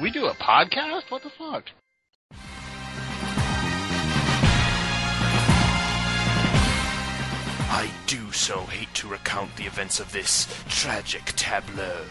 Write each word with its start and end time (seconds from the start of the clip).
We 0.00 0.10
do 0.10 0.26
a 0.26 0.34
podcast? 0.34 1.08
What 1.08 1.22
the 1.22 1.30
fuck? 1.30 1.70
I 7.70 7.90
do 8.08 8.32
so 8.32 8.60
hate 8.62 8.92
to 8.94 9.06
recount 9.08 9.56
the 9.56 9.66
events 9.66 10.00
of 10.00 10.10
this 10.10 10.48
tragic 10.68 11.24
tableau, 11.36 12.06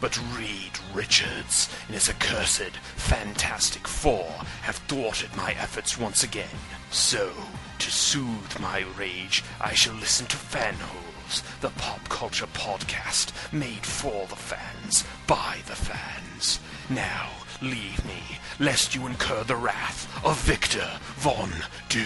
but 0.00 0.16
Reed 0.36 0.78
Richards 0.94 1.68
and 1.86 1.94
his 1.94 2.08
accursed 2.08 2.76
Fantastic 2.94 3.88
Four 3.88 4.30
have 4.62 4.76
thwarted 4.76 5.34
my 5.36 5.52
efforts 5.52 5.98
once 5.98 6.22
again. 6.22 6.46
So, 6.92 7.32
to 7.80 7.90
soothe 7.90 8.60
my 8.60 8.84
rage, 8.96 9.42
I 9.60 9.74
shall 9.74 9.94
listen 9.94 10.26
to 10.26 10.36
Fanholes, 10.36 11.42
the 11.60 11.70
pop 11.70 12.08
culture 12.08 12.46
podcast 12.46 13.52
made 13.52 13.84
for 13.84 14.26
the 14.28 14.36
fans, 14.36 15.04
by 15.26 15.58
the 15.66 15.74
fans. 15.74 16.60
Now, 16.90 17.30
leave 17.62 18.04
me, 18.04 18.20
lest 18.60 18.94
you 18.94 19.06
incur 19.06 19.42
the 19.42 19.56
wrath 19.56 20.06
of 20.22 20.38
Victor 20.42 20.86
Von 21.16 21.50
Doom. 21.88 22.04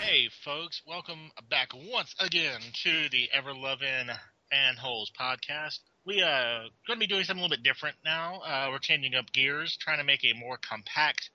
Hey, 0.00 0.30
folks, 0.42 0.80
welcome 0.86 1.30
back 1.50 1.72
once 1.74 2.14
again 2.18 2.60
to 2.84 3.10
the 3.10 3.28
ever 3.34 3.52
loving 3.52 4.08
Fanholes 4.50 5.08
podcast. 5.20 5.80
We 6.06 6.22
uh 6.22 6.60
going 6.86 6.98
to 6.98 7.06
be 7.06 7.06
doing 7.06 7.24
something 7.24 7.40
a 7.40 7.46
little 7.46 7.54
bit 7.58 7.64
different 7.64 7.96
now. 8.02 8.40
Uh, 8.46 8.68
we're 8.70 8.78
changing 8.78 9.14
up 9.14 9.30
gears, 9.32 9.76
trying 9.76 9.98
to 9.98 10.04
make 10.04 10.24
a 10.24 10.32
more 10.32 10.56
compact, 10.56 11.28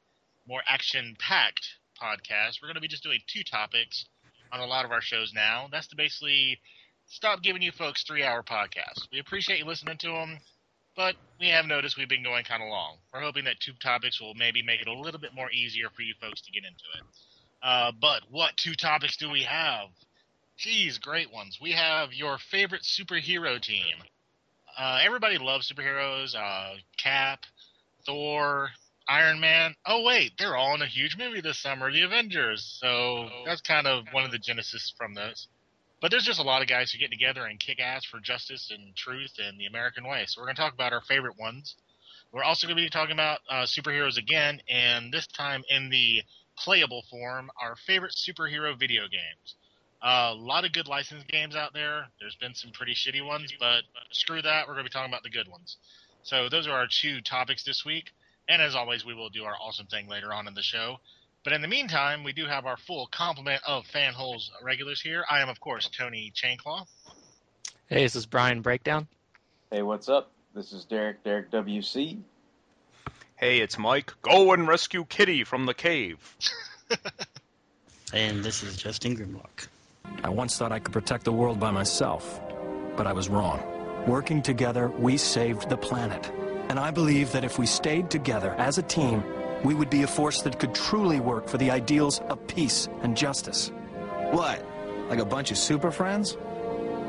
more 0.48 0.62
action-packed 0.68 1.68
podcast. 2.02 2.60
We're 2.60 2.70
going 2.70 2.76
to 2.76 2.82
be 2.82 2.88
just 2.88 3.04
doing 3.04 3.20
two 3.28 3.44
topics 3.44 4.06
on 4.52 4.60
a 4.60 4.66
lot 4.66 4.86
of 4.86 4.92
our 4.92 5.02
shows 5.02 5.32
now. 5.34 5.68
That's 5.72 5.88
to 5.88 5.96
basically 5.96 6.60
stop 7.08 7.42
giving 7.42 7.62
you 7.62 7.72
folks 7.72 8.04
three-hour 8.04 8.44
podcasts. 8.44 9.08
We 9.12 9.20
appreciate 9.20 9.60
you 9.60 9.66
listening 9.66 9.98
to 9.98 10.08
them, 10.08 10.40
but 10.96 11.16
we 11.40 11.50
have 11.50 11.66
noticed 11.66 11.98
we've 11.98 12.10
been 12.10 12.24
going 12.24 12.44
kind 12.44 12.64
of 12.64 12.70
long. 12.70 12.98
We're 13.14 13.22
hoping 13.22 13.46
that 13.46 13.60
two 13.60 13.74
topics 13.82 14.20
will 14.22 14.34
maybe 14.36 14.62
make 14.64 14.82
it 14.82 14.88
a 14.88 14.94
little 14.94 15.20
bit 15.20 15.34
more 15.36 15.52
easier 15.52 15.90
for 15.96 16.02
you 16.02 16.14
folks 16.20 16.42
to 16.42 16.52
get 16.52 16.64
into 16.64 16.84
it. 16.98 17.04
Uh, 17.64 17.92
but 18.00 18.22
what 18.30 18.58
two 18.58 18.74
topics 18.74 19.18
do 19.18 19.30
we 19.30 19.44
have? 19.44 19.88
Geez, 20.58 20.98
great 20.98 21.32
ones. 21.32 21.58
We 21.62 21.72
have 21.72 22.14
your 22.14 22.38
favorite 22.38 22.84
superhero 22.84 23.62
team. 23.62 23.96
Uh, 24.78 25.00
everybody 25.04 25.38
loves 25.38 25.72
superheroes. 25.72 26.36
Uh, 26.36 26.76
Cap, 26.98 27.42
Thor, 28.06 28.70
Iron 29.08 29.40
Man. 29.40 29.76
Oh 29.86 30.04
wait, 30.04 30.34
they're 30.38 30.56
all 30.56 30.76
in 30.76 30.82
a 30.82 30.88
huge 30.88 31.18
movie 31.18 31.42
this 31.42 31.62
summer, 31.62 31.92
The 31.92 32.02
Avengers. 32.02 32.78
So 32.80 33.30
that's 33.46 33.62
kind 33.62 33.88
of 33.88 34.06
one 34.12 34.24
of 34.24 34.32
the 34.32 34.40
genesis 34.40 34.94
from 34.98 35.14
those. 35.14 35.48
But 36.02 36.10
there's 36.10 36.26
just 36.26 36.40
a 36.40 36.44
lot 36.44 36.62
of 36.62 36.68
guys 36.68 36.92
who 36.92 36.98
get 36.98 37.12
together 37.12 37.46
and 37.46 37.60
kick 37.60 37.80
ass 37.80 38.06
for 38.06 38.20
justice 38.20 38.72
and 38.72 38.96
truth 38.96 39.34
and 39.38 39.60
the 39.60 39.68
American 39.68 40.08
way. 40.08 40.24
So 40.26 40.42
we're 40.42 40.48
going 40.48 40.56
to 40.56 40.62
talk 40.62 40.74
about 40.74 40.94
our 40.94 41.02
favorite 41.02 41.38
ones. 41.38 41.76
We're 42.32 42.44
also 42.44 42.66
going 42.66 42.78
to 42.78 42.84
be 42.84 42.90
talking 42.90 43.14
about 43.14 43.40
uh, 43.50 43.66
superheroes 43.66 44.18
again, 44.18 44.62
and 44.70 45.14
this 45.14 45.28
time 45.28 45.64
in 45.70 45.90
the 45.90 46.24
playable 46.58 47.04
form, 47.10 47.52
our 47.62 47.76
favorite 47.86 48.16
superhero 48.16 48.78
video 48.80 49.04
games. 49.04 49.56
Uh, 50.02 50.32
a 50.34 50.36
lot 50.36 50.66
of 50.66 50.72
good 50.72 50.88
licensed 50.88 51.28
games 51.28 51.56
out 51.56 51.74
there. 51.74 52.08
There's 52.20 52.36
been 52.36 52.56
some 52.56 52.72
pretty 52.72 52.94
shitty 52.94 53.24
ones, 53.26 53.54
but 53.60 53.84
screw 54.12 54.42
that. 54.42 54.68
We're 54.68 54.74
going 54.74 54.86
to 54.86 54.90
be 54.90 54.94
talking 54.94 55.12
about 55.12 55.24
the 55.24 55.30
good 55.30 55.48
ones. 55.48 55.78
So 56.24 56.50
those 56.50 56.68
are 56.68 56.72
our 56.72 56.88
two 56.90 57.22
topics 57.22 57.64
this 57.64 57.84
week. 57.86 58.06
And 58.48 58.62
as 58.62 58.76
always, 58.76 59.06
we 59.06 59.14
will 59.14 59.30
do 59.30 59.44
our 59.44 59.56
awesome 59.62 59.88
thing 59.88 60.08
later 60.08 60.34
on 60.34 60.48
in 60.48 60.54
the 60.54 60.62
show. 60.62 60.98
But 61.44 61.54
in 61.54 61.62
the 61.62 61.68
meantime, 61.68 62.24
we 62.24 62.34
do 62.34 62.46
have 62.46 62.66
our 62.66 62.78
full 62.78 63.08
complement 63.08 63.62
of 63.66 63.86
Fanholes 63.86 64.50
uh, 64.52 64.64
regulars 64.64 65.02
here. 65.02 65.24
I 65.30 65.42
am, 65.42 65.50
of 65.50 65.60
course, 65.60 65.90
Tony 65.90 66.32
Chainclaw. 66.36 66.86
Hey, 67.88 68.04
this 68.04 68.16
is 68.16 68.26
Brian 68.26 68.62
Breakdown. 68.62 69.08
Hey, 69.72 69.82
what's 69.82 70.10
up? 70.10 70.32
This 70.54 70.74
is 70.74 70.86
Derek, 70.86 71.24
Derek 71.24 71.50
WC. 71.52 72.20
Hey, 73.36 73.60
it's 73.60 73.80
Mike. 73.80 74.14
Go 74.22 74.54
and 74.54 74.68
rescue 74.68 75.06
Kitty 75.06 75.44
from 75.44 75.66
the 75.66 75.74
cave. 75.74 76.36
And 78.14 78.44
this 78.44 78.62
is 78.62 78.76
Justin 78.76 79.16
Grimlock. 79.16 79.68
I 80.24 80.30
once 80.30 80.58
thought 80.58 80.74
I 80.74 80.80
could 80.80 80.92
protect 80.92 81.24
the 81.24 81.32
world 81.32 81.62
by 81.62 81.72
myself, 81.72 82.42
but 82.98 83.08
I 83.08 83.14
was 83.14 83.30
wrong. 83.30 83.64
Working 84.06 84.42
together, 84.42 84.90
we 84.90 85.16
saved 85.16 85.70
the 85.70 85.78
planet. 85.78 86.30
And 86.72 86.80
I 86.80 86.90
believe 86.90 87.34
that 87.34 87.44
if 87.44 87.60
we 87.60 87.66
stayed 87.66 88.10
together 88.10 88.56
as 88.58 88.78
a 88.78 88.82
team, 88.82 89.26
we 89.62 89.74
would 89.74 89.90
be 89.90 90.04
a 90.04 90.08
force 90.08 90.44
that 90.44 90.58
could 90.58 90.74
truly 90.74 91.20
work 91.20 91.50
for 91.50 91.58
the 91.58 91.70
ideals 91.70 92.22
of 92.30 92.48
peace 92.48 92.88
and 93.02 93.18
justice. 93.18 93.74
What? 94.30 94.66
Like 95.10 95.20
a 95.20 95.26
bunch 95.26 95.52
of 95.52 95.58
super 95.58 95.92
friends? 95.92 96.38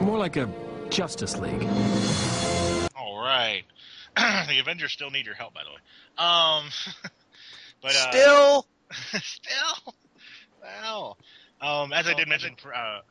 More 0.01 0.19
like 0.19 0.37
a 0.37 0.51
Justice 0.91 1.39
League. 1.39 1.63
All 2.97 3.23
right. 3.23 3.63
the 4.17 4.59
Avengers 4.59 4.91
still 4.91 5.13
need 5.13 5.27
your 5.27 5.37
help, 5.37 5.55
by 5.55 5.61
the 5.63 5.71
way. 5.71 5.77
Um, 6.19 6.65
but 7.83 7.95
uh, 7.95 8.11
Still? 8.11 8.67
still, 9.23 9.95
well, 10.61 11.19
um, 11.61 11.93
as 11.93 12.09
I 12.09 12.15
did 12.15 12.27
mention 12.27 12.57
uh, 12.75 13.03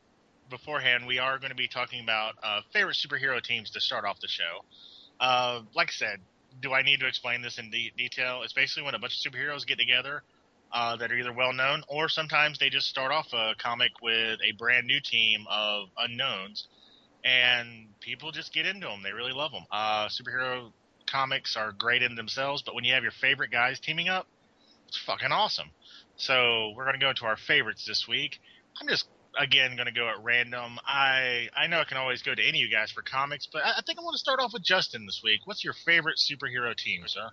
beforehand, 0.50 1.06
we 1.06 1.18
are 1.18 1.38
going 1.38 1.48
to 1.48 1.56
be 1.56 1.68
talking 1.68 2.02
about 2.02 2.34
uh, 2.42 2.60
favorite 2.74 2.98
superhero 2.98 3.42
teams 3.42 3.70
to 3.70 3.80
start 3.80 4.04
off 4.04 4.20
the 4.20 4.28
show. 4.28 4.66
Uh, 5.18 5.62
like 5.74 5.88
I 5.88 5.92
said, 5.92 6.20
do 6.60 6.72
I 6.72 6.82
need 6.82 7.00
to 7.00 7.06
explain 7.06 7.42
this 7.42 7.58
in 7.58 7.70
de- 7.70 7.92
detail? 7.96 8.42
It's 8.42 8.52
basically 8.52 8.84
when 8.84 8.94
a 8.94 8.98
bunch 8.98 9.14
of 9.24 9.32
superheroes 9.32 9.66
get 9.66 9.78
together 9.78 10.22
uh, 10.72 10.96
that 10.96 11.10
are 11.10 11.14
either 11.16 11.32
well 11.32 11.52
known 11.52 11.82
or 11.88 12.08
sometimes 12.08 12.58
they 12.58 12.70
just 12.70 12.86
start 12.86 13.12
off 13.12 13.26
a 13.32 13.54
comic 13.62 13.90
with 14.02 14.40
a 14.42 14.52
brand 14.58 14.86
new 14.86 15.00
team 15.04 15.44
of 15.50 15.88
unknowns, 15.98 16.66
and 17.24 17.86
people 18.00 18.32
just 18.32 18.52
get 18.52 18.66
into 18.66 18.86
them. 18.86 19.02
They 19.02 19.12
really 19.12 19.32
love 19.32 19.52
them. 19.52 19.64
Uh, 19.70 20.08
superhero 20.08 20.72
comics 21.10 21.56
are 21.56 21.72
great 21.72 22.02
in 22.02 22.14
themselves, 22.14 22.62
but 22.64 22.74
when 22.74 22.84
you 22.84 22.94
have 22.94 23.02
your 23.02 23.12
favorite 23.20 23.50
guys 23.50 23.78
teaming 23.80 24.08
up, 24.08 24.26
it's 24.88 25.00
fucking 25.06 25.30
awesome. 25.30 25.70
So 26.16 26.72
we're 26.76 26.84
going 26.84 26.98
to 26.98 27.04
go 27.04 27.10
into 27.10 27.24
our 27.24 27.36
favorites 27.36 27.84
this 27.86 28.06
week. 28.08 28.38
I'm 28.80 28.88
just 28.88 29.06
again 29.38 29.76
going 29.76 29.86
to 29.86 29.92
go 29.92 30.08
at 30.08 30.22
random. 30.22 30.78
I 30.86 31.48
I 31.56 31.66
know 31.66 31.80
I 31.80 31.84
can 31.84 31.96
always 31.96 32.22
go 32.22 32.34
to 32.34 32.42
any 32.42 32.62
of 32.62 32.68
you 32.68 32.70
guys 32.70 32.90
for 32.90 33.02
comics, 33.02 33.48
but 33.52 33.64
I, 33.64 33.70
I 33.78 33.80
think 33.86 33.98
I 33.98 34.02
want 34.02 34.14
to 34.14 34.18
start 34.18 34.40
off 34.40 34.52
with 34.52 34.62
Justin 34.62 35.06
this 35.06 35.20
week. 35.22 35.40
What's 35.44 35.64
your 35.64 35.74
favorite 35.74 36.18
superhero 36.18 36.74
team, 36.76 37.02
sir? 37.06 37.28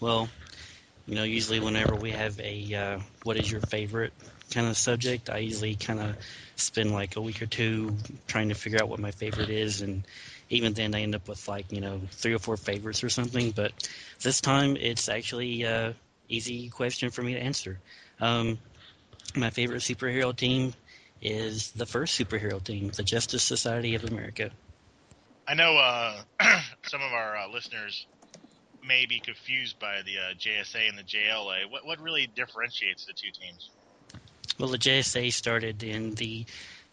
Well, 0.00 0.28
you 1.06 1.14
know, 1.14 1.24
usually 1.24 1.60
whenever 1.60 1.94
we 1.94 2.10
have 2.10 2.38
a 2.40 2.74
uh, 2.74 2.98
what 3.24 3.36
is 3.36 3.50
your 3.50 3.60
favorite 3.60 4.12
kind 4.50 4.66
of 4.66 4.76
subject, 4.76 5.30
I 5.30 5.38
usually 5.38 5.76
kind 5.76 6.00
of 6.00 6.16
spend 6.56 6.92
like 6.92 7.16
a 7.16 7.20
week 7.20 7.42
or 7.42 7.46
two 7.46 7.96
trying 8.26 8.48
to 8.48 8.54
figure 8.54 8.80
out 8.80 8.88
what 8.88 9.00
my 9.00 9.10
favorite 9.12 9.50
is, 9.50 9.82
and 9.82 10.06
even 10.48 10.74
then 10.74 10.94
I 10.94 11.02
end 11.02 11.14
up 11.14 11.28
with 11.28 11.46
like 11.48 11.72
you 11.72 11.80
know 11.80 12.00
three 12.12 12.34
or 12.34 12.38
four 12.38 12.56
favorites 12.56 13.04
or 13.04 13.08
something. 13.08 13.52
But 13.52 13.72
this 14.22 14.40
time 14.40 14.76
it's 14.76 15.08
actually 15.08 15.62
a 15.62 15.94
easy 16.28 16.68
question 16.70 17.10
for 17.10 17.22
me 17.22 17.34
to 17.34 17.40
answer. 17.40 17.78
Um, 18.20 18.58
my 19.36 19.50
favorite 19.50 19.82
superhero 19.82 20.34
team 20.34 20.72
is 21.22 21.70
the 21.72 21.86
first 21.86 22.18
superhero 22.18 22.62
team, 22.62 22.90
the 22.94 23.02
Justice 23.02 23.42
Society 23.42 23.94
of 23.94 24.04
America. 24.04 24.50
I 25.48 25.54
know 25.54 25.76
uh, 25.76 26.22
some 26.86 27.02
of 27.02 27.12
our 27.12 27.36
uh, 27.36 27.48
listeners 27.48 28.06
may 28.86 29.06
be 29.06 29.20
confused 29.20 29.78
by 29.78 30.02
the 30.02 30.18
uh, 30.18 30.34
JSA 30.34 30.88
and 30.88 30.98
the 30.98 31.02
JLA. 31.02 31.70
What 31.70 31.86
what 31.86 32.00
really 32.00 32.26
differentiates 32.26 33.06
the 33.06 33.12
two 33.12 33.30
teams? 33.30 33.70
Well, 34.58 34.70
the 34.70 34.78
JSA 34.78 35.32
started 35.32 35.82
in 35.82 36.14
the 36.14 36.46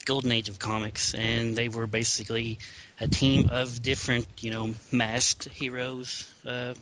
golden 0.05 0.31
age 0.31 0.49
of 0.49 0.59
comics, 0.59 1.13
and 1.13 1.55
they 1.55 1.69
were 1.69 1.87
basically 1.87 2.59
a 2.99 3.07
team 3.07 3.49
of 3.51 3.81
different, 3.81 4.27
you 4.41 4.51
know, 4.51 4.73
masked 4.91 5.45
heroes 5.45 6.29
uh, 6.45 6.73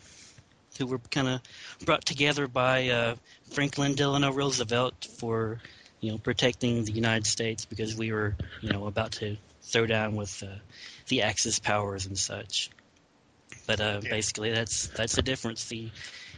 who 0.78 0.88
were 0.88 1.00
kind 1.12 1.28
of 1.28 1.42
brought 1.86 2.04
together 2.06 2.48
by 2.48 2.90
uh, 2.90 3.16
Franklin 3.52 3.96
Delano 3.96 4.32
Roosevelt 4.32 5.08
for, 5.18 5.60
you 6.02 6.12
know, 6.12 6.18
protecting 6.18 6.84
the 6.84 6.92
United 6.92 7.26
States 7.28 7.66
because 7.66 7.96
we 7.96 8.12
were, 8.12 8.36
you 8.60 8.72
know, 8.72 8.88
about 8.88 9.14
to 9.14 9.38
throw 9.62 9.86
down 9.86 10.16
with 10.16 10.44
uh, 10.44 10.48
the 11.08 11.22
Axis 11.22 11.60
powers 11.60 12.08
and 12.08 12.18
such. 12.18 12.70
But 13.68 13.80
uh, 13.80 14.02
Yeah. 14.02 14.10
basically, 14.10 14.52
that's 14.52 14.88
that's 14.88 15.16
the 15.16 15.22
difference. 15.22 15.66
The 15.66 15.90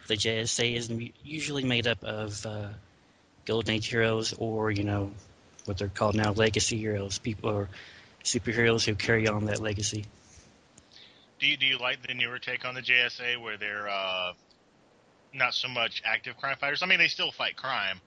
the 0.08 0.16
JSA 0.16 0.76
is 0.76 0.92
usually 1.24 1.64
made 1.64 1.88
up 1.88 2.04
of 2.04 2.46
uh, 2.46 2.68
Golden 3.46 3.76
Age 3.76 3.88
heroes, 3.88 4.34
or 4.38 4.70
you 4.70 4.84
know, 4.84 5.12
what 5.66 5.78
they're 5.78 5.88
called 5.88 6.16
now, 6.16 6.34
legacy 6.34 6.78
heroes, 6.78 7.18
people 7.20 7.50
or 7.50 7.70
superheroes 8.24 8.86
who 8.86 8.96
carry 8.96 9.28
on 9.28 9.46
that 9.46 9.60
legacy. 9.62 10.06
Do 11.40 11.48
you 11.48 11.58
do 11.58 11.66
you 11.66 11.78
like 11.78 12.06
the 12.06 12.14
newer 12.14 12.40
take 12.40 12.66
on 12.66 12.76
the 12.76 12.82
JSA 12.82 13.42
where 13.42 13.58
they're 13.58 13.90
uh, 13.90 14.34
not 15.34 15.54
so 15.54 15.68
much 15.68 16.02
active 16.06 16.38
crime 16.38 16.58
fighters? 16.58 16.84
I 16.84 16.86
mean, 16.86 17.00
they 17.00 17.08
still 17.08 17.32
fight 17.32 17.56
crime, 17.56 18.02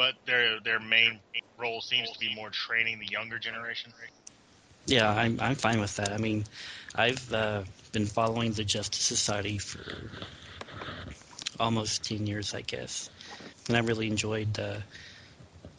but 0.00 0.14
their 0.24 0.58
their 0.64 0.80
main 0.80 1.20
role 1.58 1.82
seems 1.82 2.10
to 2.10 2.18
be 2.18 2.34
more 2.34 2.48
training 2.48 2.98
the 3.00 3.12
younger 3.12 3.38
generation. 3.38 3.92
Yeah, 4.86 5.10
I'm 5.10 5.38
I'm 5.38 5.56
fine 5.56 5.78
with 5.78 5.94
that. 5.96 6.12
I 6.12 6.16
mean, 6.16 6.46
I've 6.94 7.30
uh, 7.30 7.64
been 7.92 8.06
following 8.06 8.52
the 8.52 8.64
Justice 8.64 9.04
Society 9.04 9.58
for 9.58 9.84
almost 11.58 12.02
ten 12.02 12.26
years, 12.26 12.54
I 12.54 12.62
guess, 12.62 13.10
and 13.68 13.76
I 13.76 13.80
really 13.80 14.06
enjoyed 14.06 14.54
the 14.54 14.82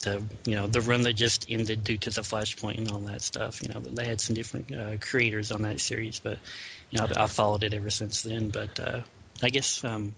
the 0.03 0.21
you 0.45 0.55
know 0.55 0.67
the 0.67 0.81
run 0.81 1.01
that 1.01 1.13
just 1.13 1.47
ended 1.49 1.83
due 1.83 1.97
to 1.97 2.11
the 2.11 2.21
Flashpoint 2.21 2.77
and 2.77 2.91
all 2.91 2.99
that 2.99 3.23
stuff. 3.23 3.63
You 3.63 3.69
know, 3.69 3.79
they 3.79 4.05
had 4.05 4.21
some 4.21 4.35
different 4.35 4.71
uh, 4.71 4.97
creators 5.01 5.51
on 5.51 5.63
that 5.63 5.79
series, 5.79 6.19
but 6.19 6.37
you 6.91 6.99
know 6.99 7.07
I, 7.17 7.23
I 7.23 7.25
followed 7.27 7.63
it 7.63 7.73
ever 7.73 7.89
since 7.89 8.21
then. 8.21 8.49
But 8.49 8.79
uh, 8.79 9.01
I 9.41 9.49
guess 9.49 9.83
um, 9.83 10.13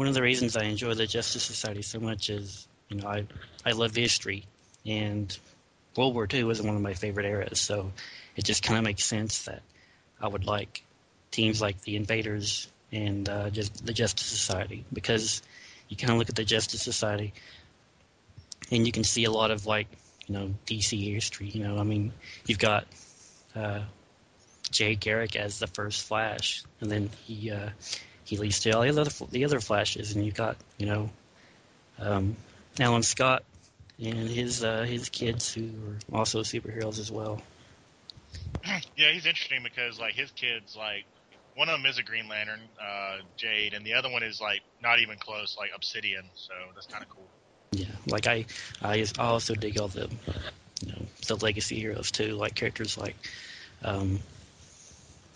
one 0.00 0.08
of 0.08 0.14
the 0.14 0.22
reasons 0.22 0.56
I 0.56 0.64
enjoy 0.64 0.94
the 0.94 1.06
Justice 1.06 1.42
Society 1.42 1.82
so 1.82 2.00
much 2.00 2.30
is 2.30 2.66
you 2.88 2.96
know 2.96 3.06
I 3.06 3.26
I 3.66 3.72
love 3.72 3.94
history 3.94 4.44
and 4.86 5.38
World 5.94 6.14
War 6.14 6.26
II 6.32 6.44
was 6.44 6.62
one 6.62 6.74
of 6.74 6.80
my 6.80 6.94
favorite 6.94 7.26
eras, 7.26 7.60
so 7.60 7.92
it 8.34 8.46
just 8.46 8.62
kind 8.62 8.78
of 8.78 8.84
makes 8.84 9.04
sense 9.04 9.42
that 9.42 9.60
I 10.18 10.26
would 10.26 10.46
like 10.46 10.82
teams 11.30 11.60
like 11.60 11.82
the 11.82 11.96
Invaders 11.96 12.66
and 12.90 13.28
uh, 13.28 13.50
just 13.50 13.84
the 13.84 13.92
Justice 13.92 14.26
Society 14.26 14.86
because 14.90 15.42
you 15.90 15.98
kind 15.98 16.12
of 16.12 16.16
look 16.16 16.30
at 16.30 16.34
the 16.34 16.46
Justice 16.46 16.80
Society 16.80 17.34
and 18.70 18.86
you 18.86 18.92
can 18.92 19.04
see 19.04 19.24
a 19.24 19.30
lot 19.30 19.50
of 19.50 19.66
like 19.66 19.88
you 20.26 20.32
know 20.32 20.54
DC 20.66 21.12
history. 21.12 21.48
You 21.48 21.64
know, 21.64 21.76
I 21.76 21.82
mean, 21.82 22.14
you've 22.46 22.58
got 22.58 22.86
uh, 23.54 23.80
Jay 24.70 24.94
Garrick 24.94 25.36
as 25.36 25.58
the 25.58 25.66
first 25.66 26.06
Flash, 26.06 26.64
and 26.80 26.90
then 26.90 27.10
he 27.26 27.50
uh, 27.50 27.68
he 28.30 28.36
leads 28.36 28.60
to 28.60 28.70
all 28.70 28.82
the 28.82 28.88
other 28.88 29.10
the 29.32 29.44
other 29.44 29.58
Flashes, 29.58 30.14
and 30.14 30.24
you've 30.24 30.36
got 30.36 30.56
you 30.78 30.86
know 30.86 31.10
um, 31.98 32.36
Alan 32.78 33.02
Scott 33.02 33.42
and 33.98 34.30
his 34.30 34.62
uh, 34.62 34.84
his 34.84 35.08
kids 35.08 35.52
who 35.52 35.68
are 36.12 36.20
also 36.20 36.42
superheroes 36.42 37.00
as 37.00 37.10
well. 37.10 37.42
yeah, 38.96 39.10
he's 39.12 39.26
interesting 39.26 39.64
because 39.64 39.98
like 39.98 40.14
his 40.14 40.30
kids, 40.30 40.76
like 40.76 41.04
one 41.56 41.68
of 41.68 41.76
them 41.76 41.90
is 41.90 41.98
a 41.98 42.04
Green 42.04 42.28
Lantern, 42.28 42.60
uh, 42.80 43.16
Jade, 43.36 43.74
and 43.74 43.84
the 43.84 43.94
other 43.94 44.08
one 44.08 44.22
is 44.22 44.40
like 44.40 44.60
not 44.80 45.00
even 45.00 45.16
close, 45.18 45.56
like 45.58 45.70
Obsidian. 45.74 46.30
So 46.36 46.54
that's 46.76 46.86
kind 46.86 47.02
of 47.02 47.08
cool. 47.08 47.28
Yeah, 47.72 47.86
like 48.06 48.28
I 48.28 48.46
I 48.80 49.04
also 49.18 49.56
dig 49.56 49.76
all 49.80 49.88
the 49.88 50.08
you 50.82 50.92
know 50.92 51.02
the 51.26 51.34
legacy 51.34 51.80
heroes 51.80 52.12
too, 52.12 52.36
like 52.36 52.54
characters 52.54 52.96
like 52.96 53.16
um, 53.82 54.20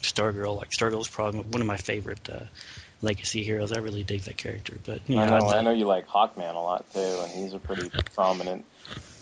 Stargirl. 0.01 0.57
Like 0.57 0.71
Stargirl's 0.71 1.09
probably 1.09 1.41
one 1.41 1.61
of 1.61 1.67
my 1.67 1.77
favorite 1.77 2.29
uh, 2.31 2.45
legacy 3.05 3.45
heroes. 3.45 3.73
I 3.73 3.79
really 3.79 4.03
dig 4.03 4.23
that 4.23 4.37
character. 4.37 4.77
But 4.85 5.01
you 5.09 5.17
know, 5.17 5.23
I 5.23 5.39
know, 5.39 5.49
I 5.49 5.63
know 5.63 5.71
you 5.73 5.87
like 5.87 6.09
Hawkman 6.09 6.55
a 6.55 6.59
lot 6.59 6.93
too, 6.93 7.01
and 7.01 7.33
he's 7.33 7.55
a 7.55 7.59
pretty 7.59 7.91
prominent, 8.15 8.65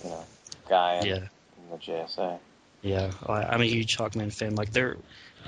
you 0.03 0.11
know, 0.11 0.25
guy 0.69 1.01
in, 1.01 1.07
Yeah. 1.07 1.17
in 1.17 1.71
the 1.71 1.77
JSA. 1.77 2.39
Yeah, 2.83 3.13
I, 3.27 3.43
I'm 3.45 3.61
a 3.61 3.65
huge 3.67 3.97
Hawkman 3.97 4.33
fan. 4.33 4.55
Like 4.55 4.73
there, 4.73 4.97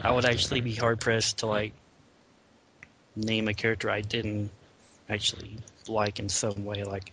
I 0.01 0.13
would 0.13 0.25
actually 0.25 0.61
be 0.61 0.75
hard 0.75 1.01
pressed 1.01 1.39
to 1.39 1.47
like 1.47 1.73
name 3.17 3.49
a 3.49 3.55
character 3.55 3.91
I 3.91 4.01
didn't 4.03 4.51
actually 5.09 5.59
like 5.89 6.19
in 6.21 6.29
some 6.29 6.65
way. 6.65 6.85
Like, 6.85 7.13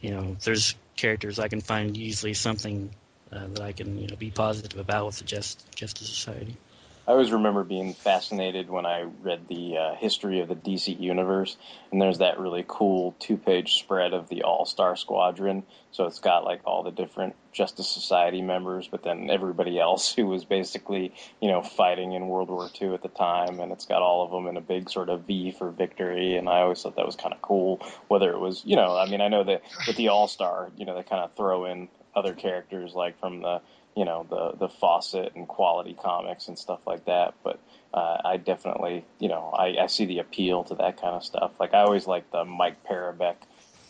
you 0.00 0.10
know, 0.10 0.36
there's 0.44 0.74
characters 0.96 1.38
I 1.38 1.48
can 1.48 1.60
find 1.60 1.96
usually 1.96 2.34
something 2.34 2.90
uh, 3.32 3.46
that 3.48 3.62
I 3.62 3.72
can 3.72 3.98
you 3.98 4.06
know 4.06 4.16
be 4.16 4.30
positive 4.30 4.78
about 4.78 5.06
with 5.06 5.18
the 5.18 5.24
Just 5.24 5.74
Justice 5.74 6.08
Society. 6.08 6.56
I 7.06 7.12
always 7.12 7.32
remember 7.32 7.64
being 7.64 7.92
fascinated 7.92 8.70
when 8.70 8.86
I 8.86 9.02
read 9.02 9.46
the 9.46 9.76
uh, 9.76 9.94
history 9.94 10.40
of 10.40 10.48
the 10.48 10.54
DC 10.54 10.98
universe, 10.98 11.54
and 11.92 12.00
there's 12.00 12.18
that 12.18 12.38
really 12.38 12.64
cool 12.66 13.14
two-page 13.18 13.74
spread 13.74 14.14
of 14.14 14.30
the 14.30 14.44
All-Star 14.44 14.96
Squadron. 14.96 15.64
So 15.90 16.06
it's 16.06 16.20
got 16.20 16.44
like 16.44 16.62
all 16.64 16.82
the 16.82 16.90
different 16.90 17.36
Justice 17.52 17.90
Society 17.90 18.40
members, 18.40 18.88
but 18.88 19.02
then 19.02 19.28
everybody 19.28 19.78
else 19.78 20.12
who 20.16 20.26
was 20.26 20.46
basically, 20.46 21.12
you 21.42 21.50
know, 21.50 21.60
fighting 21.60 22.12
in 22.12 22.26
World 22.26 22.48
War 22.48 22.70
II 22.80 22.94
at 22.94 23.02
the 23.02 23.08
time, 23.08 23.60
and 23.60 23.70
it's 23.70 23.84
got 23.84 24.00
all 24.00 24.24
of 24.24 24.30
them 24.30 24.46
in 24.46 24.56
a 24.56 24.62
big 24.62 24.88
sort 24.88 25.10
of 25.10 25.26
V 25.26 25.50
for 25.50 25.70
victory. 25.70 26.36
And 26.36 26.48
I 26.48 26.60
always 26.60 26.80
thought 26.80 26.96
that 26.96 27.04
was 27.04 27.16
kind 27.16 27.34
of 27.34 27.42
cool. 27.42 27.82
Whether 28.08 28.30
it 28.30 28.40
was, 28.40 28.62
you 28.64 28.76
know, 28.76 28.96
I 28.96 29.10
mean, 29.10 29.20
I 29.20 29.28
know 29.28 29.44
that 29.44 29.60
with 29.86 29.96
the 29.96 30.08
All-Star, 30.08 30.70
you 30.78 30.86
know, 30.86 30.96
they 30.96 31.02
kind 31.02 31.22
of 31.22 31.34
throw 31.36 31.66
in 31.66 31.88
other 32.16 32.32
characters 32.32 32.94
like 32.94 33.18
from 33.20 33.42
the 33.42 33.60
you 33.96 34.04
know 34.04 34.26
the 34.28 34.52
the 34.58 34.68
Fawcett 34.68 35.34
and 35.34 35.46
Quality 35.46 35.96
Comics 36.00 36.48
and 36.48 36.58
stuff 36.58 36.80
like 36.86 37.04
that. 37.06 37.34
But 37.42 37.60
uh, 37.92 38.18
I 38.24 38.36
definitely 38.36 39.04
you 39.18 39.28
know 39.28 39.54
I, 39.56 39.76
I 39.82 39.86
see 39.86 40.06
the 40.06 40.18
appeal 40.18 40.64
to 40.64 40.74
that 40.76 41.00
kind 41.00 41.14
of 41.14 41.24
stuff. 41.24 41.52
Like 41.60 41.74
I 41.74 41.82
always 41.82 42.06
like 42.06 42.30
the 42.30 42.44
Mike 42.44 42.84
Parobeck 42.84 43.36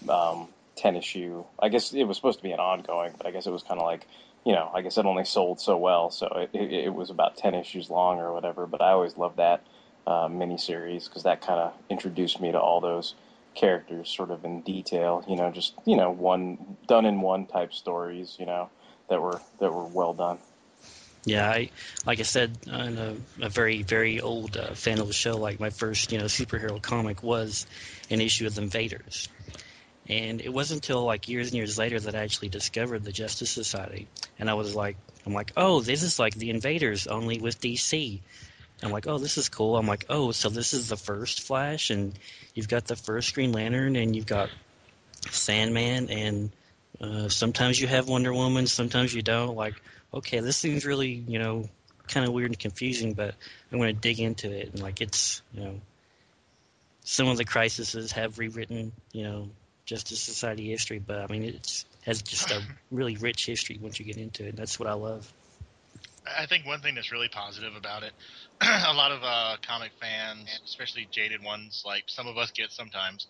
um, 0.08 0.48
ten 0.76 0.96
issue. 0.96 1.44
I 1.60 1.68
guess 1.68 1.92
it 1.92 2.04
was 2.04 2.16
supposed 2.16 2.38
to 2.38 2.42
be 2.42 2.52
an 2.52 2.60
ongoing, 2.60 3.12
but 3.16 3.26
I 3.26 3.30
guess 3.30 3.46
it 3.46 3.50
was 3.50 3.62
kind 3.62 3.80
of 3.80 3.86
like 3.86 4.06
you 4.44 4.52
know 4.52 4.70
I 4.74 4.82
guess 4.82 4.98
it 4.98 5.06
only 5.06 5.24
sold 5.24 5.60
so 5.60 5.76
well, 5.76 6.10
so 6.10 6.26
it, 6.26 6.50
it, 6.52 6.72
it 6.72 6.94
was 6.94 7.10
about 7.10 7.36
ten 7.36 7.54
issues 7.54 7.88
long 7.88 8.18
or 8.18 8.32
whatever. 8.32 8.66
But 8.66 8.82
I 8.82 8.90
always 8.90 9.16
loved 9.16 9.38
that 9.38 9.64
uh, 10.06 10.28
miniseries 10.28 11.04
because 11.04 11.22
that 11.22 11.40
kind 11.40 11.60
of 11.60 11.72
introduced 11.88 12.40
me 12.40 12.52
to 12.52 12.60
all 12.60 12.80
those 12.80 13.14
characters 13.54 14.10
sort 14.10 14.30
of 14.30 14.44
in 14.44 14.60
detail. 14.60 15.24
You 15.26 15.36
know, 15.36 15.50
just 15.50 15.72
you 15.86 15.96
know 15.96 16.10
one 16.10 16.76
done 16.86 17.06
in 17.06 17.22
one 17.22 17.46
type 17.46 17.72
stories. 17.72 18.36
You 18.38 18.44
know 18.44 18.68
that 19.08 19.20
were 19.20 19.40
that 19.60 19.72
were 19.72 19.84
well 19.84 20.14
done. 20.14 20.38
Yeah, 21.24 21.48
I 21.48 21.70
like 22.04 22.20
I 22.20 22.24
said 22.24 22.58
in 22.66 22.98
a, 22.98 23.16
a 23.46 23.48
very 23.48 23.82
very 23.82 24.20
old 24.20 24.56
uh, 24.56 24.74
fan 24.74 25.00
of 25.00 25.06
the 25.06 25.14
show. 25.14 25.36
Like 25.36 25.58
my 25.58 25.70
first 25.70 26.12
you 26.12 26.18
know 26.18 26.24
superhero 26.24 26.80
comic 26.80 27.22
was 27.22 27.66
an 28.10 28.20
issue 28.20 28.46
of 28.46 28.54
the 28.54 28.62
Invaders, 28.62 29.28
and 30.06 30.40
it 30.40 30.52
wasn't 30.52 30.84
until 30.84 31.04
like 31.04 31.28
years 31.28 31.48
and 31.48 31.56
years 31.56 31.78
later 31.78 31.98
that 31.98 32.14
I 32.14 32.18
actually 32.18 32.48
discovered 32.48 33.04
the 33.04 33.12
Justice 33.12 33.50
Society, 33.50 34.06
and 34.38 34.50
I 34.50 34.54
was 34.54 34.74
like, 34.74 34.96
I'm 35.24 35.32
like, 35.32 35.52
oh, 35.56 35.80
this 35.80 36.02
is 36.02 36.18
like 36.18 36.34
the 36.34 36.50
Invaders 36.50 37.06
only 37.06 37.38
with 37.38 37.60
DC. 37.60 38.20
I'm 38.82 38.90
like, 38.90 39.06
oh, 39.06 39.18
this 39.18 39.38
is 39.38 39.48
cool. 39.48 39.76
I'm 39.76 39.86
like, 39.86 40.04
oh, 40.10 40.32
so 40.32 40.50
this 40.50 40.74
is 40.74 40.88
the 40.88 40.96
first 40.96 41.42
Flash, 41.42 41.88
and 41.88 42.12
you've 42.54 42.68
got 42.68 42.84
the 42.84 42.96
first 42.96 43.34
Green 43.34 43.52
Lantern, 43.52 43.96
and 43.96 44.14
you've 44.14 44.26
got 44.26 44.50
Sandman, 45.30 46.10
and 46.10 46.50
uh, 47.00 47.28
sometimes 47.28 47.80
you 47.80 47.86
have 47.86 48.08
Wonder 48.08 48.32
Woman, 48.32 48.66
sometimes 48.66 49.14
you 49.14 49.22
don't. 49.22 49.56
Like, 49.56 49.74
okay, 50.12 50.40
this 50.40 50.56
seems 50.56 50.86
really, 50.86 51.10
you 51.10 51.38
know, 51.38 51.68
kind 52.08 52.26
of 52.26 52.32
weird 52.32 52.50
and 52.50 52.58
confusing, 52.58 53.14
but 53.14 53.34
I'm 53.72 53.78
going 53.78 53.94
to 53.94 54.00
dig 54.00 54.20
into 54.20 54.50
it. 54.50 54.72
And, 54.72 54.82
like, 54.82 55.00
it's, 55.00 55.42
you 55.52 55.64
know, 55.64 55.80
some 57.04 57.28
of 57.28 57.36
the 57.36 57.44
crises 57.44 58.12
have 58.12 58.38
rewritten, 58.38 58.92
you 59.12 59.24
know, 59.24 59.48
Justice 59.84 60.20
Society 60.20 60.70
history, 60.70 60.98
but 60.98 61.18
I 61.18 61.26
mean, 61.26 61.44
it 61.44 61.84
has 62.06 62.22
just 62.22 62.50
a 62.50 62.62
really 62.90 63.16
rich 63.16 63.46
history 63.46 63.78
once 63.80 63.98
you 63.98 64.06
get 64.06 64.16
into 64.16 64.44
it. 64.44 64.50
And 64.50 64.58
That's 64.58 64.78
what 64.78 64.88
I 64.88 64.94
love. 64.94 65.30
I 66.26 66.46
think 66.46 66.64
one 66.64 66.80
thing 66.80 66.94
that's 66.94 67.12
really 67.12 67.28
positive 67.28 67.76
about 67.76 68.02
it, 68.02 68.12
a 68.62 68.94
lot 68.94 69.12
of 69.12 69.20
uh, 69.22 69.56
comic 69.66 69.92
fans, 70.00 70.48
especially 70.64 71.06
jaded 71.10 71.42
ones, 71.44 71.82
like 71.84 72.04
some 72.06 72.26
of 72.26 72.38
us 72.38 72.50
get 72.50 72.72
sometimes, 72.72 73.26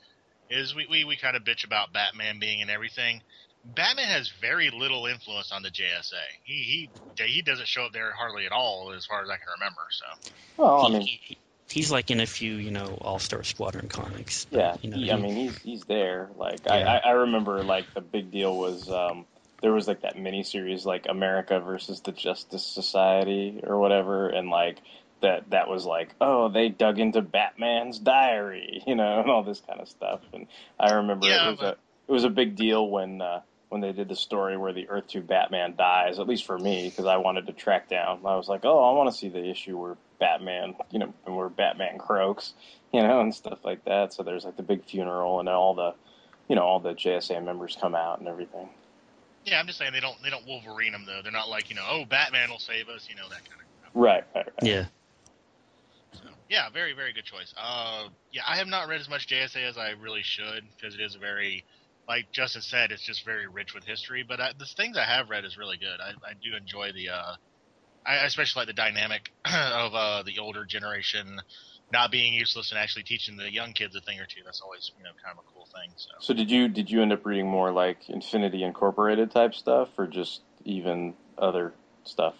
is 0.48 0.74
we, 0.74 0.86
we, 0.88 1.04
we 1.04 1.16
kind 1.16 1.36
of 1.36 1.42
bitch 1.42 1.64
about 1.64 1.92
Batman 1.92 2.38
being 2.38 2.60
in 2.60 2.70
everything. 2.70 3.20
Batman 3.64 4.06
has 4.06 4.30
very 4.40 4.70
little 4.70 5.06
influence 5.06 5.50
on 5.52 5.62
the 5.62 5.70
JSA. 5.70 6.12
He 6.44 6.90
he 7.16 7.24
he 7.24 7.42
doesn't 7.42 7.66
show 7.68 7.84
up 7.84 7.92
there 7.92 8.12
hardly 8.12 8.46
at 8.46 8.52
all, 8.52 8.92
as 8.96 9.06
far 9.06 9.22
as 9.22 9.28
I 9.30 9.36
can 9.36 9.46
remember. 9.58 9.80
So 9.90 10.32
Well, 10.56 10.86
I 10.86 10.90
mean, 10.90 11.02
he- 11.02 11.38
he's 11.70 11.90
like 11.90 12.10
in 12.10 12.20
a 12.20 12.26
few, 12.26 12.54
you 12.54 12.70
know, 12.70 12.98
All 13.00 13.18
Star 13.18 13.42
Squadron 13.42 13.88
comics. 13.88 14.44
but, 14.50 14.58
yeah, 14.58 14.76
you 14.82 14.90
know, 14.90 14.96
he, 14.96 15.10
I 15.12 15.16
mean 15.16 15.34
he's 15.36 15.58
he's 15.58 15.82
there. 15.84 16.30
Like 16.36 16.60
Yeah. 16.66 16.72
I, 16.74 16.96
I 16.96 16.96
I 16.96 17.10
remember 17.12 17.62
like 17.64 17.92
the 17.94 18.00
big 18.00 18.30
deal 18.30 18.56
was 18.56 18.90
um 18.90 19.26
there 19.62 19.72
was 19.72 19.88
like 19.88 20.02
that 20.02 20.16
miniseries 20.16 20.84
like 20.84 21.06
America 21.08 21.58
versus 21.60 22.00
the 22.02 22.12
Justice 22.12 22.66
Society 22.66 23.60
or 23.66 23.78
whatever, 23.78 24.28
and 24.28 24.50
like 24.50 24.78
that 25.22 25.48
that 25.50 25.68
was 25.68 25.86
like 25.86 26.10
oh 26.20 26.50
they 26.50 26.68
dug 26.68 26.98
into 26.98 27.22
Batman's 27.22 27.98
diary, 27.98 28.82
you 28.86 28.94
know, 28.94 29.20
and 29.20 29.30
all 29.30 29.42
this 29.42 29.62
kind 29.66 29.80
of 29.80 29.88
stuff. 29.88 30.20
And 30.34 30.48
I 30.78 30.94
remember 30.96 31.26
Yeah, 31.26 31.46
it 31.48 31.50
was 31.52 31.58
but- 31.60 31.66
a 31.78 31.78
it 32.06 32.12
was 32.12 32.24
a 32.24 32.30
big 32.30 32.54
deal 32.54 32.86
when 32.86 33.22
uh, 33.22 33.40
when 33.68 33.80
they 33.80 33.92
did 33.92 34.08
the 34.08 34.16
story 34.16 34.56
where 34.56 34.72
the 34.72 34.88
Earth 34.88 35.08
Two 35.08 35.20
Batman 35.20 35.74
dies. 35.76 36.18
At 36.18 36.28
least 36.28 36.46
for 36.46 36.58
me, 36.58 36.88
because 36.88 37.06
I 37.06 37.16
wanted 37.16 37.46
to 37.46 37.52
track 37.52 37.88
down. 37.88 38.20
I 38.24 38.36
was 38.36 38.48
like, 38.48 38.64
oh, 38.64 38.90
I 38.90 38.96
want 38.96 39.10
to 39.10 39.16
see 39.16 39.28
the 39.28 39.44
issue 39.44 39.76
where 39.76 39.96
Batman, 40.18 40.74
you 40.90 40.98
know, 40.98 41.12
and 41.26 41.36
where 41.36 41.48
Batman 41.48 41.98
croaks, 41.98 42.54
you 42.92 43.02
know, 43.02 43.20
and 43.20 43.34
stuff 43.34 43.58
like 43.64 43.84
that. 43.84 44.12
So 44.12 44.22
there's 44.22 44.44
like 44.44 44.56
the 44.56 44.62
big 44.62 44.84
funeral 44.84 45.40
and 45.40 45.48
all 45.48 45.74
the, 45.74 45.94
you 46.48 46.56
know, 46.56 46.62
all 46.62 46.80
the 46.80 46.94
JSA 46.94 47.42
members 47.44 47.76
come 47.80 47.94
out 47.94 48.20
and 48.20 48.28
everything. 48.28 48.68
Yeah, 49.44 49.60
I'm 49.60 49.66
just 49.66 49.78
saying 49.78 49.92
they 49.92 50.00
don't 50.00 50.16
they 50.22 50.30
don't 50.30 50.46
Wolverine 50.46 50.92
them 50.92 51.04
though. 51.06 51.20
They're 51.22 51.32
not 51.32 51.48
like 51.48 51.68
you 51.68 51.76
know, 51.76 51.84
oh, 51.88 52.04
Batman 52.04 52.50
will 52.50 52.58
save 52.58 52.88
us, 52.88 53.08
you 53.08 53.16
know, 53.16 53.28
that 53.28 53.44
kind 53.48 53.60
of. 53.60 53.64
Right, 53.94 54.24
right, 54.34 54.46
right. 54.46 54.54
Yeah. 54.62 54.86
So, 56.12 56.22
yeah, 56.48 56.70
very 56.70 56.94
very 56.94 57.12
good 57.12 57.24
choice. 57.24 57.54
Uh, 57.56 58.08
yeah, 58.32 58.42
I 58.46 58.56
have 58.56 58.66
not 58.66 58.88
read 58.88 59.00
as 59.00 59.08
much 59.08 59.28
JSA 59.28 59.68
as 59.68 59.76
I 59.76 59.90
really 59.90 60.22
should 60.22 60.64
because 60.76 60.94
it 60.94 61.00
is 61.00 61.14
a 61.14 61.18
very, 61.18 61.64
like 62.08 62.30
Justin 62.32 62.62
said, 62.62 62.92
it's 62.92 63.02
just 63.02 63.24
very 63.24 63.46
rich 63.46 63.74
with 63.74 63.84
history. 63.84 64.24
But 64.26 64.40
I, 64.40 64.52
the 64.58 64.66
things 64.66 64.96
I 64.96 65.04
have 65.04 65.30
read 65.30 65.44
is 65.44 65.56
really 65.56 65.76
good. 65.76 66.00
I, 66.00 66.10
I 66.28 66.34
do 66.34 66.56
enjoy 66.56 66.92
the, 66.92 67.10
uh, 67.10 67.34
I 68.06 68.24
especially 68.26 68.60
like 68.60 68.66
the 68.68 68.74
dynamic 68.74 69.32
of 69.44 69.94
uh, 69.94 70.22
the 70.24 70.38
older 70.38 70.64
generation 70.64 71.40
not 71.92 72.10
being 72.10 72.34
useless 72.34 72.70
and 72.70 72.78
actually 72.78 73.04
teaching 73.04 73.36
the 73.36 73.50
young 73.52 73.72
kids 73.72 73.94
a 73.96 74.00
thing 74.00 74.18
or 74.18 74.26
two. 74.26 74.40
That's 74.44 74.60
always 74.60 74.90
you 74.98 75.04
know 75.04 75.10
kind 75.24 75.38
of 75.38 75.44
a 75.44 75.54
cool 75.54 75.66
thing. 75.66 75.92
So. 75.96 76.10
So 76.20 76.34
did 76.34 76.50
you 76.50 76.68
did 76.68 76.90
you 76.90 77.02
end 77.02 77.12
up 77.12 77.24
reading 77.24 77.48
more 77.48 77.72
like 77.72 78.08
Infinity 78.08 78.62
Incorporated 78.62 79.30
type 79.30 79.54
stuff, 79.54 79.88
or 79.96 80.06
just 80.06 80.42
even 80.64 81.14
other 81.38 81.72
stuff? 82.04 82.34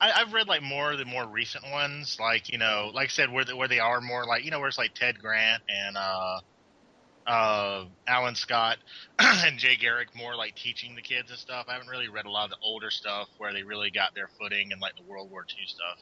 I, 0.00 0.12
I've 0.12 0.32
read 0.32 0.48
like 0.48 0.62
more 0.62 0.92
of 0.92 0.98
the 0.98 1.04
more 1.04 1.26
recent 1.26 1.64
ones, 1.70 2.18
like 2.20 2.50
you 2.50 2.58
know, 2.58 2.90
like 2.92 3.08
I 3.08 3.10
said, 3.10 3.32
where 3.32 3.44
the, 3.44 3.56
where 3.56 3.68
they 3.68 3.80
are 3.80 4.00
more 4.00 4.26
like 4.26 4.44
you 4.44 4.50
know, 4.50 4.58
where 4.58 4.68
it's 4.68 4.78
like 4.78 4.94
Ted 4.94 5.18
Grant 5.18 5.62
and 5.68 5.96
uh, 5.96 6.40
uh, 7.26 7.84
Alan 8.06 8.34
Scott 8.34 8.78
and 9.18 9.58
Jay 9.58 9.76
Garrick 9.76 10.08
more 10.14 10.36
like 10.36 10.54
teaching 10.54 10.94
the 10.94 11.02
kids 11.02 11.30
and 11.30 11.38
stuff. 11.38 11.66
I 11.68 11.72
haven't 11.72 11.88
really 11.88 12.08
read 12.08 12.26
a 12.26 12.30
lot 12.30 12.44
of 12.44 12.50
the 12.50 12.58
older 12.62 12.90
stuff 12.90 13.28
where 13.38 13.52
they 13.52 13.62
really 13.62 13.90
got 13.90 14.14
their 14.14 14.28
footing 14.38 14.72
and 14.72 14.80
like 14.80 14.96
the 14.96 15.02
World 15.02 15.30
War 15.30 15.44
II 15.48 15.66
stuff. 15.66 15.98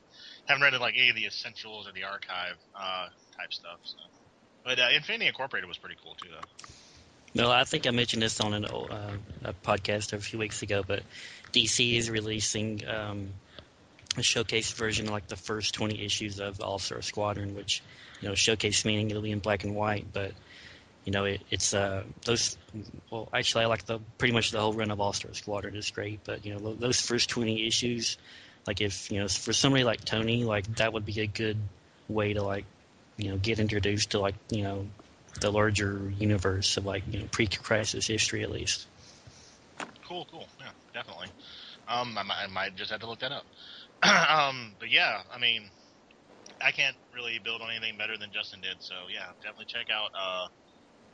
Haven't 0.47 0.63
read 0.63 0.79
like 0.81 0.95
any 0.97 1.11
of 1.11 1.17
the 1.17 1.27
essentials 1.27 1.89
or 1.89 1.93
the 1.93 2.05
archive 2.05 2.57
uh, 2.75 3.09
type 3.39 3.53
stuff. 3.53 3.79
So. 3.85 3.97
But 4.65 4.79
uh, 4.79 4.89
Infinity 4.95 5.27
Incorporated 5.27 5.69
was 5.69 5.79
pretty 5.79 5.97
cool 6.03 6.15
too, 6.15 6.29
though. 6.31 6.67
No, 7.35 7.51
I 7.51 7.65
think 7.65 7.87
I 7.87 7.91
mentioned 7.91 8.23
this 8.23 8.41
on 8.41 8.55
an, 8.55 8.65
uh, 8.65 9.11
a 9.45 9.53
podcast 9.53 10.13
a 10.13 10.21
few 10.21 10.39
weeks 10.39 10.63
ago, 10.63 10.85
but 10.87 11.03
DC 11.53 11.97
is 11.97 12.09
releasing 12.09 12.87
um, 12.87 13.31
a 14.17 14.23
showcase 14.23 14.71
version, 14.71 15.07
of, 15.07 15.13
like 15.13 15.27
the 15.27 15.37
first 15.37 15.75
20 15.75 16.05
issues 16.05 16.39
of 16.39 16.61
All 16.61 16.79
Star 16.79 17.03
Squadron, 17.03 17.57
which, 17.57 17.83
you 18.21 18.29
know, 18.29 18.37
showcase 18.37 18.85
meaning 18.85 19.11
it'll 19.11 19.23
be 19.23 19.33
in 19.33 19.41
black 19.41 19.65
and 19.65 19.75
white, 19.75 20.07
but, 20.13 20.31
you 21.05 21.13
know, 21.13 21.25
it, 21.25 21.43
it's 21.51 21.75
uh, 21.75 22.03
those. 22.25 22.57
Well, 23.11 23.29
actually, 23.33 23.65
I 23.65 23.69
like 23.69 23.85
the 23.87 24.01
pretty 24.19 24.33
much 24.33 24.51
the 24.51 24.61
whole 24.61 24.73
run 24.73 24.91
of 24.91 25.01
All 25.01 25.13
Star 25.13 25.33
Squadron 25.35 25.77
is 25.77 25.91
great, 25.91 26.21
but 26.25 26.45
you 26.45 26.55
know, 26.55 26.75
those 26.75 27.01
first 27.01 27.29
20 27.31 27.67
issues, 27.67 28.17
like 28.67 28.81
if 28.81 29.11
you 29.11 29.21
know, 29.21 29.29
for 29.29 29.53
somebody 29.53 29.85
like 29.85 30.05
Tony, 30.05 30.45
like 30.45 30.67
that 30.77 30.93
would 30.93 31.05
be 31.05 31.21
a 31.21 31.27
good 31.27 31.59
way 32.09 32.33
to 32.33 32.43
like, 32.43 32.65
you 33.19 33.31
know, 33.31 33.37
get 33.37 33.59
introduced 33.59 34.11
to 34.11 34.19
like, 34.19 34.35
you 34.51 34.63
know, 34.63 34.87
the 35.41 35.51
larger 35.51 36.11
universe 36.19 36.77
of 36.77 36.87
like, 36.87 37.03
you 37.11 37.21
know, 37.21 37.27
pre-crisis 37.31 38.07
history 38.07 38.43
at 38.43 38.51
least. 38.51 38.87
Cool, 40.09 40.27
cool. 40.31 40.47
Yeah, 40.61 40.71
definitely. 40.93 41.29
Um, 41.89 42.17
I 42.17 42.23
might, 42.23 42.45
I 42.45 42.47
might 42.47 42.77
just 42.77 42.91
have 42.91 43.01
to 43.01 43.07
look 43.07 43.21
that 43.21 43.33
up. 43.33 43.45
um, 44.31 44.75
but 44.79 44.91
yeah, 44.91 45.21
I 45.33 45.39
mean, 45.39 45.71
I 46.61 46.71
can't 46.71 46.97
really 47.15 47.39
build 47.39 47.61
on 47.61 47.71
anything 47.71 47.99
better 47.99 48.17
than 48.17 48.31
Justin 48.33 48.61
did. 48.61 48.77
So 48.81 48.95
yeah, 49.13 49.27
definitely 49.43 49.67
check 49.67 49.89
out 49.91 50.11
uh, 50.19 50.49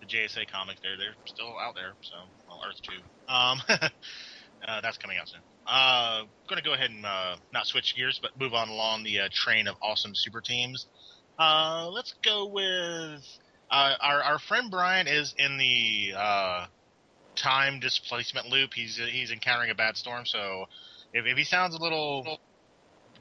the 0.00 0.06
JSA 0.06 0.50
comics. 0.50 0.80
They're 0.82 0.96
they're 0.96 1.14
still 1.26 1.54
out 1.60 1.74
there. 1.74 1.92
So 2.02 2.14
well, 2.48 2.60
Earth 2.66 2.80
Two. 2.82 3.32
Um, 3.32 3.60
uh, 3.68 4.80
that's 4.80 4.98
coming 4.98 5.18
out 5.20 5.28
soon. 5.28 5.40
Uh, 5.66 6.22
going 6.48 6.60
to 6.60 6.66
go 6.66 6.74
ahead 6.74 6.90
and 6.90 7.04
uh, 7.04 7.36
not 7.52 7.66
switch 7.66 7.94
gears, 7.96 8.18
but 8.20 8.38
move 8.40 8.54
on 8.54 8.68
along 8.68 9.04
the 9.04 9.20
uh, 9.20 9.28
train 9.30 9.68
of 9.68 9.76
awesome 9.82 10.12
super 10.14 10.40
teams. 10.40 10.86
Uh, 11.38 11.88
let's 11.90 12.14
go 12.24 12.46
with 12.46 13.22
uh, 13.70 13.94
our 14.00 14.22
our 14.22 14.38
friend 14.38 14.70
Brian 14.70 15.06
is 15.06 15.34
in 15.38 15.58
the 15.58 16.12
uh, 16.16 16.66
time 17.36 17.80
displacement 17.80 18.48
loop. 18.48 18.74
He's 18.74 19.00
he's 19.10 19.30
encountering 19.30 19.70
a 19.70 19.74
bad 19.74 19.96
storm, 19.96 20.26
so 20.26 20.66
if, 21.12 21.24
if 21.26 21.36
he 21.36 21.44
sounds 21.44 21.74
a 21.74 21.80
little 21.80 22.38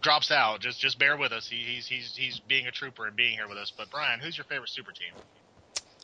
drops 0.01 0.31
out, 0.31 0.61
just 0.61 0.79
just 0.79 0.97
bear 0.97 1.17
with 1.17 1.31
us. 1.31 1.47
He, 1.47 1.57
he's 1.57 1.87
he's 1.87 2.15
he's 2.15 2.39
being 2.47 2.67
a 2.67 2.71
trooper 2.71 3.05
and 3.05 3.15
being 3.15 3.33
here 3.33 3.47
with 3.47 3.57
us. 3.57 3.71
But 3.75 3.91
Brian, 3.91 4.19
who's 4.19 4.37
your 4.37 4.45
favorite 4.45 4.69
super 4.69 4.91
team? 4.91 5.13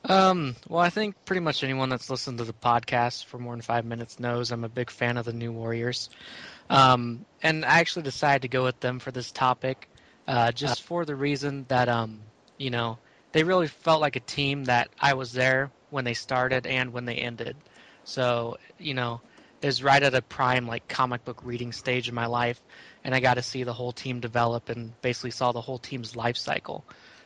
Um, 0.07 0.55
well, 0.69 0.81
I 0.81 0.89
think 0.89 1.15
pretty 1.25 1.39
much 1.39 1.63
anyone 1.63 1.89
that's 1.89 2.09
listened 2.09 2.37
to 2.37 2.43
the 2.43 2.53
podcast 2.53 3.25
for 3.25 3.39
more 3.39 3.53
than 3.53 3.61
five 3.61 3.85
minutes 3.85 4.19
knows 4.19 4.51
I'm 4.51 4.63
a 4.63 4.69
big 4.69 4.91
fan 4.91 5.17
of 5.17 5.25
the 5.25 5.33
New 5.33 5.51
Warriors. 5.51 6.09
Um, 6.69 7.25
and 7.41 7.65
I 7.65 7.79
actually 7.79 8.03
decided 8.03 8.43
to 8.43 8.47
go 8.47 8.63
with 8.63 8.79
them 8.79 8.99
for 8.99 9.11
this 9.11 9.31
topic, 9.31 9.89
uh, 10.27 10.51
just 10.51 10.83
for 10.83 11.05
the 11.05 11.15
reason 11.15 11.65
that, 11.69 11.89
um, 11.89 12.21
you 12.57 12.69
know, 12.69 12.99
they 13.31 13.43
really 13.43 13.67
felt 13.67 14.01
like 14.01 14.15
a 14.15 14.21
team 14.21 14.65
that 14.65 14.89
I 14.99 15.15
was 15.15 15.33
there 15.33 15.71
when 15.89 16.05
they 16.05 16.13
started 16.13 16.67
and 16.67 16.93
when 16.93 17.05
they 17.05 17.15
ended. 17.15 17.55
So, 18.03 18.57
you 18.77 18.93
know, 18.93 19.21
was 19.65 19.83
right 19.83 20.03
at 20.03 20.13
a 20.13 20.21
prime 20.21 20.67
like 20.67 20.87
comic 20.87 21.25
book 21.25 21.41
reading 21.43 21.71
stage 21.71 22.07
in 22.07 22.15
my 22.15 22.27
life, 22.27 22.61
and 23.03 23.15
I 23.15 23.19
got 23.19 23.35
to 23.35 23.41
see 23.41 23.63
the 23.63 23.73
whole 23.73 23.91
team 23.91 24.19
develop 24.19 24.69
and 24.69 24.99
basically 25.01 25.31
saw 25.31 25.51
the 25.51 25.61
whole 25.61 25.79
team's 25.79 26.15
life 26.15 26.37
cycle. 26.37 26.85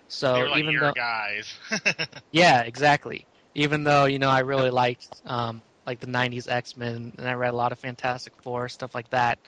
So 0.10 0.44
like 0.44 0.60
even 0.60 0.74
your 0.74 0.82
though 0.82 0.94
guys. 0.94 1.54
yeah, 2.32 2.62
exactly. 2.63 3.28
Even 3.56 3.84
though 3.84 4.06
you 4.06 4.20
know 4.20 4.30
I 4.30 4.39
really 4.42 4.72
liked 4.72 5.08
um, 5.25 5.62
like 5.86 6.00
the 6.00 6.08
'90s 6.08 6.50
X-Men, 6.50 7.13
and 7.18 7.28
I 7.28 7.34
read 7.34 7.54
a 7.54 7.58
lot 7.58 7.72
of 7.72 7.80
Fantastic 7.80 8.34
Four 8.44 8.70
stuff 8.70 8.96
like 8.96 9.10
that. 9.12 9.39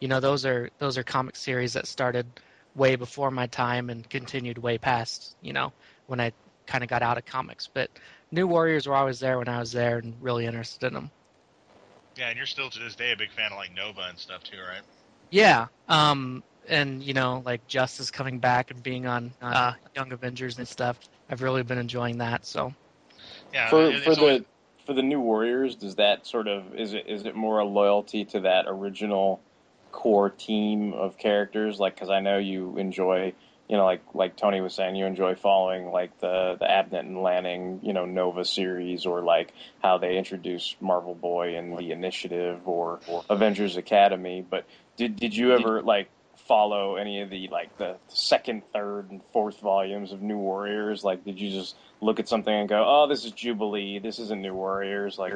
You 0.00 0.08
know, 0.08 0.20
those 0.20 0.46
are 0.46 0.70
those 0.78 0.98
are 0.98 1.04
comic 1.04 1.36
series 1.36 1.74
that 1.74 1.86
started 1.86 2.40
way 2.74 2.96
before 2.96 3.30
my 3.30 3.46
time 3.48 3.90
and 3.90 4.08
continued 4.10 4.58
way 4.58 4.78
past 4.78 5.36
you 5.40 5.52
know 5.52 5.72
when 6.06 6.20
I 6.20 6.32
kind 6.66 6.82
of 6.84 6.90
got 6.90 7.02
out 7.02 7.18
of 7.18 7.24
comics. 7.26 7.68
But 7.74 7.90
New 8.32 8.46
Warriors 8.46 8.86
were 8.86 8.94
always 8.96 9.20
there 9.20 9.38
when 9.38 9.48
I 9.48 9.58
was 9.60 9.72
there 9.72 9.98
and 9.98 10.20
really 10.22 10.46
interested 10.46 10.88
in 10.88 10.94
them. 10.94 11.12
yeah, 12.16 12.28
and 12.28 12.36
you're 12.36 12.46
still 12.46 12.70
to 12.70 12.78
this 12.78 12.96
day 12.96 13.12
a 13.12 13.16
big 13.16 13.32
fan 13.32 13.52
of 13.52 13.58
like 13.58 13.72
Nova 13.74 14.02
and 14.08 14.18
stuff 14.18 14.42
too, 14.44 14.58
right? 14.58 14.82
Yeah. 15.30 15.68
Um, 15.88 16.44
and 16.68 17.02
you 17.02 17.14
know, 17.14 17.42
like 17.44 17.66
Justice 17.66 18.10
coming 18.10 18.38
back 18.38 18.70
and 18.70 18.82
being 18.82 19.06
on 19.06 19.32
uh, 19.42 19.72
Young 19.94 20.12
Avengers 20.12 20.58
and 20.58 20.66
stuff. 20.68 20.98
I've 21.28 21.42
really 21.42 21.62
been 21.62 21.78
enjoying 21.78 22.18
that. 22.18 22.44
So 22.46 22.74
Yeah, 23.52 23.70
for 23.70 23.82
it- 23.90 24.02
for 24.02 24.10
it's 24.10 24.18
the 24.20 24.26
always- 24.26 24.44
for 24.86 24.92
the 24.92 25.02
new 25.02 25.20
Warriors, 25.20 25.76
does 25.76 25.94
that 25.96 26.26
sort 26.26 26.46
of 26.46 26.74
is 26.74 26.92
it 26.92 27.06
is 27.06 27.24
it 27.24 27.34
more 27.34 27.58
a 27.60 27.64
loyalty 27.64 28.24
to 28.26 28.40
that 28.40 28.66
original 28.68 29.40
core 29.92 30.28
team 30.30 30.92
of 30.92 31.16
characters? 31.16 31.80
Like, 31.80 31.94
because 31.94 32.10
I 32.10 32.20
know 32.20 32.36
you 32.36 32.76
enjoy, 32.76 33.32
you 33.68 33.76
know, 33.78 33.84
like 33.86 34.02
like 34.12 34.36
Tony 34.36 34.60
was 34.60 34.74
saying, 34.74 34.96
you 34.96 35.06
enjoy 35.06 35.36
following 35.36 35.90
like 35.90 36.18
the 36.20 36.56
the 36.60 36.66
Abnett 36.66 37.00
and 37.00 37.22
Lanning, 37.22 37.80
you 37.82 37.94
know, 37.94 38.04
Nova 38.04 38.44
series, 38.44 39.06
or 39.06 39.22
like 39.22 39.52
how 39.82 39.96
they 39.96 40.18
introduced 40.18 40.82
Marvel 40.82 41.14
Boy 41.14 41.56
and 41.56 41.78
the 41.78 41.90
Initiative 41.92 42.68
or, 42.68 43.00
or 43.06 43.24
Avengers 43.30 43.78
Academy. 43.78 44.44
But 44.48 44.66
did 44.98 45.16
did 45.16 45.34
you 45.34 45.54
ever 45.54 45.80
like 45.80 46.10
follow 46.46 46.96
any 46.96 47.22
of 47.22 47.30
the 47.30 47.48
like 47.48 47.76
the 47.78 47.96
second, 48.08 48.62
third, 48.72 49.10
and 49.10 49.20
fourth 49.32 49.60
volumes 49.60 50.12
of 50.12 50.22
New 50.22 50.36
Warriors? 50.36 51.04
Like, 51.04 51.24
did 51.24 51.40
you 51.40 51.50
just 51.50 51.76
look 52.00 52.20
at 52.20 52.28
something 52.28 52.52
and 52.52 52.68
go, 52.68 52.84
"Oh, 52.86 53.06
this 53.08 53.24
is 53.24 53.32
Jubilee. 53.32 53.98
This 53.98 54.18
isn't 54.18 54.40
New 54.40 54.54
Warriors." 54.54 55.18
Like, 55.18 55.32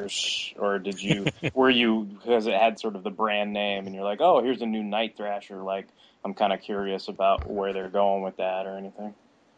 or, 0.58 0.78
did 0.78 1.02
you 1.02 1.26
were 1.54 1.70
you 1.70 2.04
because 2.04 2.46
it 2.46 2.54
had 2.54 2.78
sort 2.78 2.96
of 2.96 3.02
the 3.02 3.10
brand 3.10 3.52
name, 3.52 3.86
and 3.86 3.94
you're 3.94 4.04
like, 4.04 4.20
"Oh, 4.20 4.42
here's 4.42 4.62
a 4.62 4.66
new 4.66 4.82
Night 4.82 5.16
Thrasher." 5.16 5.62
Like, 5.62 5.88
I'm 6.24 6.34
kind 6.34 6.52
of 6.52 6.60
curious 6.60 7.08
about 7.08 7.50
where 7.50 7.72
they're 7.72 7.88
going 7.88 8.22
with 8.22 8.36
that 8.36 8.66
or 8.66 8.76
anything. 8.76 9.14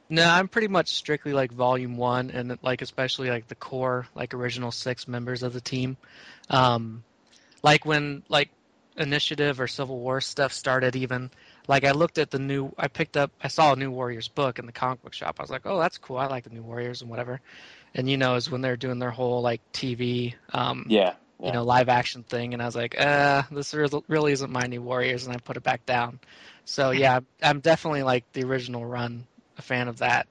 no, 0.08 0.24
I'm 0.24 0.48
pretty 0.48 0.68
much 0.68 0.88
strictly 0.88 1.32
like 1.32 1.52
Volume 1.52 1.96
One, 1.96 2.30
and 2.30 2.58
like 2.62 2.82
especially 2.82 3.30
like 3.30 3.48
the 3.48 3.54
core 3.56 4.06
like 4.14 4.34
original 4.34 4.70
six 4.70 5.08
members 5.08 5.42
of 5.42 5.52
the 5.52 5.60
team. 5.60 5.96
Um, 6.48 7.04
like 7.62 7.84
when 7.84 8.22
like 8.28 8.50
Initiative 9.00 9.60
or 9.60 9.66
Civil 9.66 9.98
War 9.98 10.20
stuff 10.20 10.52
started, 10.52 10.96
even 10.96 11.30
like 11.66 11.84
I 11.84 11.92
looked 11.92 12.18
at 12.18 12.30
the 12.30 12.38
new, 12.38 12.72
I 12.78 12.88
picked 12.88 13.16
up, 13.16 13.30
I 13.42 13.48
saw 13.48 13.72
a 13.72 13.76
New 13.76 13.90
Warriors 13.90 14.28
book 14.28 14.58
in 14.58 14.66
the 14.66 14.72
comic 14.72 15.02
book 15.02 15.14
shop. 15.14 15.36
I 15.38 15.42
was 15.42 15.50
like, 15.50 15.62
oh, 15.64 15.78
that's 15.78 15.98
cool. 15.98 16.18
I 16.18 16.26
like 16.26 16.44
the 16.44 16.50
New 16.50 16.62
Warriors 16.62 17.00
and 17.00 17.10
whatever. 17.10 17.40
And 17.94 18.08
you 18.08 18.16
know, 18.16 18.36
is 18.36 18.50
when 18.50 18.60
they're 18.60 18.76
doing 18.76 18.98
their 18.98 19.10
whole 19.10 19.42
like 19.42 19.60
TV, 19.72 20.34
um, 20.52 20.86
Yeah, 20.88 21.14
you 21.42 21.52
know, 21.52 21.64
live 21.64 21.88
action 21.88 22.22
thing, 22.22 22.52
and 22.52 22.62
I 22.62 22.66
was 22.66 22.76
like, 22.76 23.00
uh, 23.00 23.42
this 23.50 23.74
really 23.74 24.32
isn't 24.32 24.50
my 24.50 24.66
New 24.66 24.82
Warriors, 24.82 25.26
and 25.26 25.34
I 25.34 25.38
put 25.38 25.56
it 25.56 25.62
back 25.62 25.86
down. 25.86 26.20
So 26.64 26.90
yeah, 26.92 27.20
I'm 27.42 27.60
definitely 27.60 28.02
like 28.02 28.30
the 28.32 28.44
original 28.44 28.84
run, 28.84 29.26
a 29.58 29.62
fan 29.62 29.88
of 29.88 29.98
that. 29.98 30.28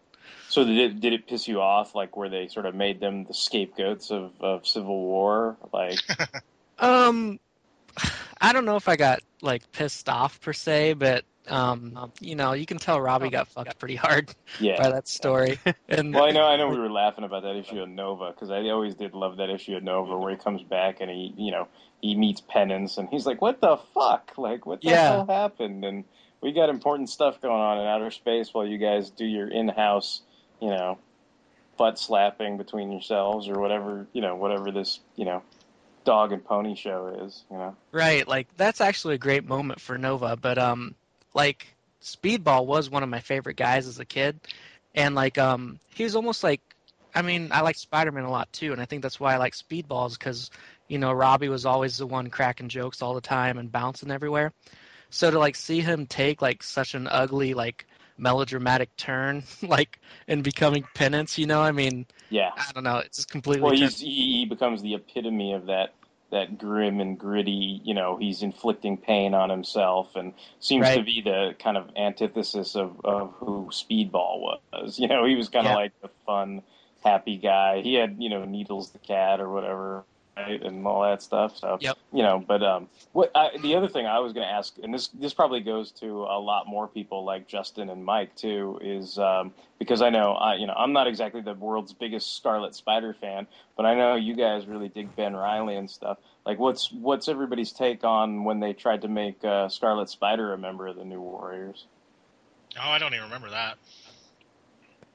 So 0.48 0.64
did 0.64 0.78
it 0.78 1.00
did 1.02 1.14
it 1.14 1.28
piss 1.28 1.48
you 1.48 1.62
off, 1.62 1.96
like 1.96 2.16
where 2.16 2.30
they 2.30 2.48
sort 2.48 2.66
of 2.66 2.76
made 2.76 3.00
them 3.00 3.26
the 3.26 3.34
scapegoats 3.34 4.12
of, 4.12 4.32
of 4.40 4.68
Civil 4.68 5.00
War? 5.00 5.58
Like, 5.74 6.00
Um, 6.80 7.40
I 8.42 8.54
don't 8.54 8.66
know 8.66 8.76
if 8.76 8.88
I 8.88 8.96
got 8.96 9.22
like 9.42 9.72
pissed 9.72 10.10
off 10.10 10.40
per 10.42 10.54
se, 10.54 10.94
but 10.94 11.26
Um, 11.48 12.12
you 12.20 12.36
know, 12.36 12.54
you 12.54 12.66
can 12.66 12.78
tell 12.78 13.02
Robbie 13.02 13.30
got 13.30 13.48
fucked 13.48 13.80
pretty 13.80 13.96
hard 13.96 14.30
Yeah. 14.60 14.78
by 14.78 14.92
that 14.92 15.08
story. 15.08 15.58
And 15.88 16.14
Well, 16.14 16.24
I 16.24 16.32
know, 16.32 16.44
I 16.44 16.58
know, 16.58 16.70
we 16.70 16.78
were 16.78 16.92
laughing 16.92 17.24
about 17.24 17.42
that 17.44 17.56
issue 17.56 17.82
of 17.82 17.90
Nova 17.90 18.32
because 18.32 18.52
I 18.52 18.70
always 18.70 18.94
did 18.96 19.14
love 19.14 19.38
that 19.38 19.50
issue 19.50 19.76
of 19.76 19.84
Nova 19.84 20.18
where 20.18 20.32
he 20.32 20.38
comes 20.38 20.62
back 20.62 21.02
and 21.02 21.10
he, 21.10 21.34
you 21.38 21.52
know, 21.52 21.68
he 22.02 22.16
meets 22.16 22.42
Penance 22.42 22.98
and 22.98 23.10
he's 23.10 23.26
like, 23.26 23.42
"What 23.42 23.62
the 23.62 23.78
fuck? 23.94 24.34
Like, 24.38 24.66
what 24.66 24.82
the 24.82 24.90
Yeah. 24.90 25.08
hell 25.08 25.26
happened?" 25.28 25.84
And 25.84 26.06
we 26.42 26.52
got 26.52 26.70
important 26.70 27.10
stuff 27.10 27.42
going 27.42 27.60
on 27.60 27.80
in 27.80 27.88
outer 27.88 28.12
space 28.12 28.54
while 28.54 28.66
you 28.66 28.78
guys 28.78 29.10
do 29.10 29.26
your 29.26 29.48
in-house, 29.50 30.22
you 30.62 30.70
know, 30.70 31.00
butt 31.78 31.98
slapping 31.98 32.58
between 32.58 32.92
yourselves 32.92 33.50
or 33.50 33.60
whatever, 33.60 34.08
you 34.14 34.22
know, 34.22 34.36
whatever 34.36 34.72
this, 34.72 35.00
you 35.16 35.26
know, 35.26 35.42
dog 36.10 36.32
and 36.32 36.44
pony 36.44 36.74
show 36.74 37.06
is, 37.24 37.44
you 37.52 37.58
know. 37.58 37.76
Right, 37.92 38.28
like 38.28 38.48
that's 38.58 38.82
actually 38.82 39.14
a 39.16 39.20
great 39.20 39.48
moment 39.48 39.80
for 39.80 39.96
Nova, 39.96 40.36
but 40.36 40.58
um 40.58 40.96
like 41.36 41.68
Speedball 42.02 42.66
was 42.66 42.90
one 42.90 43.04
of 43.04 43.10
my 43.10 43.20
favorite 43.20 43.58
guys 43.58 43.86
as 43.86 44.00
a 44.00 44.06
kid 44.06 44.40
and 44.96 45.14
like 45.14 45.38
um 45.38 45.80
he 45.94 46.04
was 46.04 46.16
almost 46.16 46.44
like 46.44 46.62
I 47.14 47.22
mean, 47.22 47.50
I 47.52 47.62
like 47.62 47.76
Spider-Man 47.76 48.24
a 48.24 48.32
lot 48.32 48.52
too 48.52 48.72
and 48.72 48.82
I 48.82 48.86
think 48.86 49.04
that's 49.04 49.20
why 49.20 49.36
I 49.36 49.38
like 49.38 49.54
Speedballs 49.54 50.18
cuz 50.20 50.50
you 50.88 50.98
know, 50.98 51.14
Robbie 51.14 51.50
was 51.50 51.68
always 51.68 52.00
the 52.00 52.08
one 52.08 52.32
cracking 52.32 52.70
jokes 52.70 53.04
all 53.04 53.14
the 53.14 53.22
time 53.22 53.60
and 53.60 53.72
bouncing 53.72 54.10
everywhere. 54.10 54.52
So 55.12 55.30
to 55.30 55.38
like 55.38 55.56
see 55.56 55.82
him 55.82 56.08
take 56.08 56.42
like 56.42 56.64
such 56.64 56.96
an 56.96 57.08
ugly 57.08 57.54
like 57.54 57.86
melodramatic 58.18 58.96
turn 58.98 59.44
like 59.62 60.00
in 60.28 60.42
becoming 60.42 60.86
penance, 60.96 61.38
you 61.38 61.46
know, 61.46 61.62
I 61.62 61.72
mean, 61.72 62.08
Yeah. 62.32 62.50
I 62.58 62.72
don't 62.74 62.84
know, 62.84 62.98
it's 62.98 63.18
just 63.18 63.30
completely 63.30 63.62
Well, 63.62 63.92
he 64.00 64.46
becomes 64.50 64.82
the 64.82 64.96
epitome 64.96 65.54
of 65.54 65.68
that 65.68 65.94
that 66.32 66.58
grim 66.58 67.00
and 67.00 67.18
gritty. 67.18 67.82
You 67.84 67.94
know, 67.94 68.18
he's 68.18 68.42
inflicting 68.44 68.98
pain 68.98 69.34
on 69.34 69.50
himself, 69.50 70.16
and 70.16 70.34
seems 70.60 70.86
to 70.98 71.04
be 71.04 71.22
the 71.22 71.56
kind 71.60 71.78
of 71.78 71.90
antithesis 71.96 72.76
of 72.76 73.00
of 73.04 73.34
who 73.40 73.70
Speedball 73.72 74.40
was. 74.42 75.00
You 75.00 75.08
know, 75.08 75.26
he 75.26 75.36
was 75.36 75.50
kind 75.50 75.66
of 75.68 75.72
Yeah. 75.72 75.78
like 75.78 75.92
the 76.02 76.10
fun, 76.26 76.62
happy 77.04 77.38
guy. 77.38 77.82
He 77.82 77.96
had 77.96 78.18
you 78.20 78.30
know 78.30 78.46
Needles 78.46 78.92
the 78.92 79.00
cat 79.00 79.40
or 79.40 79.50
whatever. 79.50 80.04
Right, 80.40 80.62
and 80.62 80.86
all 80.86 81.02
that 81.04 81.22
stuff. 81.22 81.58
So, 81.58 81.78
Yep. 81.82 81.98
you 82.14 82.24
know, 82.24 82.44
but 82.46 82.64
um, 82.64 82.88
what 83.12 83.32
I, 83.36 83.58
the 83.62 83.76
other 83.76 83.88
thing 83.88 84.06
I 84.06 84.20
was 84.20 84.34
going 84.34 84.48
to 84.48 84.52
ask, 84.52 84.76
and 84.82 84.94
this 84.94 85.08
this 85.10 85.34
probably 85.34 85.60
goes 85.60 85.92
to 85.94 86.24
a 86.24 86.40
lot 86.40 86.68
more 86.68 86.88
people 86.88 87.26
like 87.26 87.48
Justin 87.48 87.90
and 87.90 88.04
Mike 88.06 88.36
too, 88.36 88.80
is 88.82 89.18
um, 89.18 89.54
because 89.78 90.02
I 90.02 90.10
know 90.10 90.34
I 90.34 90.56
you 90.56 90.68
know 90.68 90.74
I'm 90.74 90.94
not 90.94 91.08
exactly 91.08 91.42
the 91.42 91.54
world's 91.54 91.94
biggest 91.94 92.36
Scarlet 92.36 92.76
Spider 92.76 93.14
fan, 93.14 93.48
but 93.76 93.86
I 93.86 93.96
know 93.96 94.16
you 94.16 94.36
guys 94.36 94.66
really 94.66 94.88
dig 94.88 95.16
Ben 95.16 95.36
Riley 95.36 95.76
and 95.76 95.90
stuff. 95.90 96.18
Like, 96.46 96.58
what's 96.60 96.92
what's 96.92 97.28
everybody's 97.28 97.72
take 97.72 98.04
on 98.04 98.44
when 98.44 98.60
they 98.60 98.74
tried 98.74 99.02
to 99.02 99.08
make 99.08 99.44
uh, 99.44 99.70
Scarlet 99.70 100.10
Spider 100.10 100.54
a 100.54 100.58
member 100.58 100.88
of 100.88 100.96
the 100.96 101.06
New 101.06 101.22
Warriors? 101.22 101.86
Oh, 102.78 102.90
I 102.90 103.00
don't 103.00 103.14
even 103.14 103.26
remember 103.26 103.50
that. 103.50 103.78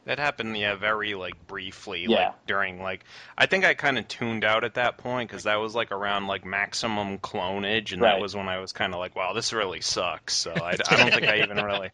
That 0.07 0.19
happened, 0.19 0.57
yeah, 0.59 0.75
very 0.75 1.15
like 1.15 1.47
briefly, 1.47 2.05
Yeah. 2.07 2.27
like 2.29 2.47
during 2.47 2.83
like 2.83 3.05
I 3.39 3.47
think 3.47 3.65
I 3.65 3.73
kind 3.75 3.99
of 3.99 4.07
tuned 4.07 4.45
out 4.45 4.65
at 4.65 4.75
that 4.75 4.99
point 4.99 5.31
because 5.31 5.45
that 5.45 5.57
was 5.57 5.75
like 5.75 5.93
around 5.93 6.27
like 6.27 6.45
maximum 6.45 7.19
clonage, 7.19 7.93
and 7.93 8.03
Right. 8.03 8.13
that 8.17 8.21
was 8.21 8.37
when 8.37 8.49
I 8.49 8.59
was 8.59 8.73
kind 8.73 8.93
of 8.93 8.99
like, 9.01 9.17
wow, 9.17 9.33
this 9.33 9.53
really 9.55 9.81
sucks. 9.81 10.35
So 10.35 10.53
I, 10.53 10.73
I 10.73 10.75
don't 10.97 11.11
think 11.11 11.27
I 11.27 11.39
even 11.43 11.57
really, 11.57 11.91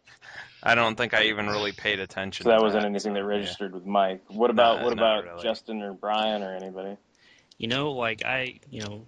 I 0.61 0.75
don't 0.75 0.95
think 0.97 1.13
I 1.13 1.23
even 1.25 1.47
really 1.47 1.71
paid 1.71 1.99
attention. 2.01 2.43
So 2.43 2.49
that 2.49 2.57
to 2.57 2.63
wasn't 2.63 2.83
that. 2.83 2.89
anything 2.89 3.13
that 3.13 3.21
So, 3.21 3.25
registered 3.27 3.73
with 3.73 3.85
Mike. 3.85 4.23
What 4.27 4.49
about 4.49 4.79
Nah, 4.79 4.83
what 4.83 4.93
about 4.93 5.23
really. 5.23 5.43
Justin 5.43 5.81
or 5.81 5.93
Brian 5.93 6.43
or 6.43 6.53
anybody? 6.53 6.97
You 7.57 7.67
know, 7.69 7.91
like 7.93 8.25
I, 8.25 8.59
you 8.69 8.81
know, 8.81 9.05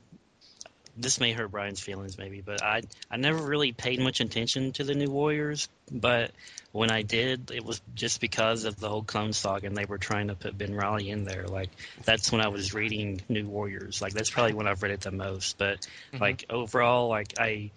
this 0.96 1.20
may 1.20 1.34
hurt 1.34 1.52
Brian's 1.52 1.80
feelings 1.80 2.18
maybe, 2.18 2.42
but 2.42 2.62
I 2.62 2.82
I 3.10 3.18
never 3.18 3.42
really 3.42 3.72
paid 3.72 4.00
much 4.00 4.20
attention 4.20 4.74
to 4.74 4.84
the 4.84 4.94
New 4.94 5.10
Warriors, 5.10 5.68
but 5.92 6.32
when 6.72 6.92
I 6.92 7.04
did, 7.04 7.52
it 7.52 7.64
was 7.64 7.82
just 7.94 8.20
because 8.20 8.66
of 8.66 8.80
the 8.80 8.90
whole 8.90 9.04
Clone 9.04 9.34
Saga 9.34 9.68
and 9.68 9.78
they 9.78 9.86
were 9.86 10.00
trying 10.00 10.28
to 10.28 10.36
put 10.36 10.58
Ben 10.58 10.74
Riley 10.74 11.10
in 11.10 11.24
there. 11.24 11.46
Like 11.48 11.70
that's 12.04 12.32
when 12.32 12.42
I 12.42 12.50
was 12.50 12.74
reading 12.74 13.22
New 13.30 13.48
Warriors. 13.48 14.02
Like 14.02 14.14
that's 14.14 14.30
probably 14.32 14.54
when 14.54 14.68
I've 14.68 14.82
read 14.84 14.92
it 14.92 15.02
the 15.02 15.12
most. 15.12 15.58
But 15.58 15.88
Mhm. 16.14 16.22
like 16.22 16.46
overall, 16.50 17.08
like 17.10 17.34
I. 17.40 17.72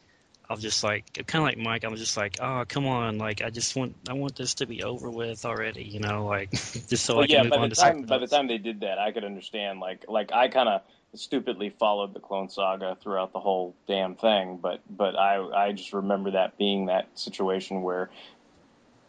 I 0.49 0.52
was 0.52 0.62
just 0.62 0.85
like, 0.85 1.12
kind 1.26 1.42
of 1.42 1.49
like 1.49 1.58
Mike. 1.58 1.85
I 1.85 1.88
was 1.88 1.99
just 1.99 2.16
like, 2.16 2.37
oh, 2.40 2.64
come 2.68 2.87
on! 2.87 3.18
Like, 3.18 3.42
I 3.42 3.50
just 3.50 3.75
want, 3.75 3.96
I 4.08 4.12
want 4.12 4.37
this 4.37 4.54
to 4.54 4.66
be 4.66 4.85
over 4.85 5.11
with 5.11 5.44
already. 5.44 5.82
You 5.82 5.99
know, 5.99 6.25
like, 6.26 6.50
just 6.52 7.04
so 7.04 7.16
well, 7.16 7.25
I 7.25 7.26
can 7.26 7.40
yeah, 7.40 7.42
move 7.42 7.50
by 7.50 7.58
on 7.58 7.68
the 7.68 7.70
to 7.70 7.75
time 7.75 8.05
something 8.05 8.07
by 8.07 8.18
the 8.18 8.26
time 8.26 8.46
they 8.46 8.59
did 8.59 8.81
that, 8.81 8.98
I 8.98 9.12
could 9.12 9.24
understand. 9.24 9.81
Like 9.81 10.05
like 10.09 10.33
I 10.33 10.48
kind 10.48 10.68
of 10.68 10.83
stupidly 11.18 11.70
followed 11.70 12.14
the 12.14 12.20
Clone 12.20 12.48
Saga 12.48 12.96
throughout 13.00 13.33
the 13.33 13.40
whole 13.40 13.74
damn 13.87 14.14
thing, 14.14 14.59
but 14.61 14.81
but 14.88 15.16
I 15.16 15.38
I 15.38 15.72
just 15.72 15.92
remember 15.92 16.33
that 16.33 16.59
being 16.59 16.87
that 16.87 17.09
situation 17.18 17.83
where 17.83 18.11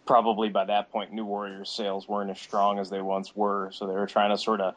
probably 0.06 0.50
by 0.50 0.66
that 0.66 0.92
point 0.92 1.14
New 1.14 1.26
Warriors 1.26 1.70
sales 1.70 2.08
weren't 2.08 2.32
as 2.32 2.40
strong 2.40 2.80
as 2.80 2.90
they 2.90 3.02
once 3.02 3.36
were, 3.36 3.72
so 3.72 3.88
they 3.88 3.94
were 3.94 4.08
trying 4.08 4.32
to 4.32 4.38
sort 4.38 4.62
of 4.62 4.76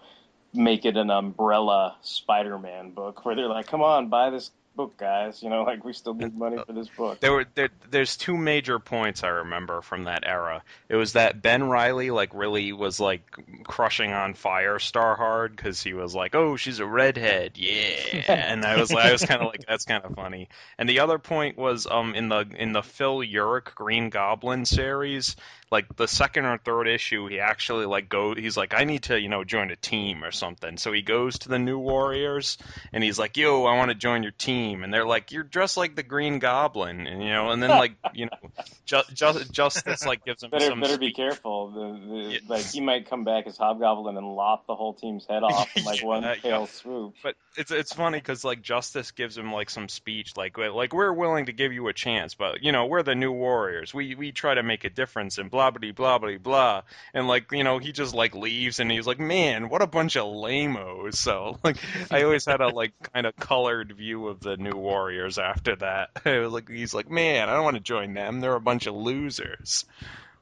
make 0.53 0.85
it 0.85 0.97
an 0.97 1.11
umbrella 1.11 1.97
Spider-Man 2.03 2.91
book 2.91 3.25
where 3.25 3.35
they're 3.35 3.47
like, 3.49 3.67
"Come 3.67 3.83
on, 3.83 4.09
buy 4.09 4.31
this 4.31 4.51
book, 4.75 4.97
guys." 4.97 5.43
You 5.43 5.51
know, 5.51 5.63
like 5.63 5.85
we 5.85 5.93
still 5.93 6.15
need 6.15 6.37
money 6.37 6.59
for 6.65 6.73
this 6.73 6.89
book. 6.89 7.21
There 7.21 7.33
were 7.33 7.47
there, 7.55 7.71
there's 7.91 8.17
two 8.17 8.37
major 8.37 8.79
points 8.79 9.25
I 9.25 9.29
remember 9.29 9.83
from 9.83 10.05
that 10.05 10.25
era. 10.27 10.63
It 10.89 10.97
was 10.97 11.15
that 11.15 11.43
Ben 11.43 11.65
Riley 11.65 12.11
like 12.11 12.35
really 12.35 12.73
was 12.73 13.01
like 13.01 13.23
crushing 13.65 14.13
on 14.13 14.35
Firestar 14.35 15.17
hard 15.17 15.57
because 15.57 15.83
he 15.83 15.95
was 15.95 16.15
like, 16.15 16.35
"Oh, 16.35 16.57
she's 16.57 16.79
a 16.79 16.87
redhead, 16.87 17.53
yeah," 17.57 18.25
and 18.29 18.65
I 18.65 18.79
was 18.79 18.93
I 18.93 19.13
was 19.13 19.25
kind 19.25 19.41
of 19.41 19.49
like, 19.49 19.65
"That's 19.67 19.85
kind 19.85 20.05
of 20.05 20.15
funny." 20.15 20.49
And 20.79 20.89
the 20.89 21.01
other 21.01 21.19
point 21.19 21.57
was 21.57 21.87
um 21.87 22.15
in 22.15 22.29
the 22.29 22.47
in 22.57 22.73
the 22.73 22.83
Phil 22.83 23.19
Urich 23.19 23.75
Green 23.75 24.11
Goblin 24.11 24.65
series, 24.65 25.37
like 25.71 25.97
the 25.97 26.09
second 26.09 26.47
or 26.47 26.59
third 26.59 26.89
issue, 26.89 27.29
he 27.29 27.39
actually 27.39 27.87
like 27.87 28.09
go 28.09 28.35
he's 28.35 28.57
like, 28.57 28.75
"I 28.75 28.85
need 28.85 29.05
to 29.05 29.21
you 29.21 29.29
know 29.29 29.45
join 29.45 29.71
a 29.71 29.77
team 29.77 30.25
or 30.25 30.33
something," 30.33 30.77
so 30.77 30.93
he 30.93 31.03
goes 31.03 31.39
to 31.41 31.49
the 31.49 31.59
New 31.59 31.79
Warriors 31.79 32.59
and 32.93 33.05
he's 33.05 33.19
like, 33.19 33.37
"Yo, 33.37 33.65
I 33.65 33.77
want 33.77 33.91
to 33.91 33.95
join 33.95 34.23
your 34.23 34.33
team," 34.33 34.83
and 34.83 34.93
they're 34.93 35.07
like, 35.07 35.31
"You're 35.31 35.45
dressed 35.45 35.77
like 35.77 35.95
the 35.95 36.03
Green 36.03 36.41
Goblin," 36.41 37.07
and 37.07 37.23
you 37.23 37.31
know, 37.31 37.51
and 37.51 37.63
then 37.63 37.71
like 37.71 37.93
you 38.13 38.27
know, 38.27 38.51
just 38.85 39.15
just 39.15 39.53
Justice 39.53 40.05
like 40.05 40.25
gives 40.25 40.43
him 40.43 40.51
Better 40.51 40.67
some 40.67 40.81
better 40.81 40.99
be 40.99 41.13
careful. 41.13 41.71
The, 41.71 42.41
the, 42.41 42.41
Like 42.49 42.65
he 42.65 42.81
might 42.81 43.09
come 43.09 43.23
back 43.25 43.47
as 43.47 43.57
Hobgoblin 43.57 44.17
and 44.17 44.27
lop 44.27 44.67
the 44.67 44.75
whole 44.75 44.95
team's 44.95 45.25
head 45.27 45.45
off 45.45 45.69
in 45.77 45.85
like 45.85 46.03
one 46.03 46.25
Yeah, 46.25 46.35
fell 46.35 46.61
yeah. 46.63 46.67
swoop. 46.67 47.15
But 47.23 47.37
it's 47.57 47.71
it's 47.71 47.93
funny 47.93 48.19
because 48.19 48.45
like 48.45 48.63
Justice 48.63 49.13
gives 49.13 49.39
him 49.39 49.53
like 49.53 49.71
some 49.71 49.89
speech 49.89 50.37
like 50.37 50.59
like 50.59 50.93
we're 50.93 51.13
willing 51.13 51.47
to 51.47 51.53
give 51.53 51.73
you 51.73 51.87
a 51.89 51.93
chance, 51.93 52.35
but 52.35 52.65
you 52.65 52.73
know 52.73 52.87
we're 52.87 53.05
the 53.05 53.15
new 53.15 53.31
Warriors. 53.31 53.95
We 53.95 54.17
we 54.17 54.33
try 54.33 54.55
to 54.55 54.65
make 54.65 54.85
a 54.85 54.91
difference 54.91 55.39
and 55.39 55.51
blah 55.51 55.60
blah 55.69 55.93
blah 55.93 56.19
blah 56.19 56.39
blah. 56.39 56.83
And 57.13 57.29
like 57.29 57.53
you 57.53 57.65
know 57.65 57.79
he 57.79 57.93
just 57.93 58.15
like 58.15 58.35
leaves 58.35 58.81
and 58.81 58.91
he's 58.91 59.07
like 59.07 59.21
man 59.21 59.69
what 59.69 59.83
a 59.83 59.87
bunch 59.87 60.17
of 60.17 60.33
lamos. 60.33 61.19
So 61.19 61.59
like 61.65 61.77
I 62.11 62.23
always 62.23 62.47
had 62.47 62.61
a 62.61 62.69
like 62.69 62.93
kind 63.13 63.27
of 63.27 63.37
colored 63.37 63.93
view 63.93 64.29
of 64.29 64.41
the 64.41 64.57
new 64.57 64.77
Warriors 64.77 65.39
after 65.39 65.77
that. 65.77 66.11
Like 66.51 66.71
he's 66.71 66.95
like 66.95 67.11
man 67.11 67.49
I 67.49 67.55
don't 67.55 67.65
want 67.65 67.77
to 67.77 67.83
join 67.83 68.15
them. 68.15 68.41
They're 68.41 68.55
a 68.55 68.61
bunch 68.61 68.87
of 68.87 68.95
losers. 68.95 69.85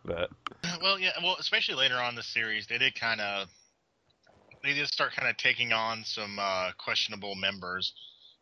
But 0.04 0.30
Well, 0.80 0.98
yeah. 0.98 1.12
Well, 1.22 1.36
especially 1.38 1.74
later 1.74 1.96
on 1.96 2.10
in 2.10 2.14
the 2.14 2.22
series, 2.22 2.66
they 2.66 2.78
did 2.78 2.94
kind 2.94 3.20
of 3.20 3.48
they 4.62 4.74
did 4.74 4.88
start 4.88 5.12
kind 5.14 5.28
of 5.28 5.36
taking 5.36 5.72
on 5.72 6.04
some 6.04 6.38
uh, 6.38 6.72
questionable 6.78 7.34
members 7.34 7.92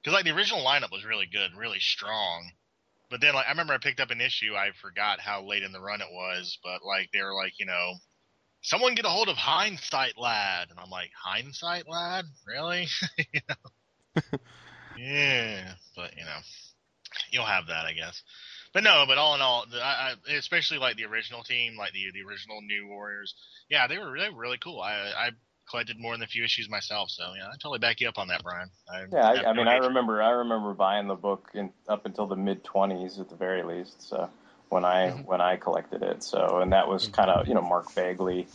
because 0.03 0.15
like 0.15 0.25
the 0.25 0.35
original 0.35 0.65
lineup 0.65 0.93
was 0.93 1.05
really 1.05 1.27
good, 1.27 1.51
really 1.57 1.81
strong. 1.81 2.51
But 3.11 3.21
then, 3.21 3.35
like 3.35 3.47
I 3.47 3.51
remember, 3.51 3.73
I 3.73 3.79
picked 3.79 4.01
up 4.01 4.11
an 4.11 4.21
issue. 4.21 4.55
I 4.55 4.71
forgot 4.83 5.21
how 5.21 5.43
late 5.45 5.63
in 5.63 5.73
the 5.73 5.81
run 5.81 6.01
it 6.01 6.11
was, 6.11 6.59
but 6.63 6.81
like 6.85 7.11
they 7.13 7.23
were 7.23 7.35
like, 7.35 7.53
you 7.59 7.67
know, 7.67 7.95
someone 8.63 8.95
get 8.95 9.05
a 9.05 9.09
hold 9.09 9.29
of 9.29 9.37
Hindsight 9.37 10.19
Lad, 10.19 10.69
and 10.71 10.79
I'm 10.79 10.91
like, 10.91 11.11
Hindsight 11.25 11.89
Lad, 11.89 12.25
really? 12.47 12.89
you 13.33 13.41
know? 13.49 14.23
yeah, 14.99 15.75
but 15.95 16.17
you 16.17 16.25
know, 16.25 16.39
you'll 17.31 17.45
have 17.45 17.69
that, 17.69 17.87
I 17.87 17.93
guess. 17.93 18.23
But 18.73 18.83
no, 18.83 19.05
but 19.07 19.19
all 19.19 19.35
in 19.35 19.41
all, 19.41 19.65
the, 19.71 19.79
I, 19.79 20.15
I, 20.29 20.33
especially 20.35 20.79
like 20.79 20.97
the 20.97 21.05
original 21.05 21.43
team, 21.43 21.77
like 21.79 21.93
the 21.93 22.11
the 22.13 22.29
original 22.29 22.61
New 22.61 22.89
Warriors, 22.89 23.35
yeah, 23.71 23.87
they 23.87 23.99
were 23.99 24.11
really 24.11 24.35
really 24.35 24.59
cool. 24.59 24.81
I 24.81 25.13
I 25.17 25.31
collected 25.69 25.99
more 25.99 26.15
than 26.15 26.23
a 26.23 26.27
few 26.27 26.45
issues 26.45 26.69
myself, 26.69 27.11
so 27.11 27.35
yeah, 27.37 27.47
I 27.49 27.53
totally 27.53 27.79
back 27.79 28.01
you 28.01 28.09
up 28.09 28.19
on 28.19 28.29
that, 28.29 28.43
Brian. 28.43 28.71
I, 28.89 29.05
Yeah, 29.13 29.29
I, 29.29 29.51
I 29.51 29.53
mean, 29.53 29.69
I 29.69 29.77
remember, 29.77 30.23
I 30.23 30.31
remember 30.31 30.75
buying 30.75 31.09
the 31.09 31.15
book 31.15 31.51
in, 31.55 31.71
up 31.89 32.07
until 32.07 32.27
the 32.27 32.37
mid 32.37 32.65
twenties 32.65 33.19
at 33.19 33.29
the 33.29 33.37
very 33.37 33.63
least. 33.63 34.09
So 34.09 34.31
when 34.69 34.85
I 34.85 35.11
Mhm. 35.11 35.25
when 35.25 35.41
I 35.41 35.57
collected 35.57 36.03
it, 36.03 36.23
so 36.23 36.59
and 36.61 36.73
that 36.73 36.89
was 36.89 37.09
kind 37.09 37.31
of 37.31 37.49
you 37.49 37.55
know 37.55 37.63
Mark 37.63 37.95
Bagley 37.95 38.47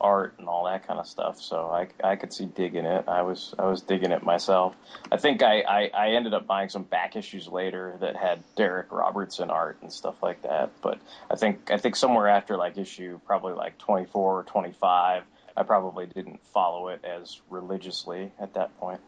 art 0.00 0.34
and 0.38 0.48
all 0.48 0.64
that 0.64 0.86
kind 0.86 0.98
of 0.98 1.06
stuff. 1.06 1.40
So 1.40 1.70
I, 1.70 1.86
I 2.02 2.16
could 2.16 2.32
see 2.32 2.46
digging 2.46 2.84
it. 2.84 3.04
I 3.08 3.22
was 3.22 3.54
I 3.58 3.66
was 3.66 3.82
digging 3.82 4.10
it 4.10 4.24
myself. 4.24 4.74
I 5.10 5.16
think 5.16 5.42
I, 5.42 5.60
I, 5.60 5.90
I 5.94 6.08
ended 6.10 6.34
up 6.34 6.46
buying 6.46 6.68
some 6.68 6.82
back 6.82 7.14
issues 7.14 7.46
later 7.46 7.96
that 8.00 8.16
had 8.16 8.42
Darick 8.56 8.86
Robertson 8.90 9.50
art 9.50 9.78
and 9.80 9.92
stuff 9.92 10.20
like 10.22 10.42
that. 10.42 10.70
But 10.82 10.98
I 11.30 11.36
think 11.36 11.70
I 11.70 11.76
think 11.78 11.94
somewhere 11.96 12.28
after 12.28 12.56
like 12.56 12.76
issue 12.76 13.20
probably 13.26 13.52
like 13.54 13.78
twenty 13.78 14.06
four 14.06 14.40
or 14.40 14.42
twenty 14.42 14.72
five. 14.80 15.22
I 15.56 15.62
probably 15.62 16.06
didn't 16.06 16.40
follow 16.52 16.88
it 16.88 17.04
as 17.04 17.40
religiously 17.50 18.32
at 18.40 18.54
that 18.54 18.76
point. 18.78 19.00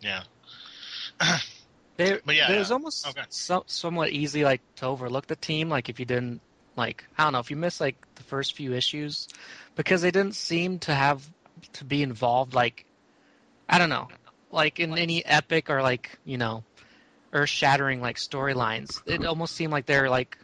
Yeah. 0.00 0.22
They, 1.96 2.18
But 2.24 2.34
yeah, 2.34 2.50
it 2.54 2.58
was 2.58 2.70
yeah. 2.70 2.74
almost 2.74 3.06
Okay. 3.08 3.24
so, 3.28 3.62
somewhat 3.66 4.08
easy 4.10 4.42
like 4.42 4.62
to 4.76 4.86
overlook 4.86 5.26
the 5.26 5.36
team 5.36 5.68
like 5.68 5.90
if 5.90 6.00
you 6.00 6.06
didn't 6.06 6.40
like 6.74 7.04
I 7.18 7.24
don't 7.24 7.34
know 7.34 7.40
if 7.40 7.50
you 7.50 7.56
missed 7.56 7.80
like 7.80 7.96
the 8.16 8.22
first 8.22 8.56
few 8.56 8.72
issues 8.72 9.28
because 9.76 10.00
they 10.00 10.10
didn't 10.10 10.34
seem 10.34 10.78
to 10.80 10.94
have 10.94 11.22
to 11.74 11.84
be 11.84 12.02
involved 12.02 12.54
like 12.54 12.86
I 13.68 13.78
don't 13.78 13.90
know 13.90 14.08
like 14.50 14.80
in 14.80 14.96
any 14.96 15.24
epic 15.26 15.68
or 15.68 15.82
like 15.82 16.18
you 16.24 16.38
know 16.38 16.64
earth 17.34 17.50
shattering 17.50 18.00
like 18.00 18.16
storylines 18.16 19.02
it 19.06 19.24
almost 19.26 19.54
seemed 19.54 19.72
like 19.72 19.86
they're 19.86 20.08
like 20.10 20.38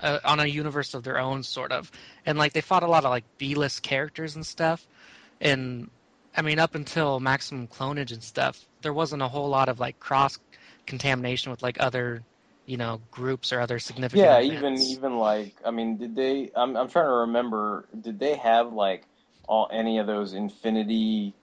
uh, 0.00 0.18
on 0.24 0.40
a 0.40 0.46
universe 0.46 0.94
of 0.94 1.02
their 1.04 1.18
own 1.18 1.42
sort 1.42 1.72
of 1.72 1.90
and 2.24 2.38
like 2.38 2.52
they 2.52 2.60
fought 2.60 2.82
a 2.82 2.88
lot 2.88 3.04
of 3.04 3.10
like 3.10 3.24
B-list 3.38 3.82
characters 3.82 4.34
and 4.36 4.44
stuff 4.46 4.86
and 5.40 5.90
I 6.36 6.42
mean 6.42 6.58
up 6.58 6.74
until 6.74 7.20
maximum 7.20 7.66
clonage 7.68 8.12
and 8.12 8.22
stuff 8.22 8.66
there 8.82 8.92
wasn't 8.92 9.22
a 9.22 9.28
whole 9.28 9.48
lot 9.48 9.68
of 9.68 9.80
like 9.80 9.98
cross 9.98 10.38
contamination 10.86 11.50
with 11.50 11.62
like 11.62 11.76
other 11.80 12.24
you 12.66 12.76
know 12.76 13.00
groups 13.10 13.52
or 13.52 13.60
other 13.60 13.78
significant 13.78 14.32
Yeah, 14.32 14.40
events. 14.40 14.42
even 14.42 14.82
even 14.82 15.18
like 15.18 15.60
I 15.64 15.70
mean, 15.70 15.96
did 15.96 16.14
they? 16.16 16.50
I'm 16.54 16.76
I'm 16.76 16.88
trying 16.88 17.06
to 17.06 17.12
remember. 17.26 17.88
Did 18.00 18.18
they 18.18 18.36
have 18.36 18.72
like 18.72 19.06
all 19.48 19.68
any 19.72 19.98
of 19.98 20.06
those 20.06 20.32
Infinity 20.34 21.34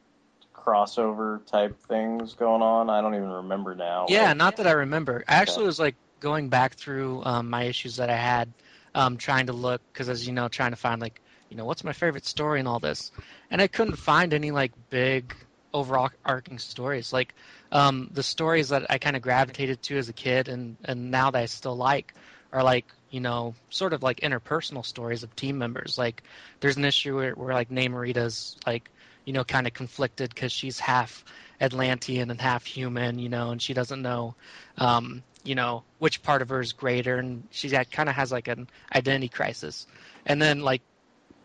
crossover 0.55 1.45
type 1.45 1.79
things 1.87 2.33
going 2.35 2.61
on? 2.61 2.89
I 2.89 3.01
don't 3.01 3.15
even 3.15 3.29
remember 3.29 3.75
now. 3.75 4.07
Yeah, 4.07 4.33
Like, 4.33 4.33
not 4.33 4.55
that 4.57 4.67
I 4.67 4.71
remember. 4.71 5.23
I 5.27 5.35
actually 5.35 5.65
was 5.65 5.79
like 5.79 5.95
going 6.23 6.47
back 6.47 6.75
through 6.75 7.21
um, 7.25 7.49
my 7.49 7.63
issues 7.63 7.97
that 7.97 8.09
I 8.09 8.15
had, 8.15 8.51
um, 8.95 9.17
trying 9.17 9.47
to 9.47 9.53
look 9.53 9.81
because, 9.91 10.07
as 10.07 10.25
you 10.25 10.33
know, 10.33 10.47
trying 10.47 10.71
to 10.71 10.77
find 10.77 11.01
like, 11.01 11.21
you 11.49 11.57
know, 11.57 11.65
what's 11.65 11.83
my 11.83 11.93
favorite 11.93 12.25
story 12.25 12.59
and 12.59 12.67
all 12.67 12.79
this, 12.79 13.11
and 13.51 13.61
I 13.61 13.67
couldn't 13.67 13.97
find 13.97 14.33
any 14.33 14.49
like 14.51 14.71
big 14.89 15.35
overarching 15.73 16.59
stories. 16.59 17.11
Like 17.11 17.35
um, 17.71 18.09
the 18.13 18.23
stories 18.23 18.69
that 18.69 18.89
I 18.89 18.97
kind 18.97 19.15
of 19.15 19.21
gravitated 19.21 19.83
to 19.83 19.97
as 19.97 20.09
a 20.09 20.13
kid 20.13 20.47
and 20.47 20.77
and 20.85 21.11
now 21.11 21.29
that 21.31 21.41
I 21.43 21.45
still 21.45 21.75
like 21.75 22.13
are 22.51 22.63
like 22.63 22.85
you 23.09 23.19
know 23.19 23.53
sort 23.69 23.93
of 23.93 24.01
like 24.01 24.21
interpersonal 24.21 24.85
stories 24.85 25.23
of 25.23 25.35
team 25.35 25.57
members. 25.57 25.97
Like 25.97 26.23
there's 26.61 26.77
an 26.77 26.85
issue 26.85 27.17
where, 27.17 27.33
where 27.33 27.53
like 27.53 27.69
Namorita's 27.69 28.55
like 28.65 28.89
you 29.25 29.33
know 29.33 29.43
kind 29.43 29.67
of 29.67 29.73
conflicted 29.73 30.33
because 30.33 30.51
she's 30.51 30.79
half 30.79 31.25
Atlantean 31.61 32.29
and 32.31 32.39
half 32.41 32.65
human, 32.65 33.19
you 33.19 33.29
know, 33.29 33.51
and 33.51 33.61
she 33.61 33.73
doesn't 33.73 34.01
know, 34.01 34.35
um, 34.77 35.23
you 35.43 35.55
know, 35.55 35.83
which 35.99 36.23
part 36.23 36.41
of 36.41 36.49
her 36.49 36.61
is 36.61 36.73
greater, 36.73 37.17
and 37.17 37.43
she 37.51 37.69
kind 37.69 38.09
of 38.09 38.15
has 38.15 38.31
like 38.31 38.47
an 38.47 38.67
identity 38.95 39.29
crisis. 39.29 39.85
And 40.25 40.41
then 40.41 40.61
like 40.61 40.81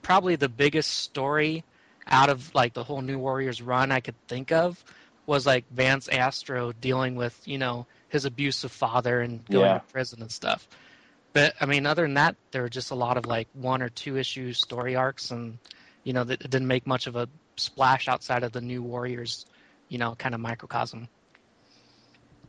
probably 0.02 0.36
the 0.36 0.48
biggest 0.48 0.90
story 0.90 1.64
out 2.06 2.30
of 2.30 2.54
like 2.54 2.72
the 2.74 2.84
whole 2.84 3.02
New 3.02 3.18
Warriors 3.18 3.60
run 3.60 3.92
I 3.92 4.00
could 4.00 4.14
think 4.28 4.52
of 4.52 4.82
was 5.26 5.44
like 5.44 5.64
Vance 5.70 6.08
Astro 6.08 6.72
dealing 6.72 7.16
with 7.16 7.38
you 7.46 7.58
know 7.58 7.86
his 8.08 8.24
abusive 8.24 8.72
father 8.72 9.20
and 9.20 9.44
going 9.46 9.64
Yeah. 9.64 9.78
to 9.78 9.84
prison 9.92 10.22
and 10.22 10.32
stuff. 10.32 10.66
But 11.34 11.54
I 11.60 11.66
mean, 11.66 11.86
other 11.86 12.02
than 12.02 12.14
that, 12.14 12.36
there 12.52 12.62
were 12.62 12.68
just 12.70 12.90
a 12.90 12.94
lot 12.94 13.16
of 13.16 13.26
like 13.26 13.48
one 13.52 13.82
or 13.82 13.90
two 13.90 14.16
issue 14.16 14.52
story 14.52 14.96
arcs, 14.96 15.30
and 15.30 15.58
you 16.04 16.12
know, 16.12 16.24
that 16.24 16.40
it 16.40 16.50
didn't 16.50 16.68
make 16.68 16.86
much 16.86 17.06
of 17.06 17.16
a 17.16 17.28
splash 17.56 18.08
outside 18.08 18.42
of 18.44 18.52
the 18.52 18.60
New 18.60 18.82
Warriors, 18.82 19.44
you 19.88 19.98
know, 19.98 20.14
kind 20.14 20.34
of 20.34 20.40
microcosm. 20.40 21.08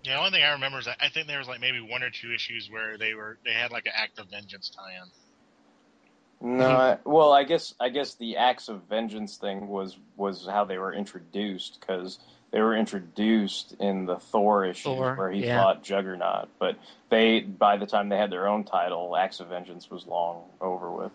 Yeah, 0.10 0.16
the 0.16 0.20
only 0.22 0.32
thing 0.32 0.44
I 0.44 0.54
remember 0.54 0.80
is 0.80 0.88
I 0.88 0.96
I 1.00 1.10
think 1.10 1.28
there 1.28 1.38
was 1.38 1.48
like 1.48 1.62
maybe 1.62 1.80
one 1.80 2.02
or 2.02 2.10
two 2.10 2.34
issues 2.34 2.70
where 2.70 2.98
they 2.98 3.14
were 3.14 3.38
they 3.46 3.52
had 3.54 3.72
like 3.72 3.86
an 3.86 3.94
Act 3.96 4.18
of 4.20 4.28
Vengeance 4.30 4.72
tie-in. 4.76 5.10
No, 6.42 6.70
I, 6.70 6.98
well, 7.04 7.32
I 7.32 7.44
guess 7.44 7.76
I 7.80 7.90
guess 7.90 8.16
the 8.16 8.38
acts 8.38 8.70
of 8.70 8.84
vengeance 8.90 9.38
thing 9.38 9.68
was 9.68 9.96
was 10.16 10.48
how 10.48 10.66
they 10.66 10.78
were 10.78 10.94
introduced 10.94 11.80
because 11.80 12.18
they 12.52 12.62
were 12.62 12.76
introduced 12.76 13.76
in 13.80 14.06
the 14.06 14.18
Thor 14.18 14.66
issue 14.66 14.96
Thor, 14.96 15.16
where 15.16 15.32
he 15.32 15.46
yeah. 15.46 15.62
fought 15.62 15.84
Juggernaut. 15.84 16.50
But 16.58 16.78
they, 17.10 17.42
by 17.42 17.78
the 17.78 17.86
time 17.86 18.10
they 18.10 18.18
had 18.18 18.32
their 18.32 18.48
own 18.48 18.64
title, 18.64 19.16
Acts 19.16 19.42
of 19.42 19.50
Vengeance 19.50 19.92
was 19.92 20.08
long 20.08 20.46
over 20.60 20.90
with. 20.90 21.12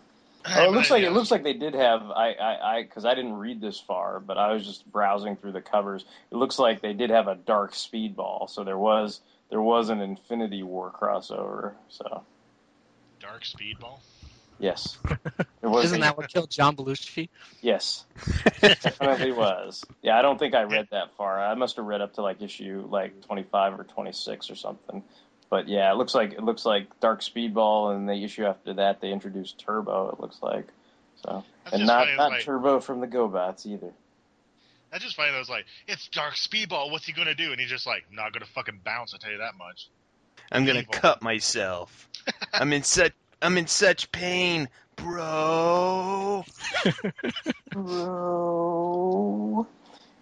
Oh, 0.47 0.65
it 0.65 0.71
looks 0.71 0.91
like 0.91 1.03
it 1.03 1.11
looks 1.11 1.31
like 1.31 1.43
they 1.43 1.53
did 1.53 1.73
have 1.73 2.03
I 2.03 2.33
I 2.33 2.75
I 2.77 2.83
because 2.83 3.05
I 3.05 3.15
didn't 3.15 3.33
read 3.33 3.61
this 3.61 3.79
far, 3.79 4.19
but 4.19 4.37
I 4.37 4.53
was 4.53 4.65
just 4.65 4.89
browsing 4.91 5.35
through 5.37 5.53
the 5.53 5.61
covers. 5.61 6.05
It 6.31 6.35
looks 6.35 6.59
like 6.59 6.81
they 6.81 6.93
did 6.93 7.09
have 7.09 7.27
a 7.27 7.35
Dark 7.35 7.73
Speedball, 7.73 8.49
so 8.49 8.63
there 8.63 8.77
was 8.77 9.21
there 9.49 9.61
was 9.61 9.89
an 9.89 10.01
Infinity 10.01 10.63
War 10.63 10.91
crossover. 10.91 11.73
So 11.89 12.23
Dark 13.19 13.43
Speedball. 13.43 13.99
yes, 14.59 14.97
it 15.61 15.67
was. 15.67 15.85
Isn't 15.85 16.01
that 16.01 16.17
what 16.17 16.29
killed 16.29 16.51
John 16.51 16.75
Belushi? 16.75 17.29
Yes, 17.61 18.05
definitely 18.61 19.31
was. 19.33 19.83
Yeah, 20.03 20.17
I 20.17 20.21
don't 20.21 20.37
think 20.37 20.53
I 20.53 20.63
read 20.63 20.87
that 20.91 21.15
far. 21.17 21.39
I 21.39 21.55
must 21.55 21.77
have 21.77 21.85
read 21.85 22.01
up 22.01 22.13
to 22.15 22.21
like 22.21 22.41
issue 22.41 22.87
like 22.89 23.25
twenty 23.25 23.43
five 23.43 23.79
or 23.79 23.83
twenty 23.83 24.11
six 24.11 24.51
or 24.51 24.55
something. 24.55 25.03
But 25.49 25.67
yeah, 25.67 25.91
it 25.91 25.95
looks 25.95 26.15
like 26.15 26.33
it 26.33 26.43
looks 26.43 26.65
like 26.65 26.99
Dark 26.99 27.21
Speedball, 27.21 27.95
and 27.95 28.09
the 28.09 28.23
issue 28.23 28.45
after 28.45 28.73
that 28.73 28.99
they 29.01 29.11
introduced 29.11 29.59
Turbo. 29.59 30.09
It 30.09 30.19
looks 30.19 30.37
like 30.41 30.67
so, 31.23 31.43
That's 31.63 31.75
and 31.77 31.85
not 31.85 32.05
funny, 32.05 32.17
not 32.17 32.31
like- 32.31 32.43
Turbo 32.43 32.79
from 32.79 32.99
the 33.01 33.07
GoBots 33.07 33.65
either. 33.65 33.91
That's 34.91 35.03
just 35.03 35.15
funny. 35.17 35.31
That 35.31 35.39
was 35.39 35.49
like, 35.49 35.65
it's 35.87 36.07
Dark 36.07 36.35
Speedball. 36.35 36.89
What's 36.91 37.05
he 37.05 37.11
gonna 37.13 37.35
do? 37.35 37.51
And 37.51 37.59
he's 37.59 37.69
just 37.69 37.85
like, 37.85 38.05
not 38.11 38.31
gonna 38.33 38.45
fucking 38.45 38.79
bounce. 38.85 39.13
I 39.13 39.17
tell 39.17 39.31
you 39.31 39.39
that 39.39 39.55
much. 39.57 39.89
I'm 40.51 40.65
gonna 40.65 40.79
Evil. 40.79 40.93
cut 40.93 41.21
myself. 41.21 42.07
I'm 42.53 42.71
in 42.73 42.83
such 42.83 43.11
I'm 43.41 43.57
in 43.57 43.67
such 43.67 44.11
pain, 44.11 44.69
bro. 44.95 46.45
Bro. 47.71 49.67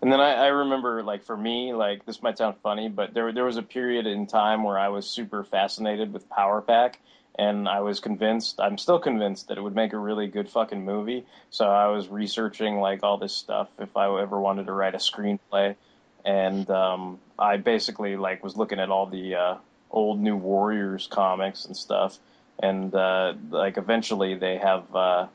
And 0.03 0.11
then 0.11 0.19
I, 0.19 0.33
I 0.33 0.47
remember, 0.47 1.01
like 1.01 1.23
for 1.23 1.37
me, 1.37 1.73
like 1.73 2.05
this 2.05 2.21
might 2.21 2.37
sound 2.37 2.57
funny, 2.61 2.89
but 2.89 3.13
there 3.13 3.31
there 3.31 3.45
was 3.45 3.55
a 3.55 3.61
period 3.61 4.05
in 4.05 4.27
time 4.27 4.65
where 4.65 4.77
I 4.77 4.89
was 4.89 5.09
super 5.09 5.45
fascinated 5.45 6.11
with 6.11 6.29
Power 6.29 6.59
Pack, 6.59 6.99
and 7.39 7.69
I 7.69 7.79
was 7.79 8.01
convinced, 8.01 8.59
I'm 8.59 8.77
still 8.77 8.99
convinced 8.99 9.47
that 9.47 9.57
it 9.57 9.61
would 9.61 9.75
make 9.75 9.93
a 9.93 9.97
really 9.97 10.27
good 10.27 10.49
fucking 10.49 10.83
movie. 10.83 11.25
So 11.51 11.63
I 11.63 11.87
was 11.87 12.09
researching 12.09 12.81
like 12.81 13.01
all 13.01 13.17
this 13.17 13.33
stuff 13.33 13.69
if 13.79 13.95
I 13.95 14.07
ever 14.21 14.37
wanted 14.37 14.65
to 14.65 14.73
write 14.73 14.93
a 14.93 14.97
screenplay, 14.97 15.77
and 16.25 16.69
um, 16.69 17.19
I 17.39 17.55
basically 17.55 18.17
like 18.17 18.43
was 18.43 18.57
looking 18.57 18.79
at 18.79 18.89
all 18.89 19.05
the 19.05 19.35
uh, 19.35 19.55
old 19.89 20.19
New 20.19 20.35
Warriors 20.35 21.07
comics 21.07 21.63
and 21.63 21.77
stuff, 21.77 22.19
and 22.61 22.93
uh, 22.93 23.35
like 23.51 23.77
eventually 23.77 24.35
they 24.35 24.57
have. 24.57 24.93
Uh, 24.93 25.27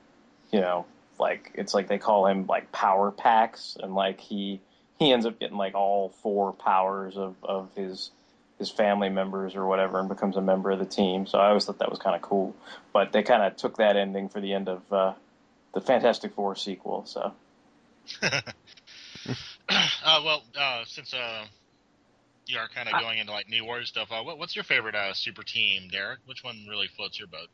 you 0.50 0.60
know, 0.60 0.86
like 1.18 1.52
it's 1.54 1.74
like 1.74 1.88
they 1.88 1.98
call 1.98 2.26
him 2.26 2.46
like 2.46 2.72
power 2.72 3.10
packs, 3.10 3.76
and 3.80 3.94
like 3.94 4.20
he 4.20 4.60
he 4.98 5.12
ends 5.12 5.26
up 5.26 5.38
getting 5.38 5.56
like 5.56 5.74
all 5.74 6.10
four 6.22 6.52
powers 6.52 7.16
of 7.16 7.36
of 7.42 7.70
his 7.74 8.10
his 8.58 8.70
family 8.70 9.08
members 9.08 9.54
or 9.54 9.66
whatever, 9.66 10.00
and 10.00 10.08
becomes 10.08 10.36
a 10.36 10.40
member 10.40 10.70
of 10.70 10.78
the 10.78 10.86
team. 10.86 11.26
So 11.26 11.38
I 11.38 11.48
always 11.48 11.64
thought 11.64 11.78
that 11.78 11.90
was 11.90 11.98
kind 11.98 12.16
of 12.16 12.22
cool. 12.22 12.54
But 12.92 13.12
they 13.12 13.22
kind 13.22 13.42
of 13.42 13.56
took 13.56 13.76
that 13.76 13.96
ending 13.96 14.28
for 14.28 14.40
the 14.40 14.52
end 14.52 14.68
of 14.68 14.92
uh, 14.92 15.14
the 15.74 15.80
Fantastic 15.80 16.34
Four 16.34 16.56
sequel. 16.56 17.04
So 17.06 17.32
uh, 18.22 18.42
well, 20.24 20.42
uh, 20.58 20.84
since 20.86 21.12
uh, 21.14 21.44
you 22.46 22.58
are 22.58 22.68
kind 22.68 22.88
of 22.88 23.00
going 23.00 23.18
into 23.18 23.32
like 23.32 23.48
New 23.48 23.64
Warriors 23.64 23.88
stuff, 23.88 24.08
uh, 24.10 24.22
what, 24.22 24.38
what's 24.38 24.56
your 24.56 24.64
favorite 24.64 24.94
uh, 24.94 25.14
super 25.14 25.42
team, 25.42 25.88
Derek? 25.90 26.20
Which 26.26 26.42
one 26.42 26.66
really 26.68 26.88
floats 26.88 27.18
your 27.18 27.28
boat? 27.28 27.48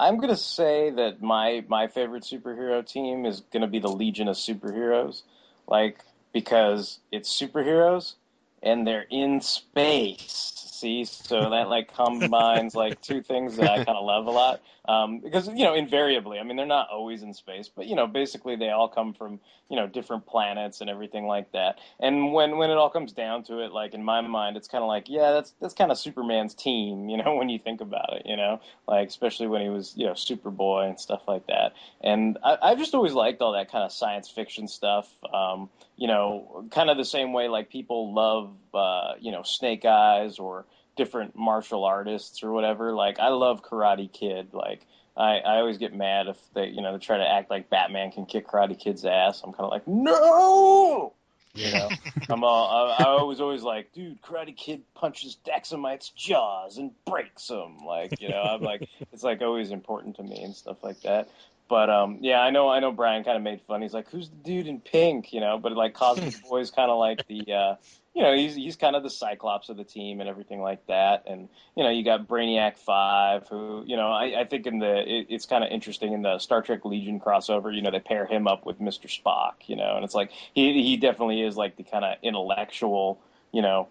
I'm 0.00 0.16
gonna 0.16 0.34
say 0.34 0.88
that 0.92 1.20
my 1.20 1.62
my 1.68 1.86
favorite 1.86 2.22
superhero 2.22 2.84
team 2.86 3.26
is 3.26 3.42
gonna 3.52 3.66
be 3.68 3.80
the 3.80 3.90
Legion 3.90 4.28
of 4.28 4.36
Superheroes, 4.36 5.24
like 5.68 5.98
because 6.32 7.00
it's 7.12 7.30
superheroes 7.30 8.14
and 8.62 8.86
they're 8.86 9.06
in 9.10 9.42
space. 9.42 10.59
So 10.80 11.50
that 11.50 11.68
like 11.68 11.94
combines 11.94 12.74
like 12.74 13.00
two 13.00 13.22
things 13.22 13.56
that 13.56 13.70
I 13.70 13.84
kind 13.84 13.98
of 13.98 14.04
love 14.04 14.26
a 14.26 14.30
lot. 14.30 14.60
Um, 14.88 15.20
because 15.20 15.46
you 15.46 15.64
know, 15.64 15.74
invariably, 15.74 16.38
I 16.38 16.42
mean, 16.42 16.56
they're 16.56 16.66
not 16.66 16.88
always 16.90 17.22
in 17.22 17.34
space, 17.34 17.68
but 17.68 17.86
you 17.86 17.94
know, 17.94 18.06
basically 18.06 18.56
they 18.56 18.70
all 18.70 18.88
come 18.88 19.12
from 19.12 19.38
you 19.68 19.76
know 19.76 19.86
different 19.86 20.26
planets 20.26 20.80
and 20.80 20.88
everything 20.88 21.26
like 21.26 21.52
that. 21.52 21.78
And 22.00 22.32
when 22.32 22.56
when 22.56 22.70
it 22.70 22.76
all 22.76 22.90
comes 22.90 23.12
down 23.12 23.44
to 23.44 23.60
it, 23.64 23.72
like 23.72 23.94
in 23.94 24.02
my 24.02 24.20
mind, 24.20 24.56
it's 24.56 24.68
kind 24.68 24.82
of 24.82 24.88
like, 24.88 25.08
yeah, 25.08 25.32
that's 25.32 25.52
that's 25.60 25.74
kind 25.74 25.92
of 25.92 25.98
Superman's 25.98 26.54
team, 26.54 27.08
you 27.10 27.16
know, 27.22 27.34
when 27.34 27.48
you 27.48 27.58
think 27.58 27.80
about 27.80 28.14
it, 28.16 28.22
you 28.24 28.36
know, 28.36 28.60
like 28.88 29.08
especially 29.08 29.46
when 29.46 29.62
he 29.62 29.68
was 29.68 29.94
you 29.96 30.06
know 30.06 30.12
Superboy 30.12 30.88
and 30.88 30.98
stuff 30.98 31.22
like 31.28 31.46
that. 31.46 31.74
And 32.00 32.38
I, 32.42 32.56
I've 32.62 32.78
just 32.78 32.94
always 32.94 33.12
liked 33.12 33.42
all 33.42 33.52
that 33.52 33.70
kind 33.70 33.84
of 33.84 33.92
science 33.92 34.28
fiction 34.28 34.66
stuff. 34.66 35.08
Um, 35.32 35.68
you 36.00 36.06
know, 36.06 36.64
kind 36.70 36.88
of 36.88 36.96
the 36.96 37.04
same 37.04 37.34
way 37.34 37.48
like 37.48 37.68
people 37.68 38.14
love 38.14 38.56
uh, 38.72 39.12
you 39.20 39.32
know 39.32 39.42
Snake 39.42 39.84
Eyes 39.84 40.38
or 40.38 40.64
different 40.96 41.36
martial 41.36 41.84
artists 41.84 42.42
or 42.42 42.52
whatever. 42.52 42.94
Like 42.94 43.18
I 43.20 43.28
love 43.28 43.62
Karate 43.62 44.10
Kid. 44.10 44.54
Like 44.54 44.80
I, 45.14 45.40
I 45.40 45.58
always 45.58 45.76
get 45.76 45.94
mad 45.94 46.26
if 46.28 46.38
they 46.54 46.68
you 46.68 46.80
know 46.80 46.94
they 46.94 46.98
try 46.98 47.18
to 47.18 47.28
act 47.28 47.50
like 47.50 47.68
Batman 47.68 48.12
can 48.12 48.24
kick 48.24 48.48
Karate 48.48 48.80
Kid's 48.80 49.04
ass. 49.04 49.42
I'm 49.44 49.52
kind 49.52 49.66
of 49.66 49.70
like 49.70 49.86
no. 49.86 51.12
You 51.52 51.72
know, 51.72 51.88
I'm 52.30 52.44
all, 52.44 52.94
I, 52.96 53.02
I 53.02 53.22
was 53.24 53.40
always 53.40 53.62
like, 53.62 53.92
dude, 53.92 54.22
Karate 54.22 54.56
Kid 54.56 54.82
punches 54.94 55.36
Daxamite's 55.44 56.10
jaws 56.10 56.78
and 56.78 56.92
breaks 57.04 57.48
them. 57.48 57.78
Like, 57.84 58.20
you 58.20 58.28
know, 58.28 58.40
I'm 58.40 58.62
like, 58.62 58.88
it's 59.12 59.24
like 59.24 59.42
always 59.42 59.72
important 59.72 60.16
to 60.16 60.22
me 60.22 60.44
and 60.44 60.54
stuff 60.54 60.76
like 60.84 61.00
that. 61.00 61.28
But 61.70 61.88
um, 61.88 62.18
yeah, 62.20 62.40
I 62.40 62.50
know, 62.50 62.68
I 62.68 62.80
know. 62.80 62.90
Brian 62.90 63.22
kind 63.22 63.36
of 63.36 63.44
made 63.44 63.62
fun. 63.62 63.80
He's 63.80 63.94
like, 63.94 64.10
"Who's 64.10 64.28
the 64.28 64.34
dude 64.34 64.66
in 64.66 64.80
pink?" 64.80 65.32
You 65.32 65.38
know, 65.38 65.56
but 65.56 65.70
like 65.72 65.94
Cosmic 65.94 66.42
Boy's 66.50 66.72
kind 66.72 66.90
of 66.90 66.98
like 66.98 67.24
the, 67.28 67.52
uh, 67.52 67.76
you 68.12 68.22
know 68.22 68.34
he's 68.34 68.56
he's 68.56 68.74
kind 68.74 68.96
of 68.96 69.04
the 69.04 69.08
Cyclops 69.08 69.68
of 69.68 69.76
the 69.76 69.84
team 69.84 70.20
and 70.20 70.28
everything 70.28 70.60
like 70.60 70.84
that. 70.88 71.26
And 71.28 71.48
you 71.76 71.84
know 71.84 71.90
you 71.90 72.04
got 72.04 72.26
Brainiac 72.26 72.76
Five, 72.76 73.46
who 73.46 73.84
you 73.86 73.96
know 73.96 74.08
I, 74.08 74.40
I 74.40 74.44
think 74.46 74.66
in 74.66 74.80
the 74.80 74.98
it, 74.98 75.28
it's 75.30 75.46
kind 75.46 75.62
of 75.62 75.70
interesting 75.70 76.12
in 76.12 76.22
the 76.22 76.40
Star 76.40 76.60
Trek 76.60 76.84
Legion 76.84 77.20
crossover. 77.20 77.72
You 77.72 77.82
know 77.82 77.92
they 77.92 78.00
pair 78.00 78.26
him 78.26 78.48
up 78.48 78.66
with 78.66 78.80
Mister 78.80 79.06
Spock. 79.06 79.52
You 79.68 79.76
know, 79.76 79.94
and 79.94 80.04
it's 80.04 80.14
like 80.14 80.32
he 80.52 80.82
he 80.82 80.96
definitely 80.96 81.40
is 81.40 81.56
like 81.56 81.76
the 81.76 81.84
kind 81.84 82.04
of 82.04 82.16
intellectual. 82.20 83.20
You 83.52 83.62
know, 83.62 83.88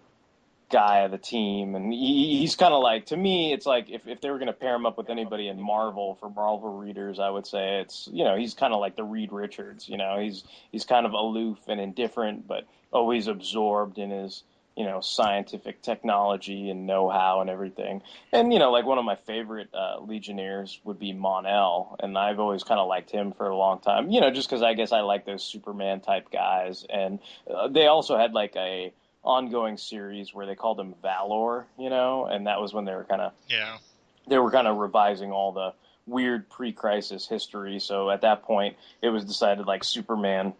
guy 0.70 1.00
of 1.00 1.10
the 1.10 1.18
team, 1.18 1.74
and 1.74 1.92
he, 1.92 2.38
he's 2.38 2.56
kind 2.56 2.72
of 2.72 2.82
like 2.82 3.06
to 3.06 3.16
me. 3.16 3.52
It's 3.52 3.66
like 3.66 3.90
if 3.90 4.06
if 4.06 4.20
they 4.20 4.30
were 4.30 4.38
going 4.38 4.46
to 4.46 4.52
pair 4.52 4.74
him 4.74 4.86
up 4.86 4.96
with 4.96 5.10
anybody 5.10 5.48
in 5.48 5.60
Marvel 5.60 6.16
for 6.20 6.30
Marvel 6.30 6.78
readers, 6.78 7.18
I 7.18 7.28
would 7.28 7.46
say 7.46 7.80
it's 7.80 8.08
you 8.12 8.24
know 8.24 8.36
he's 8.36 8.54
kind 8.54 8.72
of 8.72 8.80
like 8.80 8.96
the 8.96 9.04
Reed 9.04 9.32
Richards. 9.32 9.88
You 9.88 9.98
know, 9.98 10.18
he's 10.18 10.44
he's 10.72 10.84
kind 10.84 11.06
of 11.06 11.12
aloof 11.12 11.58
and 11.68 11.80
indifferent, 11.80 12.46
but 12.46 12.66
always 12.92 13.26
absorbed 13.26 13.98
in 13.98 14.10
his 14.10 14.42
you 14.76 14.84
know 14.84 15.00
scientific 15.00 15.82
technology 15.82 16.70
and 16.70 16.86
know-how 16.86 17.40
and 17.40 17.50
everything. 17.50 18.02
And 18.32 18.52
you 18.52 18.58
know, 18.58 18.70
like 18.70 18.86
one 18.86 18.98
of 18.98 19.04
my 19.04 19.16
favorite 19.16 19.68
uh, 19.74 20.00
Legionnaires 20.00 20.80
would 20.84 20.98
be 20.98 21.12
Mon-El, 21.12 21.96
and 22.00 22.16
I've 22.16 22.38
always 22.38 22.62
kind 22.62 22.80
of 22.80 22.88
liked 22.88 23.10
him 23.10 23.32
for 23.32 23.46
a 23.48 23.56
long 23.56 23.80
time. 23.80 24.10
You 24.10 24.20
know, 24.20 24.30
just 24.30 24.48
because 24.48 24.62
I 24.62 24.74
guess 24.74 24.92
I 24.92 25.00
like 25.00 25.26
those 25.26 25.42
Superman 25.42 26.00
type 26.00 26.30
guys, 26.30 26.86
and 26.88 27.18
uh, 27.52 27.68
they 27.68 27.86
also 27.86 28.16
had 28.16 28.32
like 28.32 28.54
a 28.56 28.92
ongoing 29.22 29.76
series 29.76 30.32
where 30.34 30.46
they 30.46 30.54
called 30.54 30.80
him 30.80 30.94
Valor, 31.02 31.66
you 31.78 31.90
know, 31.90 32.26
and 32.26 32.46
that 32.46 32.60
was 32.60 32.72
when 32.72 32.84
they 32.84 32.94
were 32.94 33.04
kind 33.04 33.20
of 33.20 33.32
Yeah. 33.48 33.78
they 34.26 34.38
were 34.38 34.50
kind 34.50 34.66
of 34.66 34.76
revising 34.76 35.32
all 35.32 35.52
the 35.52 35.74
weird 36.06 36.48
pre-crisis 36.48 37.26
history. 37.28 37.78
So 37.80 38.10
at 38.10 38.22
that 38.22 38.42
point, 38.42 38.76
it 39.02 39.10
was 39.10 39.24
decided 39.24 39.66
like 39.66 39.84
Superman 39.84 40.54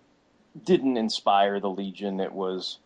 didn't 0.64 0.96
inspire 0.96 1.60
the 1.60 1.70
Legion. 1.70 2.20
It 2.20 2.32
was 2.32 2.78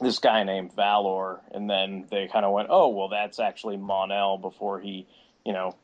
this 0.00 0.18
guy 0.18 0.42
named 0.44 0.72
Valor, 0.74 1.40
and 1.52 1.68
then 1.68 2.06
they 2.10 2.28
kind 2.28 2.44
of 2.44 2.52
went, 2.52 2.68
"Oh, 2.70 2.88
well, 2.88 3.08
that's 3.08 3.40
actually 3.40 3.76
Mon-El 3.76 4.38
before 4.38 4.78
he, 4.80 5.06
you 5.44 5.52
know, 5.52 5.74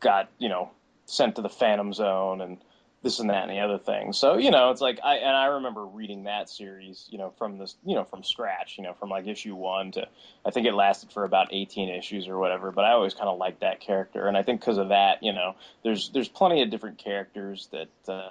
got 0.00 0.28
you 0.38 0.48
know 0.48 0.70
sent 1.06 1.36
to 1.36 1.42
the 1.42 1.48
Phantom 1.48 1.92
Zone 1.92 2.40
and 2.40 2.58
this 3.02 3.18
and 3.18 3.30
that 3.30 3.48
and 3.48 3.50
the 3.50 3.60
other 3.60 3.78
thing." 3.78 4.12
So 4.12 4.36
you 4.36 4.50
know, 4.50 4.70
it's 4.70 4.80
like 4.80 5.00
I 5.02 5.16
and 5.16 5.36
I 5.36 5.46
remember 5.46 5.84
reading 5.84 6.24
that 6.24 6.48
series, 6.48 7.06
you 7.10 7.18
know, 7.18 7.30
from 7.38 7.58
this, 7.58 7.76
you 7.84 7.94
know, 7.94 8.04
from 8.04 8.22
scratch, 8.24 8.76
you 8.78 8.84
know, 8.84 8.94
from 8.94 9.10
like 9.10 9.26
issue 9.26 9.54
one 9.54 9.92
to 9.92 10.06
I 10.44 10.50
think 10.50 10.66
it 10.66 10.74
lasted 10.74 11.12
for 11.12 11.24
about 11.24 11.48
18 11.52 11.88
issues 11.88 12.28
or 12.28 12.38
whatever. 12.38 12.72
But 12.72 12.84
I 12.84 12.92
always 12.92 13.14
kind 13.14 13.28
of 13.28 13.38
liked 13.38 13.60
that 13.60 13.80
character, 13.80 14.26
and 14.26 14.36
I 14.36 14.42
think 14.42 14.60
because 14.60 14.78
of 14.78 14.88
that, 14.88 15.22
you 15.22 15.32
know, 15.32 15.56
there's 15.82 16.10
there's 16.10 16.28
plenty 16.28 16.62
of 16.62 16.70
different 16.70 16.98
characters 16.98 17.68
that. 17.72 18.12
Uh, 18.12 18.30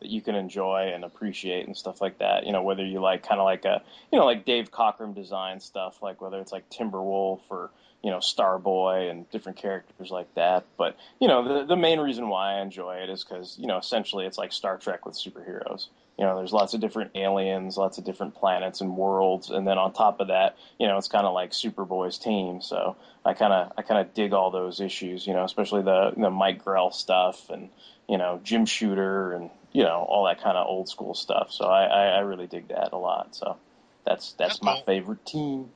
that 0.00 0.10
you 0.10 0.20
can 0.20 0.34
enjoy 0.34 0.92
and 0.94 1.04
appreciate 1.04 1.66
and 1.66 1.76
stuff 1.76 2.00
like 2.00 2.18
that. 2.18 2.46
You 2.46 2.52
know, 2.52 2.62
whether 2.62 2.84
you 2.84 3.00
like 3.00 3.26
kind 3.26 3.40
of 3.40 3.44
like 3.44 3.64
a, 3.64 3.82
you 4.10 4.18
know, 4.18 4.24
like 4.24 4.44
Dave 4.44 4.70
Cockrum 4.70 5.14
design 5.14 5.60
stuff, 5.60 6.02
like 6.02 6.20
whether 6.20 6.40
it's 6.40 6.52
like 6.52 6.68
Timberwolf 6.70 7.40
or, 7.50 7.70
you 8.02 8.10
know, 8.10 8.18
Starboy 8.18 9.10
and 9.10 9.28
different 9.30 9.58
characters 9.58 10.10
like 10.10 10.32
that. 10.34 10.64
But, 10.76 10.96
you 11.20 11.28
know, 11.28 11.60
the, 11.60 11.66
the 11.66 11.76
main 11.76 12.00
reason 12.00 12.28
why 12.28 12.54
I 12.54 12.62
enjoy 12.62 12.96
it 12.96 13.10
is 13.10 13.24
because, 13.24 13.56
you 13.58 13.66
know, 13.66 13.78
essentially 13.78 14.26
it's 14.26 14.38
like 14.38 14.52
Star 14.52 14.78
Trek 14.78 15.04
with 15.04 15.16
superheroes. 15.16 15.88
You 16.18 16.26
know, 16.26 16.36
there's 16.36 16.52
lots 16.52 16.74
of 16.74 16.80
different 16.80 17.12
aliens, 17.14 17.76
lots 17.78 17.96
of 17.98 18.04
different 18.04 18.34
planets 18.34 18.82
and 18.82 18.94
worlds, 18.96 19.48
and 19.48 19.66
then 19.66 19.78
on 19.78 19.92
top 19.94 20.20
of 20.20 20.28
that, 20.28 20.56
you 20.78 20.86
know, 20.86 20.98
it's 20.98 21.08
kind 21.08 21.26
of 21.26 21.32
like 21.32 21.52
Superboy's 21.52 22.18
team. 22.18 22.60
So 22.60 22.96
I 23.24 23.32
kind 23.32 23.52
of 23.54 23.72
I 23.78 23.82
kind 23.82 24.00
of 24.00 24.12
dig 24.12 24.34
all 24.34 24.50
those 24.50 24.80
issues, 24.80 25.26
you 25.26 25.32
know, 25.32 25.44
especially 25.44 25.82
the 25.82 26.12
the 26.16 26.30
Mike 26.30 26.62
Grell 26.62 26.90
stuff 26.90 27.48
and 27.48 27.70
you 28.06 28.18
know 28.18 28.38
Jim 28.42 28.66
Shooter 28.66 29.32
and 29.32 29.50
you 29.72 29.82
know 29.82 30.04
all 30.06 30.26
that 30.26 30.42
kind 30.42 30.58
of 30.58 30.66
old 30.66 30.90
school 30.90 31.14
stuff. 31.14 31.52
So 31.52 31.64
I, 31.64 31.84
I, 31.84 32.04
I 32.06 32.18
really 32.18 32.46
dig 32.46 32.68
that 32.68 32.92
a 32.92 32.98
lot. 32.98 33.34
So 33.34 33.56
that's 34.04 34.32
that's, 34.32 34.54
That's 34.54 34.62
my 34.62 34.74
cool. 34.74 34.82
favorite 34.84 35.24
team. 35.24 35.70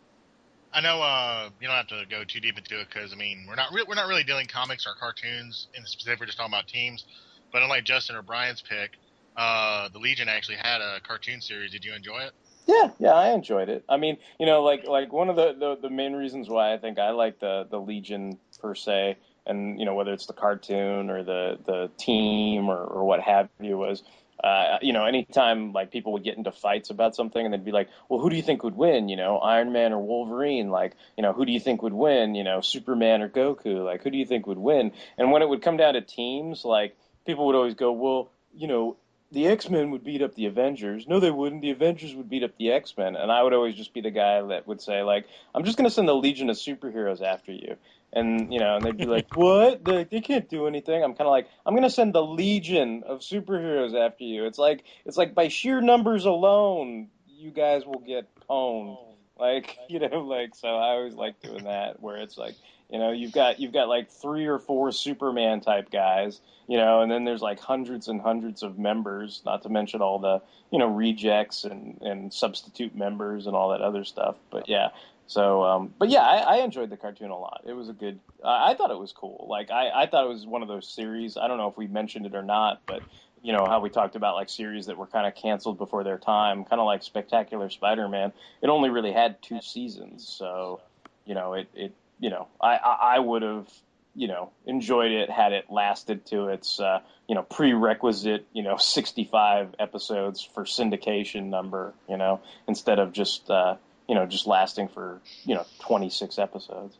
I 0.75 0.81
know 0.81 1.01
uh, 1.01 1.51
you 1.61 1.69
don't 1.69 1.77
have 1.77 1.87
to 1.89 2.05
go 2.11 2.25
too 2.25 2.41
deep 2.41 2.59
into 2.59 2.81
it 2.81 2.89
because 2.93 3.13
I 3.13 3.17
mean 3.17 3.47
we're 3.49 3.55
not 3.55 3.73
re- 3.73 3.85
we're 3.87 3.95
not 3.95 4.09
really 4.09 4.25
dealing 4.25 4.49
comics 4.49 4.87
or 4.87 4.95
cartoons 4.99 5.69
in 5.75 5.87
specific. 5.87 6.19
We're 6.19 6.27
just 6.27 6.37
talking 6.37 6.53
about 6.53 6.67
teams. 6.67 7.05
But 7.53 7.63
unlike 7.63 7.85
Justin 7.85 8.17
or 8.17 8.23
Brian's 8.23 8.61
pick, 8.61 8.91
uh, 9.37 9.89
the 9.91 10.01
Legion 10.01 10.29
actually 10.29 10.57
had 10.57 10.81
a 10.81 11.01
cartoon 11.01 11.41
series. 11.41 11.71
Did 11.71 11.85
you 11.85 11.95
enjoy 11.95 12.19
it? 12.23 12.33
Yeah, 12.67 12.91
yeah, 12.99 13.13
I 13.13 13.33
enjoyed 13.33 13.69
it. 13.69 13.85
I 13.89 13.99
mean, 13.99 14.17
you 14.41 14.47
know, 14.47 14.63
like 14.63 14.85
like 14.87 15.13
one 15.13 15.29
of 15.29 15.37
the, 15.37 15.55
the, 15.59 15.77
the 15.83 15.91
main 15.91 16.15
reasons 16.15 16.49
why 16.49 16.75
I 16.75 16.79
think 16.79 16.99
I 16.99 17.11
like 17.11 17.39
the 17.39 17.67
the 17.71 17.79
Legion 17.79 18.39
per 18.61 18.75
se, 18.75 19.17
and 19.47 19.79
you 19.79 19.85
know 19.87 19.95
whether 19.95 20.13
it's 20.13 20.27
the 20.27 20.33
cartoon 20.33 21.11
or 21.11 21.23
the 21.23 21.59
the 21.65 21.91
team 21.99 22.69
or, 22.69 22.83
or 22.83 23.05
what 23.05 23.21
have 23.21 23.49
you 23.61 23.77
was, 23.77 24.03
uh, 24.43 24.79
you 24.83 24.93
know, 24.93 25.05
anytime 25.05 25.73
like 25.73 25.91
people 25.91 26.13
would 26.13 26.25
get 26.25 26.37
into 26.37 26.53
fights 26.53 26.91
about 26.91 27.15
something 27.15 27.45
and 27.45 27.53
they'd 27.55 27.65
be 27.65 27.73
like, 27.73 27.89
well, 28.09 28.21
who 28.21 28.31
do 28.31 28.37
you 28.37 28.43
think 28.43 28.63
would 28.65 28.77
win? 28.77 29.09
You 29.09 29.17
know, 29.17 29.39
Iron 29.39 29.73
Man 29.73 29.93
or 29.93 30.01
Wolverine? 30.01 30.71
Like, 30.71 30.95
you 31.17 31.23
know, 31.23 31.33
who 31.33 31.47
do 31.47 31.53
you 31.53 31.61
think 31.61 31.83
would 31.83 31.93
win? 31.93 32.35
You 32.35 32.45
know, 32.45 32.61
Superman 32.61 33.23
or 33.23 33.29
Goku? 33.29 33.85
Like, 33.85 34.03
who 34.03 34.11
do 34.11 34.19
you 34.19 34.27
think 34.27 34.47
would 34.47 34.59
win? 34.59 34.93
And 35.17 35.31
when 35.31 35.43
it 35.43 35.49
would 35.49 35.63
come 35.63 35.77
down 35.77 35.95
to 35.95 36.01
teams, 36.01 36.65
like 36.65 36.97
people 37.27 37.47
would 37.47 37.57
always 37.57 37.75
go, 37.75 37.93
well, 37.93 38.31
you 38.55 38.69
know, 38.69 38.97
the 39.33 39.49
X 39.49 39.69
Men 39.69 39.91
would 39.91 40.05
beat 40.05 40.23
up 40.23 40.35
the 40.35 40.47
Avengers. 40.47 41.09
No, 41.09 41.19
they 41.19 41.31
wouldn't. 41.31 41.63
The 41.63 41.71
Avengers 41.71 42.15
would 42.15 42.31
beat 42.31 42.45
up 42.45 42.57
the 42.57 42.71
X 42.71 42.95
Men. 42.97 43.17
And 43.17 43.33
I 43.33 43.43
would 43.43 43.53
always 43.53 43.75
just 43.75 43.93
be 43.93 44.01
the 44.01 44.11
guy 44.11 44.41
that 44.43 44.67
would 44.67 44.81
say, 44.81 45.03
like, 45.03 45.27
I'm 45.55 45.65
just 45.65 45.77
going 45.77 45.89
to 45.89 45.95
send 45.95 46.09
the 46.09 46.15
Legion 46.15 46.51
of 46.51 46.57
Superheroes 46.57 47.21
after 47.21 47.53
you. 47.53 47.77
And, 48.15 48.53
you 48.53 48.61
know, 48.61 48.77
and 48.77 48.85
they'd 48.85 48.97
be 48.97 49.07
like, 49.07 49.27
what? 49.37 49.85
They, 49.85 50.05
they 50.05 50.21
can't 50.21 50.49
do 50.49 50.67
anything. 50.67 51.03
I'm 51.03 51.15
kind 51.15 51.27
of 51.27 51.33
like, 51.33 51.49
I'm 51.67 51.75
going 51.75 51.83
to 51.83 51.91
send 51.91 52.15
the 52.15 52.23
Legion 52.23 53.03
of 53.05 53.21
Superheroes 53.21 53.95
after 53.95 54.25
you. 54.25 54.47
It's 54.47 54.59
like, 54.59 54.85
it's 55.05 55.17
like 55.17 55.35
by 55.35 55.49
sheer 55.49 55.81
numbers 55.81 56.25
alone, 56.25 57.09
you 57.27 57.51
guys 57.51 57.85
will 57.85 58.01
get 58.01 58.29
pwned. 58.37 58.97
Oh, 58.97 59.15
like, 59.39 59.77
you 59.89 59.99
know, 59.99 60.21
like, 60.21 60.55
so 60.55 60.69
I 60.69 60.91
always 60.91 61.15
like 61.15 61.43
doing 61.43 61.65
that 61.65 62.01
where 62.01 62.19
it's 62.19 62.39
like, 62.39 62.55
you 62.91 62.99
know, 62.99 63.13
you've 63.13 63.33
got, 63.33 63.59
you've 63.59 63.73
got 63.73 63.89
like 63.89 64.11
three 64.11 64.47
or 64.47 64.59
four 64.59 64.93
Superman 64.93 65.61
type 65.61 65.91
guys 65.91 66.41
you 66.67 66.79
know, 66.79 67.03
and 67.03 67.11
then 67.11 67.25
there's 67.25 67.43
like 67.43 67.61
hundreds 67.61 68.09
and 68.09 68.21
hundreds 68.21 68.63
of 68.63 68.79
members, 68.79 69.43
not 69.45 69.63
to 69.63 69.69
mention 69.69 70.01
all 70.01 70.19
the, 70.19 70.41
you 70.71 70.79
know, 70.79 70.87
rejects 70.87 71.65
and, 71.65 72.01
and 72.01 72.33
substitute 72.33 72.95
members 72.95 73.47
and 73.47 73.55
all 73.55 73.71
that 73.71 73.83
other 73.83 74.05
stuff. 74.05 74.37
But 74.51 74.69
yeah, 74.69 74.89
so, 75.27 75.65
um, 75.65 75.95
but 75.99 76.11
yeah, 76.11 76.21
I, 76.21 76.37
I 76.37 76.57
enjoyed 76.65 76.91
the 76.91 76.97
cartoon 76.97 77.31
a 77.31 77.39
lot. 77.39 77.63
It 77.67 77.73
was 77.73 77.89
a 77.89 77.93
good, 77.93 78.21
I, 78.45 78.73
I 78.73 78.75
thought 78.75 78.91
it 78.91 78.99
was 78.99 79.13
cool. 79.13 79.47
Like, 79.49 79.71
I, 79.71 79.91
I 79.91 80.07
thought 80.07 80.25
it 80.25 80.29
was 80.29 80.47
one 80.47 80.63
of 80.63 80.69
those 80.69 80.89
series. 80.89 81.37
I 81.37 81.49
don't 81.49 81.57
know 81.57 81.69
if 81.69 81.77
we 81.77 81.87
mentioned 81.87 82.27
it 82.27 82.35
or 82.35 82.43
not, 82.43 82.83
but 82.87 83.03
you 83.45 83.53
know, 83.53 83.67
how 83.67 83.81
we 83.81 83.91
talked 83.91 84.17
about 84.17 84.35
like 84.37 84.49
series 84.49 84.87
that 84.87 84.97
were 84.97 85.07
kind 85.07 85.27
of 85.27 85.35
canceled 85.35 85.77
before 85.77 86.03
their 86.03 86.17
time, 86.17 86.65
kind 86.65 86.81
of 86.81 86.87
like 86.87 87.03
Spectacular 87.03 87.69
Spider-Man. 87.69 88.33
It 88.63 88.69
only 88.69 88.89
really 88.89 89.13
had 89.13 89.43
two 89.43 89.61
seasons. 89.61 90.27
So, 90.27 90.81
you 91.27 91.35
know, 91.35 91.53
it, 91.53 91.69
it, 91.75 91.93
you 92.19 92.31
know, 92.31 92.49
I, 92.59 92.77
I, 92.77 93.19
would 93.19 93.43
have, 93.43 93.69
you 94.15 94.29
know, 94.29 94.51
enjoyed 94.65 95.13
it 95.13 95.31
had 95.31 95.53
it 95.53 95.67
lasted 95.69 96.25
to 96.27 96.49
its, 96.49 96.81
uh, 96.81 97.01
you 97.29 97.35
know, 97.35 97.43
prerequisite, 97.43 98.47
you 98.55 98.63
know, 98.63 98.79
65 98.79 99.75
episodes 99.79 100.43
for 100.43 100.65
syndication 100.65 101.51
number, 101.51 101.93
you 102.09 102.17
know, 102.17 102.41
instead 102.67 102.99
of 102.99 103.13
just, 103.13 103.51
uh, 103.51 103.75
you 104.09 104.15
know, 104.15 104.27
just 104.27 104.47
lasting 104.47 104.89
for, 104.89 105.21
you 105.45 105.55
know, 105.55 105.65
26 105.81 106.39
episodes. 106.39 106.97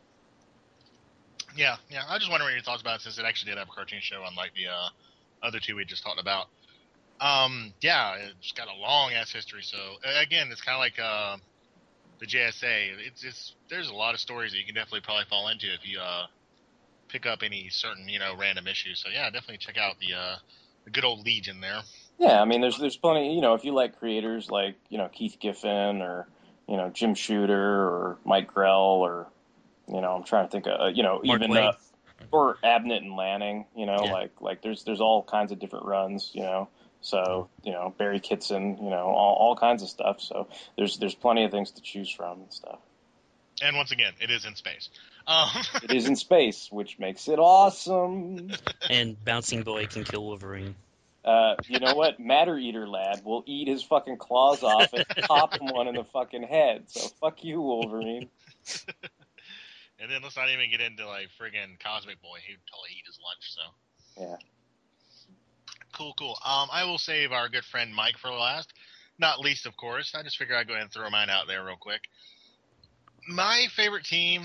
Yeah, 1.55 1.77
yeah. 1.89 2.03
I 2.07 2.17
just 2.17 2.29
wondering 2.29 2.47
what 2.47 2.53
your 2.53 2.63
thoughts 2.63 2.81
about 2.81 2.99
it 2.99 3.03
since 3.03 3.17
it 3.17 3.25
actually 3.25 3.51
did 3.51 3.59
have 3.59 3.69
a 3.69 3.71
cartoon 3.71 3.99
show, 4.01 4.23
unlike 4.27 4.51
the 4.55 4.67
uh, 4.67 4.89
other 5.45 5.59
two 5.59 5.75
we 5.75 5.85
just 5.85 6.03
talked 6.03 6.19
about. 6.19 6.47
Um, 7.21 7.73
yeah, 7.81 8.15
it's 8.17 8.51
got 8.51 8.67
a 8.67 8.77
long 8.79 9.13
ass 9.13 9.31
history. 9.31 9.61
So 9.63 9.77
again, 10.21 10.49
it's 10.51 10.61
kind 10.61 10.75
of 10.75 10.79
like 10.79 10.99
uh, 10.99 11.37
the 12.19 12.25
JSA. 12.25 12.97
It's 13.07 13.23
it's 13.23 13.53
there's 13.69 13.89
a 13.89 13.93
lot 13.93 14.13
of 14.13 14.19
stories 14.19 14.51
that 14.51 14.57
you 14.57 14.65
can 14.65 14.75
definitely 14.75 15.01
probably 15.01 15.25
fall 15.29 15.47
into 15.47 15.67
if 15.67 15.87
you 15.87 15.99
uh, 15.99 16.25
pick 17.07 17.25
up 17.25 17.39
any 17.41 17.69
certain 17.69 18.09
you 18.09 18.19
know 18.19 18.35
random 18.37 18.67
issues. 18.67 18.99
So 18.99 19.09
yeah, 19.09 19.29
definitely 19.29 19.59
check 19.59 19.77
out 19.77 19.95
the 19.99 20.13
uh, 20.13 20.35
the 20.83 20.91
good 20.91 21.05
old 21.05 21.25
Legion 21.25 21.61
there. 21.61 21.81
Yeah, 22.19 22.41
I 22.41 22.45
mean, 22.45 22.59
there's 22.59 22.77
there's 22.77 22.97
plenty. 22.97 23.33
You 23.33 23.41
know, 23.41 23.53
if 23.53 23.63
you 23.63 23.73
like 23.73 23.97
creators 23.97 24.49
like 24.49 24.75
you 24.89 24.97
know 24.97 25.07
Keith 25.07 25.37
Giffen 25.39 26.01
or 26.01 26.27
you 26.67 26.77
know 26.77 26.89
Jim 26.89 27.13
Shooter 27.15 27.55
or 27.83 28.17
Mike 28.25 28.47
Grell 28.53 29.01
or 29.03 29.27
you 29.87 30.01
know 30.01 30.15
I'm 30.15 30.23
trying 30.23 30.45
to 30.47 30.51
think 30.51 30.67
of 30.67 30.79
uh, 30.79 30.87
you 30.87 31.03
know 31.03 31.21
Mark 31.23 31.41
even 31.41 31.55
uh, 31.57 31.73
or 32.31 32.57
Abnett 32.63 32.97
and 32.97 33.15
Lanning. 33.15 33.65
You 33.75 33.85
know, 33.85 34.05
Yeah. 34.05 34.11
like 34.11 34.41
like 34.41 34.61
there's 34.61 34.83
there's 34.83 35.01
all 35.01 35.23
kinds 35.23 35.51
of 35.51 35.59
different 35.59 35.85
runs. 35.85 36.31
You 36.33 36.41
know, 36.41 36.69
so 37.01 37.49
you 37.63 37.71
know 37.71 37.93
Barry 37.97 38.19
Kitson. 38.19 38.77
You 38.81 38.89
know, 38.89 39.05
all 39.07 39.35
all 39.35 39.55
kinds 39.55 39.83
of 39.83 39.89
stuff. 39.89 40.21
So 40.21 40.47
there's 40.77 40.97
there's 40.97 41.15
plenty 41.15 41.43
of 41.43 41.51
things 41.51 41.71
to 41.71 41.81
choose 41.81 42.11
from 42.11 42.41
and 42.41 42.53
stuff. 42.53 42.79
And 43.61 43.77
once 43.77 43.91
again, 43.91 44.13
it 44.19 44.29
is 44.31 44.45
in 44.45 44.55
space. 44.55 44.89
Um, 45.27 45.49
It 45.81 45.91
is 45.91 46.07
in 46.07 46.17
space, 46.17 46.67
which 46.69 46.99
makes 46.99 47.27
it 47.29 47.39
awesome. 47.39 48.51
And 48.89 49.23
Bouncing 49.23 49.63
Boy 49.63 49.87
can 49.87 50.03
kill 50.03 50.23
Wolverine. 50.25 50.75
Uh, 51.25 51.55
you 51.67 51.79
know 51.79 51.93
what? 51.95 52.19
Matter 52.19 52.55
Eater 52.57 52.87
lad 52.87 53.23
will 53.25 53.43
eat 53.47 53.67
his 53.67 53.81
fucking 53.81 54.17
claws 54.17 54.61
off 54.63 54.93
and 54.93 55.03
pop 55.27 55.55
him 55.59 55.69
one 55.69 55.87
in 55.87 55.95
the 55.95 56.03
fucking 56.03 56.43
head. 56.43 56.83
So 56.87 57.11
fuck 57.19 57.43
you, 57.43 57.59
Wolverine. 57.61 58.29
and 59.99 60.11
then 60.11 60.21
let's 60.21 60.37
not 60.37 60.49
even 60.49 60.69
get 60.69 60.81
into 60.81 61.07
like 61.07 61.29
friggin' 61.41 61.79
Cosmic 61.83 62.21
Boy. 62.21 62.37
He'd 62.45 62.57
totally 62.71 62.91
eat 62.97 63.05
his 63.07 63.17
lunch. 63.23 63.55
So 63.55 64.21
Yeah. 64.21 64.35
cool, 65.93 66.13
cool. 66.19 66.37
Um, 66.45 66.69
I 66.71 66.83
will 66.83 66.99
save 66.99 67.31
our 67.31 67.49
good 67.49 67.65
friend 67.65 67.93
Mike 67.93 68.17
for 68.19 68.29
last. 68.29 68.71
not 69.17 69.39
least, 69.39 69.65
of 69.65 69.75
course, 69.77 70.13
I 70.13 70.21
just 70.23 70.37
figured 70.37 70.57
I'd 70.57 70.67
go 70.67 70.73
ahead 70.73 70.83
and 70.83 70.91
throw 70.93 71.09
mine 71.09 71.29
out 71.29 71.47
there 71.47 71.63
real 71.65 71.77
quick. 71.79 72.01
My 73.27 73.65
favorite 73.75 74.03
team, 74.05 74.43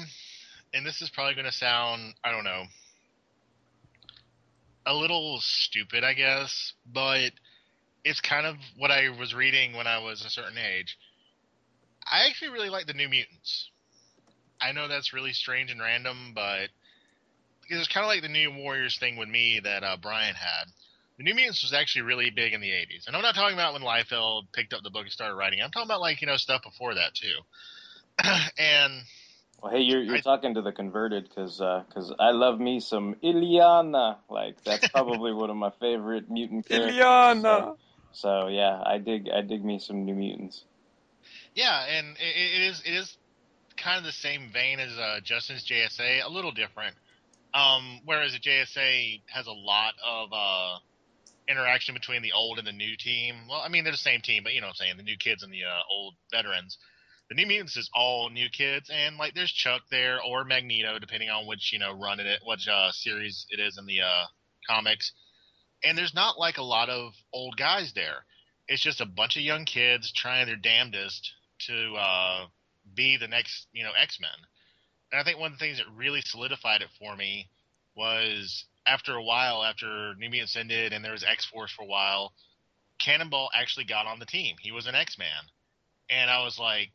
and 0.73 0.87
this 0.87 1.03
is 1.03 1.11
probably 1.11 1.35
going 1.35 1.45
to 1.47 1.53
sound, 1.53 2.15
I 2.25 2.31
don't 2.33 2.45
know, 2.45 2.63
a 4.91 4.95
little 4.95 5.39
stupid, 5.41 6.03
I 6.03 6.15
guess, 6.15 6.73
but 6.85 7.31
it's 8.05 8.21
kind 8.21 8.45
of 8.45 8.57
what 8.77 8.91
I 8.91 9.09
was 9.19 9.35
reading 9.35 9.75
when 9.75 9.87
I 9.87 9.99
was 9.99 10.25
a 10.25 10.31
certain 10.31 10.59
age. 10.59 10.99
I 12.11 12.27
actually 12.27 12.51
really 12.51 12.71
like 12.71 12.87
the 12.87 12.95
New 12.95 13.09
Mutants. 13.09 13.71
I 14.61 14.73
know 14.73 14.89
that's 14.89 15.13
really 15.13 15.33
strange 15.33 15.71
and 15.71 15.81
random, 15.81 16.33
but 16.35 16.71
because 17.63 17.79
it's 17.79 17.93
kind 17.93 18.05
of 18.05 18.09
like 18.09 18.23
the 18.23 18.29
New 18.29 18.51
Warriors 18.51 18.99
thing 18.99 19.17
with 19.17 19.29
me 19.29 19.61
that 19.63 19.85
uh, 19.85 19.97
Brian 20.01 20.35
had. 20.35 20.65
The 21.19 21.25
New 21.25 21.35
Mutants 21.35 21.63
was 21.63 21.73
actually 21.73 22.03
really 22.03 22.31
big 22.31 22.53
in 22.53 22.61
the 22.61 22.71
'80s, 22.71 23.07
and 23.07 23.15
I'm 23.15 23.23
not 23.23 23.35
talking 23.35 23.55
about 23.55 23.75
when 23.75 23.83
Liefeld 23.83 24.45
picked 24.53 24.73
up 24.73 24.83
the 24.83 24.91
book 24.91 25.03
and 25.03 25.13
started 25.13 25.37
writing. 25.37 25.61
I'm 25.63 25.71
talking 25.71 25.87
about 25.87 26.01
like 26.01 26.21
you 26.21 26.27
know 26.27 26.37
stuff 26.37 26.63
before 26.63 26.95
that 26.95 27.15
too. 27.15 27.37
and 28.59 29.03
Well, 29.63 29.73
hey, 29.73 29.81
you're 29.81 30.03
you're 30.03 30.17
I- 30.17 30.21
talking 30.21 30.55
to 30.55 30.63
the 30.63 30.73
converted 30.73 31.29
because 31.29 31.59
because 31.59 32.13
I 32.19 32.31
love 32.31 32.59
me 32.59 32.81
some 32.81 33.17
Illyana. 33.23 34.19
Like 34.29 34.63
that's 34.65 34.89
probably 34.93 35.33
one 35.33 35.51
of 35.51 35.57
my 35.57 35.71
favorite 35.81 36.31
mutant 36.31 36.67
characters. 36.67 36.97
Illyana. 36.97 37.43
So, 37.43 37.77
so 38.13 38.49
yeah, 38.49 38.83
I 38.85 38.99
dig 38.99 39.29
I 39.29 39.43
dig 39.43 39.65
me 39.65 39.79
some 39.79 40.05
New 40.05 40.15
Mutants. 40.15 40.65
Yeah, 41.55 41.85
and 41.85 42.17
it, 42.17 42.37
it 42.37 42.71
is 42.71 42.83
it 42.87 42.95
is 42.95 43.17
kind 43.77 43.99
of 43.99 44.05
the 44.05 44.13
same 44.13 44.51
vein 44.53 44.79
as 44.79 44.97
uh, 44.97 45.21
Justin's 45.23 45.67
JSA, 45.67 46.25
a 46.25 46.29
little 46.29 46.53
different. 46.53 46.95
Um, 47.53 48.01
whereas 48.05 48.33
the 48.33 48.39
JSA 48.39 49.23
has 49.27 49.47
a 49.47 49.53
lot 49.53 49.95
of 50.07 50.29
uh, 50.33 50.79
interaction 51.49 51.95
between 51.95 52.23
the 52.23 52.33
old 52.33 52.59
and 52.59 52.67
the 52.67 52.73
new 52.73 52.97
team. 52.97 53.35
Well, 53.49 53.61
I 53.65 53.69
mean 53.69 53.85
they're 53.85 53.93
the 53.93 53.99
same 53.99 54.21
team, 54.21 54.43
but 54.45 54.55
you 54.55 54.61
know 54.61 54.69
what 54.69 54.77
I'm 54.81 54.87
saying 54.87 54.97
the 54.97 55.03
new 55.03 55.17
kids 55.19 55.43
and 55.43 55.53
the 55.53 55.65
uh, 55.65 55.83
old 55.93 56.15
veterans. 56.33 56.79
The 57.31 57.37
New 57.37 57.47
Mutants 57.47 57.77
is 57.77 57.89
all 57.95 58.29
new 58.29 58.51
kids, 58.51 58.91
and 58.93 59.17
like 59.17 59.35
there's 59.35 59.53
Chuck 59.53 59.83
there 59.89 60.21
or 60.21 60.45
Magneto, 60.45 60.99
depending 60.99 61.31
on 61.31 61.47
which 61.47 61.73
you 61.73 61.79
know 61.79 61.93
run 61.93 62.19
it, 62.19 62.41
which 62.45 62.67
uh, 62.67 62.91
series 62.91 63.47
it 63.51 63.61
is 63.61 63.79
in 63.79 63.87
the 63.87 64.01
uh, 64.01 64.25
comics. 64.69 65.13
And 65.85 65.97
there's 65.97 66.13
not 66.13 66.41
like 66.41 66.59
a 66.59 66.65
lot 66.65 66.89
of 66.89 67.13
old 67.33 67.57
guys 67.57 67.93
there. 67.95 68.25
It's 68.67 68.83
just 68.83 69.01
a 69.01 69.07
bunch 69.07 69.37
of 69.37 69.45
young 69.45 69.65
kids 69.65 70.13
trying 70.13 70.47
their 70.47 70.57
damnedest 70.57 71.33
to 71.69 71.95
uh, 71.95 72.47
be 72.97 73.17
the 73.17 73.29
next, 73.29 73.69
you 73.73 73.85
know, 73.85 73.93
X 73.97 74.19
Men. 74.21 74.31
And 75.13 75.21
I 75.21 75.25
think 75.25 75.39
one 75.39 75.53
of 75.53 75.59
the 75.59 75.65
things 75.65 75.79
that 75.79 75.87
really 75.95 76.23
solidified 76.23 76.83
it 76.83 76.89
for 76.99 77.15
me 77.15 77.49
was 77.95 78.65
after 78.85 79.15
a 79.15 79.23
while, 79.23 79.63
after 79.63 80.17
New 80.17 80.31
Mutants 80.31 80.57
ended 80.57 80.93
and 80.93 81.05
there 81.05 81.13
was 81.13 81.23
X 81.23 81.47
Force 81.47 81.71
for 81.71 81.83
a 81.83 81.89
while, 81.89 82.33
Cannonball 82.99 83.51
actually 83.55 83.85
got 83.85 84.07
on 84.07 84.19
the 84.19 84.27
team. 84.27 84.57
He 84.61 84.73
was 84.73 84.89
an 84.89 84.97
X 84.97 85.17
Man, 85.17 85.47
and 86.11 86.29
I 86.29 86.43
was 86.43 86.59
like, 86.59 86.91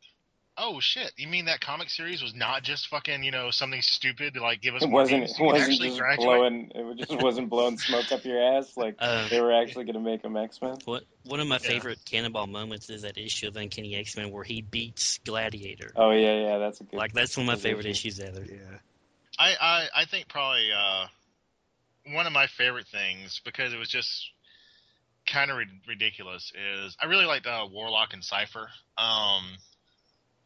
"Oh 0.58 0.80
shit! 0.80 1.12
You 1.16 1.28
mean 1.28 1.46
that 1.46 1.60
comic 1.60 1.90
series 1.90 2.22
was 2.22 2.34
not 2.34 2.62
just 2.62 2.88
fucking, 2.88 3.22
you 3.22 3.30
know, 3.30 3.50
something 3.50 3.82
stupid 3.82 4.34
to 4.34 4.42
like 4.42 4.60
give 4.60 4.74
us 4.74 4.82
It 4.82 4.90
wasn't 4.90 5.24
it 5.24 5.36
wasn't 5.40 5.80
just 5.80 5.98
graduate." 5.98 6.26
blowing 6.26 6.72
it 6.74 6.98
just 6.98 7.20
wasn't 7.22 7.50
blowing 7.50 7.76
smoke 7.78 8.10
up 8.12 8.24
your 8.24 8.42
ass. 8.42 8.76
Like 8.76 8.96
Uh, 8.98 9.28
they 9.28 9.40
were 9.40 9.52
actually 9.52 9.84
gonna 9.84 10.00
make 10.00 10.22
them 10.22 10.36
X 10.36 10.60
Men. 10.62 10.76
what 10.84 11.04
one 11.24 11.40
of 11.40 11.46
my 11.46 11.56
Yeah. 11.56 11.68
favorite 11.68 11.98
Cannonball 12.04 12.46
moments 12.46 12.88
is 12.90 13.02
that 13.02 13.18
issue 13.18 13.48
of 13.48 13.56
Uncanny 13.56 13.94
X 13.96 14.16
Men 14.16 14.30
where 14.30 14.44
he 14.44 14.62
beats 14.62 15.18
Gladiator. 15.18 15.92
Oh 15.96 16.10
yeah, 16.10 16.34
yeah, 16.42 16.58
that's 16.58 16.80
a 16.80 16.84
good. 16.84 16.96
Like 16.96 17.12
that's 17.12 17.36
one 17.36 17.44
of 17.48 17.48
my 17.48 17.56
favorite 17.56 17.86
issue. 17.86 18.08
issues 18.08 18.20
ever. 18.20 18.42
Yeah. 18.44 18.78
I, 19.38 19.54
I, 19.60 19.88
I 20.02 20.04
think 20.06 20.28
probably 20.28 20.70
uh, 20.72 21.06
one 22.14 22.26
of 22.26 22.32
my 22.32 22.46
favorite 22.46 22.86
things 22.86 23.40
because 23.44 23.74
it 23.74 23.78
was 23.78 23.88
just 23.90 24.30
kind 25.26 25.50
of 25.50 25.58
ri- 25.58 25.80
ridiculous 25.86 26.52
is 26.54 26.96
I 27.00 27.06
really 27.06 27.26
liked 27.26 27.46
uh, 27.46 27.66
Warlock 27.70 28.14
and 28.14 28.24
Cypher. 28.24 28.68
Um, 28.96 29.42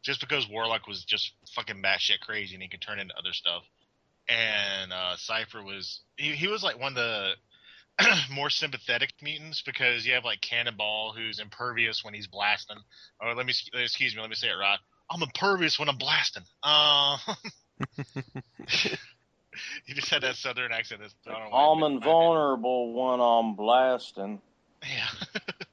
just 0.01 0.19
because 0.19 0.47
Warlock 0.49 0.87
was 0.87 1.03
just 1.03 1.31
fucking 1.55 1.81
batshit 1.81 2.19
crazy 2.21 2.55
and 2.55 2.63
he 2.63 2.69
could 2.69 2.81
turn 2.81 2.99
into 2.99 3.17
other 3.17 3.33
stuff, 3.33 3.63
and 4.27 4.93
uh, 4.93 5.15
Cypher 5.17 5.63
was 5.63 6.01
he, 6.17 6.31
he 6.31 6.47
was 6.47 6.63
like 6.63 6.79
one 6.79 6.93
of 6.93 6.95
the 6.95 7.31
more 8.33 8.49
sympathetic 8.49 9.11
mutants 9.21 9.61
because 9.65 10.05
you 10.05 10.13
have 10.13 10.25
like 10.25 10.41
Cannonball 10.41 11.13
who's 11.15 11.39
impervious 11.39 12.03
when 12.03 12.13
he's 12.13 12.27
blasting. 12.27 12.77
Or 13.19 13.33
let 13.35 13.45
me 13.45 13.53
excuse 13.73 14.15
me, 14.15 14.21
let 14.21 14.29
me 14.29 14.35
say 14.35 14.47
it 14.47 14.53
right. 14.59 14.79
I'm 15.09 15.21
impervious 15.21 15.77
when 15.77 15.89
I'm 15.89 15.97
blasting. 15.97 16.43
Uh, 16.63 17.17
he 19.85 19.93
just 19.93 20.09
had 20.09 20.23
that 20.23 20.35
southern 20.35 20.71
accent. 20.71 21.01
That's, 21.01 21.13
I 21.27 21.31
don't 21.31 21.43
know 21.43 21.49
why 21.49 21.85
I'm 21.87 21.93
invulnerable 21.93 22.93
when 22.93 23.19
I'm 23.19 23.55
blasting. 23.55 24.41
Yeah. 24.83 25.41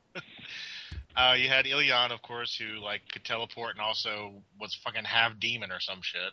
uh, 1.19 1.35
you 1.35 1.49
had 1.49 1.65
Illyana, 1.65 2.13
of 2.13 2.23
course, 2.23 2.57
who 2.57 2.79
like 2.81 3.03
could 3.13 3.25
teleport 3.25 3.73
and 3.73 3.81
also 3.81 4.35
was 4.61 4.79
fucking 4.85 5.05
half 5.05 5.39
demon 5.41 5.73
or 5.73 5.81
some 5.81 5.99
shit. 6.01 6.33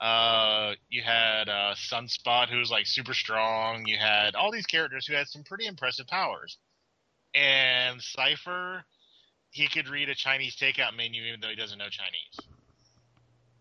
Uh, 0.00 0.74
you 0.88 1.02
had 1.02 1.48
uh, 1.48 1.74
Sunspot, 1.92 2.48
who 2.48 2.58
was 2.58 2.70
like 2.70 2.86
super 2.86 3.14
strong. 3.14 3.84
You 3.86 3.96
had 3.98 4.36
all 4.36 4.52
these 4.52 4.66
characters 4.66 5.06
who 5.06 5.14
had 5.14 5.26
some 5.26 5.42
pretty 5.42 5.66
impressive 5.66 6.06
powers. 6.06 6.56
And 7.34 8.00
Cypher, 8.00 8.84
he 9.50 9.68
could 9.68 9.88
read 9.88 10.08
a 10.08 10.14
Chinese 10.14 10.56
takeout 10.56 10.96
menu 10.96 11.22
even 11.24 11.40
though 11.40 11.48
he 11.48 11.56
doesn't 11.56 11.78
know 11.78 11.88
Chinese. 11.90 12.52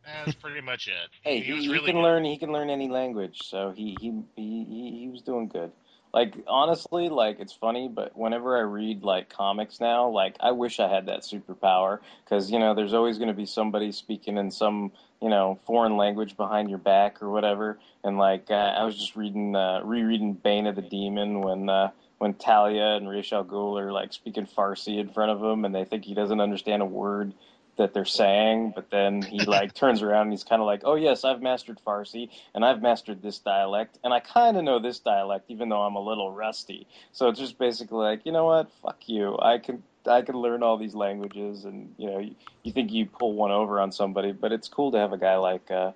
That's 0.06 0.36
pretty 0.36 0.62
much 0.66 0.88
it. 0.88 1.10
Hey, 1.24 1.40
he 1.40 1.46
he, 1.46 1.54
was 1.54 1.64
he 1.64 1.70
really 1.72 1.86
can 1.88 1.96
good. 1.96 2.04
learn. 2.04 2.24
He 2.24 2.38
can 2.38 2.52
learn 2.52 2.70
any 2.70 2.88
language, 2.88 3.40
so 3.44 3.72
he, 3.76 3.98
he 4.00 4.12
he 4.36 5.00
he 5.02 5.10
was 5.12 5.22
doing 5.22 5.48
good. 5.48 5.72
Like 6.14 6.36
honestly, 6.48 7.10
like 7.10 7.40
it's 7.40 7.54
funny, 7.54 7.88
but 7.88 8.18
whenever 8.18 8.58
I 8.58 8.62
read 8.62 9.04
like 9.04 9.30
comics 9.30 9.80
now, 9.80 10.10
like 10.10 10.36
I 10.40 10.52
wish 10.52 10.80
I 10.80 10.90
had 10.90 11.06
that 11.06 11.22
superpower 11.22 12.00
because 12.24 12.52
you 12.52 12.60
know 12.60 12.76
there's 12.76 12.94
always 12.94 13.18
going 13.18 13.30
to 13.30 13.34
be 13.34 13.46
somebody 13.46 13.92
speaking 13.94 14.38
in 14.38 14.52
some 14.52 14.92
you 15.22 15.30
know 15.30 15.60
foreign 15.66 15.96
language 15.96 16.36
behind 16.36 16.70
your 16.70 16.80
back 16.80 17.22
or 17.22 17.30
whatever. 17.30 17.80
And 18.04 18.18
like 18.18 18.48
uh, 18.50 18.56
I 18.56 18.84
was 18.84 18.98
just 18.98 19.16
reading 19.16 19.56
uh, 19.56 19.82
rereading 19.84 20.34
Bane 20.34 20.68
of 20.68 20.76
the 20.76 20.82
Demon 20.82 21.42
when. 21.42 21.70
Uh, 21.70 21.92
when 22.18 22.36
Talia 22.36 22.98
and 22.98 23.10
Ra's 23.10 23.34
al 23.34 23.44
Ghul 23.44 23.82
are 23.82 23.92
like 23.92 24.14
speaking 24.14 24.46
Farsi 24.46 25.00
in 25.00 25.10
front 25.10 25.32
of 25.32 25.42
him, 25.42 25.66
and 25.66 25.74
they 25.74 25.86
think 25.86 26.06
he 26.06 26.14
doesn't 26.14 26.40
understand 26.40 26.84
a 26.84 26.86
word 26.86 27.34
that 27.82 27.96
they're 27.96 28.06
saying, 28.06 28.74
but 28.76 28.92
then 28.92 29.24
he 29.24 29.40
like 29.44 29.74
turns 29.74 30.04
around 30.04 30.24
and 30.24 30.32
he's 30.32 30.44
kind 30.44 30.62
of 30.62 30.68
like, 30.68 30.82
"Oh 30.86 30.96
yes, 30.96 31.26
I've 31.26 31.42
mastered 31.42 31.80
Farsi 31.86 32.30
and 32.54 32.64
I've 32.64 32.82
mastered 32.82 33.24
this 33.24 33.40
dialect, 33.40 33.98
and 34.04 34.14
I 34.14 34.20
kind 34.20 34.56
of 34.56 34.64
know 34.64 34.78
this 34.80 35.00
dialect, 35.00 35.46
even 35.50 35.70
though 35.70 35.82
I'm 35.82 35.96
a 35.96 36.02
little 36.02 36.32
rusty." 36.32 36.88
So 37.12 37.28
it's 37.28 37.40
just 37.40 37.58
basically 37.58 37.98
like, 37.98 38.26
you 38.26 38.32
know 38.32 38.46
what? 38.46 38.72
Fuck 38.84 39.10
you. 39.10 39.36
I 39.40 39.58
can 39.58 39.82
I 40.06 40.22
can 40.22 40.36
learn 40.36 40.62
all 40.62 40.78
these 40.78 40.94
languages, 40.94 41.66
and 41.66 41.94
you 41.98 42.08
know, 42.08 42.20
you, 42.20 42.36
you 42.64 42.72
think 42.72 42.92
you 42.92 43.08
pull 43.08 43.34
one 43.34 43.52
over 43.52 43.80
on 43.80 43.92
somebody, 43.92 44.32
but 44.32 44.52
it's 44.52 44.68
cool 44.68 44.92
to 44.92 45.00
have 45.00 45.12
a 45.12 45.18
guy 45.18 45.38
like 45.38 45.72
uh, 45.72 45.92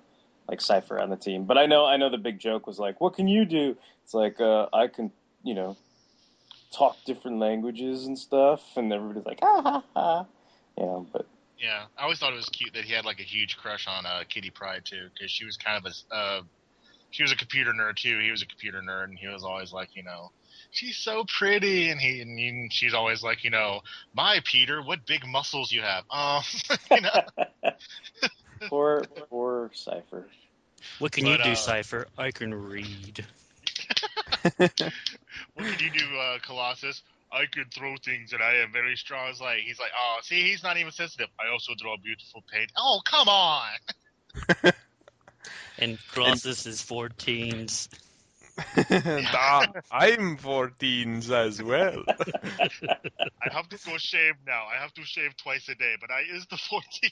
like 0.48 0.60
Cypher 0.60 0.98
on 0.98 1.10
the 1.10 1.16
team. 1.16 1.44
But 1.44 1.56
I 1.56 1.66
know 1.66 1.86
I 1.86 1.96
know 1.96 2.10
the 2.10 2.18
big 2.18 2.40
joke 2.40 2.66
was 2.66 2.80
like, 2.80 3.00
"What 3.00 3.14
can 3.14 3.28
you 3.28 3.44
do?" 3.44 3.76
It's 4.02 4.14
like 4.14 4.40
uh, 4.40 4.66
I 4.72 4.88
can, 4.88 5.12
you 5.44 5.54
know, 5.54 5.76
talk 6.72 6.96
different 7.06 7.38
languages 7.38 8.06
and 8.06 8.18
stuff, 8.18 8.60
and 8.76 8.92
everybody's 8.92 9.24
like, 9.24 9.38
"Ah 9.42 9.62
ha 9.62 9.84
ha," 9.94 10.26
you 10.76 10.84
know, 10.84 11.06
but. 11.12 11.26
Yeah, 11.58 11.84
I 11.98 12.02
always 12.02 12.18
thought 12.18 12.32
it 12.32 12.36
was 12.36 12.48
cute 12.48 12.74
that 12.74 12.84
he 12.84 12.92
had 12.92 13.04
like 13.04 13.18
a 13.18 13.24
huge 13.24 13.56
crush 13.56 13.86
on 13.88 14.04
uh, 14.04 14.24
Kitty 14.28 14.50
Pryde 14.50 14.84
too, 14.84 15.08
because 15.12 15.30
she 15.30 15.44
was 15.44 15.56
kind 15.56 15.84
of 15.84 15.90
a 15.90 16.14
uh, 16.14 16.40
she 17.10 17.22
was 17.22 17.32
a 17.32 17.36
computer 17.36 17.72
nerd 17.72 17.96
too. 17.96 18.18
He 18.22 18.30
was 18.30 18.42
a 18.42 18.46
computer 18.46 18.82
nerd, 18.82 19.04
and 19.04 19.18
he 19.18 19.26
was 19.28 19.42
always 19.42 19.72
like, 19.72 19.88
you 19.94 20.02
know, 20.02 20.30
she's 20.70 20.98
so 20.98 21.24
pretty, 21.38 21.88
and 21.90 22.00
he 22.00 22.20
and 22.20 22.38
he- 22.38 22.68
she's 22.70 22.92
always 22.94 23.22
like, 23.22 23.42
you 23.44 23.50
know, 23.50 23.80
my 24.14 24.40
Peter, 24.44 24.82
what 24.82 25.06
big 25.06 25.26
muscles 25.26 25.72
you 25.72 25.80
have. 25.80 26.04
Um, 26.10 26.42
you 26.90 27.00
know, 27.00 27.70
poor, 28.68 29.02
poor 29.30 29.70
Cypher. 29.72 30.26
What 30.98 31.12
can 31.12 31.24
But, 31.24 31.38
you 31.38 31.44
do, 31.44 31.50
uh, 31.52 31.54
Cypher? 31.54 32.06
I 32.18 32.30
can 32.30 32.52
read. 32.54 33.24
what 34.58 34.72
could 35.56 35.80
you 35.80 35.90
do, 35.90 36.16
uh, 36.18 36.38
Colossus? 36.44 37.02
I 37.32 37.46
could 37.52 37.72
throw 37.74 37.94
things, 38.04 38.32
and 38.32 38.42
I 38.42 38.56
am 38.56 38.72
very 38.72 38.96
strong. 38.96 39.28
It's 39.28 39.40
like 39.40 39.58
he's 39.58 39.78
like, 39.78 39.90
oh, 39.98 40.18
see, 40.22 40.42
he's 40.42 40.62
not 40.62 40.76
even 40.76 40.92
sensitive. 40.92 41.28
I 41.40 41.52
also 41.52 41.72
draw 41.78 41.96
beautiful 42.02 42.44
paint. 42.52 42.70
Oh, 42.76 43.00
come 43.04 43.28
on. 43.28 43.70
And 45.78 45.98
Colossus 46.12 46.66
is 46.66 46.82
14s. 46.82 47.88
Ah, 49.34 49.72
I'm 49.90 50.38
14s 50.38 51.30
as 51.30 51.62
well. 51.62 52.04
I 53.42 53.52
have 53.52 53.68
to 53.68 53.78
go 53.84 53.98
shave 53.98 54.34
now. 54.46 54.64
I 54.74 54.80
have 54.80 54.92
to 54.94 55.02
shave 55.04 55.36
twice 55.36 55.68
a 55.68 55.74
day, 55.74 55.94
but 56.00 56.10
I 56.10 56.22
is 56.34 56.46
the 56.46 56.56
14. 56.56 57.10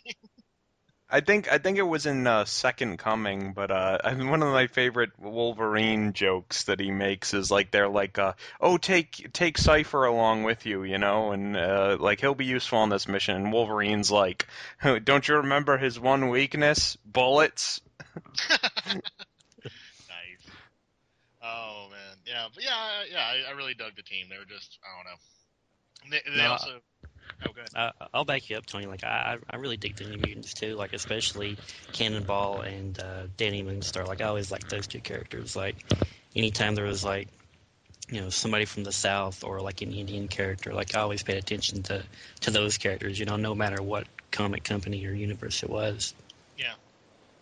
I 1.11 1.21
think 1.21 1.53
I 1.53 1.59
think 1.59 1.79
it 1.79 1.83
was 1.83 2.07
in 2.07 2.27
uh, 2.27 2.45
Second 2.45 2.99
Coming, 2.99 3.53
but 3.53 3.71
uh, 3.71 3.99
one 4.17 4.43
of 4.43 4.53
my 4.53 4.67
favorite 4.67 5.11
Wolverine 5.19 6.13
jokes 6.13 6.65
that 6.65 6.81
he 6.81 6.91
makes 6.91 7.35
is 7.35 7.51
like 7.51 7.71
they're 7.71 7.89
like, 7.89 8.19
uh, 8.19 8.33
"Oh, 8.61 8.79
take 8.79 9.33
take 9.33 9.59
Cypher 9.59 10.05
along 10.05 10.45
with 10.45 10.67
you," 10.67 10.83
you 10.83 10.99
know, 10.99 11.33
and 11.33 11.57
uh, 11.57 11.99
like 12.01 12.21
he'll 12.21 12.35
be 12.35 12.47
useful 12.47 12.79
on 12.79 12.89
this 12.89 13.07
mission. 13.07 13.37
And 13.37 13.53
Wolverine's 13.53 14.11
like, 14.11 14.47
"Don't 15.05 15.29
you 15.29 15.37
remember 15.37 15.77
his 15.77 16.01
one 16.01 16.31
weakness? 16.31 16.97
Bullets." 17.05 17.81
nice. 18.89 19.01
Oh 21.43 21.89
man, 21.91 22.17
yeah, 22.27 22.47
but 22.55 22.65
yeah, 22.65 23.03
yeah, 23.11 23.21
I, 23.21 23.51
I 23.51 23.53
really 23.53 23.75
dug 23.75 23.95
the 23.97 24.03
team. 24.03 24.27
They 24.31 24.39
were 24.39 24.45
just, 24.47 24.79
I 24.83 24.97
don't 24.97 25.05
know. 25.05 25.19
They, 26.11 26.31
they 26.31 26.43
No, 26.43 26.53
also, 26.53 26.81
I, 27.75 27.93
I'll 28.13 28.25
back 28.25 28.49
you 28.51 28.57
up, 28.57 28.67
Tony. 28.67 28.87
Like 28.87 29.05
I, 29.05 29.39
I 29.51 29.57
really 29.57 29.77
dig 29.77 29.97
the 29.97 30.05
New 30.05 30.19
Mutants 30.21 30.55
too. 30.55 30.75
Like 30.77 30.93
especially 30.93 31.59
Cannonball 31.93 32.63
and 32.63 32.99
uh, 32.99 33.25
Danny 33.37 33.63
Moonstar. 33.63 34.07
Like 34.07 34.21
I 34.21 34.27
always 34.27 34.51
liked 34.51 34.69
those 34.69 34.87
two 34.87 35.01
characters. 35.01 35.57
Like 35.57 35.77
anytime 36.35 36.75
there 36.75 36.87
was 36.87 37.05
like 37.05 37.29
you 38.11 38.21
know 38.21 38.31
somebody 38.31 38.65
from 38.65 38.85
the 38.85 38.93
South 38.93 39.45
or 39.45 39.61
like 39.61 39.83
an 39.83 39.93
Indian 39.93 40.29
character, 40.29 40.73
like 40.73 40.95
I 40.95 41.01
always 41.01 41.23
paid 41.23 41.39
attention 41.39 41.83
to 41.85 42.05
to 42.43 42.51
those 42.51 42.79
characters. 42.79 43.19
You 43.19 43.27
know, 43.27 43.37
no 43.37 43.55
matter 43.55 43.83
what 43.83 44.07
comic 44.31 44.65
company 44.65 45.07
or 45.07 45.13
universe 45.13 45.63
it 45.63 45.71
was. 45.71 46.15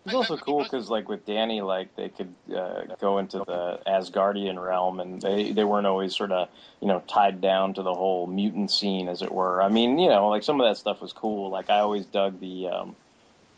It's 0.05 0.13
also 0.13 0.35
cool 0.37 0.63
because, 0.63 0.89
like, 0.89 1.07
with 1.07 1.25
Danny, 1.25 1.61
like 1.61 1.95
they 1.95 2.09
could 2.09 2.33
uh, 2.53 2.95
go 2.99 3.19
into 3.19 3.39
the 3.39 3.79
Asgardian 3.87 4.61
realm, 4.61 4.99
and 4.99 5.21
they 5.21 5.53
they 5.53 5.63
weren't 5.63 5.87
always 5.87 6.15
sort 6.15 6.31
of 6.31 6.49
you 6.81 6.87
know 6.89 7.01
tied 7.07 7.39
down 7.39 7.73
to 7.75 7.83
the 7.83 7.93
whole 7.93 8.27
mutant 8.27 8.69
scene, 8.69 9.07
as 9.07 9.21
it 9.21 9.31
were. 9.31 9.61
I 9.61 9.69
mean, 9.69 9.97
you 9.99 10.09
know, 10.09 10.27
like 10.27 10.43
some 10.43 10.59
of 10.59 10.67
that 10.67 10.77
stuff 10.77 11.01
was 11.01 11.13
cool. 11.13 11.49
Like 11.49 11.69
I 11.69 11.79
always 11.79 12.05
dug 12.05 12.41
the 12.41 12.67
um, 12.67 12.95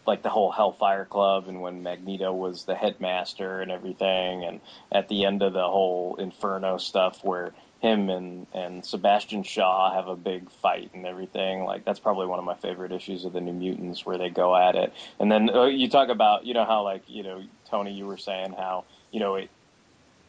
like 0.06 0.22
the 0.22 0.30
whole 0.30 0.52
Hellfire 0.52 1.06
Club, 1.06 1.48
and 1.48 1.62
when 1.62 1.82
Magneto 1.82 2.32
was 2.32 2.66
the 2.66 2.76
headmaster 2.76 3.62
and 3.62 3.72
everything, 3.72 4.44
and 4.46 4.62
at 4.92 5.08
the 5.08 5.26
end 5.26 5.42
of 5.42 5.54
the 5.54 5.68
whole 5.68 6.16
Inferno 6.18 6.78
stuff, 6.78 7.24
where 7.24 7.54
him 7.82 8.10
and 8.10 8.48
and 8.54 8.86
Sebastian 8.86 9.44
Shaw 9.44 9.94
have 9.94 10.08
a 10.08 10.16
big 10.16 10.50
fight 10.62 10.92
and 10.94 11.06
everything. 11.06 11.64
Like 11.64 11.86
that's 11.86 12.00
probably 12.00 12.28
one 12.28 12.40
of 12.40 12.46
my 12.46 12.56
favorite 12.56 12.92
issues 12.92 13.26
of 13.26 13.34
the 13.34 13.42
New 13.42 13.54
Mutants 13.54 14.06
where 14.06 14.18
they 14.18 14.30
go 14.30 14.56
at 14.56 14.76
it. 14.76 14.94
And 15.20 15.32
then 15.32 15.50
uh, 15.50 15.66
you 15.66 15.90
talk 15.90 16.10
about 16.10 16.46
you 16.46 16.54
know 16.54 16.66
how 16.66 16.84
like 16.84 17.04
you 17.08 17.24
know 17.24 17.44
Tony, 17.70 17.94
you 17.94 18.06
were 18.06 18.18
saying 18.18 18.54
how 18.54 18.86
you 19.12 19.20
know 19.20 19.36
it 19.36 19.50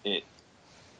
it 0.05 0.25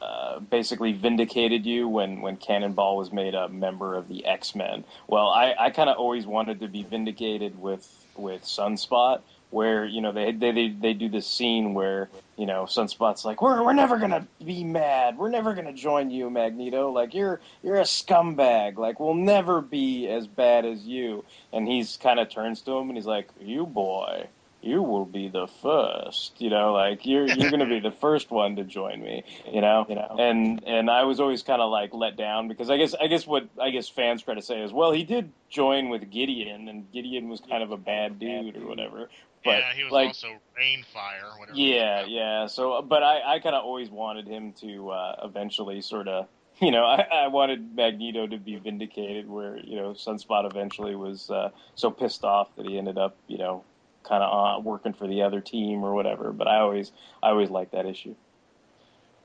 uh, 0.01 0.39
basically 0.39 0.93
vindicated 0.93 1.65
you 1.65 1.87
when 1.87 2.21
when 2.21 2.37
Cannonball 2.37 2.97
was 2.97 3.11
made 3.11 3.35
a 3.35 3.49
member 3.49 3.95
of 3.95 4.07
the 4.07 4.25
X 4.25 4.55
Men. 4.55 4.83
Well, 5.07 5.27
I 5.27 5.53
I 5.59 5.69
kind 5.71 5.89
of 5.89 5.97
always 5.97 6.25
wanted 6.25 6.61
to 6.61 6.67
be 6.67 6.83
vindicated 6.83 7.59
with 7.59 7.87
with 8.15 8.43
Sunspot 8.43 9.21
where 9.49 9.85
you 9.85 10.01
know 10.01 10.11
they 10.11 10.31
they 10.31 10.51
they, 10.51 10.69
they 10.69 10.93
do 10.93 11.09
this 11.09 11.27
scene 11.27 11.73
where 11.73 12.09
you 12.37 12.45
know 12.45 12.63
Sunspot's 12.63 13.25
like 13.25 13.41
we're 13.41 13.63
we're 13.63 13.73
never 13.73 13.97
gonna 13.97 14.27
be 14.43 14.63
mad. 14.63 15.17
We're 15.17 15.29
never 15.29 15.53
gonna 15.53 15.73
join 15.73 16.11
you 16.11 16.29
Magneto. 16.29 16.91
Like 16.91 17.13
you're 17.13 17.39
you're 17.63 17.77
a 17.77 17.83
scumbag. 17.83 18.77
Like 18.77 18.99
we'll 18.99 19.13
never 19.13 19.61
be 19.61 20.07
as 20.07 20.27
bad 20.27 20.65
as 20.65 20.85
you. 20.85 21.23
And 21.53 21.67
he's 21.67 21.97
kind 21.97 22.19
of 22.19 22.29
turns 22.29 22.61
to 22.61 22.71
him 22.71 22.89
and 22.89 22.97
he's 22.97 23.05
like 23.05 23.29
you 23.39 23.65
boy 23.65 24.27
you 24.61 24.81
will 24.81 25.05
be 25.05 25.29
the 25.29 25.47
first 25.61 26.41
you 26.41 26.49
know 26.49 26.73
like 26.73 27.05
you're 27.05 27.27
you're 27.27 27.51
gonna 27.51 27.67
be 27.67 27.79
the 27.79 27.91
first 28.01 28.31
one 28.31 28.55
to 28.55 28.63
join 28.63 29.01
me 29.01 29.23
you 29.51 29.61
know? 29.61 29.85
You 29.87 29.95
know. 29.95 30.15
And 30.19 30.63
and 30.65 30.89
I 30.89 31.03
was 31.03 31.19
always 31.19 31.43
kind 31.43 31.61
of 31.61 31.71
like 31.71 31.93
let 31.93 32.17
down 32.17 32.47
because 32.47 32.69
I 32.69 32.77
guess 32.77 32.93
I 32.93 33.07
guess 33.07 33.25
what 33.25 33.47
I 33.61 33.69
guess 33.69 33.87
fans 33.87 34.23
try 34.23 34.33
to 34.33 34.41
say 34.41 34.61
is 34.61 34.73
well 34.73 34.91
he 34.91 35.03
did 35.03 35.31
join 35.49 35.89
with 35.89 36.09
Gideon 36.09 36.67
and 36.67 36.91
Gideon 36.91 37.29
was 37.29 37.39
kind 37.39 37.63
of 37.63 37.71
a 37.71 37.77
bad 37.77 38.19
dude 38.19 38.57
or 38.57 38.67
whatever 38.67 39.09
but 39.43 39.59
yeah, 39.59 39.73
he 39.73 39.83
was 39.83 39.91
like, 39.91 40.07
also 40.07 40.27
Reignfire, 40.59 41.35
or 41.35 41.39
whatever. 41.39 41.57
yeah, 41.57 42.05
yeah. 42.07 42.47
So, 42.47 42.81
but 42.81 43.03
I, 43.03 43.35
I 43.35 43.39
kind 43.39 43.55
of 43.55 43.63
always 43.63 43.89
wanted 43.89 44.27
him 44.27 44.53
to 44.61 44.89
uh, 44.89 45.15
eventually 45.23 45.81
sort 45.81 46.07
of, 46.07 46.27
you 46.59 46.71
know, 46.71 46.83
I, 46.85 47.01
I 47.11 47.27
wanted 47.27 47.75
Magneto 47.75 48.27
to 48.27 48.37
be 48.37 48.55
vindicated, 48.57 49.29
where 49.29 49.57
you 49.57 49.77
know 49.77 49.91
Sunspot 49.91 50.49
eventually 50.49 50.95
was 50.95 51.29
uh, 51.29 51.49
so 51.75 51.91
pissed 51.91 52.23
off 52.23 52.55
that 52.55 52.65
he 52.65 52.77
ended 52.77 52.97
up, 52.97 53.17
you 53.27 53.37
know, 53.37 53.63
kind 54.03 54.23
of 54.23 54.57
uh, 54.57 54.59
working 54.61 54.93
for 54.93 55.07
the 55.07 55.23
other 55.23 55.41
team 55.41 55.83
or 55.83 55.93
whatever. 55.93 56.31
But 56.31 56.47
I 56.47 56.59
always, 56.59 56.91
I 57.21 57.29
always 57.29 57.49
liked 57.49 57.71
that 57.73 57.85
issue. 57.85 58.15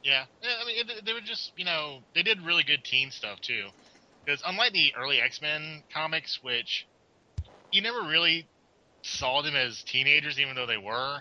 Yeah, 0.02 0.24
Yeah, 0.42 0.50
I 0.60 0.66
mean, 0.66 0.76
they 1.04 1.12
were 1.12 1.20
just, 1.20 1.52
you 1.56 1.64
know, 1.64 2.00
they 2.14 2.22
did 2.22 2.42
really 2.42 2.64
good 2.64 2.82
teen 2.84 3.10
stuff 3.10 3.40
too. 3.40 3.68
Because 4.24 4.42
unlike 4.44 4.72
the 4.72 4.92
early 4.96 5.20
X 5.20 5.40
Men 5.40 5.82
comics, 5.92 6.40
which 6.42 6.86
you 7.70 7.82
never 7.82 8.02
really 8.02 8.46
saw 9.02 9.42
them 9.42 9.56
as 9.56 9.82
teenagers, 9.82 10.40
even 10.40 10.54
though 10.54 10.66
they 10.66 10.78
were. 10.78 11.20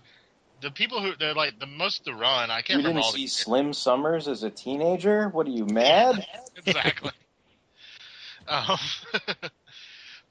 The 0.62 0.72
people 0.72 1.02
who 1.02 1.16
they're 1.16 1.34
like 1.34 1.60
the 1.60 1.66
most 1.66 2.00
of 2.00 2.06
the 2.06 2.14
run, 2.14 2.52
I 2.52 2.62
can't 2.62 2.70
You 2.70 2.78
remember 2.78 3.00
didn't 3.00 3.06
all 3.06 3.12
see 3.14 3.26
the 3.26 3.30
Slim 3.30 3.74
Summers 3.74 4.28
as 4.28 4.44
a 4.44 4.50
teenager? 4.50 5.30
What 5.30 5.48
are 5.48 5.52
you 5.52 5.66
mad? 5.66 6.26
exactly. 6.56 7.12
um, 8.48 8.78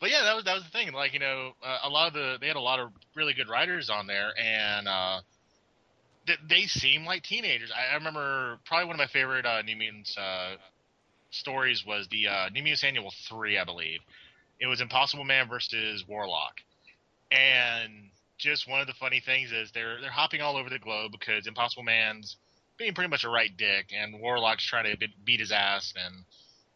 but 0.00 0.10
yeah, 0.10 0.22
that 0.22 0.36
was 0.36 0.44
that 0.44 0.54
was 0.54 0.64
the 0.64 0.70
thing. 0.70 0.92
Like 0.92 1.12
you 1.12 1.18
know, 1.18 1.52
uh, 1.64 1.78
a 1.82 1.88
lot 1.88 2.08
of 2.08 2.14
the 2.14 2.38
they 2.40 2.46
had 2.46 2.56
a 2.56 2.60
lot 2.60 2.78
of 2.78 2.90
really 3.16 3.34
good 3.34 3.48
writers 3.48 3.90
on 3.90 4.06
there, 4.06 4.30
and 4.38 4.86
uh, 4.86 5.20
they, 6.26 6.34
they 6.48 6.62
seem 6.66 7.04
like 7.04 7.24
teenagers. 7.24 7.72
I, 7.74 7.92
I 7.92 7.94
remember 7.96 8.58
probably 8.64 8.86
one 8.86 8.94
of 8.94 8.98
my 8.98 9.08
favorite 9.08 9.44
uh, 9.44 9.62
New 9.62 9.76
Mutants 9.76 10.16
uh, 10.16 10.54
stories 11.30 11.84
was 11.84 12.06
the 12.08 12.28
uh, 12.28 12.48
New 12.50 12.62
Mutants 12.62 12.84
Annual 12.84 13.12
Three, 13.28 13.58
I 13.58 13.64
believe. 13.64 14.00
It 14.60 14.66
was 14.66 14.80
Impossible 14.80 15.24
Man 15.24 15.48
versus 15.48 16.06
Warlock, 16.06 16.60
and 17.30 18.10
just 18.38 18.68
one 18.68 18.80
of 18.80 18.86
the 18.86 18.94
funny 18.94 19.20
things 19.20 19.52
is 19.52 19.70
they're 19.72 20.00
they're 20.00 20.10
hopping 20.10 20.40
all 20.40 20.56
over 20.56 20.70
the 20.70 20.78
globe 20.78 21.12
because 21.12 21.46
Impossible 21.46 21.82
Man's 21.82 22.36
being 22.78 22.94
pretty 22.94 23.10
much 23.10 23.24
a 23.24 23.28
right 23.28 23.54
dick, 23.56 23.92
and 23.96 24.20
Warlock's 24.20 24.66
trying 24.66 24.90
to 24.90 24.96
be- 24.96 25.14
beat 25.24 25.40
his 25.40 25.52
ass, 25.52 25.92
and 25.94 26.24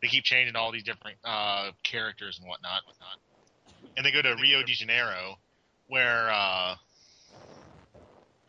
they 0.03 0.09
keep 0.09 0.23
changing 0.23 0.55
all 0.55 0.71
these 0.71 0.85
different 0.85 1.17
uh, 1.25 1.71
characters 1.83 2.39
and 2.39 2.47
whatnot, 2.47 2.83
whatnot. 2.87 3.19
And 3.97 4.05
they 4.05 4.13
go 4.13 4.21
to 4.21 4.37
Rio 4.41 4.63
de 4.63 4.75
Janeiro, 4.75 5.37
where, 5.89 6.31
uh, 6.31 6.75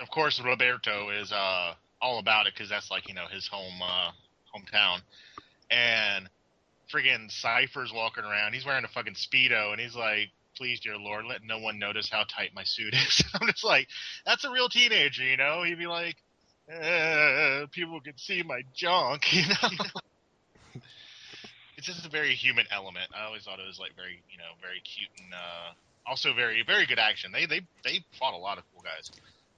of 0.01 0.09
course, 0.09 0.41
Roberto 0.43 1.11
is 1.11 1.31
uh, 1.31 1.73
all 2.01 2.19
about 2.19 2.47
it 2.47 2.53
because 2.53 2.69
that's 2.69 2.91
like 2.91 3.07
you 3.07 3.13
know 3.13 3.27
his 3.31 3.47
home 3.47 3.81
uh, 3.81 4.11
hometown, 4.53 4.99
and 5.71 6.29
friggin' 6.93 7.31
Cypher's 7.31 7.93
walking 7.93 8.25
around. 8.25 8.53
He's 8.53 8.65
wearing 8.65 8.83
a 8.83 8.89
fucking 8.89 9.15
speedo, 9.15 9.71
and 9.71 9.79
he's 9.79 9.95
like, 9.95 10.29
"Please, 10.57 10.79
dear 10.79 10.97
Lord, 10.97 11.25
let 11.25 11.43
no 11.43 11.59
one 11.59 11.79
notice 11.79 12.09
how 12.09 12.23
tight 12.23 12.51
my 12.53 12.63
suit 12.63 12.93
is." 12.93 13.23
I'm 13.33 13.47
just 13.47 13.63
like, 13.63 13.87
that's 14.25 14.43
a 14.43 14.51
real 14.51 14.69
teenager, 14.69 15.23
you 15.23 15.37
know? 15.37 15.63
He'd 15.63 15.79
be 15.79 15.87
like, 15.87 16.15
uh, 16.71 17.67
"People 17.71 18.01
can 18.01 18.17
see 18.17 18.43
my 18.43 18.61
junk," 18.73 19.33
you 19.33 19.43
know. 19.47 19.69
it's 21.77 21.87
just 21.87 22.05
a 22.05 22.09
very 22.09 22.35
human 22.35 22.65
element. 22.71 23.07
I 23.15 23.25
always 23.25 23.43
thought 23.43 23.59
it 23.59 23.67
was 23.67 23.79
like 23.79 23.95
very, 23.95 24.23
you 24.31 24.37
know, 24.37 24.51
very 24.61 24.81
cute 24.81 25.09
and 25.23 25.33
uh, 25.33 26.09
also 26.09 26.33
very, 26.33 26.63
very 26.65 26.85
good 26.85 26.99
action. 26.99 27.31
They 27.31 27.45
they 27.45 27.61
they 27.83 28.03
fought 28.17 28.33
a 28.33 28.37
lot 28.37 28.57
of 28.57 28.63
cool 28.73 28.83
guys. 28.83 29.11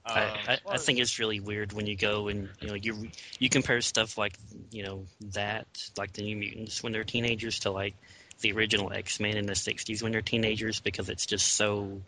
I, 0.04 0.24
Um, 0.24 0.38
I, 0.48 0.74
I 0.74 0.78
think 0.78 0.98
it's 1.00 1.18
really 1.18 1.40
weird 1.40 1.72
when 1.72 1.86
you 1.86 1.96
go 1.96 2.28
and 2.28 2.48
you 2.60 2.68
know 2.68 2.74
you 2.74 3.08
you 3.38 3.48
compare 3.48 3.80
stuff 3.80 4.16
like 4.16 4.34
you 4.70 4.84
know 4.84 5.04
that 5.32 5.66
like 5.96 6.12
the 6.12 6.22
New 6.22 6.36
Mutants 6.36 6.82
when 6.82 6.92
they're 6.92 7.04
teenagers 7.04 7.60
to 7.60 7.70
like 7.70 7.94
the 8.40 8.52
original 8.52 8.92
X 8.92 9.20
Men 9.20 9.36
in 9.36 9.46
the 9.46 9.54
'60s 9.54 10.02
when 10.02 10.12
they're 10.12 10.22
teenagers 10.22 10.80
because 10.80 11.08
it's 11.08 11.26
just 11.26 11.54
so 11.54 12.00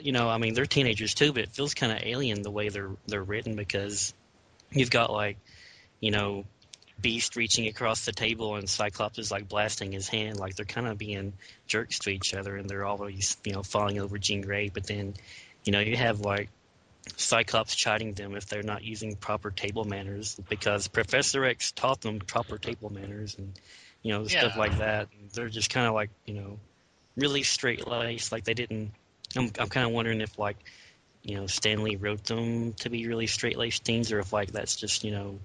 you 0.00 0.12
know 0.12 0.28
I 0.28 0.38
mean 0.38 0.54
they're 0.54 0.66
teenagers 0.66 1.14
too 1.14 1.32
but 1.32 1.42
it 1.42 1.50
feels 1.50 1.74
kind 1.74 1.92
of 1.92 1.98
alien 2.02 2.42
the 2.42 2.50
way 2.50 2.68
they're 2.68 2.90
they're 3.06 3.22
written 3.22 3.56
because 3.56 4.12
you've 4.70 4.90
got 4.90 5.10
like 5.10 5.38
you 6.00 6.10
know 6.10 6.44
Beast 7.00 7.34
reaching 7.36 7.66
across 7.66 8.04
the 8.04 8.12
table 8.12 8.54
and 8.56 8.68
Cyclops 8.68 9.18
is 9.18 9.30
like 9.30 9.48
blasting 9.48 9.92
his 9.92 10.08
hand 10.08 10.38
like 10.38 10.54
they're 10.54 10.66
kind 10.66 10.86
of 10.86 10.98
being 10.98 11.32
jerks 11.66 12.00
to 12.00 12.10
each 12.10 12.34
other 12.34 12.56
and 12.56 12.68
they're 12.68 12.84
always 12.84 13.36
you 13.44 13.52
know 13.52 13.62
falling 13.62 13.98
over 13.98 14.18
Jean 14.18 14.42
Grey 14.42 14.68
but 14.68 14.86
then 14.86 15.14
you 15.64 15.72
know 15.72 15.80
you 15.80 15.96
have 15.96 16.20
like 16.20 16.50
Cyclops 17.16 17.74
chiding 17.74 18.12
them 18.14 18.36
if 18.36 18.46
they're 18.46 18.62
not 18.62 18.84
using 18.84 19.16
proper 19.16 19.50
table 19.50 19.84
manners 19.84 20.38
because 20.48 20.86
Professor 20.86 21.44
X 21.44 21.72
taught 21.72 22.00
them 22.00 22.20
proper 22.20 22.58
table 22.58 22.90
manners 22.90 23.36
and 23.36 23.58
you 24.02 24.12
know 24.12 24.26
stuff 24.26 24.56
like 24.56 24.78
that. 24.78 25.08
They're 25.34 25.48
just 25.48 25.70
kind 25.70 25.86
of 25.86 25.94
like 25.94 26.10
you 26.26 26.34
know 26.34 26.58
really 27.16 27.42
straight 27.42 27.86
laced. 27.86 28.32
Like 28.32 28.44
they 28.44 28.54
didn't. 28.54 28.92
I'm 29.36 29.50
I'm 29.58 29.68
kind 29.68 29.86
of 29.86 29.92
wondering 29.92 30.20
if 30.20 30.38
like 30.38 30.56
you 31.22 31.36
know 31.36 31.46
Stan 31.46 31.82
Lee 31.82 31.96
wrote 31.96 32.24
them 32.24 32.72
to 32.74 32.90
be 32.90 33.06
really 33.06 33.26
straight 33.26 33.56
laced 33.56 33.84
teens 33.84 34.12
or 34.12 34.18
if 34.18 34.32
like 34.32 34.52
that's 34.52 34.76
just 34.76 35.04
you 35.04 35.10
know 35.12 35.38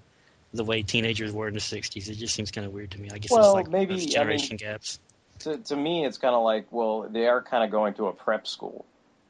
the 0.52 0.64
way 0.64 0.82
teenagers 0.82 1.32
were 1.32 1.48
in 1.48 1.54
the 1.54 1.60
'60s. 1.60 2.08
It 2.08 2.14
just 2.14 2.34
seems 2.34 2.50
kind 2.50 2.66
of 2.66 2.72
weird 2.72 2.90
to 2.92 3.00
me. 3.00 3.10
I 3.12 3.18
guess 3.18 3.30
Well, 3.30 3.44
it's 3.50 3.54
like 3.54 3.68
maybe, 3.68 3.94
those 3.94 4.02
I 4.02 4.04
mean- 4.04 4.12
generation 4.12 4.56
gaps. 4.56 4.98
to 5.40 5.58
to 5.58 5.76
me, 5.76 6.04
it's 6.04 6.18
kind 6.18 6.34
of 6.34 6.42
like, 6.42 6.66
well, 6.72 7.02
they 7.08 7.26
are 7.28 7.42
kind 7.42 7.64
of 7.64 7.70
going 7.70 7.94
to 7.94 8.06
a 8.08 8.12
prep 8.12 8.46
school. 8.46 8.84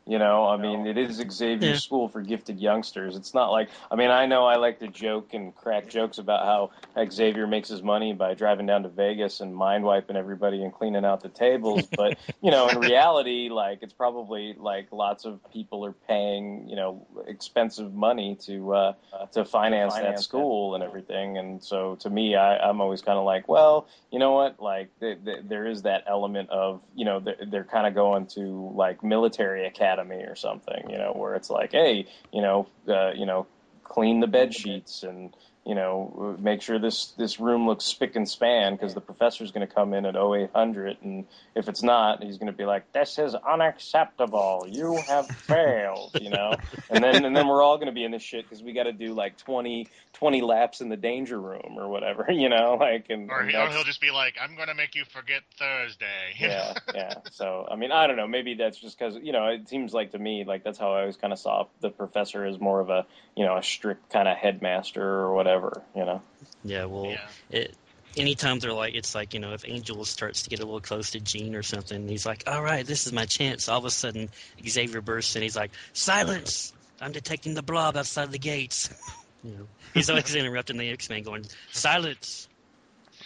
You 0.08 0.18
know, 0.18 0.46
I 0.46 0.56
mean, 0.56 0.86
it 0.86 0.96
is 0.96 1.22
Xavier 1.30 1.68
Yeah. 1.68 1.74
school 1.74 2.08
for 2.08 2.22
gifted 2.22 2.58
youngsters. 2.58 3.14
It's 3.14 3.34
not 3.34 3.50
like, 3.50 3.68
I 3.90 3.96
mean, 3.96 4.10
I 4.10 4.24
know 4.24 4.46
I 4.46 4.56
like 4.56 4.78
to 4.78 4.88
joke 4.88 5.34
and 5.34 5.54
crack 5.54 5.86
jokes 5.90 6.16
about 6.16 6.46
how 6.46 6.70
Xavier 7.10 7.46
makes 7.46 7.68
his 7.68 7.82
money 7.82 8.14
by 8.14 8.32
driving 8.32 8.64
down 8.64 8.84
to 8.84 8.88
Vegas 8.88 9.40
and 9.40 9.54
mind 9.54 9.84
wiping 9.84 10.16
everybody 10.16 10.62
and 10.62 10.72
cleaning 10.72 11.04
out 11.04 11.22
the 11.22 11.28
tables. 11.28 11.88
But, 11.98 12.16
you 12.40 12.50
know, 12.50 12.70
in 12.70 12.78
reality, 12.78 13.50
like, 13.50 13.82
it's 13.82 13.92
probably 13.92 14.54
like 14.56 14.90
lots 14.92 15.26
of 15.26 15.40
people 15.52 15.84
are 15.84 15.92
paying, 15.92 16.66
you 16.68 16.76
know, 16.76 17.06
expensive 17.26 17.92
money 17.92 18.36
to, 18.46 18.72
uh, 18.74 18.92
to 19.32 19.44
finance, 19.44 19.94
that 19.96 20.20
school 20.20 20.74
and 20.74 20.82
everything. 20.82 21.36
And 21.36 21.62
so 21.62 21.96
to 21.96 22.08
me, 22.08 22.34
I, 22.34 22.56
I'm 22.56 22.80
always 22.80 23.02
kind 23.02 23.18
of 23.18 23.24
like, 23.24 23.46
well, 23.46 23.88
you 24.10 24.18
know 24.18 24.32
what? 24.32 24.58
Like, 24.58 24.88
th- 25.00 25.18
th- 25.24 25.40
there 25.48 25.66
is 25.66 25.82
that 25.82 26.04
element 26.06 26.48
of, 26.50 26.80
you 26.94 27.04
know, 27.04 27.20
they're, 27.20 27.36
they're 27.50 27.64
kind 27.64 27.86
of 27.86 27.94
going 27.94 28.26
to 28.28 28.72
like 28.74 29.02
military 29.02 29.66
academy 29.66 29.97
or 29.98 30.36
something, 30.36 30.90
you 30.90 30.98
know, 30.98 31.12
where 31.12 31.34
it's 31.34 31.50
like, 31.50 31.72
hey, 31.72 32.06
you 32.32 32.42
know, 32.42 32.68
uh, 32.88 33.12
you 33.12 33.26
know, 33.26 33.46
clean 33.84 34.20
the 34.20 34.26
bed 34.26 34.54
sheets 34.54 35.02
and, 35.02 35.34
you 35.68 35.74
know, 35.74 36.34
make 36.40 36.62
sure 36.62 36.78
this 36.78 37.12
this 37.18 37.38
room 37.38 37.66
looks 37.66 37.84
spick 37.84 38.16
and 38.16 38.26
span 38.26 38.72
because 38.72 38.94
the 38.94 39.02
professor's 39.02 39.50
going 39.50 39.68
to 39.68 39.72
come 39.72 39.92
in 39.92 40.06
at 40.06 40.16
0800, 40.16 40.96
and 41.02 41.26
if 41.54 41.68
it's 41.68 41.82
not, 41.82 42.24
he's 42.24 42.38
going 42.38 42.50
to 42.50 42.56
be 42.56 42.64
like, 42.64 42.90
"This 42.92 43.18
is 43.18 43.34
unacceptable. 43.34 44.66
You 44.66 44.96
have 45.06 45.26
failed," 45.28 46.16
you 46.22 46.30
know. 46.30 46.54
And 46.88 47.04
then 47.04 47.22
and 47.22 47.36
then 47.36 47.48
we're 47.48 47.62
all 47.62 47.76
going 47.76 47.88
to 47.88 47.92
be 47.92 48.02
in 48.02 48.12
this 48.12 48.22
shit 48.22 48.48
because 48.48 48.62
we 48.64 48.72
got 48.72 48.84
to 48.84 48.94
do 48.94 49.12
like 49.12 49.36
20, 49.36 49.88
20 50.14 50.40
laps 50.40 50.80
in 50.80 50.88
the 50.88 50.96
danger 50.96 51.38
room 51.38 51.76
or 51.76 51.86
whatever, 51.88 52.24
you 52.30 52.48
know, 52.48 52.78
like 52.80 53.10
and, 53.10 53.30
Or 53.30 53.40
and 53.40 53.50
he'll, 53.50 53.66
he'll 53.66 53.84
just 53.84 54.00
be 54.00 54.10
like, 54.10 54.36
"I'm 54.40 54.56
going 54.56 54.68
to 54.68 54.74
make 54.74 54.94
you 54.94 55.04
forget 55.04 55.42
Thursday." 55.58 56.34
yeah, 56.40 56.72
yeah. 56.94 57.14
So 57.32 57.68
I 57.70 57.76
mean, 57.76 57.92
I 57.92 58.06
don't 58.06 58.16
know. 58.16 58.26
Maybe 58.26 58.54
that's 58.54 58.78
just 58.78 58.98
because 58.98 59.16
you 59.22 59.32
know 59.32 59.48
it 59.48 59.68
seems 59.68 59.92
like 59.92 60.12
to 60.12 60.18
me 60.18 60.44
like 60.44 60.64
that's 60.64 60.78
how 60.78 60.94
I 60.94 61.00
always 61.00 61.18
kind 61.18 61.34
of 61.34 61.38
saw 61.38 61.66
the 61.82 61.90
professor 61.90 62.46
as 62.46 62.58
more 62.58 62.80
of 62.80 62.88
a 62.88 63.04
you 63.36 63.44
know 63.44 63.58
a 63.58 63.62
strict 63.62 64.10
kind 64.10 64.26
of 64.28 64.38
headmaster 64.38 65.04
or 65.04 65.34
whatever. 65.34 65.57
You 65.94 66.04
know. 66.04 66.22
Yeah, 66.64 66.84
well, 66.84 67.10
Yeah. 67.10 67.28
it. 67.50 67.76
Anytime 68.16 68.58
they're 68.58 68.72
like, 68.72 68.94
it's 68.94 69.14
like 69.14 69.34
you 69.34 69.40
know, 69.40 69.52
if 69.52 69.68
Angel 69.68 70.04
starts 70.04 70.42
to 70.42 70.50
get 70.50 70.60
a 70.60 70.64
little 70.64 70.80
close 70.80 71.10
to 71.10 71.20
Jean 71.20 71.54
or 71.54 71.62
something, 71.62 72.08
he's 72.08 72.26
like, 72.26 72.44
"All 72.46 72.62
right, 72.62 72.84
this 72.84 73.06
is 73.06 73.12
my 73.12 73.26
chance." 73.26 73.68
All 73.68 73.78
of 73.78 73.84
a 73.84 73.90
sudden, 73.90 74.28
Xavier 74.66 75.00
bursts 75.02 75.36
in. 75.36 75.42
He's 75.42 75.54
like, 75.54 75.72
"Silence! 75.92 76.72
I'm 77.00 77.12
detecting 77.12 77.54
the 77.54 77.62
blob 77.62 77.96
outside 77.96 78.32
the 78.32 78.38
gates." 78.38 78.90
you 79.42 79.52
know, 79.52 79.68
he's 79.94 80.10
always 80.10 80.34
interrupting 80.34 80.78
the 80.78 80.88
X-Men, 80.88 81.22
going, 81.22 81.44
"Silence!" 81.70 82.48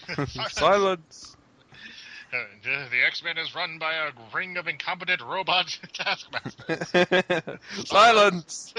Silence. 0.50 1.36
The 2.32 2.46
the 2.90 3.06
X-Men 3.06 3.38
is 3.38 3.54
run 3.54 3.78
by 3.78 3.94
a 3.94 4.10
ring 4.34 4.56
of 4.56 4.66
incompetent 4.66 5.22
robot 5.22 5.78
taskmasters. 5.92 7.60
Silence. 7.86 8.74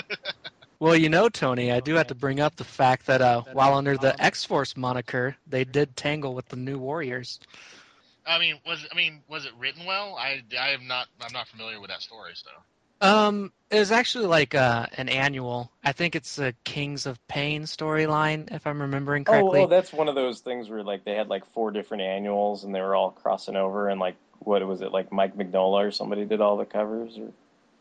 Well, 0.83 0.97
you 0.97 1.07
know, 1.07 1.29
Tony, 1.29 1.71
I 1.71 1.79
do 1.79 1.95
have 1.95 2.07
to 2.07 2.15
bring 2.15 2.41
up 2.41 2.57
the 2.57 2.65
fact 2.65 3.05
that 3.05 3.21
uh, 3.21 3.43
while 3.53 3.75
under 3.75 3.95
the 3.95 4.21
X 4.21 4.43
Force 4.43 4.75
moniker, 4.75 5.33
they 5.47 5.63
did 5.63 5.95
tangle 5.95 6.35
with 6.35 6.49
the 6.49 6.57
New 6.57 6.77
Warriors. 6.77 7.39
I 8.27 8.37
mean, 8.37 8.59
was 8.65 8.85
I 8.91 8.93
mean, 8.93 9.21
was 9.29 9.45
it 9.45 9.53
written 9.57 9.85
well? 9.85 10.17
I, 10.17 10.41
I 10.59 10.71
am 10.71 10.85
not 10.85 11.07
I'm 11.21 11.31
not 11.31 11.47
familiar 11.47 11.79
with 11.79 11.89
that 11.89 12.01
story, 12.01 12.33
so. 12.35 13.07
Um, 13.07 13.53
it 13.71 13.79
was 13.79 13.93
actually 13.93 14.25
like 14.25 14.55
uh, 14.55 14.87
an 14.97 15.07
annual. 15.07 15.71
I 15.85 15.93
think 15.93 16.17
it's 16.17 16.35
the 16.35 16.53
Kings 16.65 17.05
of 17.05 17.17
Pain 17.29 17.63
storyline, 17.63 18.53
if 18.53 18.67
I'm 18.67 18.81
remembering 18.81 19.23
correctly. 19.23 19.39
Oh, 19.39 19.51
correctly. 19.51 19.59
well, 19.59 19.67
that's 19.69 19.93
one 19.93 20.09
of 20.09 20.15
those 20.15 20.41
things 20.41 20.69
where 20.69 20.83
like 20.83 21.05
they 21.05 21.15
had 21.15 21.29
like 21.29 21.45
four 21.53 21.71
different 21.71 22.03
annuals 22.03 22.65
and 22.65 22.75
they 22.75 22.81
were 22.81 22.93
all 22.93 23.11
crossing 23.11 23.55
over 23.55 23.87
and 23.87 24.01
like 24.01 24.17
what 24.39 24.67
was 24.67 24.81
it 24.81 24.91
like 24.91 25.13
Mike 25.13 25.37
Mignola 25.37 25.87
or 25.87 25.91
somebody 25.91 26.25
did 26.25 26.41
all 26.41 26.57
the 26.57 26.65
covers 26.65 27.17
or 27.17 27.31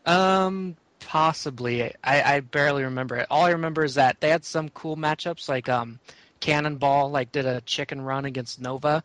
Um, 0.07 0.77
possibly. 1.07 1.93
I, 2.03 2.37
I 2.37 2.41
barely 2.41 2.85
remember 2.85 3.17
it. 3.17 3.27
All 3.31 3.45
I 3.45 3.51
remember 3.51 3.85
is 3.85 3.95
that 3.95 4.21
they 4.21 4.31
had 4.31 4.45
some 4.45 4.69
cool 4.71 4.97
matchups, 4.97 5.49
like 5.49 5.69
um, 5.69 6.01
Cannonball 6.41 7.11
like 7.11 7.33
did 7.33 7.47
a 7.47 7.61
chicken 7.63 8.01
run 8.01 8.25
against 8.25 8.61
Nova, 8.61 9.03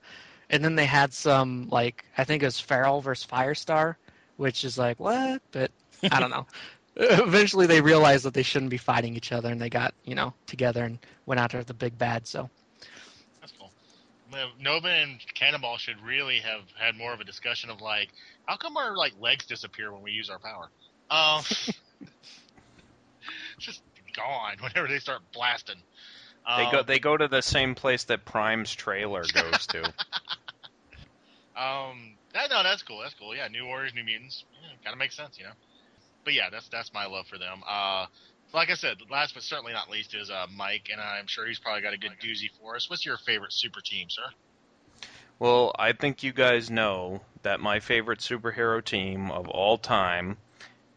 and 0.50 0.64
then 0.64 0.76
they 0.76 0.86
had 0.86 1.14
some 1.14 1.68
like 1.70 2.06
I 2.18 2.24
think 2.24 2.44
it 2.44 2.48
was 2.48 2.60
Feral 2.60 3.02
versus 3.02 3.26
Firestar, 3.26 3.96
which 4.38 4.64
is 4.64 4.78
like 4.78 5.00
what? 5.00 5.42
But 5.52 5.72
I 6.12 6.20
don't 6.20 6.32
know. 6.32 6.48
Eventually, 6.96 7.68
they 7.68 7.82
realized 7.82 8.26
that 8.26 8.34
they 8.34 8.44
shouldn't 8.44 8.72
be 8.72 8.78
fighting 8.78 9.16
each 9.16 9.32
other, 9.32 9.50
and 9.50 9.62
they 9.62 9.70
got 9.70 9.94
you 10.04 10.16
know 10.16 10.34
together 10.48 10.84
and 10.84 11.00
went 11.26 11.40
after 11.40 11.64
the 11.64 11.74
big 11.74 11.98
bad. 11.98 12.28
So 12.28 12.50
That's 13.42 13.54
cool. 13.58 13.72
Nova 14.60 14.88
and 14.90 15.20
Cannonball 15.36 15.78
should 15.78 16.02
really 16.04 16.40
have 16.40 16.62
had 16.78 16.96
more 16.96 17.14
of 17.14 17.22
a 17.22 17.24
discussion 17.24 17.70
of 17.70 17.82
like, 17.82 18.10
how 18.46 18.58
come 18.58 18.78
our 18.78 18.96
like 18.96 19.14
legs 19.20 19.46
disappear 19.46 19.92
when 19.94 20.02
we 20.02 20.12
use 20.12 20.30
our 20.30 20.40
power? 20.40 20.70
Um, 21.10 21.44
just 23.60 23.82
gone 24.16 24.58
whenever 24.62 24.88
they 24.88 25.00
start 25.00 25.22
blasting. 25.34 25.78
They 26.46 26.64
Um, 26.64 26.72
go. 26.72 26.84
They 26.84 27.00
go 27.00 27.18
to 27.18 27.28
the 27.28 27.42
same 27.42 27.76
place 27.76 28.06
that 28.06 28.24
Prime's 28.26 28.74
trailer 28.74 29.24
goes 29.34 29.68
to. 29.68 29.94
Um, 31.58 32.14
that, 32.34 32.52
no, 32.52 32.62
that's 32.62 32.84
cool. 32.84 33.00
That's 33.02 33.16
cool. 33.16 33.36
Yeah, 33.36 33.48
New 33.48 33.66
Warriors, 33.66 33.92
New 33.96 34.04
Mutants. 34.04 34.46
Yeah, 34.62 34.70
kind 34.84 34.94
of 34.94 35.00
makes 35.00 35.18
sense, 35.18 35.40
you 35.40 35.46
know. 35.46 35.54
But 36.24 36.36
yeah, 36.36 36.52
that's 36.52 36.70
that's 36.70 36.94
my 36.94 37.08
love 37.08 37.26
for 37.26 37.40
them. 37.40 37.64
Uh, 37.68 38.06
like 38.54 38.70
I 38.70 38.76
said, 38.76 38.98
last 39.10 39.34
but 39.34 39.42
certainly 39.42 39.74
not 39.74 39.90
least 39.90 40.14
is 40.14 40.30
uh, 40.30 40.46
Mike, 40.56 40.90
and 40.92 41.02
I'm 41.02 41.26
sure 41.26 41.48
he's 41.48 41.58
probably 41.58 41.82
got 41.82 41.94
a 41.94 41.98
good 41.98 42.12
doozy 42.24 42.52
for 42.62 42.76
us. 42.76 42.90
What's 42.92 43.06
your 43.08 43.18
favorite 43.18 43.54
super 43.54 43.82
team, 43.82 44.08
sir? 44.10 44.22
Well, 45.40 45.76
I 45.80 45.94
think 45.94 46.22
you 46.22 46.32
guys 46.32 46.70
know 46.70 47.22
that 47.42 47.60
my 47.60 47.80
favorite 47.80 48.20
superhero 48.20 48.84
team 48.84 49.32
of 49.32 49.48
all 49.48 49.78
time 49.80 50.38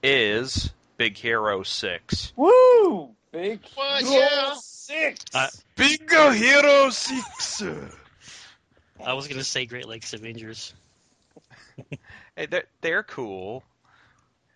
is 0.03 0.71
Big 1.01 1.17
Hero 1.17 1.63
Six. 1.63 2.31
Woo! 2.37 3.09
Big 3.33 3.61
What? 3.75 4.03
Hero 4.05 4.21
Yeah. 4.21 4.55
Six. 4.61 5.25
Uh, 5.33 5.47
Big 5.75 6.11
Hero 6.11 6.91
Six. 6.91 7.63
I 9.03 9.15
was 9.15 9.27
gonna 9.27 9.43
say 9.43 9.65
Great 9.65 9.89
Lakes 9.89 10.13
Avengers. 10.13 10.75
Hey, 12.37 12.45
they're, 12.47 12.65
they're 12.83 13.03
cool. 13.03 13.65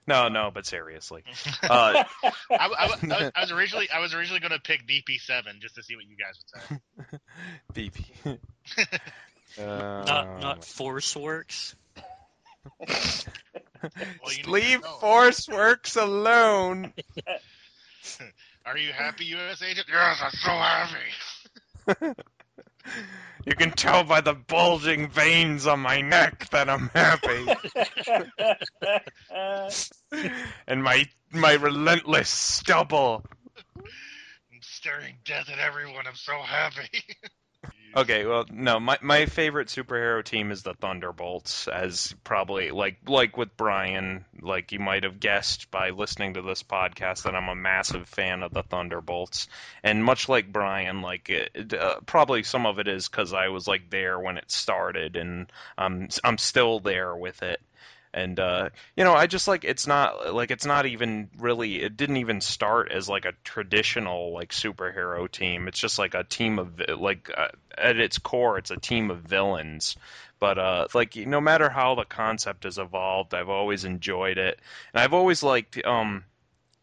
No, 0.06 0.28
no, 0.28 0.50
but 0.52 0.66
seriously. 0.66 1.24
Uh, 1.62 2.04
I, 2.04 2.26
I, 2.50 2.66
I, 2.78 2.86
was- 2.88 3.30
I 3.34 3.40
was 3.40 3.50
originally 3.52 3.88
I 3.90 4.00
was 4.00 4.12
originally 4.12 4.40
going 4.40 4.52
to 4.52 4.60
pick 4.60 4.86
DP7 4.86 5.60
just 5.60 5.76
to 5.76 5.82
see 5.82 5.96
what 5.96 6.04
you 6.04 6.16
guys 6.16 6.38
would 7.00 7.18
say. 7.74 7.90
DP. 7.90 8.38
Not 9.58 10.08
Uh, 10.28 10.38
not 10.40 10.64
Force 10.66 11.16
Works. 11.16 11.74
Well, 14.22 14.32
you 14.32 14.36
need 14.38 14.44
to 14.44 14.50
Leave. 14.50 14.84
Force 15.00 15.48
Works 15.48 15.96
alone. 15.96 16.92
Are 18.66 18.78
you 18.78 18.92
happy, 18.92 19.26
U.S. 19.26 19.62
agent? 19.62 19.86
Yes, 19.88 20.20
I'm 20.22 20.30
so 20.30 20.50
happy. 20.50 22.14
You 23.46 23.54
can 23.56 23.72
tell 23.72 24.04
by 24.04 24.20
the 24.22 24.34
bulging 24.34 25.10
veins 25.10 25.66
on 25.66 25.80
my 25.80 26.00
neck 26.00 26.48
that 26.50 26.70
I'm 26.70 26.88
happy. 26.94 27.46
and 30.66 30.82
my 30.82 31.06
my 31.30 31.54
relentless 31.54 32.30
stubble. 32.30 33.24
I'm 33.76 34.60
staring 34.62 35.16
death 35.24 35.50
at 35.50 35.58
everyone. 35.58 36.06
I'm 36.06 36.14
so 36.14 36.40
happy. 36.40 37.02
Okay, 37.96 38.26
well, 38.26 38.44
no, 38.50 38.80
my 38.80 38.98
my 39.02 39.26
favorite 39.26 39.68
superhero 39.68 40.24
team 40.24 40.50
is 40.50 40.64
the 40.64 40.74
Thunderbolts, 40.74 41.68
as 41.68 42.12
probably 42.24 42.70
like 42.72 42.96
like 43.06 43.36
with 43.36 43.56
Brian, 43.56 44.24
like 44.40 44.72
you 44.72 44.80
might 44.80 45.04
have 45.04 45.20
guessed 45.20 45.70
by 45.70 45.90
listening 45.90 46.34
to 46.34 46.42
this 46.42 46.64
podcast 46.64 47.22
that 47.22 47.36
I'm 47.36 47.48
a 47.48 47.54
massive 47.54 48.08
fan 48.08 48.42
of 48.42 48.52
the 48.52 48.64
Thunderbolts, 48.64 49.46
and 49.84 50.04
much 50.04 50.28
like 50.28 50.52
Brian, 50.52 51.02
like 51.02 51.30
it, 51.30 51.72
uh, 51.72 52.00
probably 52.04 52.42
some 52.42 52.66
of 52.66 52.80
it 52.80 52.88
is 52.88 53.08
because 53.08 53.32
I 53.32 53.46
was 53.48 53.68
like 53.68 53.90
there 53.90 54.18
when 54.18 54.38
it 54.38 54.50
started, 54.50 55.14
and 55.14 55.46
I'm 55.78 56.08
I'm 56.24 56.38
still 56.38 56.80
there 56.80 57.14
with 57.14 57.44
it. 57.44 57.60
And 58.14 58.38
uh, 58.38 58.68
you 58.96 59.02
know, 59.02 59.12
I 59.12 59.26
just 59.26 59.48
like 59.48 59.64
it's 59.64 59.88
not 59.88 60.32
like 60.32 60.52
it's 60.52 60.64
not 60.64 60.86
even 60.86 61.28
really. 61.36 61.82
It 61.82 61.96
didn't 61.96 62.18
even 62.18 62.40
start 62.40 62.92
as 62.92 63.08
like 63.08 63.24
a 63.24 63.32
traditional 63.42 64.32
like 64.32 64.52
superhero 64.52 65.28
team. 65.28 65.66
It's 65.66 65.80
just 65.80 65.98
like 65.98 66.14
a 66.14 66.22
team 66.22 66.60
of 66.60 66.80
like 66.96 67.28
uh, 67.36 67.48
at 67.76 67.96
its 67.98 68.18
core, 68.18 68.56
it's 68.56 68.70
a 68.70 68.76
team 68.76 69.10
of 69.10 69.18
villains. 69.18 69.96
But 70.38 70.58
uh, 70.58 70.86
like 70.94 71.16
no 71.16 71.40
matter 71.40 71.68
how 71.68 71.96
the 71.96 72.04
concept 72.04 72.62
has 72.62 72.78
evolved, 72.78 73.34
I've 73.34 73.48
always 73.48 73.84
enjoyed 73.84 74.38
it, 74.38 74.60
and 74.92 75.02
I've 75.02 75.12
always 75.12 75.42
liked 75.42 75.84
um 75.84 76.22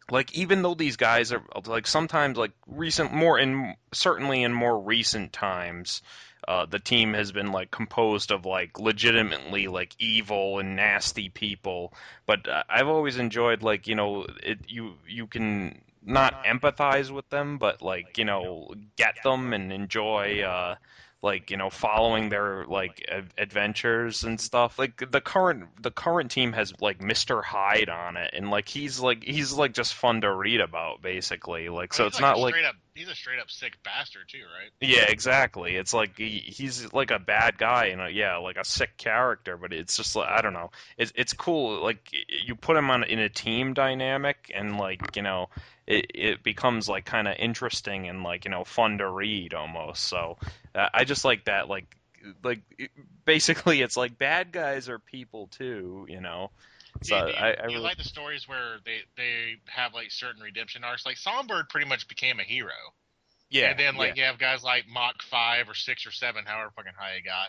like 0.10 0.34
even 0.34 0.62
though 0.64 0.76
these 0.76 0.98
guys 0.98 1.32
are 1.32 1.44
like 1.66 1.88
sometimes 1.88 2.38
like 2.38 2.52
recent 2.68 3.14
more 3.14 3.40
in 3.40 3.74
certainly 3.94 4.44
in 4.44 4.52
more 4.52 4.78
recent 4.78 5.32
times 5.32 6.02
uh, 6.48 6.66
the 6.66 6.80
team 6.80 7.14
has 7.14 7.32
been 7.32 7.52
like 7.52 7.72
composed 7.72 8.32
of 8.32 8.46
like 8.46 8.80
legitimately 8.80 9.68
like 9.68 9.96
evil 10.00 10.60
and 10.60 10.76
nasty 10.76 11.30
people. 11.30 11.94
But 12.26 12.48
uh, 12.48 12.64
i've 12.70 12.88
always 12.88 13.18
enjoyed 13.18 13.62
like 13.64 13.88
you 13.88 13.96
know 13.96 14.26
it 14.44 14.60
you 14.68 14.94
you 15.08 15.28
can 15.28 15.82
not 16.04 16.44
empathize 16.44 17.12
with 17.12 17.30
them 17.30 17.58
but 17.58 17.82
like 17.82 18.18
you 18.18 18.26
know 18.26 18.74
get 18.96 19.16
them 19.24 19.54
and 19.54 19.72
enjoy 19.72 20.42
uh 20.42 20.76
like 21.24 21.52
you 21.52 21.58
know 21.58 21.70
following 21.70 22.30
their 22.30 22.66
like 22.66 23.06
ad- 23.08 23.34
adventures 23.38 24.24
and 24.24 24.42
stuff 24.42 24.80
like 24.80 25.12
the 25.12 25.22
current 25.22 25.66
the 25.82 25.92
current 25.92 26.32
team 26.32 26.52
has 26.54 26.74
like 26.82 27.00
Mr. 27.00 27.44
Hyde 27.44 27.90
on 27.90 28.18
it 28.18 28.32
and 28.34 28.50
like 28.50 28.68
he's 28.68 29.00
like 29.00 29.24
he's 29.24 29.54
like 29.54 29.74
just 29.74 29.94
fun 29.94 30.22
to 30.22 30.34
read 30.34 30.62
about 30.62 31.02
basically 31.02 31.70
like 31.70 31.94
so 31.94 32.06
He's 32.06 32.14
it's 32.14 32.22
like 32.22 32.36
not 32.38 32.40
like 32.40 32.56
up. 32.68 32.76
He's 32.96 33.08
a 33.08 33.16
straight 33.16 33.40
up 33.40 33.50
sick 33.50 33.78
bastard 33.84 34.24
too, 34.28 34.40
right? 34.40 34.72
yeah 34.82 35.06
exactly 35.10 35.76
it's 35.76 35.94
like 35.94 36.18
he, 36.18 36.40
he's 36.40 36.92
like 36.92 37.12
a 37.12 37.20
bad 37.20 37.58
guy 37.58 37.86
and 37.88 38.02
a, 38.02 38.10
yeah 38.10 38.38
like 38.38 38.58
a 38.58 38.66
sick 38.66 38.98
character 38.98 39.58
but 39.58 39.74
it's 39.74 39.98
just 39.98 40.16
like 40.16 40.28
I 40.28 40.42
don't 40.42 40.54
know 40.54 40.72
it's 40.98 41.14
it's 41.16 41.34
cool 41.34 41.84
like 41.84 42.10
you 42.46 42.56
put 42.56 42.76
him 42.76 42.90
on 42.90 43.04
in 43.04 43.20
a 43.20 43.30
team 43.30 43.74
dynamic 43.74 44.52
and 44.56 44.78
like 44.78 45.16
you 45.16 45.22
know 45.22 45.50
it, 45.88 46.08
it 46.14 46.44
becomes 46.44 46.90
like 46.90 47.06
kind 47.06 47.28
of 47.28 47.36
interesting 47.38 48.08
and 48.08 48.24
like 48.24 48.46
you 48.46 48.52
know 48.52 48.64
fun 48.64 48.98
to 48.98 49.10
read 49.10 49.54
almost 49.54 50.04
so 50.04 50.38
uh, 50.76 50.90
I 50.94 51.04
just 51.06 51.26
like 51.26 51.46
that 51.46 51.68
like 51.70 51.86
like 52.44 52.62
it- 52.78 52.92
basically 53.26 53.82
it's 53.82 53.98
like 53.98 54.18
bad 54.18 54.52
guys 54.52 54.90
are 54.90 55.00
people 55.00 55.48
too 55.48 56.06
you 56.10 56.22
know 56.22 56.52
so 57.04 57.16
I, 57.16 57.52
I 57.54 57.68
you 57.68 57.76
really 57.76 57.80
like 57.80 57.98
the 57.98 58.04
stories 58.04 58.48
where 58.48 58.78
they 58.86 59.00
they 59.16 59.56
have 59.68 59.94
like 59.94 60.12
certain 60.12 60.42
redemption 60.42 60.84
arcs? 60.84 61.06
Like 61.06 61.16
Songbird 61.18 61.70
pretty 61.70 61.88
much 61.88 62.08
became 62.10 62.40
a 62.42 62.44
hero. 62.44 62.74
Yeah, 63.50 63.72
and 63.72 63.80
then 63.80 63.96
like 63.96 64.18
yeah. 64.18 64.24
you 64.24 64.28
have 64.28 64.38
guys 64.38 64.62
like 64.62 64.84
Mach 64.94 65.22
five 65.24 65.70
or 65.70 65.74
six 65.74 66.06
or 66.06 66.12
seven, 66.12 66.44
however 66.46 66.70
fucking 66.76 66.92
high 66.98 67.16
he 67.16 67.22
got. 67.22 67.48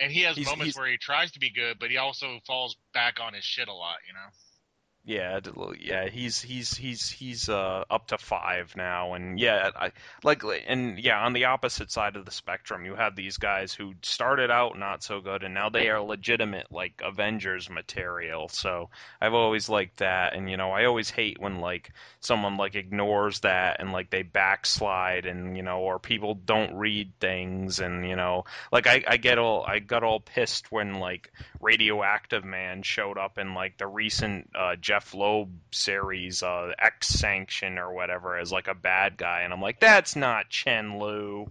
And 0.00 0.10
he 0.10 0.22
has 0.22 0.36
He's- 0.36 0.46
moments 0.48 0.68
he's- 0.68 0.76
where 0.78 0.90
he 0.90 0.96
tries 0.96 1.32
to 1.32 1.38
be 1.38 1.50
good, 1.50 1.78
but 1.78 1.90
he 1.90 1.98
also 1.98 2.38
falls 2.46 2.76
back 2.94 3.18
on 3.20 3.34
his 3.34 3.44
shit 3.44 3.68
a 3.68 3.74
lot, 3.74 3.96
you 4.06 4.14
know. 4.14 4.20
Yeah, 5.08 5.40
yeah, 5.80 6.10
he's 6.10 6.42
he's 6.42 6.76
he's 6.76 7.08
he's 7.08 7.48
uh 7.48 7.84
up 7.90 8.08
to 8.08 8.18
five 8.18 8.74
now, 8.76 9.14
and 9.14 9.40
yeah, 9.40 9.70
I 9.74 9.92
like 10.22 10.42
and 10.66 10.98
yeah, 10.98 11.24
on 11.24 11.32
the 11.32 11.46
opposite 11.46 11.90
side 11.90 12.16
of 12.16 12.26
the 12.26 12.30
spectrum, 12.30 12.84
you 12.84 12.94
have 12.94 13.16
these 13.16 13.38
guys 13.38 13.72
who 13.72 13.94
started 14.02 14.50
out 14.50 14.78
not 14.78 15.02
so 15.02 15.22
good, 15.22 15.44
and 15.44 15.54
now 15.54 15.70
they 15.70 15.88
are 15.88 16.02
legitimate 16.02 16.70
like 16.70 17.00
Avengers 17.02 17.70
material. 17.70 18.50
So 18.50 18.90
I've 19.18 19.32
always 19.32 19.70
liked 19.70 20.00
that, 20.00 20.36
and 20.36 20.50
you 20.50 20.58
know, 20.58 20.72
I 20.72 20.84
always 20.84 21.08
hate 21.08 21.40
when 21.40 21.60
like 21.60 21.90
someone 22.20 22.58
like 22.58 22.74
ignores 22.74 23.40
that 23.40 23.80
and 23.80 23.92
like 23.92 24.10
they 24.10 24.24
backslide, 24.24 25.24
and 25.24 25.56
you 25.56 25.62
know, 25.62 25.78
or 25.78 25.98
people 25.98 26.34
don't 26.34 26.74
read 26.74 27.12
things, 27.18 27.80
and 27.80 28.06
you 28.06 28.14
know, 28.16 28.44
like 28.70 28.86
I 28.86 29.02
I 29.08 29.16
get 29.16 29.38
all 29.38 29.64
I 29.66 29.78
got 29.78 30.04
all 30.04 30.20
pissed 30.20 30.70
when 30.70 31.00
like 31.00 31.32
Radioactive 31.62 32.44
Man 32.44 32.82
showed 32.82 33.16
up 33.16 33.38
in 33.38 33.54
like 33.54 33.78
the 33.78 33.86
recent 33.86 34.50
uh, 34.54 34.76
Jeph 34.76 34.97
Loeb 35.14 35.50
series, 35.70 36.42
uh, 36.42 36.72
X 36.78 37.08
Sanction 37.08 37.78
or 37.78 37.92
whatever, 37.92 38.38
as 38.38 38.52
like 38.52 38.68
a 38.68 38.74
bad 38.74 39.16
guy, 39.16 39.42
and 39.42 39.52
I'm 39.52 39.60
like, 39.62 39.80
that's 39.80 40.16
not 40.16 40.48
Chen 40.50 40.98
Lu, 40.98 41.46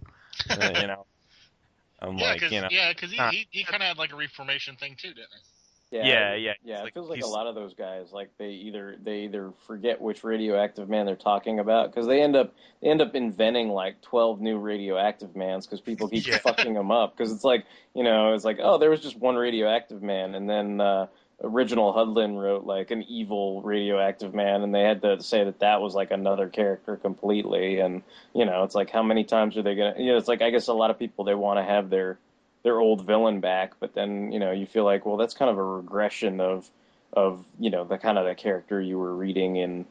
uh, 0.50 0.70
you 0.80 0.86
know. 0.86 1.06
I'm 2.00 2.16
yeah, 2.16 2.30
like, 2.30 2.40
because 2.40 2.52
you 2.52 2.60
know, 2.60 2.68
yeah, 2.70 2.92
'cause 2.94 3.10
he, 3.10 3.16
not- 3.18 3.34
he, 3.34 3.46
he 3.50 3.64
kind 3.64 3.82
of 3.82 3.88
had 3.88 3.98
like 3.98 4.12
a 4.12 4.16
reformation 4.16 4.76
thing 4.76 4.96
too, 4.96 5.08
didn't 5.08 5.28
he? 5.34 5.40
Yeah, 5.90 6.34
yeah, 6.34 6.52
yeah. 6.62 6.74
it's 6.74 6.80
It 6.80 6.84
like 6.84 6.94
feels 6.94 7.08
like 7.08 7.22
a 7.22 7.26
lot 7.26 7.46
of 7.46 7.54
those 7.54 7.72
guys, 7.74 8.12
like 8.12 8.30
they 8.38 8.50
either 8.50 8.96
they 9.02 9.20
either 9.24 9.52
forget 9.66 10.00
which 10.00 10.22
radioactive 10.22 10.88
man 10.88 11.06
they're 11.06 11.16
talking 11.16 11.60
about 11.60 11.90
because 11.90 12.06
they 12.06 12.20
end 12.22 12.36
up 12.36 12.52
they 12.82 12.88
end 12.88 13.00
up 13.00 13.14
inventing 13.14 13.70
like 13.70 14.02
twelve 14.02 14.38
new 14.40 14.58
radioactive 14.58 15.34
mans 15.34 15.66
because 15.66 15.80
people 15.80 16.08
keep 16.08 16.24
Yeah. 16.26 16.38
fucking 16.38 16.74
them 16.74 16.90
up 16.90 17.16
because 17.16 17.32
it's 17.32 17.44
like 17.44 17.64
you 17.94 18.04
know 18.04 18.34
it's 18.34 18.44
like 18.44 18.58
oh 18.62 18.76
there 18.76 18.90
was 18.90 19.00
just 19.00 19.16
one 19.16 19.36
radioactive 19.36 20.02
man 20.02 20.34
and 20.34 20.48
then 20.48 20.78
uh, 20.80 21.06
Reginald 21.40 21.94
Hudlin 21.94 22.36
wrote 22.36 22.64
like 22.64 22.90
an 22.90 23.04
evil 23.04 23.62
radioactive 23.62 24.34
man 24.34 24.62
and 24.62 24.74
they 24.74 24.82
had 24.82 25.02
to 25.02 25.22
say 25.22 25.44
that 25.44 25.60
that 25.60 25.80
was 25.80 25.94
like 25.94 26.10
another 26.10 26.48
character 26.48 26.96
completely 26.96 27.78
and 27.78 28.02
you 28.34 28.44
know 28.44 28.64
it's 28.64 28.74
like 28.74 28.90
how 28.90 29.04
many 29.04 29.22
times 29.22 29.56
are 29.56 29.62
they 29.62 29.76
gonna 29.76 29.94
you 29.98 30.06
know 30.06 30.16
it's 30.16 30.26
like 30.28 30.42
I 30.42 30.50
guess 30.50 30.66
a 30.66 30.72
lot 30.72 30.90
of 30.90 30.98
people 30.98 31.24
they 31.24 31.34
want 31.34 31.58
to 31.58 31.64
have 31.64 31.90
their 31.90 32.18
their 32.62 32.78
old 32.80 33.06
villain 33.06 33.40
back, 33.40 33.74
but 33.80 33.94
then 33.94 34.32
you 34.32 34.38
know 34.38 34.52
you 34.52 34.66
feel 34.66 34.84
like 34.84 35.06
well 35.06 35.16
that's 35.16 35.34
kind 35.34 35.50
of 35.50 35.58
a 35.58 35.62
regression 35.62 36.40
of 36.40 36.68
of 37.12 37.44
you 37.58 37.70
know 37.70 37.84
the 37.84 37.98
kind 37.98 38.18
of 38.18 38.26
the 38.26 38.34
character 38.34 38.80
you 38.80 38.98
were 38.98 39.14
reading 39.14 39.56
in 39.56 39.86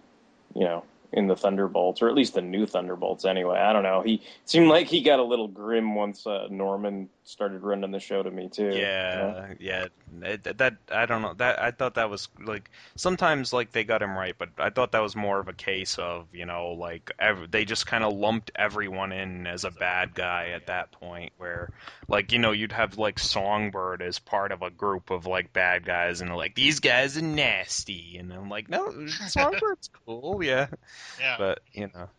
you 0.53 0.63
know 0.63 0.83
in 1.13 1.27
the 1.27 1.35
Thunderbolts 1.35 2.01
or 2.01 2.09
at 2.09 2.15
least 2.15 2.33
the 2.33 2.41
new 2.41 2.65
Thunderbolts 2.65 3.25
anyway. 3.25 3.57
I 3.57 3.73
don't 3.73 3.83
know. 3.83 4.01
He 4.01 4.21
seemed 4.45 4.67
like 4.67 4.87
he 4.87 5.01
got 5.01 5.19
a 5.19 5.23
little 5.23 5.47
grim 5.47 5.95
once 5.95 6.27
uh, 6.27 6.47
Norman 6.49 7.09
started 7.27 7.61
running 7.61 7.91
the 7.91 7.99
show 7.99 8.23
to 8.23 8.31
me 8.31 8.49
too. 8.49 8.63
you 8.63 8.69
know? 8.71 8.75
Yeah, 8.77 9.53
yeah. 9.59 9.85
It, 10.21 10.57
that 10.57 10.75
I 10.91 11.05
don't 11.05 11.21
know. 11.21 11.33
That 11.35 11.61
I 11.61 11.71
thought 11.71 11.95
that 11.95 12.09
was 12.09 12.29
like 12.43 12.69
sometimes 12.95 13.51
like 13.53 13.71
they 13.71 13.83
got 13.83 14.01
him 14.01 14.17
right, 14.17 14.35
but 14.37 14.49
I 14.57 14.69
thought 14.69 14.93
that 14.93 15.01
was 15.01 15.15
more 15.15 15.39
of 15.39 15.47
a 15.47 15.53
case 15.53 15.97
of 15.99 16.27
you 16.33 16.45
know 16.45 16.69
like 16.71 17.11
ev- 17.19 17.51
they 17.51 17.65
just 17.65 17.85
kind 17.85 18.03
of 18.03 18.13
lumped 18.13 18.51
everyone 18.55 19.11
in 19.11 19.45
as 19.47 19.63
a 19.65 19.71
bad 19.71 20.13
guy 20.15 20.49
at 20.55 20.67
that 20.67 20.91
point, 20.91 21.33
where 21.37 21.69
like 22.07 22.31
you 22.31 22.39
know 22.39 22.51
you'd 22.51 22.71
have 22.71 22.97
like 22.97 23.19
Songbird 23.19 24.01
as 24.01 24.19
part 24.19 24.51
of 24.51 24.61
a 24.61 24.69
group 24.69 25.09
of 25.09 25.25
like 25.25 25.51
bad 25.53 25.85
guys, 25.85 26.21
and 26.21 26.29
they're 26.29 26.37
like 26.37 26.55
these 26.55 26.79
guys 26.79 27.17
are 27.17 27.21
nasty, 27.21 28.17
and 28.17 28.31
I'm 28.31 28.49
like 28.49 28.69
no, 28.69 28.87
Songbird's 29.27 29.89
cool, 30.05 30.41
yeah, 30.43 30.67
Yeah. 31.19 31.35
but 31.37 31.59
you 31.73 31.89
know. 31.93 32.09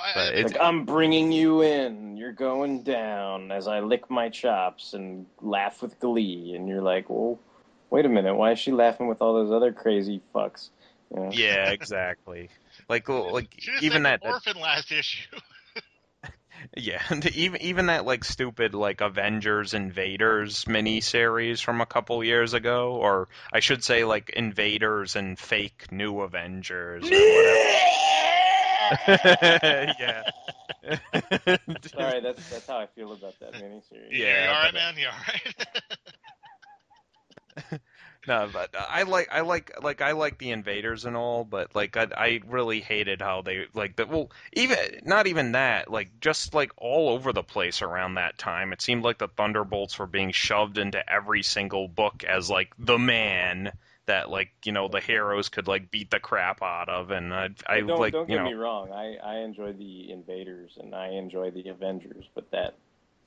Well, 0.00 0.08
I, 0.08 0.14
But 0.14 0.34
I, 0.34 0.36
it's 0.38 0.52
Like 0.52 0.62
I'm 0.62 0.84
bringing 0.84 1.32
you 1.32 1.62
in, 1.62 2.16
you're 2.16 2.32
going 2.32 2.82
down 2.82 3.52
as 3.52 3.66
I 3.66 3.80
lick 3.80 4.10
my 4.10 4.28
chops 4.28 4.94
and 4.94 5.26
laugh 5.40 5.82
with 5.82 5.98
glee, 6.00 6.54
and 6.54 6.68
you're 6.68 6.82
like, 6.82 7.10
well, 7.10 7.38
wait 7.90 8.06
a 8.06 8.08
minute, 8.08 8.34
why 8.34 8.52
is 8.52 8.58
she 8.58 8.72
laughing 8.72 9.08
with 9.08 9.20
all 9.20 9.34
those 9.34 9.52
other 9.52 9.72
crazy 9.72 10.20
fucks? 10.34 10.70
You 11.14 11.20
know? 11.20 11.30
Yeah, 11.32 11.70
exactly. 11.70 12.50
Like, 12.88 13.08
like 13.08 13.54
even 13.82 14.02
said 14.02 14.04
that, 14.04 14.22
that 14.22 14.32
orphan 14.32 14.60
last 14.60 14.92
issue. 14.92 15.36
Yeah, 16.76 17.02
and 17.08 17.24
even 17.34 17.62
even 17.62 17.86
that 17.86 18.04
like 18.04 18.22
stupid 18.22 18.74
like 18.74 19.00
Avengers 19.00 19.72
Invaders 19.72 20.66
miniseries 20.66 21.62
from 21.62 21.80
a 21.80 21.86
couple 21.86 22.22
years 22.22 22.52
ago, 22.52 22.96
or 22.96 23.28
I 23.50 23.60
should 23.60 23.82
say 23.82 24.04
like 24.04 24.28
Invaders 24.30 25.16
and 25.16 25.38
fake 25.38 25.90
New 25.90 26.20
Avengers 26.20 27.10
or 27.10 27.14
whatever. 27.14 27.58
yeah. 29.08 30.22
Sorry, 31.94 32.20
that's 32.20 32.42
that's 32.50 32.66
how 32.66 32.78
I 32.78 32.86
feel 32.94 33.12
about 33.12 33.38
that 33.40 33.54
miniseries. 33.54 34.10
Yeah, 34.10 34.44
you 34.44 34.48
all 34.50 34.62
right, 34.64 34.74
man? 34.74 34.94
You 34.96 35.06
all 35.06 35.12
right? 35.28 35.66
No, 38.26 38.48
but 38.52 38.74
uh, 38.74 38.86
I 38.88 39.04
like 39.04 39.28
I 39.32 39.40
like 39.40 39.82
like 39.82 40.02
I 40.02 40.12
like 40.12 40.38
the 40.38 40.50
Invaders 40.50 41.06
and 41.06 41.16
all, 41.16 41.44
but 41.44 41.74
like 41.74 41.96
I 41.96 42.06
I 42.14 42.40
really 42.46 42.80
hated 42.80 43.22
how 43.22 43.42
they 43.42 43.66
like 43.72 43.96
the 43.96 44.06
well 44.06 44.30
even 44.52 44.76
not 45.04 45.26
even 45.26 45.52
that 45.52 45.90
like 45.90 46.20
just 46.20 46.52
like 46.54 46.72
all 46.76 47.08
over 47.08 47.32
the 47.32 47.42
place 47.42 47.80
around 47.82 48.14
that 48.14 48.36
time. 48.38 48.72
It 48.72 48.82
seemed 48.82 49.04
like 49.04 49.18
the 49.18 49.28
Thunderbolts 49.28 49.98
were 49.98 50.06
being 50.06 50.32
shoved 50.32 50.76
into 50.76 51.02
every 51.10 51.42
single 51.42 51.88
book 51.88 52.22
as 52.24 52.50
like 52.50 52.72
the 52.78 52.98
man 52.98 53.72
that 54.10 54.28
like 54.28 54.50
you 54.64 54.72
know 54.72 54.88
the 54.88 55.00
heroes 55.00 55.48
could 55.48 55.68
like 55.68 55.90
beat 55.92 56.10
the 56.10 56.18
crap 56.18 56.62
out 56.62 56.88
of, 56.88 57.12
and 57.12 57.32
I 57.32 57.50
I 57.66 57.80
don't 57.80 58.00
like 58.00 58.12
don't 58.12 58.28
you 58.28 58.36
get 58.36 58.42
know 58.42 58.50
me 58.50 58.54
wrong. 58.54 58.90
I 58.90 59.16
I 59.22 59.38
enjoy 59.38 59.72
the 59.72 60.10
Invaders 60.10 60.76
and 60.80 60.96
I 60.96 61.10
enjoy 61.10 61.52
the 61.52 61.68
Avengers, 61.68 62.24
but 62.34 62.50
that 62.50 62.74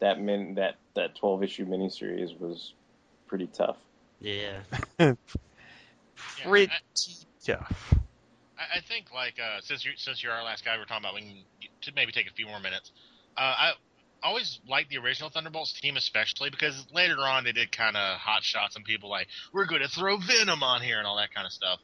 that 0.01 0.19
min 0.19 0.55
that 0.55 0.75
that 0.95 1.15
twelve 1.15 1.41
issue 1.41 1.65
miniseries 1.65 2.37
was 2.37 2.73
pretty 3.27 3.47
tough. 3.47 3.77
Yeah. 4.19 4.59
pretty 6.43 6.71
tough. 7.45 7.93
I, 8.57 8.77
I 8.77 8.81
think 8.81 9.13
like 9.13 9.35
uh, 9.39 9.61
since 9.61 9.85
you 9.85 9.91
since 9.95 10.21
you're 10.21 10.33
our 10.33 10.43
last 10.43 10.65
guy, 10.65 10.77
we're 10.77 10.83
talking 10.83 11.05
about 11.05 11.15
we 11.15 11.21
can 11.21 11.69
to 11.83 11.91
maybe 11.95 12.11
take 12.11 12.27
a 12.27 12.33
few 12.33 12.45
more 12.45 12.59
minutes. 12.59 12.91
Uh, 13.37 13.55
I 13.57 13.71
always 14.23 14.59
liked 14.67 14.89
the 14.89 14.97
original 14.97 15.29
Thunderbolts 15.29 15.79
team, 15.79 15.97
especially 15.97 16.49
because 16.49 16.85
later 16.91 17.19
on 17.19 17.43
they 17.43 17.51
did 17.51 17.71
kind 17.71 17.97
of 17.97 18.17
hot 18.17 18.43
shots 18.43 18.75
and 18.75 18.85
people 18.85 19.09
like 19.09 19.27
we're 19.53 19.65
going 19.65 19.81
to 19.81 19.87
throw 19.87 20.17
Venom 20.17 20.63
on 20.63 20.81
here 20.81 20.97
and 20.97 21.07
all 21.07 21.17
that 21.17 21.33
kind 21.33 21.45
of 21.45 21.51
stuff. 21.51 21.79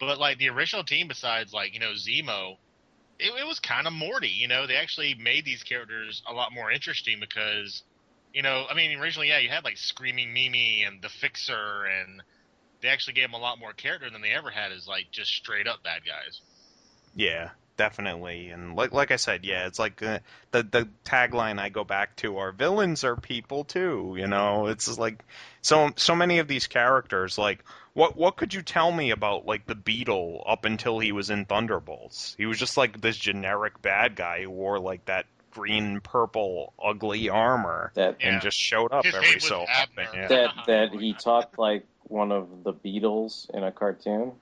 But 0.00 0.18
like 0.18 0.38
the 0.38 0.48
original 0.48 0.84
team, 0.84 1.08
besides 1.08 1.52
like 1.52 1.72
you 1.72 1.80
know 1.80 1.92
Zemo, 1.92 2.56
it, 3.18 3.32
it 3.40 3.46
was 3.46 3.60
kind 3.60 3.86
of 3.86 3.92
Morty. 3.92 4.28
You 4.28 4.48
know, 4.48 4.66
they 4.66 4.76
actually 4.76 5.14
made 5.14 5.44
these 5.44 5.62
characters 5.62 6.22
a 6.28 6.32
lot 6.32 6.52
more 6.52 6.70
interesting 6.70 7.18
because 7.20 7.82
you 8.34 8.42
know, 8.42 8.64
I 8.68 8.74
mean, 8.74 8.98
originally, 8.98 9.28
yeah, 9.28 9.38
you 9.38 9.48
had 9.48 9.64
like 9.64 9.76
Screaming 9.76 10.32
Mimi 10.32 10.82
and 10.82 11.00
the 11.00 11.08
Fixer, 11.08 11.84
and 11.84 12.20
they 12.82 12.88
actually 12.88 13.14
gave 13.14 13.24
them 13.24 13.34
a 13.34 13.38
lot 13.38 13.60
more 13.60 13.72
character 13.72 14.10
than 14.10 14.20
they 14.20 14.30
ever 14.30 14.50
had 14.50 14.72
as 14.72 14.88
like 14.88 15.06
just 15.12 15.30
straight 15.30 15.68
up 15.68 15.84
bad 15.84 16.02
guys. 16.04 16.40
Yeah, 17.14 17.50
definitely. 17.76 18.50
And 18.50 18.76
like 18.76 18.92
like 18.92 19.10
I 19.10 19.16
said, 19.16 19.44
yeah, 19.44 19.66
it's 19.66 19.78
like 19.78 20.02
uh, 20.02 20.20
the 20.50 20.62
the 20.62 20.88
tagline 21.04 21.58
I 21.58 21.68
go 21.68 21.84
back 21.84 22.16
to 22.16 22.38
are 22.38 22.52
villains 22.52 23.04
are 23.04 23.16
people 23.16 23.64
too. 23.64 24.14
You 24.18 24.26
know, 24.26 24.66
it's 24.66 24.98
like 24.98 25.24
so 25.62 25.90
so 25.96 26.14
many 26.14 26.38
of 26.38 26.48
these 26.48 26.66
characters. 26.66 27.38
Like, 27.38 27.64
what 27.92 28.16
what 28.16 28.36
could 28.36 28.54
you 28.54 28.62
tell 28.62 28.90
me 28.90 29.10
about 29.10 29.46
like 29.46 29.66
the 29.66 29.74
Beetle 29.74 30.42
up 30.46 30.64
until 30.64 30.98
he 30.98 31.12
was 31.12 31.30
in 31.30 31.44
Thunderbolts? 31.44 32.34
He 32.38 32.46
was 32.46 32.58
just 32.58 32.76
like 32.76 33.00
this 33.00 33.16
generic 33.16 33.80
bad 33.82 34.16
guy 34.16 34.42
who 34.42 34.50
wore 34.50 34.78
like 34.78 35.04
that 35.06 35.26
green 35.52 36.00
purple 36.00 36.72
ugly 36.82 37.28
armor 37.28 37.92
That 37.94 38.16
and 38.20 38.34
Yeah. 38.34 38.40
just 38.40 38.58
showed 38.58 38.92
up 38.92 39.04
His 39.04 39.14
every 39.14 39.40
so 39.40 39.60
often. 39.62 40.06
Yeah. 40.12 40.26
that 40.28 40.50
that 40.66 40.92
he 41.00 41.14
talked 41.14 41.58
like 41.58 41.86
one 42.02 42.32
of 42.32 42.64
the 42.64 42.72
Beatles 42.72 43.48
in 43.54 43.62
a 43.62 43.72
cartoon. 43.72 44.32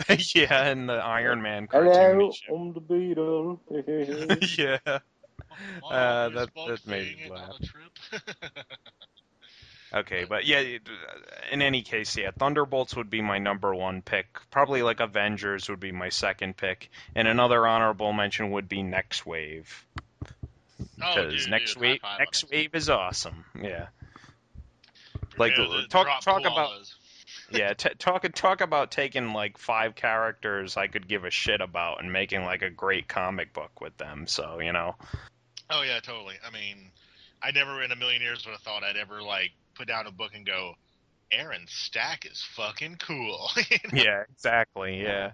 yeah, 0.34 0.64
and 0.66 0.88
the 0.88 0.94
Iron 0.94 1.42
Man 1.42 1.66
cartoon. 1.66 1.92
Hello, 1.92 2.30
he 2.30 2.54
I'm 2.54 2.72
the 2.72 2.80
Beatles. 2.80 4.58
yeah. 4.86 4.98
Oh, 5.82 5.88
Uh, 5.90 6.28
that- 6.30 6.54
that 6.54 6.86
made 6.86 7.10
to 7.10 7.16
me 7.16 7.22
get 7.24 7.30
on 7.30 7.36
laugh. 7.36 7.58
trip. 7.62 8.22
Okay, 9.94 10.24
but 10.24 10.46
yeah, 10.46 10.78
in 11.50 11.60
any 11.60 11.82
case, 11.82 12.16
yeah, 12.16 12.30
Thunderbolts 12.30 12.96
would 12.96 13.10
be 13.10 13.20
my 13.20 13.36
number 13.38 13.74
one 13.74 14.00
pick. 14.00 14.38
Probably 14.50 14.82
like 14.82 15.00
Avengers 15.00 15.68
would 15.68 15.80
be 15.80 15.92
my 15.92 16.08
second 16.08 16.56
pick, 16.56 16.90
and 17.14 17.28
another 17.28 17.66
honorable 17.66 18.14
mention 18.14 18.52
would 18.52 18.70
be 18.70 18.82
Next 18.82 19.26
Wave 19.26 19.84
Oh, 20.22 21.14
because 21.14 21.42
dude, 21.42 21.50
Next 21.50 21.74
dude, 21.74 21.82
Wave, 21.82 22.00
high 22.02 22.08
five 22.08 22.12
on 22.14 22.18
Next. 22.20 22.50
Wave 22.50 22.74
is 22.74 22.88
awesome. 22.88 23.44
Yeah, 23.62 23.88
like 25.36 25.58
Yeah, 25.58 25.66
the 25.82 25.86
talk 25.90 26.06
drop 26.06 26.22
talk 26.22 26.40
about 26.40 26.70
koalas. 26.70 26.94
Yeah 27.52 27.74
t- 27.74 27.90
talk 27.98 28.24
talk 28.34 28.60
about 28.60 28.90
taking 28.90 29.32
like 29.32 29.58
five 29.58 29.94
characters 29.94 30.76
I 30.76 30.86
could 30.86 31.08
give 31.08 31.24
a 31.24 31.30
shit 31.30 31.60
about 31.60 32.02
and 32.02 32.12
making 32.12 32.44
like 32.44 32.62
a 32.62 32.70
great 32.70 33.08
comic 33.08 33.52
book 33.52 33.80
with 33.80 33.96
them. 33.96 34.26
So 34.26 34.60
you 34.60 34.72
know, 34.72 34.96
Oh 35.72 35.82
yeah, 35.82 36.00
totally. 36.00 36.34
I 36.46 36.50
mean, 36.50 36.90
I 37.42 37.50
never 37.50 37.82
in 37.82 37.90
a 37.92 37.96
million 37.96 38.20
years 38.20 38.44
would 38.44 38.52
have 38.52 38.60
thought 38.60 38.84
I'd 38.84 38.96
ever 38.96 39.22
like 39.22 39.52
put 39.74 39.88
down 39.88 40.06
a 40.06 40.10
book 40.10 40.32
and 40.34 40.44
go, 40.44 40.74
Aaron 41.30 41.64
Stack 41.66 42.26
is 42.30 42.44
fucking 42.54 42.96
cool. 42.96 43.48
You 43.56 43.78
know? 43.92 44.02
yeah, 44.02 44.22
exactly, 44.30 45.02
yeah. 45.02 45.32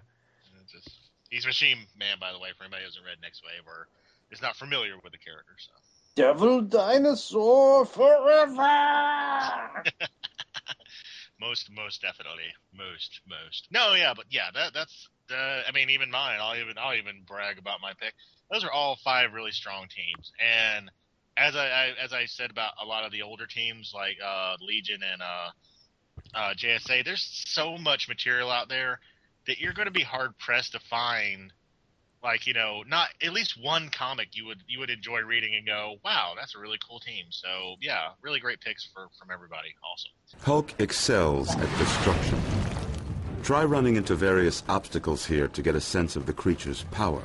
It's 0.63 0.71
just, 0.71 0.89
he's 1.29 1.45
Machine 1.45 1.79
Man, 1.97 2.17
by 2.21 2.31
the 2.31 2.39
way, 2.39 2.49
for 2.57 2.63
anybody 2.63 2.83
who 2.83 2.87
hasn't 2.87 3.05
read 3.05 3.17
Next 3.21 3.43
Wave 3.43 3.67
or 3.67 3.87
is 4.31 4.41
not 4.41 4.55
familiar 4.55 4.93
with 5.03 5.11
the 5.11 5.17
character. 5.17 5.53
So. 5.57 5.71
Devil 6.15 6.61
dinosaur 6.61 7.85
forever. 7.85 9.83
most, 11.39 11.69
most 11.71 12.01
definitely, 12.01 12.51
most, 12.73 13.21
most. 13.27 13.67
No, 13.71 13.93
yeah, 13.93 14.13
but 14.15 14.25
yeah, 14.29 14.49
that 14.53 14.73
that's. 14.73 15.09
Uh, 15.31 15.61
I 15.67 15.71
mean, 15.73 15.91
even 15.91 16.09
mine. 16.09 16.39
I'll 16.41 16.57
even 16.57 16.77
I'll 16.77 16.95
even 16.95 17.21
brag 17.27 17.57
about 17.57 17.81
my 17.81 17.93
pick. 17.99 18.13
Those 18.51 18.63
are 18.63 18.71
all 18.71 18.97
five 19.03 19.33
really 19.33 19.51
strong 19.51 19.87
teams, 19.87 20.31
and 20.39 20.89
as 21.37 21.55
I, 21.55 21.67
I 21.67 22.03
as 22.03 22.13
I 22.13 22.25
said 22.25 22.51
about 22.51 22.73
a 22.81 22.85
lot 22.85 23.05
of 23.05 23.11
the 23.11 23.21
older 23.21 23.45
teams 23.45 23.91
like 23.93 24.17
uh, 24.25 24.55
Legion 24.59 25.01
and 25.03 25.21
uh, 25.21 25.49
uh, 26.35 26.53
JSA, 26.55 27.05
there's 27.05 27.27
so 27.47 27.77
much 27.77 28.07
material 28.07 28.49
out 28.49 28.69
there 28.69 28.99
that 29.47 29.59
you're 29.59 29.73
going 29.73 29.87
to 29.87 29.91
be 29.91 30.03
hard 30.03 30.37
pressed 30.37 30.73
to 30.73 30.79
find 30.89 31.53
like 32.23 32.45
you 32.47 32.53
know 32.53 32.83
not 32.87 33.09
at 33.23 33.33
least 33.33 33.57
one 33.61 33.89
comic 33.89 34.29
you 34.33 34.45
would 34.45 34.61
you 34.67 34.79
would 34.79 34.89
enjoy 34.89 35.19
reading 35.21 35.55
and 35.55 35.65
go 35.65 35.95
wow 36.03 36.33
that's 36.37 36.55
a 36.55 36.59
really 36.59 36.77
cool 36.87 36.99
team 36.99 37.25
so 37.29 37.75
yeah 37.81 38.09
really 38.21 38.39
great 38.39 38.59
picks 38.61 38.87
for 38.93 39.07
from 39.17 39.29
everybody 39.33 39.69
awesome 39.91 40.11
Hulk 40.41 40.73
excels 40.79 41.49
at 41.55 41.77
destruction. 41.77 42.39
Try 43.43 43.63
running 43.63 43.95
into 43.95 44.15
various 44.15 44.63
obstacles 44.69 45.25
here 45.25 45.47
to 45.47 45.61
get 45.61 45.75
a 45.75 45.81
sense 45.81 46.15
of 46.15 46.25
the 46.25 46.33
creature's 46.33 46.83
power. 46.91 47.23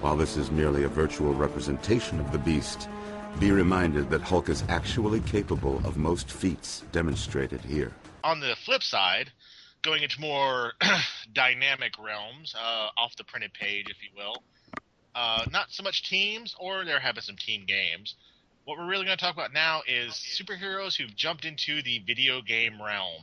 While 0.00 0.16
this 0.16 0.36
is 0.36 0.50
merely 0.50 0.84
a 0.84 0.88
virtual 0.88 1.34
representation 1.34 2.20
of 2.20 2.30
the 2.30 2.38
beast, 2.38 2.88
be 3.40 3.50
reminded 3.50 4.10
that 4.10 4.20
Hulk 4.20 4.48
is 4.48 4.62
actually 4.68 5.20
capable 5.20 5.78
of 5.84 5.96
most 5.96 6.30
feats 6.30 6.84
demonstrated 6.92 7.60
here. 7.62 7.92
on 8.22 8.40
the 8.40 8.54
flip 8.64 8.82
side 8.82 9.32
going 9.84 10.02
into 10.02 10.20
more 10.20 10.72
dynamic 11.32 11.92
realms 12.02 12.54
uh, 12.58 12.88
off 12.96 13.14
the 13.16 13.24
printed 13.24 13.52
page 13.52 13.86
if 13.88 13.96
you 14.02 14.08
will. 14.16 14.42
Uh, 15.14 15.44
not 15.52 15.66
so 15.70 15.82
much 15.82 16.08
teams 16.08 16.56
or 16.58 16.84
there 16.84 16.98
have 16.98 17.14
been 17.14 17.22
some 17.22 17.36
team 17.36 17.64
games. 17.66 18.16
What 18.64 18.78
we're 18.78 18.88
really 18.88 19.04
going 19.04 19.16
to 19.16 19.22
talk 19.22 19.34
about 19.34 19.52
now 19.52 19.82
is 19.86 20.12
superheroes 20.12 20.96
who've 20.96 21.14
jumped 21.14 21.44
into 21.44 21.82
the 21.82 22.00
video 22.06 22.40
game 22.40 22.82
realm. 22.82 23.22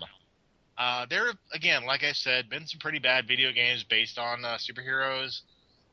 Uh, 0.78 1.05
there 1.09 1.28
have, 1.28 1.38
again 1.53 1.86
like 1.86 2.03
i 2.03 2.12
said 2.14 2.49
been 2.49 2.66
some 2.66 2.80
pretty 2.80 2.99
bad 2.99 3.28
video 3.28 3.51
games 3.51 3.84
based 3.84 4.18
on 4.18 4.45
uh, 4.45 4.57
superheroes. 4.57 5.41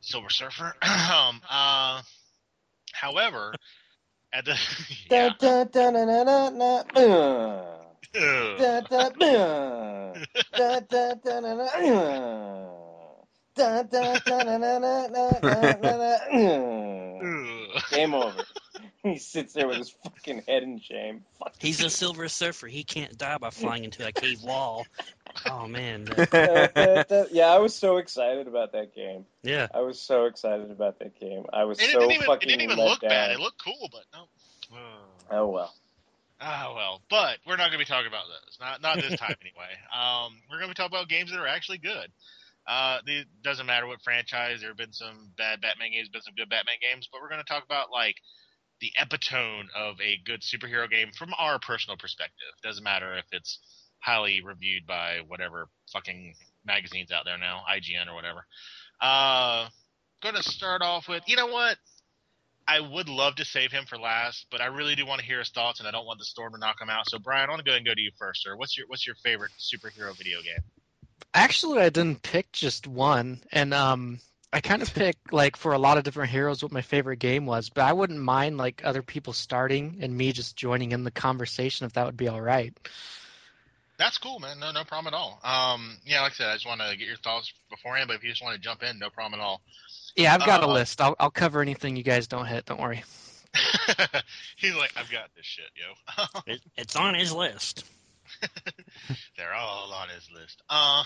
Silver 0.01 0.31
surfer. 0.31 0.75
Um, 0.83 1.41
uh, 1.51 2.03
however 2.93 3.55
at 4.33 4.45
the 4.45 4.57
da, 5.09 5.31
da. 5.39 5.65
Da, 5.65 5.91
na, 5.91 6.05
na, 6.05 6.51
na, 6.51 7.78
Game 17.91 18.15
over. 18.15 18.45
He 19.03 19.19
sits 19.19 19.53
there 19.55 19.67
with 19.67 19.79
his 19.79 19.91
fucking 20.05 20.43
head 20.47 20.63
in 20.63 20.81
shame. 20.81 21.25
Fuck 21.39 21.55
He's 21.59 21.83
a 21.83 21.91
Silver 21.91 22.29
Surfer. 22.29 22.67
He 22.67 22.85
can't 22.85 23.17
die 23.17 23.39
by 23.39 23.51
flying 23.51 23.85
into 23.85 24.07
a 24.07 24.13
cave 24.13 24.43
wall. 24.43 24.87
Oh 25.47 25.67
man, 25.69 26.05
Da, 26.05 26.15
that- 26.25 26.75
da, 26.75 27.03
da. 27.05 27.25
yeah, 27.31 27.47
I 27.49 27.59
was 27.59 27.75
so 27.75 27.97
excited 27.99 28.49
about 28.49 28.73
that 28.73 28.95
game. 28.95 29.25
yeah. 29.43 29.69
I 29.75 29.81
was 29.81 30.01
so 30.01 30.25
excited 30.27 30.71
about 30.71 30.99
that 31.01 31.19
game. 31.19 31.45
I 31.53 31.65
was 31.65 31.81
it 31.81 31.91
so 31.91 32.01
didn't 32.01 32.13
even, 32.13 32.25
it 32.25 32.27
fucking 32.27 32.49
didn't 32.49 32.63
even 32.63 32.79
let 32.79 32.89
look 32.89 33.01
down. 33.01 33.11
bad 33.11 33.31
it 33.33 33.41
looked 33.41 33.63
cool 33.65 33.89
but 33.93 34.05
no 34.13 34.29
Oh 35.31 35.49
well. 35.49 35.75
Ah, 36.41 36.73
well, 36.75 37.03
but 37.11 37.39
we're 37.47 37.57
not 37.57 37.71
going 37.71 37.79
to 37.81 37.85
be 37.85 37.85
talking 37.85 38.07
about 38.07 38.27
those. 38.29 38.59
Not 38.61 38.81
not 38.81 38.97
this 38.97 39.19
time 39.19 39.35
anyway. 39.43 39.75
Um, 39.91 40.39
we're 40.49 40.59
going 40.59 40.71
to 40.71 40.75
be 40.75 40.79
talking 40.79 40.97
about 40.97 41.09
games 41.09 41.31
that 41.31 41.41
are 41.41 41.49
actually 41.49 41.79
good. 41.79 42.13
Uh, 42.67 42.99
it 43.07 43.27
doesn't 43.43 43.67
matter 43.67 43.87
what 43.87 44.03
franchise. 44.03 44.61
There 44.61 44.71
have 44.71 44.77
been 44.77 44.93
some 44.93 45.33
bad 45.37 45.61
Batman 45.61 45.91
games, 45.93 46.09
been 46.11 46.23
some 46.23 46.35
good 46.35 46.51
Batman 46.51 46.77
games, 46.81 47.09
but 47.11 47.21
we're 47.21 47.31
going 47.31 47.43
to 47.43 47.49
talk 47.49 47.65
about 47.65 47.91
like 47.91 48.17
the 48.81 48.93
epitome 49.01 49.69
of 49.75 49.97
a 50.01 50.21
good 50.25 50.43
superhero 50.43 50.89
game 50.89 51.11
from 51.17 51.35
our 51.39 51.59
personal 51.59 51.97
perspective. 51.97 52.53
Doesn't 52.63 52.85
matter 52.85 53.17
if 53.17 53.25
it's 53.33 53.59
highly 54.01 54.41
reviewed 54.45 54.87
by 54.87 55.21
whatever 55.27 55.69
fucking 55.93 56.35
magazines 56.65 57.11
out 57.11 57.25
there 57.25 57.39
now, 57.39 57.63
IGN 57.69 58.09
or 58.09 58.15
whatever. 58.15 58.47
Uh, 59.01 59.69
going 60.23 60.35
to 60.37 60.43
start 60.43 60.83
off 60.83 61.09
with, 61.09 61.23
you 61.27 61.37
know 61.37 61.49
what? 61.49 61.79
I 62.69 62.81
would 62.81 63.09
love 63.09 63.37
to 63.37 63.47
save 63.47 63.73
him 63.73 63.87
for 63.87 63.97
last, 63.97 64.45
but 64.51 64.61
I 64.61 64.67
really 64.67 64.95
do 64.95 65.07
want 65.07 65.21
to 65.21 65.27
hear 65.27 65.39
his 65.39 65.49
thoughts, 65.49 65.81
and 65.81 65.89
I 65.89 65.91
don't 65.91 66.05
want 66.05 66.19
the 66.19 66.27
storm 66.27 66.53
to 66.53 66.59
knock 66.59 66.79
him 66.79 66.91
out. 66.91 67.09
So, 67.09 67.19
Brian, 67.19 67.49
I 67.49 67.53
want 67.53 67.61
to 67.61 67.65
go 67.65 67.71
ahead 67.71 67.79
and 67.79 67.87
go 67.87 67.95
to 67.95 68.01
you 68.01 68.11
first, 68.19 68.43
sir. 68.43 68.55
What's 68.55 68.77
your 68.77 68.87
What's 68.89 69.07
your 69.07 69.17
favorite 69.17 69.53
superhero 69.59 70.15
video 70.15 70.43
game? 70.43 70.63
Actually, 71.33 71.81
I 71.81 71.89
didn't 71.89 72.23
pick 72.23 72.53
just 72.53 72.87
one, 72.87 73.41
and 73.51 73.73
um, 73.73 74.21
I 74.53 74.61
kind 74.61 74.83
of 74.83 74.93
picked 74.93 75.33
like 75.33 75.57
for 75.57 75.73
a 75.73 75.79
lot 75.79 75.97
of 75.97 76.05
different 76.05 76.31
heroes 76.31 76.63
what 76.63 76.71
my 76.71 76.83
favorite 76.83 77.21
game 77.21 77.47
was. 77.47 77.71
But 77.71 77.85
I 77.85 77.95
wouldn't 77.95 78.21
mind 78.21 78.59
like 78.59 78.83
other 78.85 79.03
people 79.03 79.33
starting 79.33 79.99
and 80.03 80.15
me 80.15 80.33
just 80.33 80.55
joining 80.55 80.93
in 80.93 81.05
the 81.05 81.11
conversation 81.11 81.87
if 81.87 81.95
that 81.95 82.05
would 82.05 82.19
be 82.19 82.29
all 82.29 82.41
right. 82.41 82.77
That's 83.99 84.17
cool, 84.19 84.39
man. 84.39 84.61
No, 84.61 84.71
no 84.71 84.85
problem 84.85 85.13
at 85.13 85.17
all. 85.17 85.41
Um, 85.43 85.99
yeah, 86.05 86.23
like 86.23 86.33
I 86.33 86.35
said, 86.35 86.49
I 86.49 86.55
just 86.55 86.67
want 86.67 86.81
to 86.81 86.97
get 86.97 87.09
your 87.09 87.17
thoughts 87.17 87.53
beforehand, 87.69 88.07
but 88.07 88.17
if 88.17 88.23
you 88.23 88.31
just 88.31 88.43
want 88.43 88.55
to 88.55 88.61
jump 88.61 88.83
in, 88.85 88.99
no 88.99 89.11
problem 89.11 89.41
at 89.41 89.43
all. 89.43 89.61
Yeah, 90.17 90.35
I've 90.35 90.45
got 90.45 90.63
a 90.63 90.67
Uh, 90.67 90.73
list. 90.75 91.01
I'll 91.01 91.15
I'll 91.21 91.31
cover 91.31 91.61
anything 91.63 91.97
you 91.97 92.03
guys 92.03 92.27
don't 92.27 92.47
hit. 92.47 92.65
Don't 92.67 92.81
worry. 92.81 93.05
He's 94.57 94.75
like, 94.75 94.93
I've 94.97 95.11
got 95.11 95.31
this 95.37 95.47
shit, 95.47 95.71
yo. 95.75 96.25
It, 96.47 96.61
it's 96.77 96.97
on 96.97 97.15
his 97.15 97.33
list. 97.33 97.85
They're 99.37 99.55
all 99.55 99.93
on 99.93 100.09
his 100.11 100.29
list. 100.35 100.63
Uh, 100.69 101.03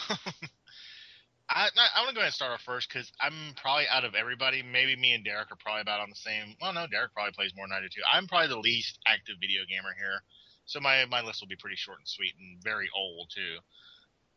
I 1.49 1.69
I 1.95 2.01
want 2.01 2.09
to 2.09 2.15
go 2.15 2.21
ahead 2.21 2.27
and 2.29 2.33
start 2.35 2.53
off 2.53 2.63
first 2.63 2.89
because 2.89 3.11
I'm 3.21 3.33
probably 3.57 3.85
out 3.89 4.05
of 4.05 4.15
everybody. 4.15 4.63
Maybe 4.63 4.97
me 4.97 5.13
and 5.13 5.25
Derek 5.25 5.53
are 5.53 5.57
probably 5.57 5.83
about 5.83 6.01
on 6.01 6.11
the 6.11 6.17
same. 6.17 6.57
Well, 6.61 6.73
no, 6.73 6.87
Derek 6.87 7.13
probably 7.15 7.33
plays 7.33 7.53
more 7.55 7.67
than 7.69 7.77
I 7.77 7.81
do 7.81 7.89
too. 7.89 8.03
I'm 8.11 8.27
probably 8.27 8.49
the 8.49 8.59
least 8.59 8.99
active 9.07 9.37
video 9.41 9.63
gamer 9.69 9.95
here, 9.99 10.23
so 10.65 10.81
my 10.81 11.05
my 11.07 11.23
list 11.23 11.41
will 11.43 11.49
be 11.49 11.57
pretty 11.57 11.77
short 11.77 11.99
and 11.99 12.09
sweet 12.09 12.33
and 12.41 12.63
very 12.63 12.89
old 12.97 13.31
too. 13.35 13.59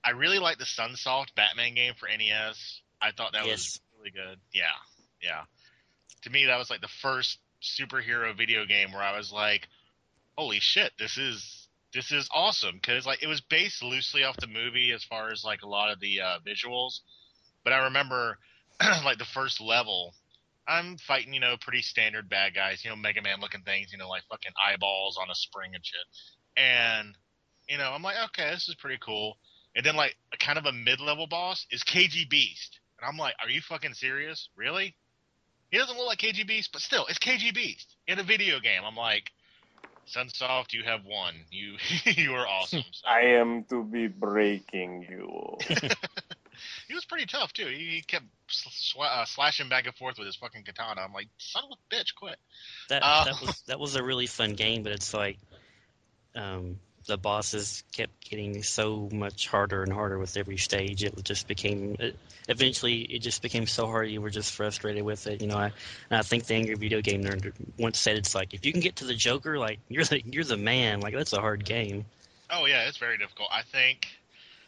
I 0.03 0.11
really 0.11 0.39
like 0.39 0.57
the 0.59 0.65
Sunsoft 0.65 1.33
Batman 1.35 1.73
game 1.73 1.93
for 1.97 2.07
NES. 2.07 2.81
I 3.01 3.11
thought 3.11 3.31
that 3.33 3.45
Yes. 3.45 3.51
was 3.57 3.81
really 4.05 4.27
good. 4.27 4.39
Yeah, 4.53 4.63
yeah. 5.21 5.43
To 6.23 6.29
me, 6.29 6.45
that 6.45 6.57
was 6.57 6.69
like 6.69 6.81
the 6.81 6.89
first 7.01 7.39
superhero 7.61 8.35
video 8.35 8.65
game 8.65 8.91
where 8.91 9.01
I 9.01 9.17
was 9.17 9.31
like, 9.31 9.67
"Holy 10.37 10.59
shit, 10.59 10.91
this 10.99 11.17
is 11.17 11.67
this 11.93 12.11
is 12.11 12.29
awesome!" 12.33 12.75
Because 12.75 13.05
like 13.05 13.23
it 13.23 13.27
was 13.27 13.41
based 13.41 13.83
loosely 13.83 14.23
off 14.23 14.37
the 14.37 14.47
movie 14.47 14.91
as 14.91 15.03
far 15.03 15.31
as 15.31 15.43
like 15.43 15.61
a 15.63 15.67
lot 15.67 15.91
of 15.91 15.99
the 15.99 16.21
uh, 16.21 16.37
visuals, 16.45 16.99
but 17.63 17.73
I 17.73 17.85
remember 17.85 18.37
like 19.03 19.17
the 19.17 19.25
first 19.25 19.61
level. 19.61 20.13
I'm 20.67 20.97
fighting, 20.97 21.31
you 21.31 21.39
know, 21.39 21.57
pretty 21.61 21.83
standard 21.83 22.27
bad 22.27 22.55
guys, 22.55 22.83
you 22.83 22.89
know, 22.89 22.95
Mega 22.95 23.21
Man 23.21 23.39
looking 23.39 23.61
things, 23.61 23.91
you 23.91 23.99
know, 23.99 24.09
like 24.09 24.23
fucking 24.31 24.51
eyeballs 24.67 25.15
on 25.21 25.29
a 25.29 25.35
spring 25.35 25.75
and 25.75 25.85
shit. 25.85 26.01
And, 26.57 27.15
you 27.69 27.77
know, 27.77 27.91
I'm 27.91 28.01
like, 28.01 28.15
okay, 28.29 28.49
this 28.49 28.67
is 28.67 28.73
pretty 28.73 28.97
cool. 28.99 29.37
And 29.75 29.85
then 29.85 29.95
like 29.95 30.15
kind 30.39 30.57
of 30.57 30.65
a 30.65 30.71
mid 30.71 30.99
level 31.01 31.27
boss 31.27 31.67
is 31.69 31.83
KG 31.83 32.27
Beast. 32.27 32.79
And 33.05 33.13
I'm 33.13 33.19
like, 33.19 33.35
are 33.39 33.49
you 33.49 33.61
fucking 33.61 33.93
serious? 33.93 34.49
Really? 34.55 34.95
He 35.69 35.77
doesn't 35.77 35.95
look 35.95 36.07
like 36.07 36.19
KG 36.19 36.47
Beast, 36.47 36.71
but 36.71 36.81
still, 36.81 37.05
it's 37.07 37.19
KG 37.19 37.53
Beast 37.53 37.95
in 38.07 38.17
a 38.17 38.23
video 38.23 38.59
game. 38.59 38.81
I'm 38.83 38.95
like, 38.95 39.31
Sunsoft, 40.07 40.73
you 40.73 40.83
have 40.83 41.05
won. 41.05 41.33
You 41.51 41.77
you 42.05 42.33
are 42.33 42.47
awesome. 42.47 42.83
So, 42.91 43.07
I 43.07 43.37
am 43.39 43.63
to 43.65 43.83
be 43.83 44.07
breaking 44.07 45.05
you. 45.09 45.57
he 46.87 46.93
was 46.95 47.05
pretty 47.05 47.25
tough 47.27 47.53
too. 47.53 47.67
He, 47.67 47.95
he 47.95 48.01
kept 48.01 48.25
sl- 48.49 48.69
sw- 48.69 49.01
uh, 49.01 49.25
slashing 49.25 49.69
back 49.69 49.85
and 49.85 49.95
forth 49.95 50.17
with 50.17 50.25
his 50.25 50.35
fucking 50.37 50.63
katana. 50.63 51.01
I'm 51.01 51.13
like, 51.13 51.27
son 51.37 51.63
of 51.65 51.77
a 51.77 51.95
bitch, 51.95 52.15
quit. 52.15 52.37
That 52.89 53.03
Uh, 53.03 53.25
that 53.25 53.41
was 53.41 53.63
that 53.67 53.79
was 53.79 53.95
a 53.95 54.03
really 54.03 54.27
fun 54.27 54.53
game, 54.53 54.81
but 54.83 54.93
it's 54.93 55.13
like 55.13 55.37
um, 56.33 56.79
the 57.07 57.17
bosses 57.17 57.83
kept 57.93 58.29
getting 58.29 58.63
so 58.63 59.09
much 59.11 59.47
harder 59.47 59.83
and 59.83 59.93
harder 59.93 60.17
with 60.17 60.37
every 60.37 60.57
stage. 60.57 61.03
It 61.03 61.23
just 61.23 61.47
became 61.47 61.95
it, 61.99 62.17
eventually 62.47 63.01
it 63.01 63.19
just 63.19 63.41
became 63.41 63.67
so 63.67 63.85
hard 63.87 64.09
you 64.09 64.21
were 64.21 64.29
just 64.29 64.51
frustrated 64.53 65.03
with 65.03 65.27
it. 65.27 65.41
You 65.41 65.47
know, 65.47 65.57
I 65.57 65.65
and 66.09 66.19
I 66.19 66.21
think 66.21 66.45
the 66.45 66.55
angry 66.55 66.75
video 66.75 67.01
game 67.01 67.23
nerd 67.23 67.53
once 67.77 67.99
said 67.99 68.17
it's 68.17 68.35
like 68.35 68.53
if 68.53 68.65
you 68.65 68.71
can 68.71 68.81
get 68.81 68.97
to 68.97 69.05
the 69.05 69.15
Joker, 69.15 69.57
like 69.57 69.79
you're 69.89 70.03
the 70.03 70.21
you're 70.25 70.43
the 70.43 70.57
man. 70.57 71.01
Like 71.01 71.13
that's 71.13 71.33
a 71.33 71.41
hard 71.41 71.63
game. 71.65 72.05
Oh 72.49 72.65
yeah, 72.65 72.87
it's 72.87 72.97
very 72.97 73.17
difficult. 73.17 73.49
I 73.51 73.61
think 73.63 74.07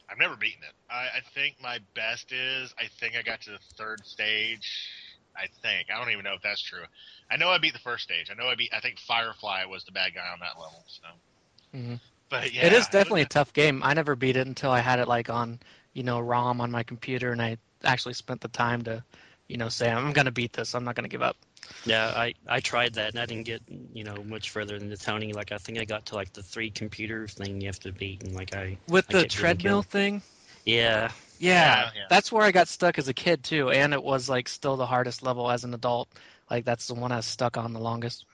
I've 0.09 0.19
never 0.19 0.35
beaten 0.35 0.63
it. 0.63 0.73
I, 0.89 1.17
I 1.17 1.21
think 1.33 1.55
my 1.61 1.79
best 1.95 2.31
is 2.31 2.73
I 2.79 2.88
think 2.99 3.15
I 3.17 3.23
got 3.23 3.41
to 3.41 3.51
the 3.51 3.59
third 3.77 4.05
stage. 4.05 4.89
I 5.35 5.47
think 5.61 5.89
I 5.93 5.99
don't 5.99 6.11
even 6.11 6.23
know 6.23 6.33
if 6.33 6.41
that's 6.41 6.61
true. 6.61 6.83
I 7.29 7.38
know 7.38 7.49
I 7.49 7.57
beat 7.59 7.73
the 7.73 7.79
first 7.79 8.03
stage. 8.03 8.29
I 8.31 8.33
know 8.33 8.47
I 8.47 8.55
beat. 8.55 8.71
I 8.73 8.79
think 8.79 8.99
Firefly 8.99 9.65
was 9.65 9.83
the 9.85 9.91
bad 9.91 10.13
guy 10.15 10.27
on 10.31 10.39
that 10.39 10.59
level. 10.59 10.83
So, 10.88 11.77
Mhm. 11.77 11.99
But 12.30 12.53
yeah, 12.53 12.67
it 12.67 12.73
is 12.73 12.88
definitely 12.88 13.21
a 13.23 13.28
tough 13.28 13.53
game. 13.53 13.82
I 13.84 13.93
never 13.93 14.15
beat 14.15 14.38
it 14.38 14.47
until 14.47 14.71
I 14.71 14.80
had 14.80 14.99
it 14.99 15.07
like 15.07 15.30
on, 15.30 15.59
you 15.93 16.03
know, 16.03 16.19
ROM 16.19 16.61
on 16.61 16.71
my 16.71 16.84
computer, 16.84 17.32
and 17.32 17.41
I 17.41 17.57
actually 17.84 18.13
spent 18.13 18.41
the 18.41 18.47
time 18.47 18.84
to, 18.84 19.03
you 19.47 19.57
know, 19.57 19.69
say 19.69 19.89
I'm 19.89 20.13
gonna 20.13 20.32
beat 20.32 20.53
this. 20.53 20.75
I'm 20.75 20.84
not 20.84 20.95
gonna 20.95 21.07
give 21.07 21.21
up. 21.21 21.38
Yeah, 21.86 22.07
I, 22.07 22.34
I 22.47 22.59
tried 22.59 22.93
that 22.95 23.09
and 23.09 23.19
I 23.19 23.25
didn't 23.25 23.45
get 23.45 23.61
you 23.93 24.03
know 24.03 24.23
much 24.23 24.49
further 24.49 24.78
than 24.80 24.89
the 24.89 24.97
Tony. 24.97 25.34
Like 25.34 25.51
I 25.51 25.57
think 25.57 25.80
I 25.80 25.86
got 25.86 26.05
to 26.07 26.15
like 26.15 26.34
the 26.34 26.43
three 26.43 26.69
computer 26.69 27.28
thing 27.28 27.61
you 27.61 27.67
have 27.67 27.80
to 27.82 27.91
beat, 27.91 28.23
and 28.23 28.34
like 28.36 28.53
I 28.55 28.78
With 28.88 29.07
I 29.09 29.13
the 29.13 29.25
treadmill 29.25 29.84
thing, 29.84 30.21
Yeah, 30.65 31.11
yeah, 31.39 31.86
Yeah, 31.86 31.91
yeah. 31.95 32.05
that's 32.09 32.32
where 32.32 32.43
I 32.43 32.51
got 32.51 32.67
stuck 32.67 32.97
as 32.97 33.07
a 33.07 33.13
kid 33.13 33.43
too, 33.43 33.69
and 33.69 33.93
it 33.93 34.03
was 34.03 34.30
like 34.30 34.47
still 34.49 34.75
the 34.78 34.86
hardest 34.86 35.23
level 35.23 35.49
as 35.49 35.63
an 35.63 35.73
adult 35.73 36.09
Like 36.49 36.65
that's 36.65 36.88
the 36.88 36.95
one 36.95 37.11
I 37.11 37.21
stuck 37.21 37.57
on 37.57 37.73
the 37.73 37.80
longest. 37.80 38.25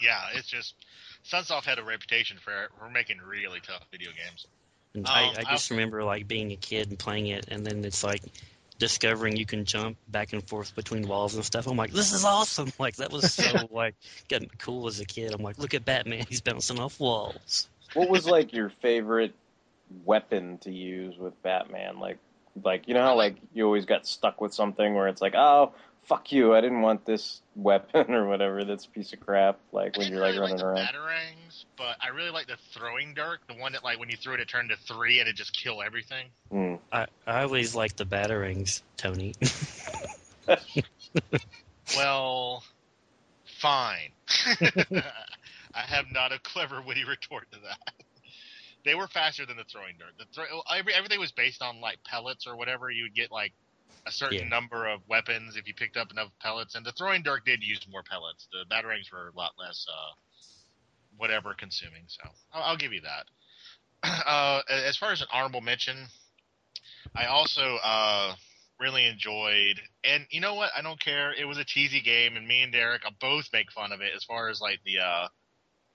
Yeah, 0.00 0.20
it's 0.34 0.48
just 0.48 0.74
Sunsoft 1.30 1.64
had 1.64 1.78
a 1.78 1.84
reputation 1.84 2.38
for 2.38 2.52
for 2.78 2.88
making 2.90 3.18
really 3.18 3.60
tough 3.60 3.82
video 3.90 4.10
games. 4.10 4.46
Um, 4.96 5.04
I, 5.06 5.34
I 5.36 5.40
I- 5.40 5.52
just 5.52 5.70
remember 5.70 6.02
like 6.04 6.26
being 6.26 6.52
a 6.52 6.56
kid 6.56 6.88
and 6.88 6.98
playing 6.98 7.26
it, 7.26 7.46
and 7.50 7.66
then 7.66 7.84
it's 7.84 8.02
like 8.02 8.22
discovering 8.78 9.36
you 9.36 9.44
can 9.44 9.64
jump 9.64 9.98
back 10.06 10.32
and 10.32 10.46
forth 10.48 10.74
between 10.74 11.06
walls 11.06 11.34
and 11.34 11.44
stuff. 11.44 11.66
I'm 11.66 11.76
like, 11.76 11.92
this 11.92 12.12
is 12.12 12.24
awesome! 12.24 12.72
Like 12.78 12.96
that 12.96 13.12
was 13.12 13.32
so 13.34 13.68
like 13.70 13.94
getting 14.28 14.50
cool 14.58 14.86
as 14.86 15.00
a 15.00 15.04
kid. 15.04 15.34
I'm 15.34 15.42
like, 15.42 15.58
look 15.58 15.74
at 15.74 15.84
Batman, 15.84 16.24
he's 16.28 16.40
bouncing 16.40 16.78
off 16.78 16.98
walls. 16.98 17.68
What 17.94 18.08
was 18.08 18.26
like 18.26 18.52
your 18.52 18.70
favorite 18.82 19.34
weapon 20.04 20.58
to 20.58 20.70
use 20.70 21.16
with 21.18 21.40
Batman? 21.42 21.98
Like, 21.98 22.18
like 22.62 22.88
you 22.88 22.94
know 22.94 23.02
how 23.02 23.16
like 23.16 23.36
you 23.52 23.64
always 23.64 23.84
got 23.84 24.06
stuck 24.06 24.40
with 24.40 24.54
something 24.54 24.94
where 24.94 25.08
it's 25.08 25.20
like, 25.20 25.34
oh 25.34 25.74
fuck 26.08 26.32
you, 26.32 26.54
I 26.54 26.60
didn't 26.60 26.80
want 26.80 27.04
this 27.04 27.40
weapon 27.54 28.12
or 28.14 28.26
whatever. 28.26 28.64
That's 28.64 28.86
a 28.86 28.88
piece 28.88 29.12
of 29.12 29.20
crap. 29.20 29.58
Like 29.72 29.96
when 29.96 30.10
you're 30.10 30.24
didn't 30.24 30.40
like 30.40 30.50
really 30.50 30.52
running 30.52 30.56
like 30.56 30.64
around. 30.64 30.76
the 30.76 30.98
batarangs, 30.98 31.64
but 31.76 31.96
I 32.00 32.08
really 32.08 32.30
like 32.30 32.46
the 32.46 32.56
throwing 32.72 33.14
dart, 33.14 33.40
the 33.48 33.54
one 33.54 33.72
that 33.72 33.84
like 33.84 34.00
when 34.00 34.08
you 34.08 34.16
threw 34.16 34.34
it, 34.34 34.40
it 34.40 34.48
turned 34.48 34.70
to 34.70 34.76
three 34.76 35.20
and 35.20 35.28
it 35.28 35.36
just 35.36 35.56
kill 35.56 35.82
everything. 35.82 36.26
Hmm. 36.50 36.74
I, 36.90 37.06
I 37.26 37.42
always 37.42 37.74
like 37.74 37.96
the 37.96 38.04
batarangs, 38.04 38.82
Tony. 38.96 39.34
Well, 41.96 42.62
fine. 43.60 44.10
I 44.28 45.80
have 45.80 46.06
not 46.12 46.32
a 46.32 46.38
clever, 46.38 46.82
witty 46.82 47.04
retort 47.04 47.50
to 47.52 47.58
that. 47.60 47.94
They 48.84 48.94
were 48.94 49.08
faster 49.08 49.46
than 49.46 49.56
the 49.56 49.64
throwing 49.64 49.94
dart. 49.98 50.12
The 50.18 50.24
throw, 50.32 50.44
every, 50.74 50.94
everything 50.94 51.20
was 51.20 51.32
based 51.32 51.62
on 51.62 51.80
like 51.80 51.98
pellets 52.04 52.46
or 52.46 52.56
whatever. 52.56 52.90
You 52.90 53.04
would 53.04 53.14
get 53.14 53.30
like 53.30 53.52
a 54.06 54.12
certain 54.12 54.38
Yeah. 54.38 54.48
number 54.48 54.86
of 54.86 55.06
weapons 55.08 55.56
if 55.56 55.66
you 55.66 55.74
picked 55.74 55.96
up 55.96 56.10
enough 56.10 56.30
pellets, 56.40 56.74
and 56.74 56.84
the 56.84 56.92
throwing 56.92 57.22
dart 57.22 57.44
did 57.44 57.62
use 57.62 57.86
more 57.90 58.02
pellets. 58.02 58.48
The 58.52 58.64
batarangs 58.74 59.12
were 59.12 59.28
a 59.28 59.36
lot 59.36 59.52
less, 59.58 59.86
uh, 59.88 60.14
whatever 61.16 61.54
consuming. 61.54 62.04
So 62.06 62.22
I'll, 62.52 62.62
I'll 62.62 62.76
give 62.76 62.92
you 62.92 63.02
that. 63.02 63.26
Uh, 64.26 64.62
as 64.68 64.96
far 64.96 65.10
as 65.10 65.20
an 65.20 65.26
honorable 65.32 65.60
mention, 65.60 66.06
I 67.16 67.26
also 67.26 67.78
uh, 67.82 68.34
really 68.78 69.06
enjoyed. 69.06 69.80
And 70.04 70.24
you 70.30 70.40
know 70.40 70.54
what? 70.54 70.70
I 70.76 70.82
don't 70.82 71.00
care. 71.00 71.32
It 71.32 71.44
was 71.46 71.58
a 71.58 71.64
cheesy 71.64 72.00
game, 72.00 72.36
and 72.36 72.46
me 72.46 72.62
and 72.62 72.72
Derek 72.72 73.02
both 73.20 73.46
make 73.52 73.72
fun 73.72 73.90
of 73.92 74.00
it 74.00 74.12
as 74.14 74.22
far 74.24 74.48
as 74.48 74.60
like 74.60 74.78
the 74.84 74.98
uh, 75.00 75.28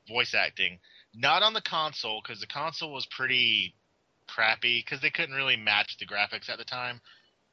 voice 0.08 0.36
acting. 0.38 0.80
Not 1.16 1.44
on 1.44 1.54
the 1.54 1.62
console 1.62 2.22
because 2.22 2.42
the 2.42 2.48
console 2.48 2.92
was 2.92 3.08
pretty 3.16 3.76
crappy 4.28 4.84
because 4.84 5.02
they 5.02 5.10
couldn't 5.10 5.36
really 5.36 5.58
match 5.58 5.98
the 6.00 6.06
graphics 6.08 6.50
at 6.50 6.58
the 6.58 6.66
time. 6.66 7.00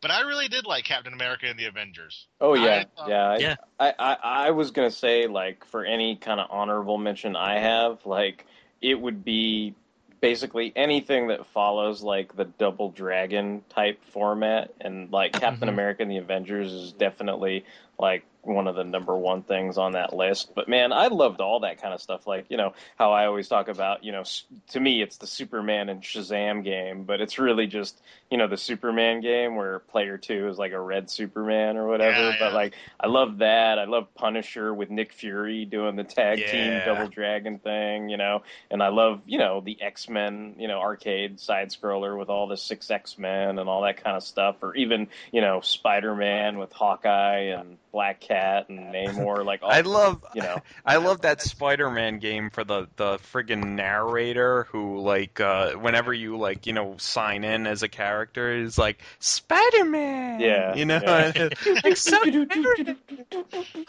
But 0.03 0.11
I 0.11 0.20
really 0.22 0.48
did 0.48 0.66
like 0.66 0.84
Captain 0.84 1.12
America 1.12 1.46
and 1.46 1.59
the 1.59 1.66
Avengers. 1.66 2.26
Oh 2.40 2.55
yeah, 2.55 2.76
I 2.76 2.84
thought- 2.96 3.09
yeah. 3.09 3.28
I, 3.28 3.36
Yeah. 3.38 3.57
I, 3.78 3.94
I 3.98 4.14
I 4.46 4.51
was 4.53 4.70
gonna 4.70 4.90
say 4.90 5.26
like 5.26 5.64
for 5.66 5.84
any 5.84 6.16
kind 6.16 6.40
of 6.40 6.46
honorable 6.51 6.96
mention 6.98 7.36
I 7.36 7.59
have, 7.59 8.05
like 8.07 8.46
it 8.80 8.94
would 8.98 9.24
be 9.24 9.74
basically 10.20 10.72
anything 10.76 11.28
that 11.28 11.46
follows 11.46 12.03
like 12.03 12.34
the 12.36 12.44
Double 12.44 12.90
Dragon 12.90 13.62
type 13.68 14.03
format, 14.05 14.72
and 14.80 15.11
like 15.12 15.32
Captain 15.32 15.68
Mhm. 15.68 15.72
America 15.72 16.03
and 16.03 16.11
the 16.11 16.18
Avengers 16.18 16.72
is 16.72 16.92
definitely 16.92 17.64
like 17.98 18.22
one 18.43 18.66
of 18.66 18.74
the 18.74 18.84
number 18.84 19.16
one 19.16 19.43
things 19.43 19.78
on 19.78 19.93
that 19.93 20.14
list. 20.14 20.53
But 20.55 20.68
man, 20.68 20.93
I 20.93 21.09
loved 21.09 21.41
all 21.41 21.61
that 21.61 21.80
kind 21.80 21.95
of 21.95 22.01
stuff. 22.01 22.26
Like 22.26 22.47
you 22.49 22.57
know 22.57 22.74
how 22.97 23.12
I 23.12 23.26
always 23.26 23.49
talk 23.49 23.68
about 23.68 24.05
you 24.05 24.12
know 24.12 24.24
to 24.70 24.80
me 24.80 25.03
it's 25.03 25.18
the 25.18 25.26
Superman 25.26 25.88
and 25.88 26.03
Shazam 26.03 26.64
game, 26.64 27.05
but 27.05 27.20
it's 27.20 27.38
really 27.38 27.66
just 27.66 28.01
you 28.30 28.38
know 28.38 28.49
the 28.49 28.57
Superman 28.57 29.20
game 29.20 29.57
where 29.57 29.78
player 29.78 30.18
two 30.18 30.49
is 30.49 30.59
like 30.59 30.72
a 30.72 30.80
red 30.80 31.11
Superman 31.11 31.76
or 31.76 31.86
whatever. 31.86 32.30
Yeah, 32.30 32.36
But 32.38 32.53
like 32.53 32.74
I 32.99 33.07
love 33.07 33.38
that. 33.38 33.78
I 33.78 33.84
love 33.84 34.14
Punisher 34.14 34.72
with 34.72 34.91
Nick 34.91 35.12
Fury 35.12 35.64
doing 35.64 35.97
the 35.97 36.05
tag 36.05 36.38
team 36.47 36.80
Double 36.84 37.09
Dragon 37.09 37.59
thing, 37.59 38.09
you 38.09 38.16
know. 38.16 38.43
And 38.70 38.82
I 38.82 38.88
love, 38.88 39.22
you 39.26 39.38
know, 39.38 39.61
the 39.61 39.80
X 39.80 40.09
Men, 40.09 40.57
you 40.59 40.68
know, 40.68 40.80
arcade 40.80 41.41
side 41.41 41.70
scroller 41.70 42.18
with 42.18 42.28
all 42.28 42.47
the 42.47 42.57
six 42.57 42.91
X 42.91 43.18
Men 43.18 43.59
and 43.59 43.68
all 43.68 43.82
that 43.82 44.03
kind 44.03 44.16
of 44.16 44.22
stuff. 44.22 44.57
Or 44.62 44.74
even, 44.74 45.09
you 45.32 45.41
know, 45.41 45.61
Spider 45.61 46.14
Man 46.14 46.59
with 46.59 46.72
Hawkeye 46.72 47.55
and 47.59 47.78
Black 47.93 48.20
Cat 48.30 48.68
and 48.68 48.94
Namor. 48.94 49.44
Like, 49.44 49.62
all, 49.62 49.70
I 49.70 49.80
love 49.80 50.24
you 50.34 50.42
know, 50.42 50.62
I 50.86 50.96
love 50.96 51.22
that 51.22 51.42
Spider-Man 51.42 52.20
game 52.20 52.50
for 52.50 52.62
the 52.62 52.86
the 52.96 53.18
friggin' 53.32 53.74
narrator 53.74 54.64
who 54.70 55.00
like 55.00 55.40
uh 55.40 55.72
whenever 55.72 56.14
you 56.14 56.38
like 56.38 56.66
you 56.66 56.72
know 56.72 56.94
sign 56.98 57.42
in 57.42 57.66
as 57.66 57.82
a 57.82 57.88
character 57.88 58.52
is 58.62 58.78
like 58.78 59.02
Spider-Man. 59.18 60.40
Yeah, 60.40 60.74
you 60.76 60.84
know, 60.84 61.00
yeah. 61.02 61.48
like 61.84 61.96
so 61.96 62.18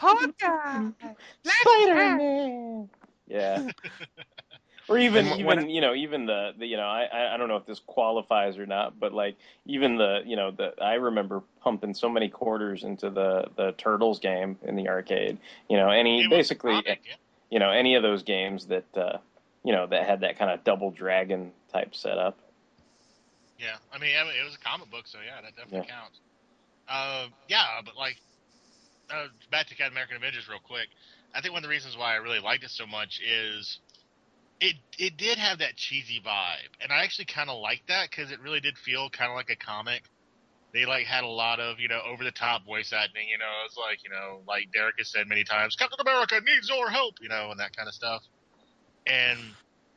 Hawkeye. 0.00 0.90
Spider 1.44 1.94
Man. 1.94 2.90
Yeah. 3.28 3.70
Or 4.88 4.98
even, 4.98 5.26
And 5.26 5.40
even 5.40 5.46
when- 5.46 5.70
you 5.70 5.80
know, 5.80 5.94
even 5.94 6.26
the, 6.26 6.52
the 6.58 6.66
you 6.66 6.76
know, 6.76 6.86
I 6.86 7.04
I 7.04 7.34
I 7.34 7.36
don't 7.36 7.48
know 7.48 7.56
if 7.56 7.66
this 7.66 7.80
qualifies 7.86 8.58
or 8.58 8.66
not, 8.66 8.98
but 8.98 9.12
like 9.12 9.36
even 9.64 9.96
the 9.96 10.22
you 10.26 10.36
know 10.36 10.50
the 10.50 10.74
I 10.82 10.94
remember 10.94 11.42
pumping 11.60 11.94
so 11.94 12.08
many 12.08 12.28
quarters 12.28 12.82
into 12.82 13.08
the 13.10 13.46
the 13.56 13.72
Turtles 13.72 14.18
game 14.18 14.58
in 14.62 14.74
the 14.76 14.88
arcade. 14.88 15.38
You 15.68 15.76
know, 15.76 15.88
any 15.90 16.22
It 16.24 16.30
basically 16.30 16.72
comic, 16.72 17.00
yeah. 17.06 17.14
you 17.50 17.58
know 17.60 17.70
any 17.70 17.94
of 17.94 18.02
those 18.02 18.22
games 18.24 18.66
that 18.66 18.96
uh, 18.96 19.18
you 19.64 19.72
know 19.72 19.86
that 19.86 20.06
had 20.06 20.20
that 20.20 20.36
kind 20.38 20.50
of 20.50 20.64
double 20.64 20.90
dragon 20.90 21.52
type 21.72 21.94
setup. 21.94 22.36
Yeah, 23.58 23.76
I 23.94 23.98
mean, 23.98 24.10
it 24.10 24.44
was 24.44 24.56
a 24.56 24.58
comic 24.58 24.90
book, 24.90 25.06
so 25.06 25.18
yeah, 25.24 25.40
that 25.40 25.54
definitely 25.54 25.88
counts. 25.88 26.18
Uh, 26.88 27.28
yeah, 27.46 27.80
but 27.84 27.96
like, 27.96 28.16
uh, 29.08 29.28
back 29.52 29.68
to 29.68 29.76
Captain 29.76 29.92
American 29.92 30.16
Avengers 30.16 30.48
real 30.48 30.58
quick. 30.58 30.88
I 31.32 31.40
think 31.40 31.52
one 31.54 31.62
of 31.62 31.62
the 31.62 31.68
reasons 31.70 31.96
why 31.96 32.12
I 32.14 32.16
really 32.16 32.40
liked 32.40 32.64
it 32.64 32.70
so 32.70 32.86
much 32.86 33.20
is 33.22 33.78
it 34.62 34.76
it 34.96 35.16
did 35.16 35.38
have 35.38 35.58
that 35.58 35.76
cheesy 35.76 36.22
vibe, 36.24 36.70
and 36.80 36.92
I 36.92 37.02
actually 37.02 37.26
kind 37.26 37.50
of 37.50 37.60
liked 37.60 37.88
that 37.88 38.08
because 38.08 38.30
it 38.30 38.40
really 38.40 38.60
did 38.60 38.78
feel 38.78 39.10
kind 39.10 39.30
of 39.30 39.36
like 39.36 39.50
a 39.50 39.56
comic. 39.56 40.02
They 40.72 40.86
like 40.86 41.04
had 41.04 41.24
a 41.24 41.28
lot 41.28 41.58
of 41.58 41.80
you 41.80 41.88
know 41.88 42.00
over 42.06 42.22
the 42.22 42.30
top 42.30 42.64
voice 42.64 42.92
acting. 42.96 43.28
You 43.28 43.38
know, 43.38 43.52
it's 43.66 43.76
like 43.76 43.98
you 44.04 44.10
know, 44.10 44.40
like 44.46 44.70
Derek 44.72 44.94
has 44.98 45.10
said 45.10 45.28
many 45.28 45.42
times, 45.42 45.74
Captain 45.74 45.98
America 46.00 46.40
needs 46.46 46.70
your 46.70 46.88
help. 46.90 47.16
You 47.20 47.28
know, 47.28 47.50
and 47.50 47.58
that 47.58 47.76
kind 47.76 47.88
of 47.88 47.94
stuff. 47.94 48.22
And 49.04 49.38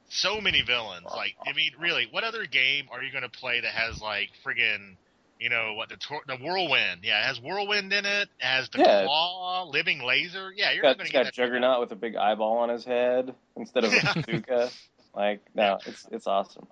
so 0.09 0.41
many 0.41 0.61
villains. 0.61 1.05
Like, 1.05 1.36
I 1.45 1.53
mean, 1.53 1.72
really, 1.80 2.07
what 2.09 2.24
other 2.24 2.45
game 2.45 2.86
are 2.91 3.03
you 3.03 3.11
going 3.11 3.24
to 3.24 3.30
play 3.30 3.61
that 3.61 3.72
has 3.72 4.01
like 4.01 4.30
friggin', 4.45 4.97
you 5.39 5.49
know, 5.49 5.73
what 5.73 5.89
the 5.89 5.97
tor- 5.97 6.23
the 6.27 6.38
whirlwind? 6.38 7.01
Yeah, 7.03 7.21
it 7.21 7.25
has 7.27 7.39
whirlwind 7.41 7.91
in 7.93 8.05
it. 8.05 8.29
It 8.39 8.45
has 8.45 8.69
the 8.69 8.79
Yeah. 8.79 9.03
claw, 9.05 9.65
living 9.69 10.01
laser. 10.03 10.51
Yeah, 10.55 10.71
you're 10.71 10.81
Got, 10.81 10.89
not 10.89 10.97
going 10.97 11.07
to 11.07 11.11
get 11.13 11.23
got. 11.25 11.33
Juggernaut 11.33 11.79
with 11.81 11.91
a 11.91 11.95
big 11.95 12.15
eyeball 12.15 12.57
on 12.57 12.69
his 12.69 12.86
head 12.86 13.33
instead 13.57 13.83
of 13.83 13.93
Yeah. 13.93 14.11
a 14.11 14.21
bazooka. 14.21 14.69
Like, 15.15 15.39
no, 15.55 15.79
it's 15.86 16.05
it's 16.11 16.27
awesome. 16.27 16.67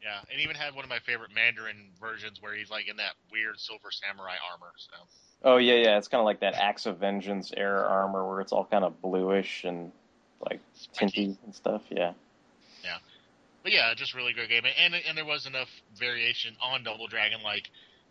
Yeah, 0.00 0.20
and 0.30 0.40
even 0.40 0.54
had 0.54 0.76
one 0.76 0.84
of 0.84 0.88
my 0.88 1.00
favorite 1.00 1.32
Mandarin 1.34 1.88
versions 2.00 2.40
where 2.40 2.54
he's 2.54 2.70
like 2.70 2.86
in 2.88 2.98
that 2.98 3.14
weird 3.32 3.58
silver 3.58 3.90
samurai 3.90 4.36
armor. 4.52 4.72
So 4.76 4.92
Oh 5.42 5.56
yeah, 5.56 5.74
yeah. 5.74 5.98
It's 5.98 6.06
kind 6.06 6.20
of 6.20 6.24
like 6.24 6.38
that 6.40 6.54
Acts 6.54 6.86
of 6.86 6.98
Vengeance 6.98 7.52
era 7.56 7.82
armor 7.82 8.28
where 8.28 8.40
it's 8.40 8.52
all 8.52 8.64
kind 8.64 8.84
of 8.84 9.02
bluish 9.02 9.64
and 9.64 9.90
like 10.40 10.60
tinty 10.92 11.36
and 11.44 11.52
stuff. 11.52 11.82
Yeah. 11.90 12.12
But 13.68 13.74
yeah, 13.74 13.92
just 13.92 14.14
really 14.14 14.32
great 14.32 14.48
game, 14.48 14.62
and 14.64 14.94
and 14.94 15.18
there 15.18 15.26
was 15.26 15.44
enough 15.44 15.68
variation 15.94 16.56
on 16.62 16.84
Double 16.84 17.06
Dragon, 17.06 17.42
like 17.44 17.68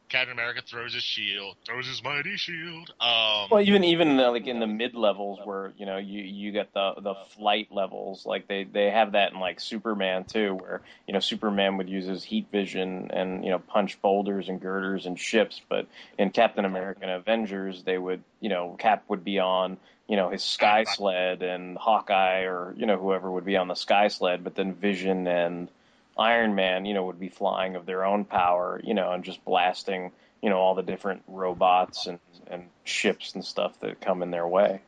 Captain 0.08 0.32
America 0.32 0.62
throws 0.64 0.94
his 0.94 1.02
shield, 1.02 1.56
throws 1.66 1.88
his 1.88 2.04
mighty 2.04 2.38
shield. 2.38 2.92
Um, 3.02 3.48
Well, 3.50 3.62
even 3.62 3.84
even 3.84 4.20
uh, 4.20 4.30
like 4.30 4.46
in 4.46 4.60
the 4.60 4.68
mid 4.68 4.94
levels 4.94 5.40
where 5.44 5.74
you 5.76 5.88
know 5.88 5.98
you 5.98 6.22
you 6.22 6.52
get 6.52 6.76
the 6.76 6.94
the 7.02 7.16
flight 7.36 7.70
levels, 7.72 8.24
like 8.24 8.48
they 8.48 8.66
they 8.66 8.92
have 8.92 9.14
that 9.14 9.34
in 9.34 9.40
like 9.40 9.60
Superman 9.60 10.26
too, 10.26 10.54
where 10.54 10.82
you 11.08 11.16
know 11.16 11.20
Superman 11.20 11.78
would 11.78 11.90
use 11.90 12.06
his 12.06 12.24
heat 12.24 12.46
vision 12.52 13.10
and 13.12 13.44
you 13.44 13.50
know 13.50 13.58
punch 13.58 14.00
boulders 14.00 14.50
and 14.50 14.62
girders 14.62 15.08
and 15.08 15.20
ships, 15.20 15.60
but 15.68 15.88
in 16.20 16.30
Captain 16.30 16.66
America 16.66 17.00
and 17.02 17.10
Avengers 17.10 17.82
they 17.82 17.98
would 17.98 18.22
you 18.42 18.50
know 18.50 18.76
Cap 18.78 19.06
would 19.08 19.24
be 19.24 19.40
on 19.40 19.78
you 20.08 20.16
know 20.16 20.30
his 20.30 20.44
sky 20.44 20.84
sled 20.84 21.44
and 21.44 21.78
Hawkeye 21.78 22.44
or 22.44 22.74
you 22.78 22.86
know 22.86 22.98
whoever 22.98 23.30
would 23.32 23.46
be 23.46 23.58
on 23.58 23.68
the 23.68 23.76
sky 23.76 24.08
sled, 24.08 24.44
but 24.44 24.56
then 24.56 24.74
Vision 24.74 25.28
and 25.28 25.70
Iron 26.18 26.56
Man, 26.56 26.86
you 26.86 26.94
know, 26.94 27.06
would 27.06 27.20
be 27.20 27.30
flying 27.30 27.76
of 27.76 27.86
their 27.86 28.04
own 28.04 28.26
power, 28.26 28.82
you 28.84 28.94
know, 28.94 29.12
and 29.12 29.24
just 29.24 29.44
blasting, 29.46 30.12
you 30.42 30.50
know, 30.50 30.58
all 30.58 30.74
the 30.74 30.82
different 30.82 31.24
robots 31.28 32.08
and, 32.08 32.20
and 32.48 32.64
ships 32.84 33.36
and 33.36 33.46
stuff 33.46 33.80
that 33.82 34.02
come 34.02 34.24
in 34.24 34.32
their 34.32 34.48
way. 34.48 34.82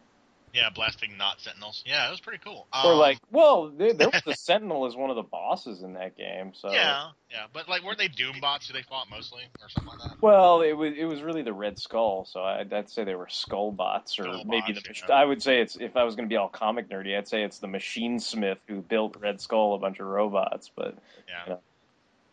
Yeah, 0.54 0.70
blasting 0.74 1.18
not 1.18 1.40
sentinels. 1.42 1.84
Yeah, 1.86 2.08
it 2.08 2.12
was 2.12 2.20
pretty 2.20 2.42
cool. 2.44 2.68
or 2.74 2.94
Um, 2.94 2.98
like, 2.98 3.20
well, 3.32 3.70
there, 3.70 3.94
there 3.94 4.10
was 4.10 4.22
the 4.26 4.34
Sentinel 4.34 4.86
as 4.88 4.96
one 4.96 5.10
of 5.10 5.16
the 5.16 5.24
bosses 5.24 5.84
in 5.84 5.94
that 5.94 6.18
game, 6.18 6.54
so 6.54 6.72
yeah, 6.72 7.10
yeah, 7.32 7.46
but 7.54 7.70
like, 7.70 7.84
weren't 7.84 7.98
they 7.98 8.08
Doom 8.08 8.40
bots 8.42 8.68
who 8.68 8.74
they 8.74 8.82
fought 8.84 9.10
mostly, 9.10 9.44
or 9.62 9.70
something 9.70 9.98
like 9.98 10.10
that? 10.10 10.22
Well, 10.22 10.62
it 10.62 10.74
was 10.74 10.94
it 10.98 11.06
was 11.06 11.22
really 11.22 11.44
the 11.44 11.54
Red 11.54 11.78
Skull, 11.80 12.26
so 12.26 12.42
I'd, 12.42 12.74
I'd 12.74 12.90
say 12.90 13.04
they 13.04 13.16
were 13.16 13.30
Skull 13.30 13.72
bots, 13.72 14.20
or 14.20 14.24
Skull 14.24 14.44
maybe 14.46 14.74
bots, 14.74 15.02
the. 15.02 15.08
yeah. 15.08 15.16
I 15.16 15.26
would 15.26 15.42
say 15.44 15.62
it's 15.62 15.76
if 15.76 15.96
I 15.96 16.04
was 16.04 16.16
going 16.16 16.28
to 16.28 16.34
be 16.34 16.38
all 16.38 16.50
comic 16.50 16.90
nerdy, 16.90 17.18
I'd 17.18 17.28
say 17.28 17.44
it's 17.44 17.60
the 17.60 17.68
Machinesmith 17.68 18.58
who 18.68 18.82
built 18.82 19.16
Red 19.20 19.42
Skull, 19.42 19.76
a 19.76 19.80
bunch 19.80 20.00
of 20.00 20.08
robots. 20.08 20.72
But 20.76 20.96
Yeah. 21.28 21.44
Yeah. 21.48 21.56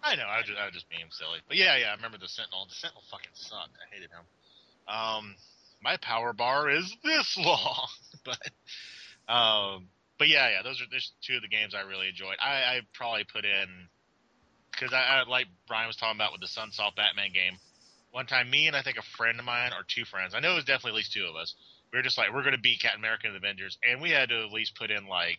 I 0.02 0.14
know. 0.14 0.22
I 0.22 0.38
was 0.38 0.46
just, 0.46 0.58
I 0.58 0.64
was 0.66 0.74
just 0.74 0.88
being 0.88 1.06
silly. 1.10 1.40
But 1.48 1.56
yeah, 1.56 1.76
yeah. 1.76 1.90
I 1.90 1.96
remember 1.96 2.18
the 2.18 2.28
Sentinel. 2.28 2.66
The 2.68 2.74
Sentinel 2.76 3.02
fucking 3.10 3.30
sucked. 3.34 3.74
I 3.74 3.92
hated 3.94 4.10
him. 4.10 4.22
Um, 4.86 5.34
my 5.82 5.96
power 5.98 6.32
bar 6.32 6.70
is 6.70 6.94
this 7.04 7.38
long. 7.38 7.88
but 8.24 9.32
um, 9.32 9.88
but 10.18 10.28
yeah, 10.28 10.50
yeah, 10.50 10.62
those 10.62 10.80
are 10.80 10.86
there's 10.90 11.12
two 11.26 11.36
of 11.36 11.42
the 11.42 11.48
games 11.48 11.74
I 11.74 11.82
really 11.82 12.08
enjoyed. 12.08 12.36
I, 12.40 12.78
I 12.78 12.80
probably 12.94 13.24
put 13.24 13.44
in 13.44 13.88
because 14.70 14.92
I, 14.92 15.22
I 15.22 15.28
like 15.28 15.46
Brian 15.68 15.86
was 15.86 15.96
talking 15.96 16.16
about 16.16 16.32
with 16.32 16.40
the 16.40 16.48
Sunsoft 16.48 16.96
Batman 16.96 17.32
game. 17.32 17.58
One 18.12 18.26
time, 18.26 18.48
me 18.48 18.66
and 18.66 18.76
I 18.76 18.82
think 18.82 18.96
a 18.96 19.16
friend 19.16 19.38
of 19.38 19.44
mine 19.44 19.72
or 19.72 19.84
two 19.86 20.04
friends, 20.04 20.34
I 20.34 20.40
know 20.40 20.52
it 20.52 20.56
was 20.56 20.64
definitely 20.64 20.92
at 20.92 20.96
least 20.96 21.12
two 21.12 21.26
of 21.26 21.36
us. 21.36 21.54
We 21.92 21.98
were 21.98 22.02
just 22.02 22.16
like, 22.16 22.32
we're 22.32 22.42
going 22.42 22.56
to 22.56 22.60
beat 22.60 22.80
Captain 22.80 23.00
America 23.00 23.26
and 23.26 23.34
the 23.34 23.38
Avengers, 23.38 23.76
and 23.84 24.00
we 24.00 24.10
had 24.10 24.30
to 24.30 24.44
at 24.44 24.52
least 24.52 24.74
put 24.76 24.90
in 24.90 25.06
like 25.06 25.38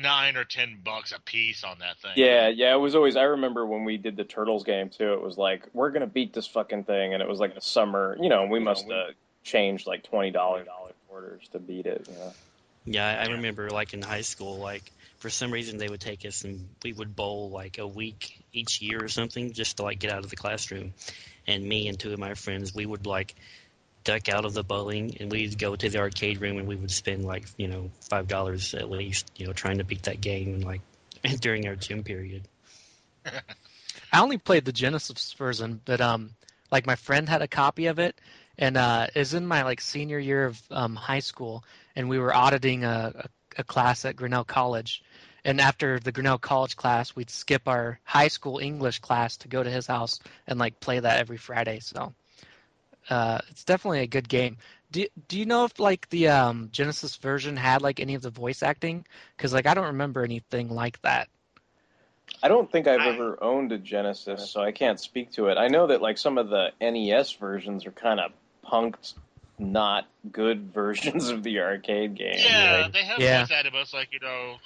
nine 0.00 0.36
or 0.36 0.44
ten 0.44 0.78
bucks 0.84 1.12
a 1.12 1.20
piece 1.20 1.64
on 1.64 1.78
that 1.80 1.98
thing. 1.98 2.12
Yeah, 2.16 2.48
yeah, 2.48 2.74
it 2.74 2.78
was 2.78 2.94
always. 2.94 3.16
I 3.16 3.24
remember 3.24 3.66
when 3.66 3.84
we 3.84 3.96
did 3.96 4.16
the 4.16 4.24
Turtles 4.24 4.64
game 4.64 4.90
too. 4.90 5.12
It 5.14 5.22
was 5.22 5.36
like 5.36 5.68
we're 5.72 5.90
gonna 5.90 6.06
beat 6.06 6.32
this 6.32 6.46
fucking 6.46 6.84
thing, 6.84 7.14
and 7.14 7.22
it 7.22 7.28
was 7.28 7.38
like 7.38 7.54
a 7.56 7.60
summer. 7.60 8.16
You 8.20 8.28
know, 8.28 8.46
we 8.46 8.60
must 8.60 8.90
have 8.90 9.14
changed 9.42 9.86
like 9.86 10.02
twenty 10.04 10.30
dollar 10.30 10.64
quarters 11.08 11.48
to 11.52 11.58
beat 11.58 11.86
it. 11.86 12.06
You 12.10 12.14
know? 12.14 12.32
Yeah, 12.86 13.06
I 13.06 13.24
I 13.24 13.26
remember 13.28 13.70
like 13.70 13.94
in 13.94 14.02
high 14.02 14.22
school, 14.22 14.58
like 14.58 14.90
for 15.18 15.30
some 15.30 15.50
reason 15.50 15.78
they 15.78 15.88
would 15.88 16.00
take 16.00 16.26
us 16.26 16.44
and 16.44 16.68
we 16.82 16.92
would 16.92 17.16
bowl 17.16 17.48
like 17.50 17.78
a 17.78 17.86
week 17.86 18.44
each 18.52 18.82
year 18.82 19.02
or 19.02 19.08
something 19.08 19.52
just 19.52 19.78
to 19.78 19.82
like 19.82 19.98
get 19.98 20.12
out 20.12 20.24
of 20.24 20.30
the 20.30 20.36
classroom. 20.36 20.92
And 21.46 21.62
me 21.62 21.88
and 21.88 21.98
two 21.98 22.12
of 22.12 22.18
my 22.18 22.34
friends, 22.34 22.74
we 22.74 22.86
would 22.86 23.06
like 23.06 23.34
duck 24.04 24.28
out 24.28 24.44
of 24.44 24.54
the 24.54 24.62
bowling 24.62 25.16
and 25.18 25.32
we'd 25.32 25.58
go 25.58 25.74
to 25.74 25.88
the 25.88 25.98
arcade 25.98 26.40
room 26.40 26.58
and 26.58 26.68
we 26.68 26.76
would 26.76 26.90
spend 26.90 27.24
like 27.24 27.46
you 27.56 27.68
know 27.68 27.90
five 28.08 28.28
dollars 28.28 28.74
at 28.74 28.90
least, 28.90 29.30
you 29.36 29.46
know, 29.46 29.52
trying 29.52 29.78
to 29.78 29.84
beat 29.84 30.04
that 30.04 30.20
game 30.20 30.60
like 30.60 30.82
during 31.40 31.66
our 31.66 31.76
gym 31.76 32.04
period. 32.04 32.46
I 34.12 34.20
only 34.20 34.38
played 34.38 34.64
the 34.64 34.72
Genesis 34.72 35.32
version, 35.32 35.80
but 35.84 36.00
um, 36.00 36.30
like 36.70 36.86
my 36.86 36.94
friend 36.94 37.28
had 37.28 37.42
a 37.42 37.48
copy 37.48 37.86
of 37.86 37.98
it, 37.98 38.20
and 38.58 38.76
uh, 38.76 39.08
is 39.14 39.34
in 39.34 39.46
my 39.46 39.64
like 39.64 39.80
senior 39.80 40.18
year 40.18 40.46
of 40.46 40.62
um, 40.70 40.94
high 40.94 41.20
school, 41.20 41.64
and 41.96 42.08
we 42.08 42.18
were 42.18 42.34
auditing 42.34 42.84
a, 42.84 43.12
a, 43.16 43.60
a 43.60 43.64
class 43.64 44.04
at 44.04 44.14
Grinnell 44.14 44.44
College, 44.44 45.02
and 45.44 45.60
after 45.60 45.98
the 45.98 46.12
Grinnell 46.12 46.38
College 46.38 46.76
class, 46.76 47.16
we'd 47.16 47.30
skip 47.30 47.66
our 47.66 47.98
high 48.04 48.28
school 48.28 48.58
English 48.58 49.00
class 49.00 49.36
to 49.38 49.48
go 49.48 49.62
to 49.62 49.70
his 49.70 49.86
house 49.86 50.20
and 50.46 50.58
like 50.58 50.80
play 50.80 51.00
that 51.00 51.18
every 51.18 51.36
Friday. 51.36 51.80
So 51.80 52.14
uh, 53.10 53.40
it's 53.50 53.64
definitely 53.64 54.00
a 54.00 54.06
good 54.06 54.28
game. 54.28 54.56
Do 54.90 55.06
Do 55.28 55.38
you 55.38 55.46
know 55.46 55.64
if 55.64 55.78
like 55.78 56.08
the 56.10 56.28
um, 56.28 56.68
Genesis 56.72 57.16
version 57.16 57.56
had 57.56 57.82
like 57.82 58.00
any 58.00 58.14
of 58.14 58.22
the 58.22 58.30
voice 58.30 58.62
acting? 58.62 59.04
Because 59.36 59.52
like 59.52 59.66
I 59.66 59.74
don't 59.74 59.86
remember 59.86 60.22
anything 60.22 60.68
like 60.68 61.00
that. 61.02 61.28
I 62.42 62.48
don't 62.48 62.70
think 62.70 62.86
I've 62.86 63.00
ever 63.00 63.42
owned 63.42 63.72
a 63.72 63.78
Genesis, 63.78 64.50
so 64.50 64.60
I 64.60 64.72
can't 64.72 64.98
speak 64.98 65.32
to 65.32 65.48
it. 65.48 65.58
I 65.58 65.68
know 65.68 65.86
that 65.88 66.02
like 66.02 66.18
some 66.18 66.38
of 66.38 66.48
the 66.48 66.72
NES 66.80 67.32
versions 67.32 67.86
are 67.86 67.90
kind 67.92 68.20
of 68.20 68.32
punked, 68.64 69.14
not 69.58 70.06
good 70.32 70.70
versions 70.74 71.28
of 71.28 71.42
the 71.42 71.60
arcade 71.60 72.14
game. 72.16 72.34
Yeah, 72.38 72.82
like- 72.84 72.92
they 72.92 73.04
have 73.04 73.18
Yeah. 73.20 73.42
voice 73.44 73.52
out 73.52 73.66
of 73.66 73.74
us 73.74 73.92
like 73.94 74.08
you 74.12 74.20
know, 74.20 74.56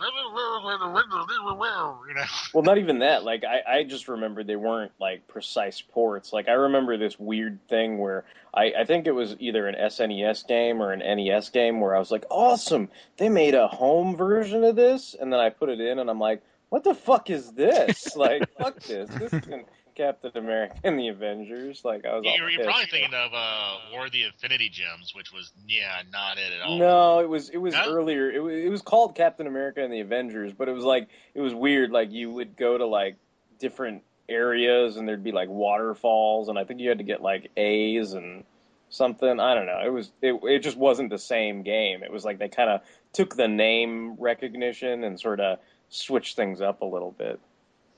you 2.08 2.14
know. 2.14 2.24
Well, 2.54 2.62
not 2.64 2.78
even 2.78 3.00
that. 3.00 3.24
Like, 3.24 3.44
I, 3.44 3.78
I 3.78 3.84
just 3.84 4.08
remember 4.08 4.42
they 4.44 4.56
weren't 4.56 4.92
like 5.00 5.28
precise 5.28 5.80
ports. 5.80 6.32
Like, 6.32 6.48
I 6.48 6.52
remember 6.52 6.96
this 6.96 7.18
weird 7.18 7.58
thing 7.68 7.98
where 7.98 8.24
I, 8.54 8.72
I 8.80 8.84
think 8.84 9.06
it 9.06 9.12
was 9.12 9.36
either 9.38 9.66
an 9.68 9.74
SNES 9.74 10.46
game 10.46 10.80
or 10.82 10.92
an 10.92 11.00
NES 11.00 11.50
game 11.50 11.80
where 11.80 11.94
I 11.94 11.98
was 11.98 12.10
like, 12.10 12.24
awesome, 12.30 12.88
they 13.18 13.28
made 13.28 13.54
a 13.54 13.68
home 13.68 14.16
version 14.16 14.64
of 14.64 14.74
this, 14.76 15.14
and 15.18 15.32
then 15.32 15.38
I 15.40 15.50
put 15.50 15.68
it 15.68 15.80
in, 15.80 15.98
and 15.98 16.08
I'm 16.08 16.18
like, 16.20 16.42
what 16.70 16.84
the 16.84 16.94
fuck 16.94 17.30
is 17.30 17.50
this? 17.52 18.16
like, 18.16 18.48
fuck 18.58 18.80
this. 18.80 19.08
This 19.10 19.32
isn't 19.32 19.66
Captain 19.98 20.30
America 20.36 20.76
and 20.84 20.98
the 20.98 21.08
Avengers. 21.08 21.84
Like, 21.84 22.06
I 22.06 22.14
was 22.14 22.24
You're, 22.24 22.48
you're 22.48 22.64
probably 22.64 22.86
thinking 22.86 23.12
of 23.12 23.32
uh, 23.34 23.76
War 23.92 24.06
of 24.06 24.12
the 24.12 24.22
Infinity 24.22 24.68
Gems, 24.68 25.12
which 25.14 25.32
was 25.32 25.52
yeah, 25.66 26.02
not 26.12 26.38
it 26.38 26.52
at 26.52 26.62
all. 26.62 26.78
No, 26.78 27.18
it 27.18 27.28
was 27.28 27.50
it 27.50 27.58
was 27.58 27.74
No? 27.74 27.84
earlier. 27.92 28.30
It 28.30 28.38
was, 28.38 28.54
it 28.54 28.68
was 28.70 28.80
called 28.80 29.16
Captain 29.16 29.46
America 29.46 29.82
and 29.82 29.92
the 29.92 30.00
Avengers, 30.00 30.52
but 30.52 30.68
it 30.68 30.72
was 30.72 30.84
like 30.84 31.08
it 31.34 31.40
was 31.40 31.52
weird. 31.52 31.90
Like 31.90 32.12
you 32.12 32.30
would 32.30 32.56
go 32.56 32.78
to 32.78 32.86
like 32.86 33.16
different 33.58 34.04
areas, 34.28 34.96
and 34.96 35.08
there'd 35.08 35.24
be 35.24 35.32
like 35.32 35.48
waterfalls, 35.48 36.48
and 36.48 36.58
I 36.58 36.64
think 36.64 36.80
you 36.80 36.88
had 36.88 36.98
to 36.98 37.04
get 37.04 37.20
like 37.20 37.50
A's 37.56 38.12
and 38.12 38.44
something. 38.90 39.40
I 39.40 39.54
don't 39.54 39.66
know. 39.66 39.80
It 39.84 39.92
was 39.92 40.10
it 40.22 40.40
it 40.44 40.60
just 40.60 40.76
wasn't 40.76 41.10
the 41.10 41.18
same 41.18 41.64
game. 41.64 42.04
It 42.04 42.12
was 42.12 42.24
like 42.24 42.38
they 42.38 42.48
kind 42.48 42.70
of 42.70 42.82
took 43.12 43.34
the 43.34 43.48
name 43.48 44.14
recognition 44.18 45.02
and 45.02 45.18
sort 45.18 45.40
of 45.40 45.58
switched 45.88 46.36
things 46.36 46.60
up 46.60 46.82
a 46.82 46.86
little 46.86 47.10
bit. 47.10 47.40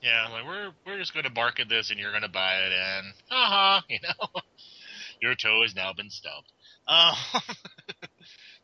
Yeah, 0.01 0.29
like 0.29 0.45
we're 0.45 0.71
we're 0.85 0.97
just 0.97 1.13
going 1.13 1.25
to 1.25 1.31
market 1.31 1.69
this, 1.69 1.91
and 1.91 1.99
you're 1.99 2.11
going 2.11 2.23
to 2.23 2.29
buy 2.29 2.57
it, 2.65 2.73
and 2.73 3.07
uh 3.29 3.49
huh, 3.49 3.81
you 3.89 3.99
know, 4.01 4.41
your 5.21 5.35
toe 5.35 5.61
has 5.61 5.75
now 5.75 5.93
been 5.93 6.09
stubbed. 6.09 6.51
Um, 6.87 7.13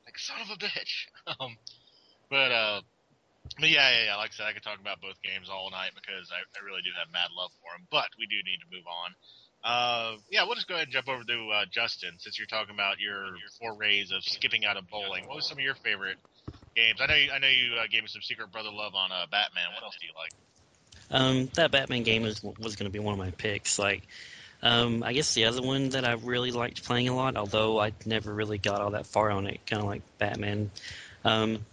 like 0.06 0.18
son 0.18 0.38
of 0.42 0.50
a 0.50 0.58
bitch. 0.58 1.08
Um, 1.40 1.58
but 2.32 2.52
uh, 2.56 2.80
but 3.60 3.68
yeah, 3.68 3.92
yeah, 3.92 4.04
yeah. 4.08 4.16
Like 4.16 4.32
I 4.32 4.36
said, 4.40 4.48
I 4.48 4.54
could 4.54 4.64
talk 4.64 4.80
about 4.80 5.04
both 5.04 5.20
games 5.20 5.52
all 5.52 5.70
night 5.72 5.92
because 5.92 6.32
I, 6.32 6.40
I 6.40 6.60
really 6.64 6.80
do 6.88 6.96
have 6.96 7.12
mad 7.12 7.36
love 7.36 7.52
for 7.60 7.76
them. 7.76 7.84
But 7.92 8.08
we 8.16 8.32
do 8.32 8.40
need 8.48 8.64
to 8.64 8.70
move 8.72 8.88
on. 8.88 9.12
Uh, 9.60 10.24
yeah, 10.32 10.48
we'll 10.48 10.56
just 10.56 10.72
go 10.72 10.76
ahead 10.80 10.88
and 10.88 10.96
jump 10.96 11.12
over 11.12 11.24
to 11.24 11.38
uh, 11.52 11.66
Justin 11.68 12.16
since 12.20 12.40
you're 12.40 12.48
talking 12.48 12.72
about 12.72 13.04
your 13.04 13.36
forays 13.60 14.16
of 14.16 14.24
skipping 14.24 14.64
out 14.64 14.78
of 14.80 14.88
bowling. 14.88 15.28
What 15.28 15.36
was 15.36 15.48
some 15.48 15.60
of 15.60 15.64
your 15.68 15.76
favorite 15.84 16.16
games? 16.80 17.04
I 17.04 17.08
know 17.12 17.20
you, 17.20 17.32
I 17.32 17.40
know 17.44 17.52
you 17.52 17.76
uh, 17.76 17.92
gave 17.92 18.04
me 18.04 18.08
some 18.08 18.24
secret 18.24 18.52
brother 18.56 18.72
love 18.72 18.96
on 18.96 19.12
uh, 19.12 19.28
Batman. 19.28 19.76
What 19.76 19.84
else 19.84 20.00
do 20.00 20.08
you 20.08 20.16
like? 20.16 20.32
Um, 21.10 21.50
that 21.56 21.72
Batman 21.72 22.04
game 22.04 22.24
was 22.24 22.44
was 22.44 22.76
going 22.76 22.86
to 22.86 22.90
be 22.90 23.00
one 23.00 23.14
of 23.14 23.20
my 23.20 23.32
picks. 23.32 23.80
Like, 23.80 24.04
um, 24.62 25.04
I 25.04 25.14
guess 25.14 25.34
the 25.34 25.46
other 25.46 25.62
one 25.62 25.90
that 25.90 26.06
I 26.06 26.14
really 26.14 26.52
liked 26.52 26.84
playing 26.84 27.08
a 27.08 27.16
lot, 27.16 27.38
although 27.38 27.80
I 27.80 27.94
never 28.06 28.34
really 28.34 28.58
got 28.58 28.82
all 28.82 28.92
that 28.92 29.08
far 29.08 29.32
on 29.32 29.48
it, 29.48 29.62
kind 29.66 29.82
of 29.82 29.88
like 29.88 30.02
Batman. 30.18 30.72
Um, 31.24 31.66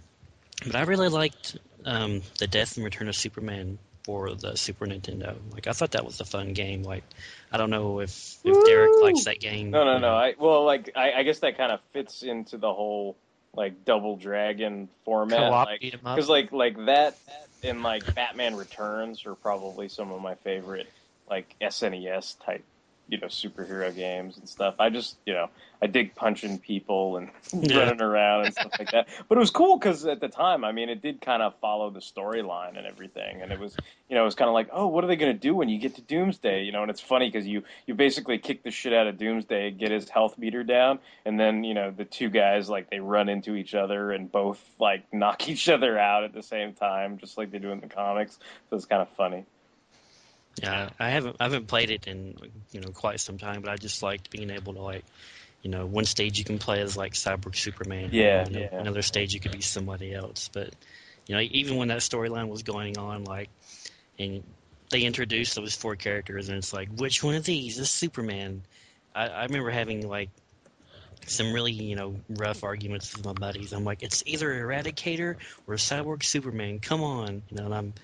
but 0.65 0.77
I 0.77 0.83
really 0.83 1.09
liked 1.09 1.57
um, 1.85 2.23
the 2.39 2.47
Death 2.47 2.77
and 2.77 2.85
Return 2.85 3.09
of 3.09 3.17
Superman 3.17 3.79
for 4.05 4.35
the 4.35 4.57
Super 4.57 4.87
Nintendo. 4.87 5.35
Like, 5.53 5.67
I 5.67 5.73
thought 5.73 5.93
that 5.93 6.05
was 6.05 6.21
a 6.21 6.25
fun 6.25 6.53
game. 6.53 6.83
Like, 6.83 7.05
I 7.51 7.57
don't 7.57 7.71
know 7.71 8.01
if 8.01 8.37
if 8.45 8.67
Derek 8.67 9.03
likes 9.03 9.25
that 9.25 9.41
game. 9.41 9.71
No, 9.71 9.85
no, 9.85 9.99
no. 9.99 10.15
I 10.15 10.35
well, 10.39 10.65
like 10.65 10.93
I, 10.95 11.13
I 11.13 11.23
guess 11.23 11.41
that 11.41 11.57
kind 11.57 11.73
of 11.73 11.81
fits 11.93 12.23
into 12.23 12.59
the 12.59 12.73
whole 12.73 13.17
like 13.55 13.85
Double 13.85 14.17
Dragon 14.17 14.89
format, 15.05 15.39
Co-op 15.39 15.67
like 15.67 15.81
beat 15.81 15.95
'em 15.95 16.01
up. 16.05 16.17
because 16.17 16.29
like 16.29 16.53
like 16.53 16.77
that 16.87 17.17
and 17.65 17.83
like 17.83 18.15
Batman 18.15 18.55
Returns 18.55 19.27
are 19.27 19.35
probably 19.35 19.89
some 19.89 20.13
of 20.13 20.21
my 20.21 20.35
favorite 20.37 20.89
like 21.29 21.57
SNES 21.61 22.37
type 22.45 22.65
you 23.09 23.19
know 23.19 23.27
superhero 23.29 23.95
games 23.95 24.39
and 24.39 24.49
stuff. 24.49 24.77
I 24.79 24.91
just 24.91 25.17
you 25.27 25.35
know 25.35 25.51
I 25.83 25.87
dig 25.87 26.15
punching 26.15 26.61
people 26.61 27.17
and 27.19 27.31
Yeah. 27.53 27.79
running 27.79 28.01
around 28.01 28.43
and 28.43 28.55
stuff 28.55 28.73
like 28.79 28.91
that. 28.93 29.09
But 29.29 29.37
it 29.37 29.41
was 29.41 29.51
cool 29.51 29.79
because 29.79 30.07
at 30.07 30.21
the 30.21 30.29
time, 30.29 30.65
I 30.65 30.73
mean, 30.73 30.89
it 30.89 31.03
did 31.03 31.21
kind 31.21 31.43
of 31.43 31.55
follow 31.61 31.91
the 31.91 32.01
storyline 32.01 32.79
and 32.79 32.87
everything, 32.87 33.43
and 33.43 33.53
it 33.53 33.59
was 33.59 33.77
you 34.09 34.15
know 34.17 34.23
it 34.23 34.27
was 34.27 34.35
kind 34.35 34.49
of 34.49 34.55
like 34.55 34.69
oh 34.73 34.87
what 34.89 35.05
are 35.05 35.07
they 35.07 35.17
going 35.17 35.33
to 35.33 35.39
do 35.39 35.55
when 35.55 35.69
you 35.69 35.79
get 35.79 35.97
to 35.97 36.03
Doomsday? 36.03 36.65
You 36.65 36.73
know, 36.73 36.83
and 36.83 36.91
it's 36.91 37.01
funny 37.01 37.31
because 37.31 37.47
you 37.47 37.63
you 37.87 37.95
basically 37.95 38.39
kick 38.39 38.63
the 38.63 38.71
shit 38.71 38.93
out 38.93 39.07
of 39.07 39.19
Doomsday, 39.19 39.73
get 39.73 39.91
his 39.91 40.09
health 40.09 40.39
meter 40.39 40.65
down, 40.65 40.99
and 41.25 41.39
then 41.39 41.65
you 41.65 41.75
know 41.75 41.91
the 41.91 42.05
two 42.05 42.31
guys 42.31 42.69
like 42.69 42.91
they 42.91 43.01
run 43.01 43.29
into 43.29 43.55
each 43.55 43.75
other 43.75 44.13
and 44.13 44.31
both 44.33 44.61
like 44.79 45.05
knock 45.13 45.49
each 45.49 45.69
other 45.69 45.99
out 45.99 46.25
at 46.25 46.33
the 46.33 46.43
same 46.43 46.75
time, 46.75 47.19
just 47.19 47.37
like 47.39 47.51
they 47.51 47.59
do 47.59 47.71
in 47.73 47.81
the 47.81 47.89
comics. 47.89 48.39
So 48.71 48.77
it's 48.77 48.87
kind 48.87 49.03
of 49.03 49.09
funny. 49.17 49.45
Yeah, 50.63 50.91
I 50.99 51.11
haven't 51.11 51.37
I 51.41 51.45
haven't 51.45 51.67
played 51.67 51.91
it 51.91 52.07
in 52.07 52.37
you 52.71 52.81
know 52.81 52.89
quite 52.89 53.21
some 53.21 53.39
time, 53.39 53.61
but 53.61 53.71
I 53.71 53.77
just 53.77 54.03
liked 54.03 54.31
being 54.31 54.51
able 54.51 54.75
to 54.75 54.83
like, 54.83 55.05
you 55.63 55.71
know, 55.71 55.87
one 55.87 56.05
stage 56.05 56.39
you 56.39 56.45
can 56.45 56.59
play 56.59 56.81
as 56.81 56.97
like 56.97 57.15
Cyborg 57.15 57.57
Superman. 57.57 58.11
Yeah, 58.13 58.47
you 58.47 58.55
know, 58.55 58.61
yeah. 58.61 58.81
Another 58.81 59.03
stage 59.03 59.35
you 59.35 59.41
could 59.41 59.53
be 59.53 59.63
somebody 59.63 60.15
else, 60.15 60.49
but 60.53 60.71
you 61.27 61.35
know, 61.35 61.41
even 61.41 61.77
when 61.77 61.89
that 61.89 61.99
storyline 61.99 62.49
was 62.49 62.63
going 62.63 62.99
on, 62.99 63.25
like, 63.25 63.49
and 64.19 64.45
they 64.91 65.03
introduced 65.03 65.57
those 65.57 65.75
four 65.75 65.97
characters, 65.97 66.49
and 66.49 66.59
it's 66.59 66.73
like, 66.73 66.89
which 66.97 67.23
one 67.25 67.35
of 67.35 67.45
these 67.45 67.79
is 67.79 67.91
Superman? 67.91 68.63
I, 69.15 69.27
I 69.27 69.43
remember 69.45 69.71
having 69.71 70.09
like 70.09 70.31
some 71.27 71.53
really 71.53 71.73
you 71.73 71.97
know 71.97 72.17
rough 72.29 72.63
arguments 72.63 73.17
with 73.17 73.25
my 73.25 73.33
buddies. 73.33 73.73
I'm 73.73 73.85
like, 73.85 74.03
it's 74.05 74.23
either 74.27 74.53
Eradicator 74.53 75.37
or 75.67 75.75
Cyborg 75.75 76.23
Superman. 76.23 76.79
Come 76.79 77.03
on, 77.03 77.43
you 77.51 77.57
know, 77.57 77.65
and 77.65 77.75
I'm. 77.75 77.95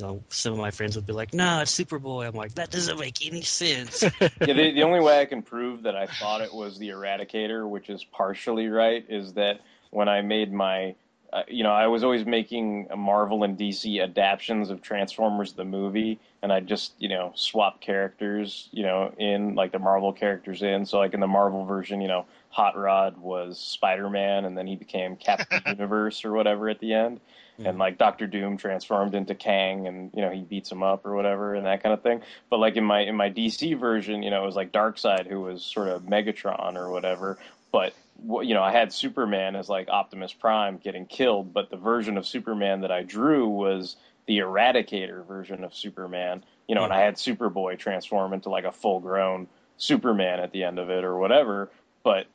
You 0.00 0.06
know, 0.06 0.24
some 0.30 0.54
of 0.54 0.58
my 0.58 0.70
friends 0.70 0.96
would 0.96 1.06
be 1.06 1.12
like, 1.12 1.34
"Nah, 1.34 1.60
it's 1.60 1.78
Superboy." 1.78 2.26
I'm 2.26 2.34
like, 2.34 2.54
"That 2.54 2.70
doesn't 2.70 2.98
make 2.98 3.26
any 3.26 3.42
sense." 3.42 4.02
yeah, 4.20 4.28
the, 4.38 4.72
the 4.72 4.82
only 4.82 5.00
way 5.00 5.20
I 5.20 5.26
can 5.26 5.42
prove 5.42 5.82
that 5.82 5.94
I 5.94 6.06
thought 6.06 6.40
it 6.40 6.54
was 6.54 6.78
the 6.78 6.88
Eradicator, 6.88 7.68
which 7.68 7.90
is 7.90 8.02
partially 8.02 8.68
right, 8.68 9.04
is 9.10 9.34
that 9.34 9.60
when 9.90 10.08
I 10.08 10.22
made 10.22 10.54
my, 10.54 10.94
uh, 11.34 11.42
you 11.48 11.64
know, 11.64 11.72
I 11.72 11.88
was 11.88 12.02
always 12.02 12.24
making 12.24 12.88
a 12.90 12.96
Marvel 12.96 13.44
and 13.44 13.58
DC 13.58 14.02
adaptions 14.02 14.70
of 14.70 14.80
Transformers 14.80 15.52
the 15.52 15.66
movie, 15.66 16.18
and 16.42 16.50
I 16.50 16.60
just, 16.60 16.94
you 16.98 17.10
know, 17.10 17.32
swap 17.34 17.82
characters, 17.82 18.70
you 18.72 18.84
know, 18.84 19.12
in 19.18 19.54
like 19.54 19.70
the 19.70 19.78
Marvel 19.78 20.14
characters 20.14 20.62
in. 20.62 20.86
So 20.86 20.98
like 20.98 21.12
in 21.12 21.20
the 21.20 21.26
Marvel 21.26 21.66
version, 21.66 22.00
you 22.00 22.08
know, 22.08 22.24
Hot 22.48 22.74
Rod 22.74 23.18
was 23.18 23.60
Spider 23.60 24.08
Man, 24.08 24.46
and 24.46 24.56
then 24.56 24.66
he 24.66 24.76
became 24.76 25.16
Captain 25.16 25.60
Universe 25.66 26.24
or 26.24 26.32
whatever 26.32 26.70
at 26.70 26.80
the 26.80 26.94
end. 26.94 27.20
And 27.64 27.78
like 27.78 27.98
Doctor 27.98 28.26
Doom 28.26 28.56
transformed 28.56 29.14
into 29.14 29.34
Kang, 29.34 29.86
and 29.86 30.10
you 30.14 30.22
know 30.22 30.30
he 30.30 30.42
beats 30.42 30.70
him 30.70 30.82
up 30.82 31.04
or 31.04 31.14
whatever, 31.14 31.54
and 31.54 31.66
that 31.66 31.82
kind 31.82 31.92
of 31.92 32.02
thing. 32.02 32.22
But 32.48 32.58
like 32.58 32.76
in 32.76 32.84
my 32.84 33.00
in 33.00 33.16
my 33.16 33.30
DC 33.30 33.78
version, 33.78 34.22
you 34.22 34.30
know, 34.30 34.42
it 34.42 34.46
was 34.46 34.56
like 34.56 34.72
Darkseid 34.72 35.26
who 35.26 35.40
was 35.40 35.62
sort 35.62 35.88
of 35.88 36.02
Megatron 36.02 36.76
or 36.76 36.90
whatever. 36.90 37.38
but 37.72 37.94
you 38.42 38.54
know, 38.54 38.62
I 38.62 38.72
had 38.72 38.92
Superman 38.92 39.56
as 39.56 39.68
like 39.68 39.88
Optimus 39.88 40.32
Prime 40.32 40.78
getting 40.78 41.06
killed, 41.06 41.54
but 41.54 41.70
the 41.70 41.76
version 41.76 42.18
of 42.18 42.26
Superman 42.26 42.82
that 42.82 42.92
I 42.92 43.02
drew 43.02 43.48
was 43.48 43.96
the 44.26 44.38
Eradicator 44.38 45.26
version 45.26 45.64
of 45.64 45.74
Superman. 45.74 46.44
You 46.68 46.74
know, 46.74 46.84
and 46.84 46.92
I 46.92 47.00
had 47.00 47.16
Superboy 47.16 47.78
transform 47.78 48.32
into 48.32 48.48
like 48.48 48.64
a 48.64 48.72
full 48.72 49.00
grown 49.00 49.48
Superman 49.76 50.40
at 50.40 50.52
the 50.52 50.64
end 50.64 50.78
of 50.78 50.90
it 50.90 51.04
or 51.04 51.16
whatever. 51.16 51.70
But 52.02 52.26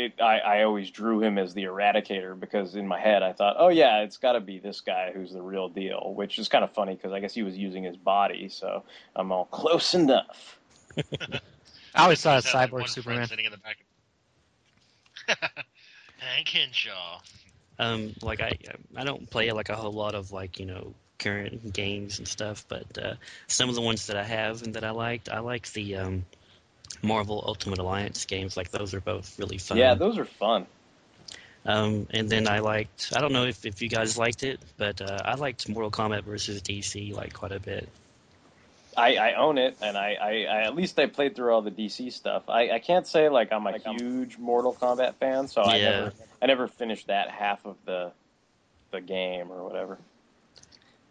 it, 0.00 0.20
I, 0.20 0.38
I 0.38 0.62
always 0.62 0.90
drew 0.90 1.20
him 1.22 1.38
as 1.38 1.54
the 1.54 1.64
Eradicator 1.64 2.38
because 2.38 2.74
in 2.74 2.86
my 2.86 2.98
head 2.98 3.22
I 3.22 3.32
thought, 3.32 3.56
oh 3.58 3.68
yeah, 3.68 4.02
it's 4.02 4.16
got 4.16 4.32
to 4.32 4.40
be 4.40 4.58
this 4.58 4.80
guy 4.80 5.12
who's 5.12 5.32
the 5.32 5.42
real 5.42 5.68
deal, 5.68 6.12
which 6.14 6.38
is 6.38 6.48
kind 6.48 6.64
of 6.64 6.72
funny 6.72 6.94
because 6.94 7.12
I 7.12 7.20
guess 7.20 7.34
he 7.34 7.42
was 7.42 7.56
using 7.56 7.82
his 7.82 7.96
body, 7.96 8.48
so 8.48 8.84
I'm 9.14 9.30
all 9.32 9.44
close 9.46 9.94
enough. 9.94 10.58
I 11.94 12.04
always 12.04 12.20
thought 12.22 12.36
a 12.36 12.38
of 12.38 12.44
have, 12.46 12.54
like, 12.54 12.70
Cyborg 12.70 12.72
one 12.72 12.80
friend 12.80 12.90
Superman. 12.90 13.28
sitting 13.28 13.44
in 13.44 13.52
the 13.52 13.58
back. 13.58 13.78
Hank 16.18 16.48
Henshaw. 16.48 17.20
Um, 17.78 18.14
like 18.22 18.40
I, 18.40 18.58
I 18.96 19.04
don't 19.04 19.28
play 19.30 19.50
like 19.52 19.70
a 19.70 19.76
whole 19.76 19.92
lot 19.92 20.14
of 20.14 20.32
like 20.32 20.58
you 20.58 20.66
know 20.66 20.94
current 21.18 21.72
games 21.72 22.18
and 22.18 22.28
stuff, 22.28 22.64
but 22.68 22.86
uh, 22.98 23.14
some 23.46 23.68
of 23.68 23.74
the 23.74 23.80
ones 23.80 24.06
that 24.08 24.16
I 24.16 24.24
have 24.24 24.62
and 24.62 24.74
that 24.74 24.84
I 24.84 24.90
liked, 24.90 25.28
I 25.28 25.40
like 25.40 25.70
the 25.72 25.96
um, 25.96 26.24
Marvel 27.02 27.42
Ultimate 27.46 27.78
Alliance 27.78 28.24
games. 28.24 28.56
Like 28.56 28.70
those 28.70 28.94
are 28.94 29.00
both 29.00 29.38
really 29.38 29.58
fun. 29.58 29.78
Yeah, 29.78 29.94
those 29.94 30.18
are 30.18 30.24
fun. 30.24 30.66
Um, 31.64 32.06
and 32.10 32.28
then 32.28 32.48
I 32.48 32.60
liked, 32.60 33.12
I 33.14 33.20
don't 33.20 33.32
know 33.32 33.44
if, 33.44 33.66
if 33.66 33.82
you 33.82 33.88
guys 33.88 34.16
liked 34.16 34.44
it, 34.44 34.60
but 34.78 35.02
uh, 35.02 35.18
I 35.22 35.34
liked 35.34 35.68
Mortal 35.68 35.90
Kombat 35.90 36.22
versus 36.22 36.62
DC 36.62 37.14
like 37.14 37.34
quite 37.34 37.52
a 37.52 37.60
bit. 37.60 37.86
I, 38.96 39.16
I 39.16 39.32
own 39.34 39.58
it, 39.58 39.76
and 39.80 39.96
I, 39.96 40.16
I, 40.20 40.44
I 40.44 40.62
at 40.62 40.74
least 40.74 40.98
I 40.98 41.06
played 41.06 41.36
through 41.36 41.52
all 41.52 41.62
the 41.62 41.70
DC 41.70 42.12
stuff. 42.12 42.44
I, 42.48 42.70
I 42.70 42.78
can't 42.80 43.06
say 43.06 43.28
like 43.28 43.52
I'm 43.52 43.66
a 43.66 43.78
huge 43.78 44.36
Mortal 44.38 44.74
Kombat 44.74 45.14
fan, 45.16 45.48
so 45.48 45.62
I 45.62 45.78
never 45.78 46.12
I 46.42 46.46
never 46.46 46.66
finished 46.66 47.06
that 47.06 47.30
half 47.30 47.64
of 47.64 47.76
the 47.84 48.12
the 48.90 49.00
game 49.00 49.52
or 49.52 49.62
whatever. 49.62 49.98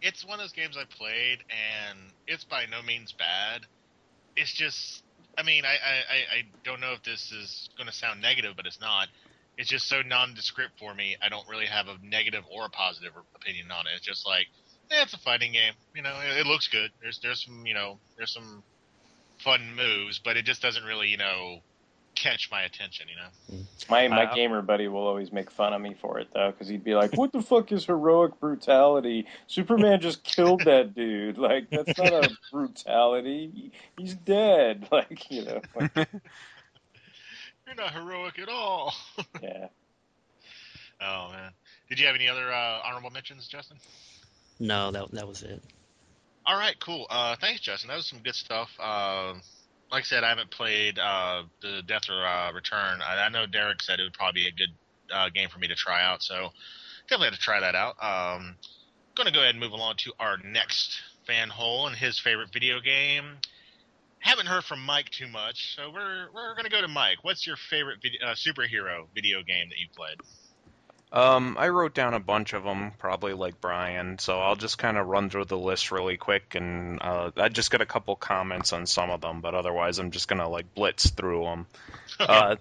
It's 0.02 0.26
one 0.26 0.40
of 0.40 0.44
those 0.44 0.54
games 0.54 0.78
I 0.78 0.86
played, 0.86 1.40
and 1.50 2.00
it's 2.28 2.44
by 2.44 2.66
no 2.66 2.82
means 2.82 3.12
bad. 3.12 3.66
It's 4.36 4.52
just, 4.52 5.04
I 5.40 5.44
mean, 5.44 5.64
I, 5.66 5.70
I, 5.74 6.38
I- 6.40 6.44
don't 6.66 6.82
know 6.82 6.94
if 6.94 7.04
this 7.04 7.32
is 7.32 7.70
going 7.78 7.88
to 7.88 7.94
sound 7.94 8.22
negative, 8.22 8.54
but 8.58 8.66
it's 8.66 8.80
not. 8.82 9.08
It's 9.58 9.70
just 9.70 9.88
so 9.88 10.02
nondescript 10.06 10.74
for 10.80 10.94
me. 10.94 11.16
I 11.24 11.30
don't 11.30 11.48
really 11.50 11.66
have 11.66 11.88
a 11.88 11.96
negative 12.04 12.44
or 12.52 12.66
a 12.66 12.70
positive 12.70 13.14
opinion 13.36 13.72
on 13.72 13.88
it. 13.88 13.92
It's 13.96 14.06
just 14.06 14.26
like, 14.28 14.48
yeah, 14.92 15.04
it's 15.04 15.14
a 15.14 15.18
fighting 15.20 15.54
game. 15.54 15.74
You 15.96 16.02
know, 16.04 16.16
it, 16.24 16.42
it 16.42 16.46
looks 16.48 16.68
good. 16.68 16.92
There's 17.02 17.20
there's 17.24 17.44
some 17.46 17.66
you 17.66 17.74
know 17.74 18.00
there's 18.18 18.34
some 18.34 18.64
fun 19.44 19.76
moves, 19.76 20.20
but 20.24 20.38
it 20.38 20.46
just 20.46 20.62
doesn't 20.62 20.84
really 20.84 21.08
you 21.08 21.18
know 21.18 21.60
catch 22.20 22.50
my 22.52 22.62
attention. 22.64 23.08
You 23.10 23.16
know. 23.58 23.64
My 23.90 24.08
my 24.08 24.26
Uh, 24.26 24.36
gamer 24.36 24.62
buddy 24.62 24.88
will 24.88 25.08
always 25.08 25.32
make 25.32 25.50
fun 25.52 25.74
of 25.74 25.82
me 25.82 25.94
for 26.00 26.20
it 26.20 26.28
though, 26.34 26.52
because 26.52 26.68
he'd 26.68 26.84
be 26.84 26.94
like, 26.96 27.14
"What 27.18 27.32
the 27.32 27.42
fuck 27.42 27.72
is 27.72 27.86
heroic 27.86 28.40
brutality? 28.40 29.26
Superman 29.48 30.02
just 30.02 30.24
killed 30.24 30.66
that 30.66 30.94
dude. 30.94 31.38
Like 31.38 31.70
that's 31.70 31.98
not 31.98 32.14
a 32.26 32.30
brutality. 32.52 33.72
He's 33.98 34.14
dead. 34.16 34.88
Like 34.92 35.32
you 35.32 35.46
know." 35.46 35.62
Like, 35.76 35.96
You're 37.66 37.76
not 37.76 37.94
heroic 37.94 38.40
at 38.40 38.50
all. 38.50 38.94
yeah. 39.42 39.68
Oh 41.02 41.30
man. 41.32 41.52
Did 41.88 42.00
you 42.00 42.06
have 42.08 42.16
any 42.16 42.28
other 42.28 42.52
uh, 42.52 42.80
honorable 42.84 43.10
mentions, 43.12 43.48
Justin? 43.48 43.78
No, 44.60 44.92
that 44.92 45.12
that 45.12 45.28
was 45.28 45.44
it. 45.44 45.64
All 46.46 46.58
right, 46.58 46.76
cool. 46.80 47.06
Uh, 47.10 47.36
thanks, 47.40 47.62
Justin. 47.62 47.90
That 47.90 47.98
was 47.98 48.08
some 48.08 48.20
good 48.20 48.36
stuff. 48.36 48.70
Um 48.80 49.42
like 49.92 50.04
I 50.04 50.06
said, 50.06 50.24
I 50.24 50.30
haven't 50.30 50.52
played 50.52 51.00
uh, 51.00 51.44
the 51.62 51.82
Death 51.86 52.10
or 52.10 52.26
uh, 52.26 52.52
Return. 52.54 53.02
I, 53.02 53.26
I 53.26 53.30
know 53.30 53.46
Derek 53.46 53.82
said 53.82 54.00
it 54.00 54.04
would 54.04 54.14
probably 54.14 54.42
be 54.42 54.48
a 54.48 54.52
good 54.52 54.74
uh, 55.14 55.30
game 55.30 55.50
for 55.50 55.60
me 55.60 55.68
to 55.68 55.76
try 55.76 56.04
out, 56.04 56.22
so 56.22 56.50
definitely 57.08 57.28
have 57.28 57.36
to 57.36 57.40
try 57.40 57.60
that 57.60 57.76
out. 57.76 57.96
Um, 58.02 58.56
going 59.16 59.28
to 59.28 59.34
go 59.34 59.42
ahead 59.42 59.56
and 59.56 59.60
move 59.60 59.72
along 59.72 59.96
to 59.98 60.14
our 60.20 60.38
next 60.38 61.02
fan 61.26 61.50
hole 61.50 61.88
and 61.88 61.96
his 61.96 62.20
favorite 62.20 62.50
video 62.54 62.80
game. 62.80 63.38
Haven't 64.20 64.48
heard 64.48 64.64
from 64.64 64.86
Mike 64.86 65.10
too 65.10 65.28
much, 65.28 65.76
so 65.76 65.92
we're 65.94 66.28
we're 66.34 66.54
going 66.54 66.66
to 66.66 66.70
go 66.70 66.82
to 66.82 66.88
Mike. 66.88 67.18
What's 67.22 67.48
your 67.48 67.56
favorite 67.70 68.00
video, 68.02 68.20
uh, 68.28 68.36
superhero 68.36 69.08
video 69.16 69.42
game 69.44 69.70
that 69.70 69.80
you 69.80 69.88
played? 69.96 70.18
Um, 71.12 71.56
I 71.58 71.70
wrote 71.70 71.96
down 71.96 72.14
a 72.14 72.20
bunch 72.20 72.54
of 72.54 72.64
them, 72.64 72.92
probably 73.00 73.34
like 73.34 73.60
Brian. 73.60 74.20
So 74.20 74.40
I'll 74.40 74.56
just 74.56 74.78
kind 74.78 74.98
of 74.98 75.08
run 75.08 75.30
through 75.30 75.46
the 75.46 75.58
list 75.58 75.92
really 75.92 76.18
quick, 76.18 76.54
and 76.54 77.00
uh, 77.02 77.32
I 77.36 77.50
just 77.50 77.72
got 77.72 77.82
a 77.82 77.86
couple 77.86 78.16
comments 78.16 78.74
on 78.74 78.86
some 78.86 79.10
of 79.10 79.22
them, 79.22 79.42
but 79.42 79.56
otherwise 79.56 79.98
I'm 79.98 80.12
just 80.12 80.28
gonna 80.28 80.48
like 80.48 80.74
blitz 80.76 81.10
through 81.10 81.44
them. 81.44 81.68
Uh, 82.20 82.56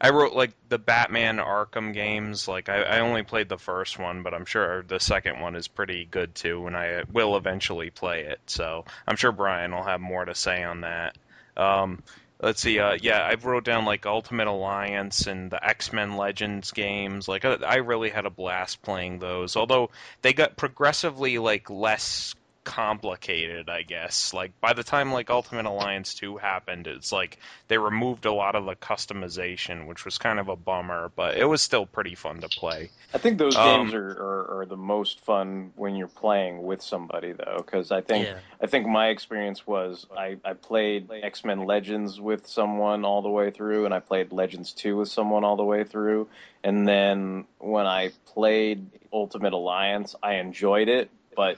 I 0.00 0.10
wrote 0.10 0.32
like 0.32 0.52
the 0.68 0.78
Batman 0.78 1.38
Arkham 1.38 1.92
games. 1.92 2.46
Like 2.46 2.68
I, 2.68 2.82
I 2.82 3.00
only 3.00 3.22
played 3.22 3.48
the 3.48 3.58
first 3.58 3.98
one, 3.98 4.22
but 4.22 4.32
I'm 4.32 4.44
sure 4.44 4.82
the 4.82 5.00
second 5.00 5.40
one 5.40 5.56
is 5.56 5.66
pretty 5.66 6.04
good 6.04 6.34
too, 6.34 6.66
and 6.66 6.76
I 6.76 7.02
will 7.12 7.36
eventually 7.36 7.90
play 7.90 8.22
it. 8.22 8.40
So 8.46 8.84
I'm 9.06 9.16
sure 9.16 9.32
Brian 9.32 9.72
will 9.72 9.82
have 9.82 10.00
more 10.00 10.24
to 10.24 10.34
say 10.34 10.62
on 10.62 10.82
that. 10.82 11.18
Um, 11.56 12.02
let's 12.40 12.60
see. 12.60 12.78
Uh, 12.78 12.96
yeah, 13.00 13.18
I 13.18 13.34
wrote 13.34 13.64
down 13.64 13.84
like 13.84 14.06
Ultimate 14.06 14.46
Alliance 14.46 15.26
and 15.26 15.50
the 15.50 15.64
X 15.64 15.92
Men 15.92 16.16
Legends 16.16 16.72
games. 16.72 17.28
Like 17.28 17.44
I, 17.44 17.54
I 17.54 17.76
really 17.76 18.10
had 18.10 18.26
a 18.26 18.30
blast 18.30 18.82
playing 18.82 19.18
those. 19.18 19.56
Although 19.56 19.90
they 20.22 20.32
got 20.32 20.56
progressively 20.56 21.38
like 21.38 21.70
less 21.70 22.34
complicated, 22.68 23.68
I 23.68 23.82
guess. 23.82 24.32
Like 24.34 24.60
by 24.60 24.74
the 24.74 24.84
time 24.84 25.12
like 25.12 25.30
Ultimate 25.30 25.66
Alliance 25.66 26.14
2 26.14 26.36
happened, 26.36 26.86
it's 26.86 27.10
like 27.10 27.38
they 27.68 27.78
removed 27.78 28.26
a 28.26 28.32
lot 28.32 28.54
of 28.54 28.66
the 28.66 28.76
customization, 28.76 29.86
which 29.86 30.04
was 30.04 30.18
kind 30.18 30.38
of 30.38 30.48
a 30.48 30.56
bummer, 30.56 31.10
but 31.16 31.36
it 31.38 31.44
was 31.44 31.62
still 31.62 31.86
pretty 31.86 32.14
fun 32.14 32.40
to 32.42 32.48
play. 32.48 32.90
I 33.12 33.18
think 33.18 33.38
those 33.38 33.56
Um, 33.56 33.64
games 33.64 33.94
are, 33.94 34.10
are, 34.10 34.60
are 34.60 34.66
the 34.66 34.76
most 34.76 35.20
fun 35.20 35.72
when 35.76 35.96
you're 35.96 36.08
playing 36.08 36.62
with 36.62 36.82
somebody, 36.82 37.32
though, 37.32 37.62
because 37.64 37.90
I 37.90 38.02
think 38.02 38.26
Yeah. 38.26 38.38
I 38.62 38.66
think 38.66 38.86
my 38.86 39.08
experience 39.08 39.66
was 39.66 40.06
I, 40.16 40.36
I 40.44 40.52
played 40.52 41.10
X 41.10 41.44
Men 41.44 41.64
Legends 41.64 42.20
with 42.20 42.46
someone 42.46 43.04
all 43.04 43.22
the 43.22 43.30
way 43.30 43.50
through, 43.50 43.86
and 43.86 43.94
I 43.94 44.00
played 44.00 44.32
Legends 44.32 44.72
Two 44.72 44.96
with 44.96 45.08
someone 45.08 45.44
all 45.44 45.56
the 45.56 45.64
way 45.64 45.84
through, 45.84 46.28
and 46.62 46.86
then 46.86 47.46
when 47.58 47.86
I 47.86 48.10
played 48.26 48.86
Ultimate 49.12 49.52
Alliance, 49.54 50.14
I 50.22 50.34
enjoyed 50.34 50.88
it, 50.88 51.10
but 51.34 51.56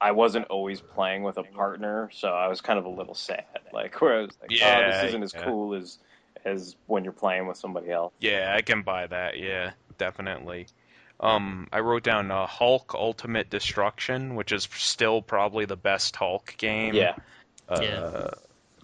I 0.00 0.12
wasn't 0.12 0.46
always 0.46 0.80
playing 0.80 1.22
with 1.22 1.36
a 1.36 1.42
partner, 1.42 2.10
so 2.12 2.28
I 2.28 2.48
was 2.48 2.60
kind 2.60 2.78
of 2.78 2.86
a 2.86 2.88
little 2.88 3.14
sad. 3.14 3.44
Like 3.72 4.00
where 4.00 4.18
I 4.18 4.20
was 4.22 4.36
like, 4.40 4.50
oh, 4.62 4.90
this 4.90 5.04
isn't 5.08 5.22
as 5.22 5.34
yeah. 5.34 5.44
cool 5.44 5.74
as 5.74 5.98
as 6.44 6.74
when 6.86 7.04
you're 7.04 7.12
playing 7.12 7.46
with 7.46 7.56
somebody 7.56 7.90
else. 7.90 8.12
Yeah, 8.18 8.52
I 8.56 8.62
can 8.62 8.82
buy 8.82 9.06
that. 9.06 9.38
Yeah, 9.38 9.72
definitely. 9.98 10.66
Um, 11.18 11.68
I 11.70 11.80
wrote 11.80 12.02
down 12.02 12.30
uh, 12.30 12.46
Hulk 12.46 12.94
Ultimate 12.94 13.50
Destruction, 13.50 14.36
which 14.36 14.52
is 14.52 14.66
still 14.72 15.20
probably 15.20 15.66
the 15.66 15.76
best 15.76 16.16
Hulk 16.16 16.54
game. 16.56 16.94
Yeah. 16.94 17.16
Uh, 17.68 17.80
Yeah. 17.82 18.30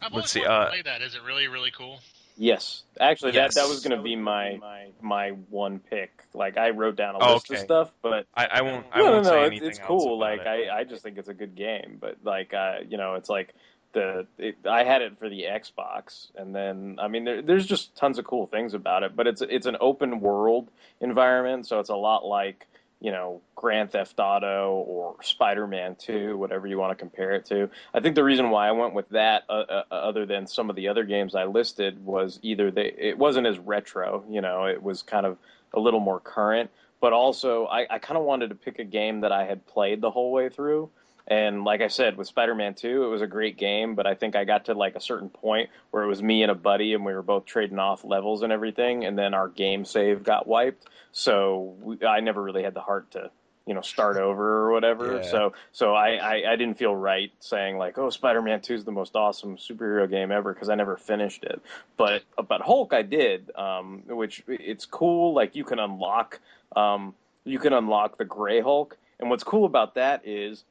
I've 0.03 0.13
Let's 0.13 0.31
see, 0.31 0.41
wanted 0.41 0.53
uh, 0.53 0.65
to 0.65 0.71
play 0.71 0.83
that. 0.83 1.01
Is 1.01 1.15
it 1.15 1.23
really 1.23 1.49
really 1.49 1.71
cool? 1.71 2.01
Yes, 2.37 2.83
actually, 3.01 3.33
Yes. 3.33 3.55
that 3.55 3.63
that 3.63 3.69
was 3.69 3.81
going 3.81 3.97
to 3.97 4.03
be 4.03 4.15
my 4.17 4.57
my 4.61 4.87
my 5.01 5.31
one 5.51 5.79
pick. 5.79 6.11
Like 6.35 6.59
I 6.59 6.71
wrote 6.71 6.97
down 6.97 7.15
a 7.15 7.19
Oh, 7.19 7.33
list 7.35 7.51
of 7.51 7.59
stuff, 7.59 7.91
but 8.03 8.27
I, 8.35 8.47
I 8.47 8.63
won't. 8.63 8.87
I 8.93 8.99
no, 8.99 9.07
no, 9.07 9.13
won't 9.13 9.25
no, 9.25 9.31
say 9.31 9.47
it's, 9.47 9.67
it's 9.67 9.79
cool. 9.79 10.19
Like 10.19 10.41
it. 10.41 10.47
I, 10.47 10.81
I 10.81 10.85
just 10.85 11.03
think 11.03 11.17
it's 11.17 11.29
a 11.31 11.35
good 11.35 11.55
game, 11.55 11.97
but 12.01 12.19
like 12.25 12.53
uh, 12.53 12.77
you 12.87 12.99
know, 12.99 13.15
it's 13.15 13.31
like 13.31 13.55
the 13.95 14.27
it, 14.37 14.57
I 14.69 14.85
had 14.85 15.01
it 15.01 15.19
for 15.19 15.31
the 15.31 15.45
Xbox, 15.45 16.31
and 16.37 16.55
then 16.55 16.99
I 17.01 17.09
mean, 17.09 17.25
there, 17.25 17.41
there's 17.41 17.67
just 17.67 17.97
tons 17.97 18.19
of 18.19 18.27
cool 18.27 18.47
things 18.47 18.75
about 18.75 19.03
it. 19.03 19.17
But 19.17 19.27
it's 19.27 19.41
it's 19.41 19.67
an 19.67 19.79
open 19.81 20.21
world 20.21 20.69
environment, 21.01 21.67
so 21.67 21.81
it's 21.81 21.91
a 21.91 21.97
lot 21.97 22.27
like 22.27 22.67
you 23.01 23.13
know 23.13 23.43
Grand 23.55 23.93
Theft 23.93 24.19
Auto 24.19 24.85
or 24.87 25.17
Spider-Man 25.23 25.97
2, 25.99 26.37
whatever 26.37 26.67
you 26.67 26.79
want 26.79 26.97
to 26.97 26.97
compare 26.97 27.33
it 27.33 27.47
to. 27.47 27.71
I 27.93 28.01
think 28.01 28.15
the 28.15 28.25
reason 28.25 28.51
why 28.51 28.69
I 28.69 28.73
went 28.73 28.95
with 28.95 29.09
that, 29.11 29.45
uh, 29.49 29.65
uh, 29.69 29.83
other 29.91 30.27
than 30.27 30.47
some 30.47 30.71
of 30.71 30.77
the 30.77 30.89
other 30.89 31.05
games 31.05 31.35
I 31.35 31.45
listed, 31.45 32.05
was 32.05 32.39
either 32.43 32.71
they 32.71 32.95
it 32.97 33.19
wasn't 33.19 33.47
as 33.47 33.59
retro, 33.59 34.25
you 34.29 34.41
know, 34.41 34.65
it 34.65 34.83
was 34.83 35.03
kind 35.03 35.27
of 35.27 35.39
a 35.75 35.81
little 35.81 36.01
more 36.01 36.21
current, 36.21 36.71
but 37.01 37.13
also 37.13 37.67
I, 37.67 37.87
I 37.91 37.99
kind 37.99 38.19
of 38.19 38.25
wanted 38.25 38.49
to 38.49 38.55
pick 38.55 38.79
a 38.79 38.85
game 38.85 39.21
that 39.21 39.33
I 39.33 39.45
had 39.45 39.67
played 39.67 40.01
the 40.01 40.11
whole 40.11 40.33
way 40.33 40.49
through. 40.49 40.91
And 41.29 41.65
like 41.65 41.81
I 41.81 41.89
said, 41.89 42.17
with 42.17 42.29
Spider-Man 42.29 42.75
2, 42.75 43.05
it 43.05 43.09
was 43.09 43.21
a 43.21 43.27
great 43.27 43.57
game, 43.57 43.97
but 43.97 44.07
I 44.07 44.15
think 44.15 44.37
I 44.37 44.45
got 44.45 44.67
to 44.67 44.75
like 44.75 44.95
a 44.95 45.01
certain 45.01 45.29
point 45.29 45.71
where 45.91 46.05
it 46.05 46.07
was 46.07 46.23
me 46.23 46.43
and 46.43 46.53
a 46.53 46.55
buddy, 46.55 46.95
and 46.95 47.05
we 47.05 47.13
were 47.13 47.23
both 47.23 47.47
trading 47.47 47.81
off 47.81 48.05
levels 48.05 48.43
and 48.43 48.53
everything, 48.53 49.05
and 49.05 49.19
then 49.19 49.35
our 49.35 49.49
game 49.49 49.85
save 49.85 50.23
got 50.23 50.47
wiped. 50.47 50.87
So 51.11 51.75
we, 51.81 52.05
I 52.07 52.21
never 52.21 52.41
really 52.43 52.63
had 52.63 52.75
the 52.75 52.81
heart 52.81 53.11
to, 53.13 53.31
you 53.67 53.75
know, 53.75 53.81
start 53.81 54.19
over 54.19 54.67
or 54.67 54.73
whatever. 54.73 55.17
Yeah. 55.23 55.31
So 55.31 55.53
so 55.73 55.95
I, 55.95 56.11
I 56.15 56.53
I 56.53 56.57
didn't 56.57 56.79
feel 56.79 56.95
right 56.95 57.33
saying 57.41 57.77
like, 57.77 57.99
oh, 57.99 58.11
Spider-Man 58.11 58.61
2 58.61 58.75
is 58.75 58.85
the 58.85 58.93
most 58.93 59.17
awesome 59.17 59.57
superhero 59.57 60.09
game 60.09 60.31
ever 60.31 60.53
because 60.55 60.69
I 60.69 60.77
never 60.77 60.97
finished 60.97 61.43
it. 61.43 61.61
But 61.97 62.23
but 62.49 62.61
Hulk 62.61 62.93
I 62.93 63.03
did, 63.03 63.51
um, 63.57 64.03
which 64.07 64.45
it's 64.47 64.87
cool. 64.87 65.35
Like 65.35 65.57
you 65.57 65.65
can 65.65 65.81
unlock 65.81 66.39
um, 66.77 67.15
you 67.45 67.59
can 67.59 67.73
unlock 67.73 68.19
the 68.19 68.25
Gray 68.25 68.61
Hulk, 68.61 68.97
and 69.19 69.29
what's 69.29 69.45
cool 69.45 69.65
about 69.65 69.95
that 69.95 70.23
is 70.25 70.65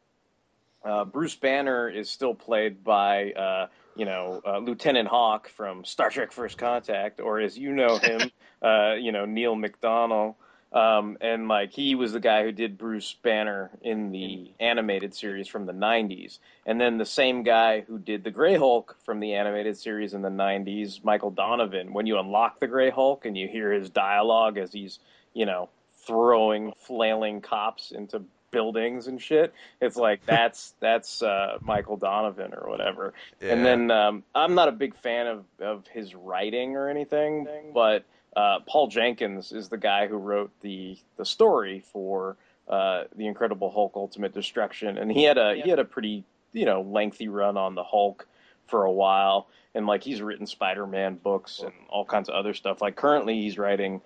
uh, 0.85 1.05
Bruce 1.05 1.35
Banner 1.35 1.89
is 1.89 2.09
still 2.09 2.35
played 2.35 2.83
by 2.83 3.31
uh, 3.31 3.67
you 3.95 4.05
know 4.05 4.41
uh, 4.45 4.59
Lieutenant 4.59 5.07
Hawk 5.07 5.49
from 5.49 5.83
Star 5.83 6.09
Trek: 6.09 6.31
First 6.31 6.57
Contact, 6.57 7.19
or 7.19 7.39
as 7.39 7.57
you 7.57 7.73
know 7.73 7.97
him, 7.97 8.31
uh, 8.61 8.93
you 8.93 9.11
know 9.11 9.25
Neal 9.25 9.55
McDonough. 9.55 10.35
Um, 10.73 11.17
and 11.21 11.47
like 11.47 11.71
he 11.71 11.95
was 11.95 12.11
the 12.11 12.19
guy 12.19 12.43
who 12.43 12.51
did 12.51 12.77
Bruce 12.77 13.15
Banner 13.23 13.71
in 13.81 14.11
the 14.11 14.51
animated 14.59 15.15
series 15.15 15.47
from 15.47 15.65
the 15.65 15.71
90s. 15.71 16.39
And 16.65 16.81
then 16.81 16.97
the 16.97 17.05
same 17.05 17.43
guy 17.43 17.81
who 17.81 17.97
did 17.97 18.25
the 18.25 18.31
Grey 18.31 18.57
Hulk 18.57 18.97
from 19.05 19.21
the 19.21 19.35
animated 19.35 19.77
series 19.77 20.13
in 20.13 20.21
the 20.21 20.29
90s, 20.29 21.01
Michael 21.01 21.31
Donovan. 21.31 21.93
When 21.93 22.07
you 22.07 22.19
unlock 22.19 22.59
the 22.59 22.67
Grey 22.67 22.89
Hulk 22.89 23.25
and 23.25 23.37
you 23.37 23.47
hear 23.47 23.71
his 23.71 23.89
dialogue 23.89 24.57
as 24.57 24.73
he's, 24.73 24.99
you 25.33 25.45
know, 25.45 25.69
throwing 26.05 26.73
flailing 26.85 27.39
cops 27.39 27.91
into 27.91 28.23
buildings 28.55 29.07
and 29.07 29.21
shit, 29.21 29.53
it's 29.81 29.97
like 29.97 30.25
that's 30.25 30.73
that's 30.79 31.21
uh, 31.21 31.57
Michael 31.61 31.97
Donovan 31.97 32.53
or 32.53 32.69
whatever. 32.69 33.13
Yeah. 33.41 33.51
And 33.51 33.65
then 33.65 33.91
um, 33.91 34.23
I'm 34.33 34.55
not 34.55 34.69
a 34.69 34.71
big 34.71 34.95
fan 34.95 35.27
of 35.27 35.45
of 35.59 35.85
his 35.87 36.15
writing 36.15 36.77
or 36.77 36.89
anything, 36.89 37.47
but 37.73 38.05
uh, 38.33 38.59
Paul 38.65 38.87
Jenkins 38.87 39.51
is 39.51 39.67
the 39.67 39.77
guy 39.77 40.07
who 40.07 40.15
wrote 40.15 40.51
the 40.61 40.97
the 41.17 41.25
story 41.25 41.83
for 41.91 42.37
uh, 42.69 43.03
the 43.15 43.27
Incredible 43.27 43.69
Hulk 43.69 43.91
Ultimate 43.95 44.33
Destruction, 44.33 44.97
and 44.97 45.11
he 45.11 45.23
had 45.23 45.37
a 45.37 45.55
he 45.61 45.69
had 45.69 45.79
a 45.79 45.85
pretty 45.85 46.23
you 46.53 46.65
know 46.65 46.81
lengthy 46.81 47.27
run 47.27 47.57
on 47.57 47.75
the 47.75 47.83
Hulk 47.83 48.25
for 48.67 48.85
a 48.85 48.91
while, 48.91 49.47
and 49.75 49.85
like 49.85 50.01
he's 50.01 50.21
written 50.21 50.47
Spider-Man 50.47 51.15
books 51.15 51.59
and 51.59 51.73
all 51.89 52.05
kinds 52.05 52.29
of 52.29 52.35
other 52.35 52.53
stuff. 52.53 52.81
Like 52.81 52.95
currently, 52.95 53.41
he's 53.41 53.57
writing 53.57 54.01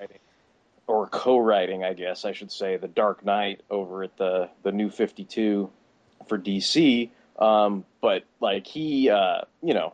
or 0.90 1.06
co-writing, 1.07 1.84
I 1.84 1.94
guess 1.94 2.26
I 2.26 2.32
should 2.32 2.52
say, 2.52 2.78
the 2.78 2.88
Dark 2.88 3.24
Knight 3.24 3.61
over 3.70 4.03
at 4.03 4.18
the 4.18 4.49
the 4.64 4.72
New 4.72 4.90
Fifty 4.90 5.24
Two 5.24 5.70
for 6.28 6.38
DC. 6.38 7.11
Um, 7.38 7.86
but 8.02 8.24
like 8.41 8.66
he, 8.66 9.10
uh, 9.10 9.41
you 9.61 9.76
know, 9.76 9.94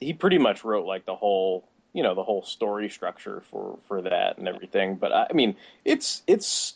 he 0.00 0.12
pretty 0.12 0.38
much 0.38 0.64
wrote 0.64 0.84
like 0.84 1.06
the 1.06 1.14
whole 1.14 1.64
you 1.92 2.02
know 2.02 2.14
the 2.14 2.24
whole 2.24 2.42
story 2.42 2.90
structure 2.90 3.42
for 3.50 3.78
for 3.86 4.02
that 4.02 4.38
and 4.38 4.48
everything. 4.48 4.96
But 4.96 5.12
i, 5.12 5.26
I 5.30 5.32
mean 5.32 5.56
it's 5.84 6.22
it's 6.26 6.74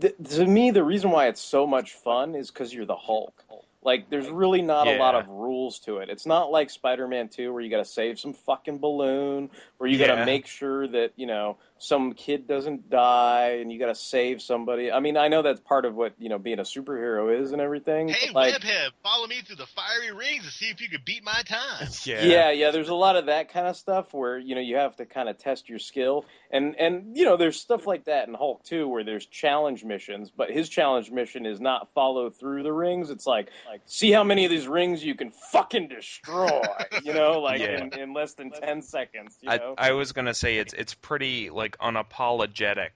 th- 0.00 0.14
to 0.30 0.46
me 0.46 0.70
the 0.70 0.82
reason 0.82 1.10
why 1.10 1.28
it's 1.28 1.42
so 1.42 1.66
much 1.66 1.92
fun 1.92 2.34
is 2.34 2.50
because 2.50 2.72
you're 2.72 2.86
the 2.86 2.96
hulk. 2.96 3.44
Like 3.82 4.10
there's 4.10 4.28
really 4.28 4.60
not 4.60 4.88
a 4.88 4.98
lot 4.98 5.14
of 5.14 5.28
rules 5.28 5.78
to 5.80 5.98
it. 5.98 6.10
It's 6.10 6.26
not 6.26 6.50
like 6.50 6.68
spider-man 6.68 7.28
2 7.28 7.52
where 7.52 7.62
you 7.62 7.70
gotta 7.70 7.84
save 7.84 8.18
some 8.18 8.34
fucking 8.34 8.78
balloon 8.78 9.50
where 9.78 9.88
you 9.88 9.98
gotta 9.98 10.26
make 10.26 10.46
sure 10.46 10.86
that 10.88 11.12
you 11.16 11.26
know 11.26 11.58
some 11.78 12.12
kid 12.12 12.46
doesn't 12.46 12.90
die 12.90 13.58
and 13.60 13.72
you 13.72 13.78
gotta 13.78 13.94
save 13.94 14.42
somebody 14.42 14.90
i 14.90 15.00
mean 15.00 15.16
i 15.16 15.28
know 15.28 15.42
that's 15.42 15.60
part 15.60 15.84
of 15.84 15.94
what 15.94 16.12
you 16.18 16.28
know 16.28 16.38
being 16.38 16.58
a 16.58 16.62
superhero 16.62 17.40
is 17.40 17.52
and 17.52 17.60
everything 17.60 18.08
Hey, 18.08 18.28
but, 18.32 18.34
like 18.34 18.62
Webhead, 18.62 18.90
follow 19.02 19.26
me 19.26 19.40
through 19.46 19.56
the 19.56 19.66
fiery 19.66 20.12
rings 20.12 20.44
and 20.44 20.52
see 20.52 20.66
if 20.66 20.80
you 20.80 20.88
can 20.88 21.00
beat 21.04 21.22
my 21.24 21.42
time. 21.46 21.88
yeah. 22.04 22.50
yeah, 22.50 22.70
There's 22.70 22.88
a 22.88 22.94
lot 22.94 23.16
of 23.16 23.26
that 23.26 23.52
kind 23.52 23.66
of 23.66 23.76
stuff 23.76 24.12
where 24.12 24.38
you 24.38 24.54
know 24.54 24.60
you 24.60 24.76
have 24.76 24.96
to 24.96 25.06
kind 25.06 25.28
of 25.28 25.38
test 25.38 25.68
your 25.68 25.78
skill, 25.78 26.24
and 26.50 26.76
and 26.76 27.16
you 27.16 27.24
know 27.24 27.36
there's 27.36 27.60
stuff 27.60 27.86
like 27.86 28.04
that 28.06 28.28
in 28.28 28.34
Hulk 28.34 28.64
too, 28.64 28.88
where 28.88 29.04
there's 29.04 29.26
challenge 29.26 29.84
missions, 29.84 30.30
but 30.34 30.50
his 30.50 30.68
challenge 30.68 31.10
mission 31.10 31.46
is 31.46 31.60
not 31.60 31.88
follow 31.94 32.30
through 32.30 32.62
the 32.62 32.72
rings. 32.72 33.10
It's 33.10 33.26
like 33.26 33.48
like 33.68 33.82
see 33.86 34.12
how 34.12 34.24
many 34.24 34.44
of 34.44 34.50
these 34.50 34.66
rings 34.66 35.04
you 35.04 35.14
can 35.14 35.30
fucking 35.52 35.88
destroy, 35.88 36.60
you 37.02 37.12
know, 37.12 37.40
like 37.40 37.58
Yeah. 37.68 37.84
in, 37.84 37.98
in 37.98 38.14
less 38.14 38.34
than 38.34 38.50
ten 38.50 38.82
seconds. 38.82 39.36
You 39.40 39.50
I, 39.50 39.56
know? 39.56 39.74
I 39.76 39.92
was 39.92 40.12
gonna 40.12 40.34
say 40.34 40.58
it's 40.58 40.72
it's 40.72 40.94
pretty 40.94 41.50
like 41.50 41.67
unapologetic 41.80 42.90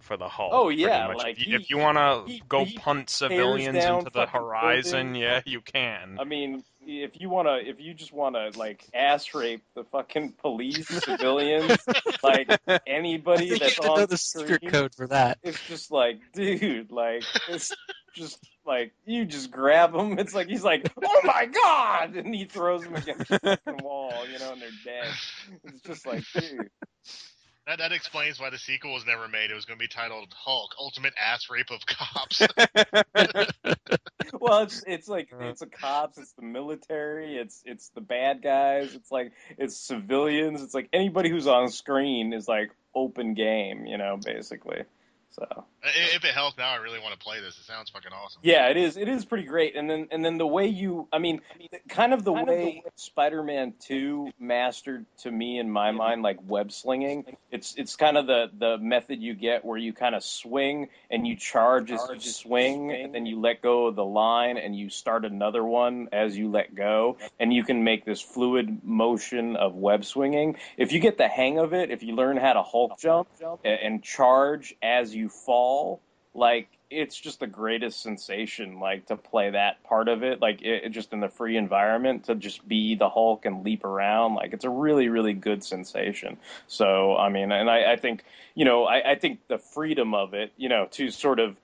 for 0.00 0.16
the 0.16 0.28
Hulk. 0.28 0.52
Oh, 0.54 0.68
yeah, 0.68 1.08
much. 1.08 1.18
like, 1.18 1.38
if 1.38 1.46
you, 1.46 1.58
he- 1.58 1.62
if 1.64 1.70
you 1.70 1.78
want 1.78 1.98
to 1.98 2.40
go 2.48 2.64
he 2.64 2.78
punt 2.78 3.10
civilians 3.10 3.84
into 3.84 4.10
the 4.10 4.26
horizon, 4.26 5.12
buildings. 5.12 5.18
yeah, 5.18 5.40
you 5.44 5.60
can. 5.60 6.18
I 6.20 6.24
mean, 6.24 6.64
if 6.80 7.20
you 7.20 7.28
wanna, 7.28 7.56
if 7.62 7.80
you 7.80 7.92
just 7.92 8.12
wanna 8.12 8.50
like 8.56 8.82
ass 8.94 9.34
rape 9.34 9.62
the 9.74 9.84
fucking 9.84 10.32
police, 10.40 10.88
civilians, 10.88 11.76
like 12.22 12.58
anybody 12.86 13.46
You 13.46 13.58
that's 13.58 13.74
have 13.74 13.84
to 13.84 13.90
on 13.90 13.98
know 14.00 14.06
the 14.06 14.16
secret 14.16 14.66
code 14.68 14.94
for 14.94 15.06
that. 15.08 15.38
It's 15.42 15.60
just 15.66 15.90
like, 15.90 16.20
dude, 16.32 16.90
like 16.90 17.24
it's 17.50 17.74
just 18.14 18.38
like 18.64 18.92
you 19.04 19.26
just 19.26 19.50
grab 19.50 19.94
him. 19.94 20.18
It's 20.18 20.34
like 20.34 20.46
he's 20.48 20.64
like, 20.64 20.90
oh 21.04 21.20
my 21.24 21.44
god, 21.46 22.14
and 22.16 22.34
he 22.34 22.46
throws 22.46 22.84
them 22.84 22.94
against 22.94 23.28
the 23.28 23.38
fucking 23.38 23.84
wall, 23.84 24.14
you 24.32 24.38
know, 24.38 24.52
and 24.52 24.62
they're 24.62 24.70
dead. 24.84 25.08
It's 25.64 25.80
just 25.82 26.06
like, 26.06 26.24
dude. 26.34 26.70
That, 27.68 27.80
that 27.80 27.92
explains 27.92 28.40
why 28.40 28.48
the 28.48 28.56
sequel 28.56 28.94
was 28.94 29.04
never 29.04 29.28
made. 29.28 29.50
It 29.50 29.54
was 29.54 29.66
going 29.66 29.78
to 29.78 29.82
be 29.82 29.88
titled 29.88 30.34
Hulk: 30.34 30.74
Ultimate 30.78 31.12
Ass 31.22 31.48
Rape 31.50 31.70
of 31.70 31.84
Cops. 31.86 32.40
Well, 34.40 34.62
it's 34.62 34.84
it's 34.86 35.08
like 35.08 35.30
uh. 35.32 35.44
it's 35.46 35.60
the 35.60 35.66
cops, 35.66 36.18
it's 36.18 36.32
the 36.32 36.42
military, 36.42 37.36
it's 37.36 37.62
it's 37.64 37.88
the 37.90 38.00
bad 38.00 38.42
guys, 38.42 38.94
it's 38.94 39.10
like 39.10 39.32
it's 39.56 39.76
civilians, 39.76 40.62
it's 40.62 40.74
like 40.74 40.88
anybody 40.92 41.30
who's 41.30 41.46
on 41.46 41.70
screen 41.70 42.32
is 42.32 42.46
like 42.46 42.70
open 42.94 43.34
game, 43.34 43.86
you 43.86 43.96
know, 43.96 44.18
basically. 44.22 44.82
So 45.32 45.64
if 45.84 46.24
it 46.24 46.32
helps, 46.34 46.58
now 46.58 46.70
I 46.70 46.76
really 46.76 46.98
want 46.98 47.12
to 47.12 47.18
play 47.18 47.40
this. 47.40 47.56
It 47.58 47.64
sounds 47.64 47.90
fucking 47.90 48.10
awesome. 48.12 48.40
Yeah, 48.42 48.68
it 48.68 48.76
is. 48.76 48.96
It 48.96 49.08
is 49.08 49.24
pretty 49.24 49.46
great. 49.46 49.76
And 49.76 49.88
then 49.88 50.08
and 50.10 50.24
then 50.24 50.38
the 50.38 50.46
way 50.46 50.66
you, 50.66 51.06
I 51.12 51.18
mean, 51.18 51.40
kind 51.88 52.12
of 52.12 52.24
the 52.24 52.32
way 52.32 52.82
Spider-Man 52.96 53.74
Two 53.80 54.32
mastered 54.38 55.06
to 55.18 55.30
me 55.30 55.58
in 55.58 55.70
my 55.70 55.92
mind, 55.92 56.22
like 56.22 56.38
web 56.44 56.72
slinging. 56.72 57.24
It's 57.52 57.74
it's 57.76 57.94
kind 57.96 58.16
of 58.16 58.26
the 58.26 58.50
the 58.58 58.78
method 58.78 59.22
you 59.22 59.34
get 59.34 59.64
where 59.64 59.78
you 59.78 59.92
kind 59.92 60.14
of 60.14 60.24
swing 60.24 60.88
and 61.10 61.26
you 61.26 61.36
charge 61.36 61.92
as 61.92 62.08
you 62.12 62.20
swing, 62.20 62.90
and 62.92 63.14
then 63.14 63.26
you 63.26 63.40
let 63.40 63.62
go 63.62 63.86
of 63.86 63.96
the 63.96 64.04
line 64.04 64.56
and 64.56 64.74
you 64.74 64.90
start 64.90 65.24
another 65.24 65.62
one 65.62 66.08
as 66.12 66.36
you 66.36 66.50
let 66.50 66.74
go, 66.74 67.16
and 67.38 67.52
you 67.52 67.62
can 67.64 67.84
make 67.84 68.04
this 68.04 68.20
fluid 68.20 68.82
motion 68.82 69.56
of 69.56 69.74
web 69.74 70.04
swinging. 70.04 70.56
If 70.76 70.92
you 70.92 71.00
get 71.00 71.18
the 71.18 71.28
hang 71.28 71.58
of 71.58 71.74
it, 71.74 71.90
if 71.90 72.02
you 72.02 72.14
learn 72.16 72.36
how 72.36 72.54
to 72.54 72.62
Hulk 72.62 72.98
jump 72.98 73.28
a- 73.64 73.68
and 73.68 74.02
charge 74.02 74.74
as 74.82 75.14
you 75.14 75.27
fall, 75.28 76.00
like 76.34 76.68
it's 76.90 77.16
just 77.16 77.40
the 77.40 77.46
greatest 77.46 78.02
sensation 78.02 78.80
like 78.80 79.06
to 79.06 79.16
play 79.16 79.50
that 79.50 79.82
part 79.84 80.08
of 80.08 80.22
it 80.22 80.40
like 80.40 80.62
it, 80.62 80.84
it 80.84 80.88
just 80.90 81.12
in 81.12 81.20
the 81.20 81.28
free 81.28 81.56
environment 81.56 82.24
to 82.24 82.34
just 82.34 82.66
be 82.66 82.94
the 82.94 83.08
hulk 83.08 83.44
and 83.44 83.64
leap 83.64 83.84
around 83.84 84.34
like 84.34 84.52
it's 84.52 84.64
a 84.64 84.70
really 84.70 85.08
really 85.08 85.34
good 85.34 85.62
sensation. 85.62 86.38
So 86.66 87.16
i 87.16 87.28
mean 87.28 87.52
and 87.52 87.68
i, 87.68 87.92
I 87.92 87.96
think 87.96 88.24
you 88.54 88.64
know 88.64 88.84
I, 88.84 89.12
I 89.12 89.14
think 89.16 89.40
the 89.48 89.58
freedom 89.58 90.14
of 90.14 90.34
it 90.34 90.52
you 90.56 90.68
know 90.68 90.86
to 90.92 91.10
sort 91.10 91.40
of 91.40 91.56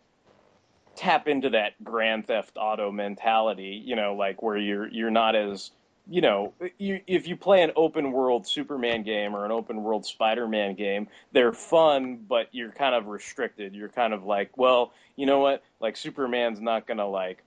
tap 0.97 1.27
into 1.27 1.51
that 1.51 1.73
grand 1.83 2.27
theft 2.27 2.57
auto 2.57 2.93
mentality 2.93 3.83
you 3.85 3.97
know 3.97 4.15
like 4.15 4.43
where 4.43 4.57
you're 4.57 4.87
you're 4.89 5.11
not 5.11 5.35
as 5.35 5.71
you 6.09 6.21
know, 6.21 6.53
you, 6.79 7.01
if 7.07 7.27
you 7.27 7.37
play 7.37 7.63
an 7.63 7.73
open 7.77 8.13
world 8.13 8.47
Superman 8.47 9.03
game 9.03 9.35
or 9.35 9.45
an 9.45 9.53
open 9.53 9.83
world 9.83 10.05
Spider 10.05 10.47
Man 10.47 10.75
game, 10.75 11.09
they're 11.33 11.53
fun, 11.53 12.25
but 12.29 12.49
you're 12.53 12.73
kind 12.73 12.95
of 12.95 13.07
restricted. 13.07 13.75
You're 13.75 13.89
kind 13.89 14.13
of 14.13 14.25
like, 14.25 14.57
well, 14.59 14.93
you 15.17 15.27
know 15.27 15.39
what? 15.39 15.63
Like 15.81 15.97
Superman's 15.97 16.61
not 16.61 16.87
gonna 16.87 17.09
like, 17.09 17.43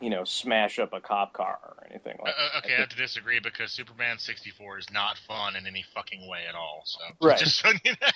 you 0.00 0.08
know, 0.08 0.24
smash 0.24 0.78
up 0.78 0.92
a 0.94 1.00
cop 1.00 1.34
car 1.34 1.58
or 1.62 1.86
anything 1.90 2.16
Uh, 2.20 2.24
like. 2.24 2.34
uh, 2.54 2.58
okay, 2.58 2.74
I 2.76 2.80
have 2.80 2.88
to 2.88 2.96
disagree 2.96 3.40
because 3.40 3.70
Superman 3.72 4.18
64 4.18 4.78
is 4.78 4.90
not 4.90 5.18
fun 5.18 5.56
in 5.56 5.66
any 5.66 5.84
fucking 5.94 6.26
way 6.26 6.44
at 6.48 6.54
all. 6.54 6.82
So 6.86 7.00
Right. 7.20 7.38
just 7.38 7.58
so 7.58 7.68
you 7.84 7.92
know. 8.00 8.08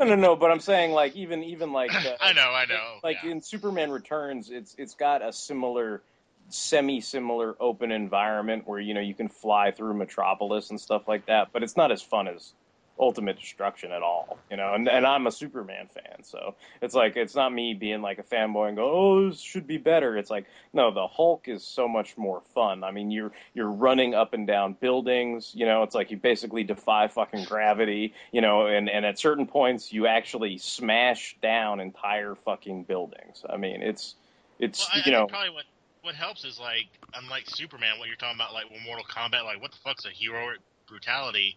No, 0.00 0.06
no, 0.06 0.14
no. 0.14 0.36
But 0.36 0.50
I'm 0.50 0.60
saying 0.60 0.92
like 0.92 1.14
even 1.14 1.44
even 1.44 1.72
like 1.72 1.94
uh, 2.06 2.16
I 2.20 2.32
know, 2.32 2.50
I 2.52 2.64
know. 2.64 3.00
like 3.04 3.22
in 3.22 3.42
Superman 3.42 3.90
Returns, 3.90 4.48
it's 4.50 4.74
it's 4.78 4.94
got 4.94 5.20
a 5.20 5.30
similar 5.30 6.02
semi-similar 6.50 7.56
open 7.60 7.92
environment 7.92 8.66
where 8.66 8.80
you 8.80 8.94
know 8.94 9.00
you 9.00 9.14
can 9.14 9.28
fly 9.28 9.70
through 9.70 9.94
Metropolis 9.94 10.70
and 10.70 10.80
stuff 10.80 11.08
like 11.08 11.26
that, 11.26 11.48
but 11.52 11.62
it's 11.62 11.76
not 11.76 11.92
as 11.92 12.02
fun 12.02 12.28
as 12.28 12.52
Ultimate 13.00 13.40
Destruction 13.40 13.92
at 13.92 14.02
all, 14.02 14.38
you 14.50 14.58
know. 14.58 14.74
And 14.74 14.86
and 14.86 15.06
I'm 15.06 15.26
a 15.26 15.32
Superman 15.32 15.88
fan, 15.88 16.22
so 16.22 16.54
it's 16.82 16.94
like 16.94 17.16
it's 17.16 17.34
not 17.34 17.50
me 17.50 17.72
being 17.72 18.02
like 18.02 18.18
a 18.18 18.22
fanboy 18.22 18.68
and 18.68 18.76
go, 18.76 18.90
oh, 18.90 19.30
this 19.30 19.40
should 19.40 19.66
be 19.66 19.78
better. 19.78 20.18
It's 20.18 20.30
like 20.30 20.44
no, 20.74 20.92
the 20.92 21.06
Hulk 21.06 21.48
is 21.48 21.64
so 21.64 21.88
much 21.88 22.18
more 22.18 22.42
fun. 22.54 22.84
I 22.84 22.90
mean, 22.90 23.10
you're 23.10 23.32
you're 23.54 23.70
running 23.70 24.14
up 24.14 24.34
and 24.34 24.46
down 24.46 24.74
buildings, 24.74 25.52
you 25.54 25.64
know. 25.64 25.82
It's 25.82 25.94
like 25.94 26.10
you 26.10 26.18
basically 26.18 26.62
defy 26.62 27.08
fucking 27.08 27.44
gravity, 27.44 28.12
you 28.32 28.42
know. 28.42 28.66
And 28.66 28.90
and 28.90 29.06
at 29.06 29.18
certain 29.18 29.46
points, 29.46 29.92
you 29.92 30.06
actually 30.06 30.58
smash 30.58 31.36
down 31.40 31.80
entire 31.80 32.34
fucking 32.34 32.84
buildings. 32.84 33.42
I 33.48 33.56
mean, 33.56 33.80
it's 33.82 34.14
it's 34.58 34.86
Well, 34.92 35.02
I, 35.02 35.06
you 35.06 35.12
know. 35.12 35.26
probably 35.26 35.50
what 35.50 35.64
what 36.02 36.14
helps 36.14 36.44
is 36.44 36.58
like 36.58 36.86
unlike 37.14 37.44
Superman, 37.46 37.98
what 37.98 38.08
you're 38.08 38.16
talking 38.16 38.36
about, 38.36 38.52
like 38.52 38.70
with 38.70 38.80
Mortal 38.84 39.04
Kombat, 39.04 39.44
like 39.44 39.60
what 39.60 39.70
the 39.72 39.78
fuck's 39.84 40.04
a 40.06 40.10
heroic 40.12 40.58
brutality? 40.88 41.56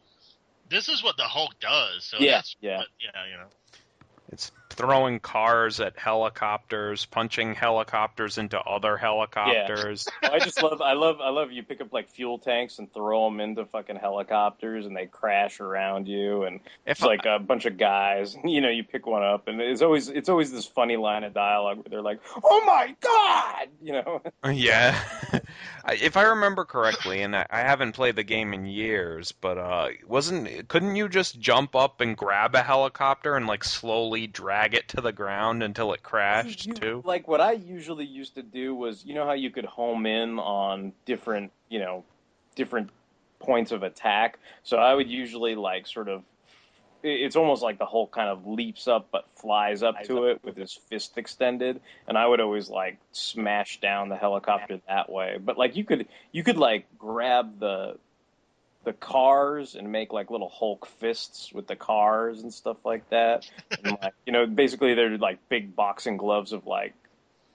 This 0.69 0.89
is 0.89 1.03
what 1.03 1.17
the 1.17 1.23
Hulk 1.23 1.59
does. 1.59 2.03
So 2.05 2.17
Yeah, 2.19 2.31
that's 2.37 2.55
yeah. 2.61 2.77
what- 2.79 2.87
yeah, 2.99 3.25
you 3.29 3.37
know. 3.37 3.47
It's 4.31 4.51
throwing 4.73 5.19
cars 5.19 5.79
at 5.79 5.97
helicopters, 5.97 7.05
punching 7.05 7.55
helicopters 7.55 8.37
into 8.37 8.59
other 8.59 8.97
helicopters. 8.97 10.07
I 10.21 10.39
just 10.39 10.61
love, 10.61 10.81
I 10.81 10.93
love, 10.93 11.21
I 11.21 11.29
love. 11.29 11.51
You 11.51 11.63
pick 11.63 11.81
up 11.81 11.93
like 11.93 12.09
fuel 12.09 12.39
tanks 12.39 12.79
and 12.79 12.91
throw 12.93 13.25
them 13.29 13.39
into 13.39 13.65
fucking 13.65 13.95
helicopters, 13.95 14.85
and 14.85 14.95
they 14.95 15.05
crash 15.05 15.59
around 15.59 16.07
you, 16.07 16.43
and 16.43 16.59
If 16.85 16.97
it's 16.97 17.01
like 17.01 17.25
a 17.25 17.39
bunch 17.39 17.65
of 17.65 17.77
guys. 17.77 18.37
You 18.53 18.61
know, 18.61 18.69
you 18.69 18.83
pick 18.83 19.07
one 19.07 19.23
up, 19.23 19.47
and 19.47 19.59
it's 19.61 19.81
always, 19.81 20.09
it's 20.09 20.29
always 20.29 20.51
this 20.51 20.65
funny 20.65 20.95
line 20.95 21.23
of 21.23 21.33
dialogue 21.33 21.77
where 21.77 21.85
they're 21.89 22.01
like, 22.01 22.19
"Oh 22.43 22.63
my 22.65 22.95
god," 22.99 23.67
you 23.81 23.93
know. 23.93 24.21
Yeah, 24.45 24.99
if 25.89 26.17
I 26.17 26.23
remember 26.23 26.65
correctly, 26.65 27.21
and 27.21 27.35
I, 27.35 27.47
I 27.49 27.61
haven't 27.61 27.93
played 27.93 28.15
the 28.15 28.23
game 28.23 28.53
in 28.53 28.65
years, 28.65 29.31
but 29.31 29.57
uh, 29.57 29.87
wasn't 30.05 30.67
couldn't 30.67 30.95
you 30.95 31.09
just 31.09 31.39
jump 31.39 31.75
up 31.75 32.01
and 32.01 32.15
grab 32.15 32.53
a 32.53 32.61
helicopter 32.61 33.35
and 33.35 33.47
like 33.47 33.63
slowly 33.63 34.27
drag 34.27 34.62
it 34.71 34.87
to 34.89 35.01
the 35.01 35.11
ground 35.11 35.61
until 35.63 35.91
it 35.93 36.01
crashed 36.03 36.65
You- 36.65 36.73
too? 36.73 37.01
Like 37.05 37.27
what 37.27 37.41
I 37.41 37.51
usually 37.51 38.05
used 38.05 38.35
to 38.35 38.43
do 38.43 38.73
was, 38.73 39.03
you 39.03 39.13
know 39.15 39.25
how 39.25 39.33
you 39.33 39.51
could 39.51 39.65
home 39.65 40.05
in 40.05 40.39
on 40.39 40.93
different, 41.05 41.51
you 41.67 41.79
know, 41.79 42.05
different 42.55 42.89
points 43.39 43.73
of 43.73 43.83
attack. 43.83 44.39
So 44.63 44.77
I 44.77 44.93
would 44.93 45.09
usually 45.09 45.55
like 45.55 45.87
sort 45.87 46.07
of. 46.07 46.23
It's 47.05 47.35
almost 47.35 47.61
like 47.61 47.79
the 47.79 47.85
Hulk 47.85 48.13
kind 48.13 48.29
of 48.29 48.47
leaps 48.47 48.87
up 48.87 49.09
but 49.11 49.25
flies 49.35 49.83
up 49.83 50.01
to 50.03 50.27
it 50.27 50.41
with 50.41 50.55
his 50.55 50.71
fist 50.71 51.17
extended, 51.17 51.81
and 52.07 52.17
I 52.17 52.25
would 52.25 52.39
always 52.39 52.69
like 52.69 52.97
smash 53.11 53.81
down 53.81 54.07
the 54.07 54.15
helicopter 54.15 54.79
that 54.87 55.09
way. 55.09 55.37
But 55.37 55.57
like 55.57 55.75
you 55.75 55.83
could 55.83 56.07
you 56.31 56.45
could 56.45 56.55
like 56.55 56.85
grab 56.97 57.59
the 57.59 57.97
the 58.83 58.93
cars 58.93 59.75
and 59.75 59.91
make 59.91 60.11
like 60.11 60.29
little 60.29 60.49
Hulk 60.49 60.87
fists 60.99 61.51
with 61.53 61.67
the 61.67 61.75
cars 61.75 62.41
and 62.41 62.53
stuff 62.53 62.77
like 62.83 63.09
that. 63.09 63.49
And 63.83 63.97
like, 64.01 64.13
you 64.25 64.33
know, 64.33 64.45
basically 64.45 64.93
they're 64.93 65.17
like 65.17 65.39
big 65.49 65.75
boxing 65.75 66.17
gloves 66.17 66.51
of 66.51 66.65
like 66.65 66.93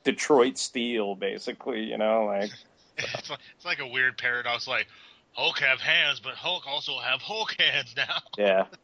Detroit 0.05 0.59
steel, 0.59 1.15
basically. 1.15 1.83
You 1.85 1.99
know, 1.99 2.25
like 2.25 2.51
It's 2.99 3.31
like, 3.31 3.39
it's 3.57 3.65
like 3.65 3.79
a 3.81 3.87
weird 3.87 4.19
paradox. 4.19 4.67
Like 4.67 4.87
Hulk 5.33 5.59
have 5.61 5.81
hands, 5.81 6.21
but 6.21 6.35
Hulk 6.35 6.67
also 6.67 6.99
have 6.99 7.21
Hulk 7.21 7.55
hands 7.59 7.95
now. 7.97 8.17
yeah. 8.37 8.65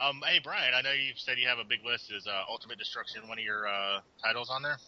Um, 0.00 0.20
hey 0.26 0.40
Brian, 0.42 0.74
I 0.74 0.82
know 0.82 0.90
you 0.90 1.12
said 1.14 1.38
you 1.38 1.46
have 1.46 1.60
a 1.60 1.64
big 1.64 1.84
list. 1.84 2.10
Is 2.10 2.26
uh, 2.26 2.42
Ultimate 2.50 2.76
Destruction 2.76 3.28
one 3.28 3.38
of 3.38 3.44
your 3.44 3.68
uh, 3.68 4.00
titles 4.20 4.50
on 4.50 4.60
there? 4.60 4.78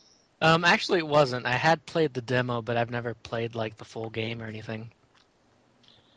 Um, 0.43 0.65
actually, 0.65 0.99
it 0.99 1.07
wasn't. 1.07 1.47
I 1.47 1.53
had 1.53 1.87
played 1.87 2.15
the 2.15 2.21
demo, 2.21 2.63
but 2.63 2.77
I've 2.77 2.91
never 2.91 3.15
played 3.15 3.55
like 3.55 3.77
the 3.77 3.85
full 3.85 4.11
game 4.11 4.43
or 4.43 4.47
anything. 4.47 4.91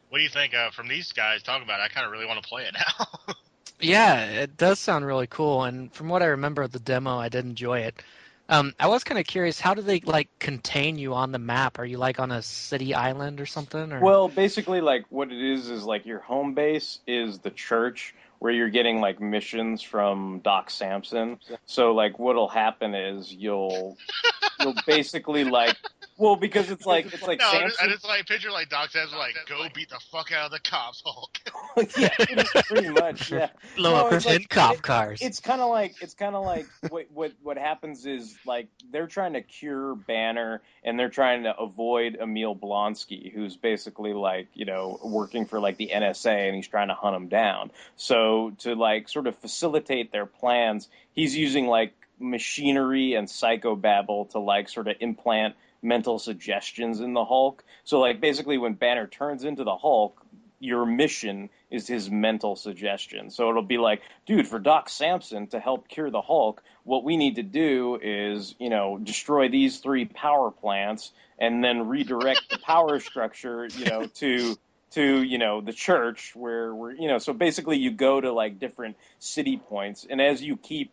What 0.09 0.19
do 0.19 0.23
you 0.23 0.29
think 0.29 0.53
uh, 0.53 0.71
from 0.71 0.87
these 0.87 1.11
guys 1.11 1.43
talking 1.43 1.63
about? 1.63 1.79
It, 1.79 1.83
I 1.83 1.87
kind 1.89 2.05
of 2.05 2.11
really 2.11 2.25
want 2.25 2.41
to 2.41 2.47
play 2.47 2.63
it 2.63 2.73
now. 2.73 3.33
Yeah, 3.79 4.25
it 4.25 4.57
does 4.57 4.79
sound 4.79 5.05
really 5.05 5.27
cool, 5.27 5.63
and 5.63 5.93
from 5.93 6.09
what 6.09 6.23
I 6.23 6.27
remember 6.27 6.63
of 6.63 6.71
the 6.71 6.79
demo, 6.79 7.17
I 7.17 7.29
did 7.29 7.45
enjoy 7.45 7.81
it. 7.81 8.01
Um, 8.49 8.73
I 8.79 8.87
was 8.87 9.03
kind 9.03 9.19
of 9.19 9.27
curious, 9.27 9.59
how 9.59 9.73
do 9.73 9.81
they 9.81 9.99
like 9.99 10.29
contain 10.39 10.97
you 10.97 11.13
on 11.13 11.31
the 11.31 11.37
map? 11.37 11.77
Are 11.79 11.85
you 11.85 11.97
like 11.97 12.19
on 12.19 12.31
a 12.31 12.41
city 12.41 12.95
island 12.95 13.41
or 13.41 13.45
something? 13.45 13.91
Or 13.91 14.01
Well, 14.01 14.29
basically, 14.29 14.81
like 14.81 15.05
what 15.09 15.31
it 15.31 15.41
is 15.41 15.69
is 15.69 15.83
like 15.83 16.05
your 16.05 16.19
home 16.19 16.53
base 16.53 16.99
is 17.05 17.39
the 17.39 17.51
church 17.51 18.15
where 18.39 18.51
you're 18.51 18.69
getting 18.69 19.01
like 19.01 19.19
missions 19.19 19.81
from 19.81 20.39
Doc 20.39 20.69
Samson. 20.69 21.39
So 21.65 21.93
like 21.93 22.19
what'll 22.19 22.47
happen 22.47 22.95
is 22.95 23.33
you'll 23.33 23.97
you'll 24.59 24.75
basically 24.85 25.43
like 25.43 25.75
well 26.17 26.35
because 26.35 26.69
it's 26.69 26.85
like 26.85 27.13
it's 27.13 27.27
like 27.27 27.39
no, 27.39 27.45
I 27.47 27.51
Samson. 27.69 27.89
just, 27.89 28.05
I 28.05 28.09
like 28.09 28.25
picture 28.27 28.51
like 28.51 28.69
Doc 28.69 28.89
says 28.91 29.11
like, 29.13 29.35
"Go 29.47 29.65
beat 29.73 29.89
the 29.89 29.99
fuck 30.11 30.31
out 30.31 30.45
of 30.47 30.51
the 30.51 30.59
cops, 30.59 31.01
Hulk." 31.05 31.37
yeah, 31.97 32.09
it 32.19 32.39
is 32.39 32.63
pretty 32.63 32.89
much. 32.89 33.31
Yeah. 33.31 33.49
blow 33.75 33.91
No, 33.91 34.07
up 34.07 34.13
it's 34.13 34.25
in 34.25 34.31
like- 34.33 34.49
cop 34.49 34.75
it- 34.75 34.81
cars? 34.81 35.21
It's 35.21 35.39
kind 35.39 35.61
of 35.61 35.69
like 35.69 36.01
it's 36.01 36.13
kind 36.13 36.35
of 36.35 36.45
like 36.45 36.67
what 36.89 37.05
what 37.13 37.31
what 37.43 37.57
happens 37.57 38.05
is 38.05 38.35
like 38.45 38.67
they're 38.91 39.07
trying 39.07 39.33
to 39.33 39.41
cure 39.41 39.95
Banner 39.95 40.61
and 40.83 40.99
they're 40.99 41.09
trying 41.09 41.43
to 41.43 41.55
avoid 41.57 42.17
Emil 42.21 42.55
Blonsky, 42.55 43.31
who's 43.31 43.55
basically 43.55 44.13
like 44.13 44.47
you 44.53 44.65
know 44.65 44.99
working 45.03 45.45
for 45.45 45.59
like 45.59 45.77
the 45.77 45.91
NSA 45.93 46.47
and 46.47 46.55
he's 46.55 46.67
trying 46.67 46.87
to 46.87 46.93
hunt 46.95 47.15
him 47.15 47.27
down. 47.27 47.71
So 47.95 48.53
to 48.59 48.75
like 48.75 49.09
sort 49.09 49.27
of 49.27 49.35
facilitate 49.37 50.11
their 50.11 50.25
plans, 50.25 50.87
he's 51.13 51.35
using 51.35 51.67
like 51.67 51.93
machinery 52.19 53.13
and 53.13 53.27
psychobabble 53.27 54.29
to 54.31 54.39
like 54.39 54.69
sort 54.69 54.87
of 54.87 54.95
implant 54.99 55.55
mental 55.81 56.19
suggestions 56.19 56.99
in 56.99 57.13
the 57.13 57.25
Hulk. 57.25 57.63
So 57.83 57.99
like 57.99 58.19
basically 58.19 58.57
when 58.57 58.73
Banner 58.73 59.07
turns 59.07 59.43
into 59.43 59.63
the 59.63 59.75
Hulk, 59.75 60.21
your 60.59 60.85
mission 60.85 61.49
is 61.69 61.87
his 61.87 62.09
mental 62.09 62.55
suggestion. 62.55 63.29
So 63.29 63.49
it'll 63.49 63.61
be 63.61 63.77
like, 63.77 64.01
dude, 64.25 64.47
for 64.47 64.59
Doc 64.59 64.89
Samson 64.89 65.47
to 65.47 65.59
help 65.59 65.87
cure 65.87 66.09
the 66.09 66.21
Hulk, 66.21 66.63
what 66.83 67.03
we 67.03 67.17
need 67.17 67.35
to 67.35 67.43
do 67.43 67.99
is, 68.01 68.55
you 68.57 68.69
know, 68.69 68.97
destroy 68.97 69.49
these 69.49 69.79
three 69.79 70.05
power 70.05 70.49
plants 70.49 71.11
and 71.37 71.63
then 71.63 71.87
redirect 71.87 72.49
the 72.49 72.57
power 72.57 72.99
structure, 72.99 73.67
you 73.67 73.85
know, 73.85 74.07
to 74.15 74.57
to 74.91 75.21
you 75.21 75.37
know 75.37 75.59
the 75.59 75.73
church 75.73 76.31
where 76.33 76.73
we're 76.73 76.93
you 76.93 77.09
know 77.09 77.17
so 77.17 77.33
basically 77.33 77.77
you 77.77 77.91
go 77.91 78.21
to 78.21 78.31
like 78.31 78.57
different 78.57 78.95
city 79.19 79.57
points 79.57 80.07
and 80.09 80.21
as 80.21 80.41
you 80.41 80.55
keep 80.55 80.91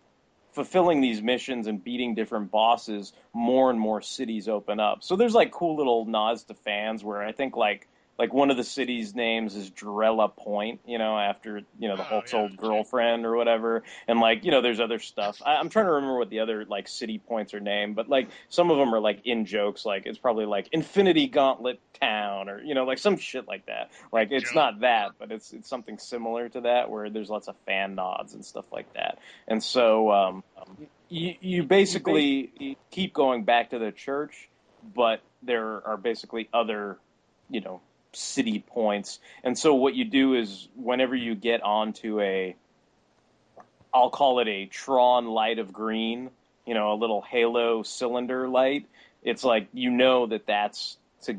fulfilling 0.55 1.01
these 1.01 1.23
missions 1.23 1.67
and 1.67 1.83
beating 1.83 2.15
different 2.15 2.51
bosses 2.51 3.13
more 3.33 3.71
and 3.71 3.79
more 3.79 4.01
cities 4.01 4.49
open 4.49 4.81
up. 4.81 5.03
So 5.03 5.17
there's 5.17 5.35
like 5.35 5.51
cool 5.51 5.77
little 5.77 6.05
nods 6.07 6.45
to 6.45 6.55
fans 6.55 7.05
where 7.05 7.23
i 7.23 7.33
think 7.33 7.57
like 7.57 7.89
like 8.19 8.33
one 8.33 8.51
of 8.51 8.57
the 8.57 8.65
city's 8.65 9.15
names 9.15 9.57
is 9.57 9.71
Jarella 9.71 10.35
Point, 10.35 10.81
you 10.87 10.99
know, 10.99 11.19
after 11.19 11.63
you 11.79 11.89
know 11.89 11.97
the 11.97 12.03
Oh, 12.03 12.07
Hulk's 12.07 12.33
yeah. 12.33 12.41
old 12.41 12.57
girlfriend 12.57 13.27
or 13.27 13.37
whatever, 13.37 13.83
and 14.07 14.21
like 14.21 14.45
you 14.45 14.51
know, 14.51 14.61
there's 14.63 14.81
other 14.81 14.99
stuff. 14.99 15.41
I, 15.45 15.57
I'm 15.57 15.69
trying 15.69 15.87
to 15.87 15.93
remember 15.93 16.19
what 16.19 16.31
the 16.31 16.41
other 16.41 16.65
like 16.65 16.87
city 16.89 17.19
points 17.19 17.55
are 17.55 17.61
named, 17.61 17.97
but 17.97 18.09
like 18.09 18.29
some 18.49 18.71
of 18.71 18.79
them 18.79 18.95
are 18.95 19.01
like 19.01 19.23
in 19.25 19.47
jokes, 19.47 19.85
like 19.85 20.07
it's 20.07 20.19
probably 20.19 20.47
like 20.47 20.69
Infinity 20.73 21.27
Gauntlet 21.29 21.81
Town 22.01 22.49
or 22.49 22.63
you 22.63 22.75
know 22.75 22.85
like 22.85 22.99
some 22.99 23.17
shit 23.17 23.49
like 23.49 23.67
that. 23.67 23.91
Like 24.13 24.29
it's 24.31 24.47
Joke. 24.47 24.55
not 24.55 24.81
that, 24.81 25.13
but 25.19 25.33
it's 25.33 25.53
it's 25.53 25.69
something 25.69 25.99
similar 25.99 26.49
to 26.51 26.61
that 26.63 26.91
where 26.91 27.11
there's 27.11 27.31
lots 27.31 27.49
of 27.49 27.57
fan 27.67 27.95
nods 27.95 28.35
and 28.35 28.45
stuff 28.45 28.67
like 28.73 28.93
that. 28.95 29.19
And 29.49 29.63
so 29.63 30.11
um, 30.13 30.45
you 31.09 31.35
you 31.41 31.63
basically 31.65 32.77
keep 32.91 33.13
going 33.13 33.45
back 33.45 33.71
to 33.71 33.79
the 33.79 33.91
church, 33.93 34.49
but 34.95 35.21
there 35.43 35.87
are 35.87 35.97
basically 35.97 36.49
other 36.53 36.99
you 37.51 37.61
know 37.61 37.81
city 38.17 38.61
points. 38.61 39.19
And 39.43 39.59
so 39.59 39.75
what 39.75 39.95
you 39.95 40.05
do 40.05 40.35
is 40.35 40.69
whenever 40.77 41.15
you 41.15 41.35
get 41.35 41.63
onto 41.63 42.21
a 42.21 42.57
I'll 43.93 44.11
call 44.11 44.41
it 44.41 44.49
a 44.49 44.67
Tron 44.67 45.27
light 45.27 45.61
of 45.61 45.73
green, 45.73 46.31
you 46.67 46.75
know, 46.75 46.93
a 46.93 46.97
little 46.97 47.23
halo 47.23 47.83
cylinder 47.85 48.49
light, 48.49 48.87
it's 49.23 49.45
like 49.45 49.69
you 49.73 49.91
know 49.91 50.27
that 50.27 50.47
that's 50.47 50.97
to 51.23 51.37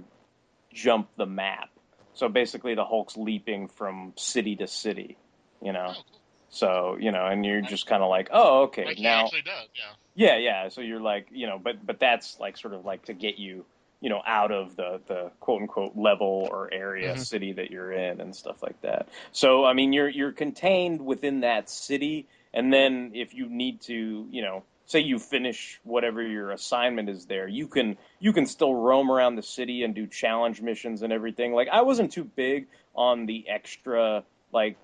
jump 0.73 1.09
the 1.17 1.25
map. 1.25 1.69
So 2.13 2.29
basically 2.29 2.75
the 2.75 2.85
Hulk's 2.85 3.17
leaping 3.17 3.67
from 3.67 4.13
city 4.15 4.55
to 4.57 4.67
city, 4.67 5.17
you 5.61 5.73
know. 5.73 5.87
Oh, 5.89 5.93
cool. 5.93 6.21
So, 6.49 6.97
you 6.97 7.11
know, 7.11 7.25
and 7.25 7.45
you're 7.45 7.61
just 7.61 7.85
kind 7.85 8.01
of 8.01 8.09
like, 8.09 8.29
"Oh, 8.31 8.63
okay, 8.63 8.85
Like 8.85 8.99
now 8.99 9.25
actually 9.25 9.41
does, 9.41 9.67
yeah. 10.15 10.37
yeah, 10.37 10.37
yeah. 10.37 10.69
So 10.69 10.79
you're 10.79 11.01
like, 11.01 11.27
you 11.31 11.47
know, 11.47 11.59
but 11.61 11.85
but 11.85 11.99
that's 11.99 12.39
like 12.39 12.55
sort 12.55 12.73
of 12.73 12.85
like 12.85 13.05
to 13.05 13.13
get 13.13 13.37
you, 13.37 13.65
you 14.05 14.11
know, 14.11 14.21
out 14.27 14.51
of 14.51 14.75
the 14.75 15.01
the 15.07 15.31
quote 15.39 15.63
unquote 15.63 15.93
level 15.97 16.47
or 16.51 16.71
area 16.71 17.15
Mhm. 17.15 17.17
city 17.17 17.53
that 17.53 17.71
you're 17.71 17.91
in 17.91 18.21
and 18.21 18.35
stuff 18.35 18.61
like 18.61 18.79
that. 18.81 19.09
So 19.31 19.65
I 19.65 19.73
mean, 19.73 19.93
you're 19.93 20.07
you're 20.07 20.31
contained 20.31 21.03
within 21.03 21.39
that 21.39 21.71
city, 21.71 22.27
and 22.53 22.71
then 22.71 23.13
if 23.15 23.33
you 23.33 23.49
need 23.49 23.81
to, 23.81 24.27
you 24.29 24.43
know, 24.43 24.63
say 24.85 24.99
you 24.99 25.17
finish 25.17 25.79
whatever 25.83 26.21
your 26.21 26.51
assignment 26.51 27.09
is 27.09 27.25
there, 27.25 27.47
you 27.47 27.67
can 27.67 27.97
you 28.19 28.31
can 28.31 28.45
still 28.45 28.75
roam 28.75 29.09
around 29.09 29.37
the 29.37 29.41
city 29.41 29.81
and 29.81 29.95
do 29.95 30.05
challenge 30.05 30.61
missions 30.61 31.01
and 31.01 31.11
everything. 31.11 31.53
Like 31.53 31.69
I 31.69 31.81
wasn't 31.81 32.11
too 32.11 32.25
big 32.25 32.67
on 32.93 33.25
the 33.25 33.49
extra 33.49 34.23
like 34.53 34.77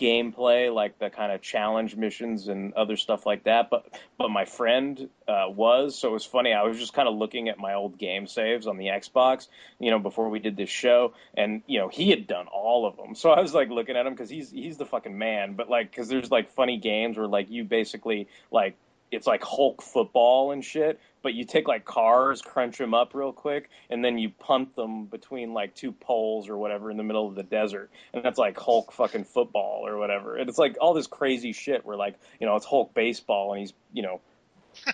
gameplay, 0.00 0.72
like 0.72 0.98
the 0.98 1.10
kind 1.10 1.30
of 1.30 1.42
challenge 1.42 1.94
missions 1.94 2.48
and 2.48 2.72
other 2.74 2.96
stuff 2.96 3.26
like 3.26 3.44
that. 3.44 3.68
But 3.70 3.86
but 4.18 4.30
my 4.30 4.44
friend 4.44 5.08
uh, 5.28 5.46
was, 5.48 5.98
so 5.98 6.08
it 6.08 6.12
was 6.12 6.24
funny. 6.24 6.52
I 6.52 6.62
was 6.62 6.78
just 6.78 6.92
kind 6.94 7.08
of 7.08 7.14
looking 7.14 7.48
at 7.48 7.58
my 7.58 7.74
old 7.74 7.98
game 7.98 8.26
saves 8.26 8.66
on 8.66 8.78
the 8.78 8.86
Xbox, 8.86 9.48
you 9.78 9.90
know, 9.90 9.98
before 9.98 10.30
we 10.30 10.38
did 10.38 10.56
this 10.56 10.70
show, 10.70 11.12
and 11.34 11.62
you 11.66 11.78
know 11.78 11.88
he 11.88 12.10
had 12.10 12.26
done 12.26 12.46
all 12.46 12.86
of 12.86 12.96
them. 12.96 13.14
So 13.20 13.28
I 13.28 13.40
was 13.40 13.52
like 13.52 13.68
looking 13.68 13.96
at 13.96 14.06
him 14.06 14.14
because 14.14 14.30
he's 14.30 14.50
he's 14.50 14.78
the 14.78 14.86
fucking 14.86 15.16
man. 15.16 15.52
But 15.52 15.68
like, 15.68 15.90
because 15.90 16.08
there's 16.08 16.30
like 16.30 16.52
funny 16.52 16.78
games 16.78 17.18
where 17.18 17.26
like 17.26 17.50
you 17.50 17.64
basically 17.64 18.28
like 18.50 18.76
it's 19.10 19.26
like 19.26 19.42
Hulk 19.42 19.82
football 19.82 20.52
and 20.52 20.64
shit, 20.64 21.00
but 21.22 21.34
you 21.34 21.44
take 21.44 21.68
like 21.68 21.84
cars, 21.84 22.42
crunch 22.42 22.78
them 22.78 22.94
up 22.94 23.14
real 23.14 23.32
quick, 23.32 23.68
and 23.90 24.04
then 24.04 24.18
you 24.18 24.30
punt 24.30 24.74
them 24.76 25.06
between 25.06 25.52
like 25.52 25.74
two 25.74 25.92
poles 25.92 26.48
or 26.48 26.56
whatever 26.56 26.90
in 26.90 26.96
the 26.96 27.02
middle 27.02 27.28
of 27.28 27.34
the 27.34 27.42
desert, 27.42 27.90
and 28.12 28.24
that's 28.24 28.38
like 28.38 28.58
Hulk 28.58 28.92
fucking 28.92 29.24
football 29.24 29.86
or 29.86 29.98
whatever. 29.98 30.36
And 30.36 30.48
it's 30.48 30.58
like 30.58 30.76
all 30.80 30.94
this 30.94 31.06
crazy 31.06 31.52
shit 31.52 31.84
where 31.84 31.96
like 31.96 32.16
you 32.40 32.46
know 32.46 32.56
it's 32.56 32.66
Hulk 32.66 32.94
baseball 32.94 33.52
and 33.52 33.60
he's 33.60 33.72
you 33.92 34.02
know 34.02 34.20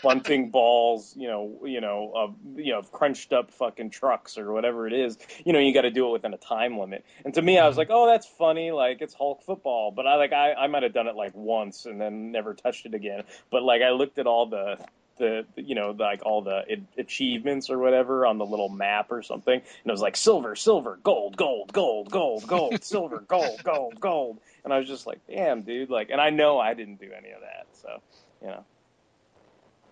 bunting 0.02 0.50
balls, 0.50 1.14
you 1.16 1.28
know, 1.28 1.60
you 1.64 1.80
know, 1.80 2.12
of, 2.14 2.34
you 2.56 2.72
know, 2.72 2.82
crunched 2.82 3.32
up 3.32 3.50
fucking 3.52 3.90
trucks 3.90 4.38
or 4.38 4.52
whatever 4.52 4.86
it 4.86 4.92
is. 4.92 5.18
You 5.44 5.52
know, 5.52 5.58
you 5.58 5.72
got 5.74 5.82
to 5.82 5.90
do 5.90 6.08
it 6.08 6.12
within 6.12 6.34
a 6.34 6.38
time 6.38 6.78
limit. 6.78 7.04
And 7.24 7.34
to 7.34 7.42
me, 7.42 7.58
I 7.58 7.66
was 7.66 7.72
mm-hmm. 7.72 7.80
like, 7.80 7.88
oh, 7.90 8.06
that's 8.06 8.26
funny, 8.26 8.70
like 8.70 9.00
it's 9.00 9.14
Hulk 9.14 9.42
football. 9.42 9.90
But 9.90 10.06
I 10.06 10.16
like 10.16 10.32
I, 10.32 10.54
I 10.54 10.66
might 10.66 10.82
have 10.82 10.94
done 10.94 11.06
it 11.06 11.16
like 11.16 11.34
once 11.34 11.86
and 11.86 12.00
then 12.00 12.32
never 12.32 12.54
touched 12.54 12.86
it 12.86 12.94
again. 12.94 13.22
But 13.50 13.62
like 13.62 13.82
I 13.82 13.90
looked 13.90 14.18
at 14.18 14.26
all 14.26 14.46
the 14.46 14.78
the 15.18 15.46
you 15.56 15.74
know 15.74 15.94
like 15.98 16.24
all 16.24 16.42
the 16.42 16.62
achievements 16.98 17.70
or 17.70 17.78
whatever 17.78 18.26
on 18.26 18.38
the 18.38 18.46
little 18.46 18.68
map 18.68 19.10
or 19.10 19.22
something 19.22 19.54
and 19.54 19.86
it 19.86 19.90
was 19.90 20.00
like 20.00 20.16
silver 20.16 20.54
silver 20.54 20.98
gold 21.02 21.36
gold 21.36 21.72
gold 21.72 22.10
gold 22.10 22.46
gold 22.46 22.82
silver 22.84 23.24
gold 23.26 23.62
gold 23.64 23.98
gold 23.98 24.38
and 24.64 24.72
i 24.72 24.78
was 24.78 24.86
just 24.86 25.06
like 25.06 25.20
damn 25.26 25.62
dude 25.62 25.90
like 25.90 26.10
and 26.10 26.20
i 26.20 26.30
know 26.30 26.58
i 26.58 26.74
didn't 26.74 27.00
do 27.00 27.10
any 27.16 27.30
of 27.30 27.40
that 27.40 27.66
so 27.72 28.00
you 28.42 28.48
know 28.48 28.64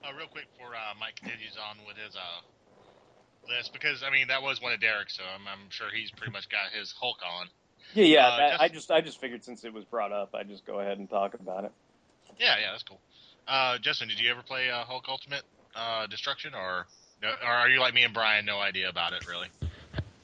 uh, 0.07 0.13
real 0.17 0.27
quick 0.29 0.45
before 0.57 0.75
uh, 0.75 0.95
mike 1.01 1.17
continues 1.17 1.57
on 1.57 1.77
with 1.87 1.97
his 1.97 2.15
uh 2.17 2.41
list 3.49 3.73
because 3.73 4.03
i 4.03 4.11
mean 4.11 4.29
that 4.29 4.43
was 4.43 4.61
one 4.63 4.73
of 4.73 4.81
derek's 4.81 5.17
so 5.17 5.23
i'm, 5.35 5.47
I'm 5.47 5.71
sure 5.71 5.89
he's 5.95 6.11
pretty 6.11 6.33
much 6.33 6.49
got 6.49 6.73
his 6.79 6.93
hulk 6.93 7.19
on. 7.25 7.47
Yeah 7.95 8.05
yeah 8.05 8.27
Uh, 8.29 8.37
that, 8.37 8.51
just- 8.51 8.63
i 8.63 8.69
just 8.69 8.91
i 8.91 9.01
just 9.01 9.21
figured 9.21 9.45
since 9.45 9.65
it 9.65 9.73
was 9.73 9.85
brought 9.85 10.13
up 10.13 10.35
i'd 10.35 10.49
just 10.49 10.65
go 10.67 10.81
ahead 10.81 10.99
and 10.99 11.09
talk 11.09 11.35
about 11.35 11.65
it. 11.65 11.73
Yeah 12.39 12.57
yeah 12.61 12.71
that's 12.73 12.83
cool. 12.83 13.01
Uh 13.47 13.79
justin 13.79 14.09
did 14.09 14.19
you 14.21 14.31
ever 14.31 14.43
play 14.43 14.71
uh, 14.71 14.85
hulk 14.85 15.05
ultimate 15.09 15.43
uh 15.75 16.07
destruction 16.07 16.55
or 16.55 16.87
or 17.23 17.49
are 17.49 17.69
you 17.69 17.81
like 17.81 17.95
me 17.95 18.03
and 18.05 18.13
brian 18.15 18.45
no 18.47 18.59
idea 18.59 18.89
about 18.89 19.13
it 19.13 19.27
really? 19.29 19.49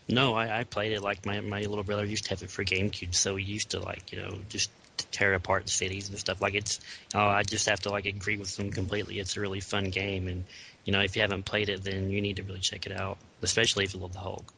No, 0.08 0.34
I, 0.34 0.60
I 0.60 0.64
played 0.64 0.90
it 0.92 1.02
like 1.02 1.24
my 1.24 1.40
my 1.40 1.60
little 1.60 1.84
brother 1.84 2.04
used 2.04 2.24
to 2.24 2.30
have 2.30 2.42
it 2.42 2.50
for 2.50 2.64
GameCube, 2.64 3.14
so 3.14 3.34
we 3.34 3.44
used 3.44 3.70
to 3.70 3.78
like 3.80 4.10
you 4.12 4.20
know 4.20 4.38
just 4.48 4.70
tear 5.10 5.34
apart 5.34 5.68
cities 5.68 6.08
and 6.08 6.18
stuff. 6.18 6.40
Like 6.40 6.54
it's, 6.54 6.80
oh, 7.14 7.20
I 7.20 7.42
just 7.42 7.68
have 7.68 7.80
to 7.80 7.90
like 7.90 8.06
agree 8.06 8.36
with 8.36 8.56
them 8.56 8.70
completely. 8.70 9.18
It's 9.18 9.36
a 9.36 9.40
really 9.40 9.60
fun 9.60 9.90
game, 9.90 10.28
and 10.28 10.44
you 10.84 10.92
know 10.92 11.00
if 11.00 11.16
you 11.16 11.22
haven't 11.22 11.44
played 11.44 11.68
it, 11.68 11.84
then 11.84 12.10
you 12.10 12.20
need 12.20 12.36
to 12.36 12.42
really 12.42 12.60
check 12.60 12.86
it 12.86 12.92
out, 12.92 13.18
especially 13.42 13.84
if 13.84 13.94
you 13.94 14.00
love 14.00 14.12
the 14.12 14.20
Hulk. 14.20 14.52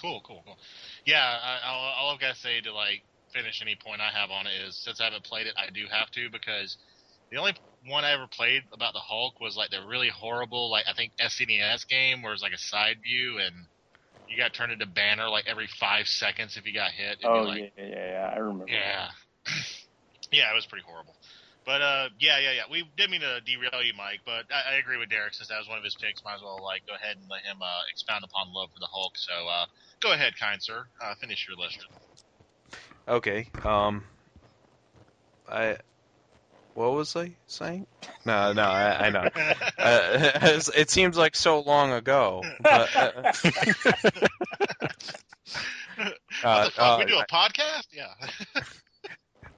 Cool, 0.00 0.20
cool, 0.24 0.42
cool. 0.44 0.58
Yeah, 1.04 1.22
I, 1.22 1.68
all, 1.68 1.94
all 1.98 2.14
I've 2.14 2.20
got 2.20 2.34
to 2.34 2.40
say 2.40 2.60
to 2.60 2.72
like 2.72 3.02
finish 3.32 3.60
any 3.62 3.76
point 3.76 4.00
I 4.00 4.10
have 4.10 4.30
on 4.30 4.46
it 4.46 4.52
is 4.66 4.76
since 4.76 5.00
I 5.00 5.04
haven't 5.04 5.24
played 5.24 5.46
it, 5.46 5.54
I 5.56 5.70
do 5.70 5.86
have 5.90 6.10
to 6.12 6.28
because 6.30 6.76
the 7.30 7.38
only 7.38 7.54
one 7.86 8.04
I 8.04 8.12
ever 8.12 8.26
played 8.26 8.62
about 8.72 8.92
the 8.92 9.00
Hulk 9.00 9.40
was 9.40 9.56
like 9.56 9.70
the 9.70 9.80
really 9.86 10.08
horrible, 10.08 10.70
like 10.70 10.84
I 10.88 10.94
think 10.94 11.12
SNES 11.20 11.88
game 11.88 12.22
where 12.22 12.32
it's 12.32 12.42
like 12.42 12.52
a 12.52 12.58
side 12.58 12.96
view 13.02 13.38
and 13.38 13.54
you 14.28 14.36
got 14.36 14.52
turned 14.52 14.72
into 14.72 14.86
Banner 14.86 15.28
like 15.28 15.46
every 15.46 15.66
five 15.66 16.08
seconds 16.08 16.56
if 16.56 16.66
you 16.66 16.74
got 16.74 16.90
hit. 16.90 17.18
It'd 17.20 17.20
be 17.20 17.26
oh 17.26 17.42
like, 17.42 17.72
yeah, 17.76 17.84
yeah 17.84 18.10
yeah 18.10 18.32
i 18.34 18.38
remember 18.38 18.66
yeah, 18.68 19.08
yeah, 20.32 20.50
it 20.50 20.54
was 20.54 20.66
pretty 20.66 20.84
horrible. 20.86 21.14
But 21.66 21.82
uh, 21.82 22.08
yeah, 22.20 22.38
yeah, 22.38 22.52
yeah. 22.52 22.62
We 22.70 22.84
didn't 22.96 23.10
mean 23.10 23.22
to 23.22 23.40
derail 23.40 23.82
you, 23.82 23.92
Mike, 23.98 24.20
but 24.24 24.44
I, 24.54 24.74
I 24.74 24.78
agree 24.78 24.98
with 24.98 25.10
Derek 25.10 25.34
since 25.34 25.48
that 25.48 25.58
was 25.58 25.68
one 25.68 25.78
of 25.78 25.84
his 25.84 25.96
picks. 25.96 26.22
Might 26.24 26.36
as 26.36 26.42
well 26.42 26.62
like 26.62 26.86
go 26.86 26.94
ahead 26.94 27.16
and 27.16 27.28
let 27.28 27.42
him 27.42 27.60
uh, 27.60 27.80
expound 27.90 28.22
upon 28.22 28.54
love 28.54 28.70
for 28.72 28.78
the 28.78 28.86
Hulk. 28.86 29.18
So 29.18 29.32
uh, 29.32 29.66
go 30.00 30.12
ahead, 30.12 30.38
kind 30.38 30.62
sir. 30.62 30.86
Uh, 31.02 31.14
finish 31.20 31.46
your 31.48 31.58
list. 31.58 31.84
Okay. 33.08 33.48
Um. 33.64 34.04
I. 35.48 35.78
What 36.74 36.92
was 36.92 37.16
I 37.16 37.32
saying? 37.48 37.88
No, 38.24 38.52
no, 38.52 38.62
I, 38.62 39.06
I 39.06 39.10
know. 39.10 39.28
Uh, 39.78 40.32
it 40.74 40.90
seems 40.90 41.16
like 41.16 41.36
so 41.36 41.60
long 41.60 41.92
ago. 41.92 42.42
But, 42.60 42.88
what 42.94 43.36
the 43.46 45.00
fuck? 46.42 46.74
uh, 46.78 46.96
we 46.98 47.04
do 47.04 47.18
a 47.18 47.26
podcast? 47.26 47.86
Yeah. 47.92 48.14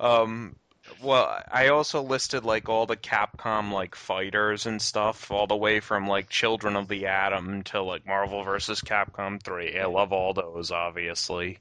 Um, 0.01 0.57
well, 1.03 1.43
I 1.51 1.69
also 1.69 2.03
listed 2.03 2.45
like 2.45 2.69
all 2.69 2.87
the 2.87 2.97
Capcom 2.97 3.73
like 3.73 3.95
fighters 3.95 4.67
and 4.67 4.81
stuff, 4.81 5.31
all 5.31 5.47
the 5.47 5.57
way 5.57 5.81
from 5.81 6.07
like 6.07 6.29
Children 6.29 6.77
of 6.77 6.89
the 6.89 7.07
Atom 7.07 7.63
to 7.65 7.83
like 7.83 8.07
Marvel 8.07 8.43
vs. 8.45 8.81
Capcom 8.81 9.43
3. 9.43 9.79
I 9.79 9.87
love 9.87 10.13
all 10.13 10.33
those, 10.35 10.71
obviously. 10.71 11.59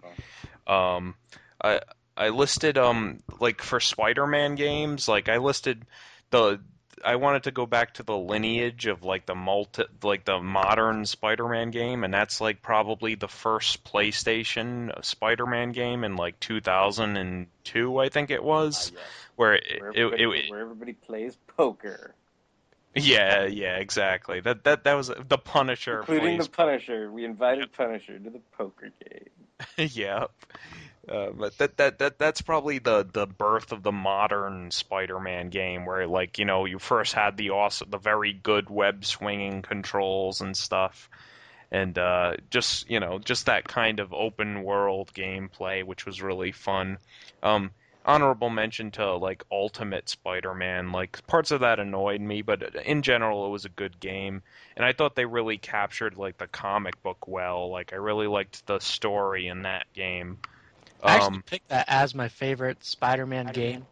Um, 0.65 1.15
I 1.63 1.81
I 2.15 2.29
listed 2.29 2.77
um 2.77 3.21
like 3.39 3.61
for 3.61 3.79
Spider-Man 3.79 4.55
games, 4.55 5.07
like 5.07 5.29
I 5.29 5.37
listed 5.37 5.85
the 6.31 6.59
I 7.03 7.15
wanted 7.15 7.43
to 7.43 7.51
go 7.51 7.65
back 7.65 7.95
to 7.95 8.03
the 8.03 8.17
lineage 8.17 8.87
of 8.87 9.03
like 9.03 9.25
the 9.25 9.35
multi 9.35 9.83
like 10.03 10.25
the 10.25 10.39
modern 10.39 11.05
Spider-Man 11.05 11.71
game, 11.71 12.03
and 12.03 12.13
that's 12.13 12.41
like 12.41 12.61
probably 12.61 13.15
the 13.15 13.27
first 13.27 13.83
PlayStation 13.83 14.89
uh, 14.89 15.01
Spider-Man 15.01 15.71
game 15.71 16.03
in 16.03 16.15
like 16.15 16.39
2002, 16.39 17.97
I 17.97 18.09
think 18.09 18.31
it 18.31 18.39
ah, 18.41 18.43
was, 18.43 18.91
where 19.35 19.55
it, 19.55 19.81
where 19.81 19.91
it, 19.91 19.97
everybody, 19.97 20.39
it, 20.39 20.51
where 20.51 20.59
everybody 20.61 20.93
plays 20.93 21.37
poker. 21.55 22.13
Yeah 22.95 23.45
yeah 23.45 23.75
exactly. 23.75 24.39
That 24.39 24.63
that 24.63 24.83
that 24.85 24.93
was 24.95 25.07
the 25.07 25.37
Punisher 25.37 25.99
including 25.99 26.39
the 26.39 26.49
punisher. 26.49 27.11
We 27.11 27.25
invited 27.25 27.71
punisher 27.73 28.17
to 28.17 28.29
the 28.29 28.41
poker 28.57 28.89
game. 29.03 29.29
Yeah. 29.93 30.27
Uh, 31.09 31.29
but 31.31 31.57
that, 31.57 31.77
that 31.77 31.99
that 31.99 32.19
that's 32.19 32.41
probably 32.41 32.79
the 32.79 33.07
the 33.11 33.25
birth 33.25 33.71
of 33.71 33.81
the 33.81 33.93
modern 33.93 34.71
Spider-Man 34.71 35.49
game, 35.49 35.85
where 35.85 36.05
like 36.05 36.37
you 36.37 36.45
know 36.45 36.65
you 36.65 36.79
first 36.79 37.13
had 37.13 37.37
the 37.37 37.51
awesome, 37.51 37.89
the 37.89 37.97
very 37.97 38.33
good 38.33 38.69
web 38.69 39.05
swinging 39.05 39.61
controls 39.61 40.41
and 40.41 40.55
stuff, 40.55 41.09
and 41.71 41.97
uh, 41.97 42.33
just 42.49 42.89
you 42.89 42.99
know 42.99 43.19
just 43.19 43.45
that 43.45 43.67
kind 43.67 44.01
of 44.01 44.13
open 44.13 44.63
world 44.63 45.13
gameplay, 45.13 45.83
which 45.83 46.05
was 46.05 46.21
really 46.21 46.51
fun. 46.51 46.97
Um, 47.41 47.71
honorable 48.03 48.49
mention 48.49 48.91
to 48.91 49.15
like 49.15 49.45
Ultimate 49.49 50.09
Spider-Man. 50.09 50.91
Like 50.91 51.25
parts 51.25 51.51
of 51.51 51.61
that 51.61 51.79
annoyed 51.79 52.19
me, 52.19 52.41
but 52.41 52.75
in 52.85 53.01
general 53.01 53.45
it 53.45 53.49
was 53.49 53.63
a 53.63 53.69
good 53.69 53.97
game, 54.01 54.41
and 54.75 54.85
I 54.85 54.91
thought 54.91 55.15
they 55.15 55.25
really 55.25 55.57
captured 55.57 56.17
like 56.17 56.37
the 56.37 56.47
comic 56.47 57.01
book 57.01 57.29
well. 57.29 57.69
Like 57.69 57.93
I 57.93 57.97
really 57.97 58.27
liked 58.27 58.67
the 58.67 58.79
story 58.79 59.47
in 59.47 59.61
that 59.61 59.85
game. 59.93 60.39
I 61.07 61.15
actually 61.15 61.37
Um, 61.37 61.43
picked 61.45 61.69
that 61.69 61.85
as 61.87 62.13
my 62.13 62.27
favorite 62.27 62.83
Spider-Man 62.83 63.47
game. 63.47 63.85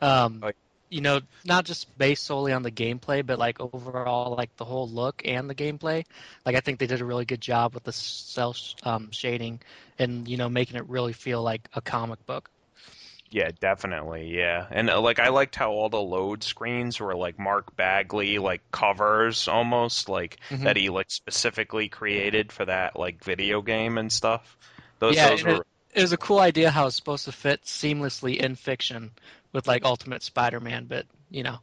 Um, 0.00 0.40
Like- 0.42 0.56
you 0.88 1.00
know, 1.00 1.20
not 1.44 1.64
just 1.64 1.96
based 1.96 2.24
solely 2.24 2.52
on 2.52 2.62
the 2.62 2.70
gameplay, 2.70 3.24
but 3.24 3.38
like 3.38 3.60
overall, 3.60 4.34
like 4.36 4.54
the 4.56 4.64
whole 4.64 4.88
look 4.88 5.22
and 5.24 5.48
the 5.48 5.54
gameplay. 5.54 6.04
Like 6.44 6.54
I 6.54 6.60
think 6.60 6.78
they 6.78 6.86
did 6.86 7.00
a 7.00 7.04
really 7.04 7.24
good 7.24 7.40
job 7.40 7.72
with 7.74 7.84
the 7.84 7.92
cell 7.92 8.54
um, 8.82 9.10
shading 9.10 9.60
and 9.98 10.28
you 10.28 10.36
know 10.36 10.48
making 10.50 10.76
it 10.76 10.86
really 10.88 11.14
feel 11.14 11.42
like 11.42 11.66
a 11.74 11.80
comic 11.80 12.24
book. 12.26 12.50
Yeah, 13.30 13.50
definitely. 13.60 14.36
Yeah, 14.36 14.66
and 14.70 14.90
uh, 14.90 15.00
like 15.00 15.18
I 15.18 15.30
liked 15.30 15.56
how 15.56 15.70
all 15.72 15.88
the 15.88 15.96
load 16.00 16.42
screens 16.44 17.00
were 17.00 17.16
like 17.16 17.38
Mark 17.38 17.74
Bagley 17.76 18.38
like 18.38 18.60
covers 18.70 19.48
almost 19.48 20.10
like 20.10 20.38
Mhm. 20.50 20.64
that 20.64 20.76
he 20.76 20.90
like 20.90 21.10
specifically 21.10 21.88
created 21.88 22.52
for 22.52 22.66
that 22.66 22.98
like 22.98 23.24
video 23.24 23.62
game 23.62 23.96
and 23.96 24.12
stuff. 24.12 24.58
Those 24.98 25.16
yeah, 25.16 25.30
those 25.30 25.44
were 25.44 25.60
it, 25.60 25.66
it 25.92 26.00
was 26.02 26.12
a 26.12 26.16
cool 26.16 26.38
idea 26.38 26.70
how 26.70 26.86
it's 26.86 26.96
supposed 26.96 27.24
to 27.26 27.32
fit 27.32 27.62
seamlessly 27.64 28.36
in 28.36 28.54
fiction 28.54 29.10
with 29.52 29.66
like 29.66 29.84
Ultimate 29.84 30.22
Spider-Man, 30.22 30.86
but 30.88 31.06
you 31.30 31.42
know, 31.42 31.58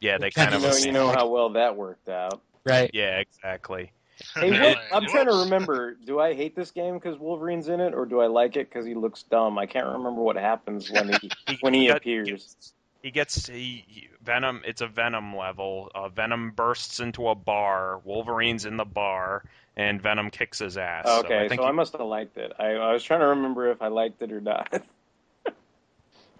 yeah 0.00 0.18
they 0.18 0.30
kind 0.30 0.50
kind 0.50 0.62
you 0.62 0.68
of 0.68 0.74
know 0.74 0.78
you 0.86 0.92
know 0.92 1.08
how 1.08 1.28
well 1.28 1.50
that 1.50 1.76
worked 1.76 2.08
out 2.08 2.40
right? 2.64 2.90
yeah 2.94 3.18
exactly. 3.18 3.92
Hey, 4.34 4.50
what, 4.50 4.78
I'm 4.92 5.06
trying 5.06 5.28
to 5.28 5.44
remember. 5.44 5.94
Do 5.94 6.20
I 6.20 6.34
hate 6.34 6.54
this 6.54 6.72
game 6.72 6.92
because 6.92 7.18
Wolverine's 7.18 7.68
in 7.68 7.80
it, 7.80 7.94
or 7.94 8.04
do 8.04 8.20
I 8.20 8.26
like 8.26 8.54
it 8.56 8.68
because 8.68 8.84
he 8.84 8.92
looks 8.94 9.22
dumb? 9.22 9.56
I 9.58 9.64
can't 9.64 9.86
remember 9.86 10.20
what 10.20 10.36
happens 10.36 10.90
when 10.90 11.08
he 11.22 11.30
when 11.62 11.72
he 11.72 11.86
got- 11.86 11.96
appears. 11.98 12.54
He 13.02 13.12
gets 13.12 13.46
he, 13.46 13.82
he- 13.88 14.08
Venom. 14.22 14.60
It's 14.66 14.82
a 14.82 14.86
Venom 14.86 15.34
level. 15.34 15.90
Uh, 15.94 16.10
Venom 16.10 16.50
bursts 16.50 17.00
into 17.00 17.28
a 17.28 17.34
bar. 17.34 17.98
Wolverine's 18.04 18.66
in 18.66 18.76
the 18.76 18.84
bar, 18.84 19.42
and 19.76 20.00
Venom 20.02 20.30
kicks 20.30 20.58
his 20.58 20.76
ass. 20.76 21.06
so 21.06 21.18
Okay, 21.18 21.36
I 21.38 21.42
so, 21.44 21.48
think 21.48 21.62
I 21.62 21.70
must 21.72 21.92
have 21.92 22.06
liked 22.06 22.36
it. 22.36 22.52
I, 22.58 22.72
I 22.72 22.92
was 22.92 23.02
trying 23.02 23.20
to 23.20 23.26
remember 23.26 23.70
if 23.70 23.80
I 23.82 23.88
liked 23.88 24.20
it 24.22 24.32
or 24.32 24.40
not. 24.40 24.68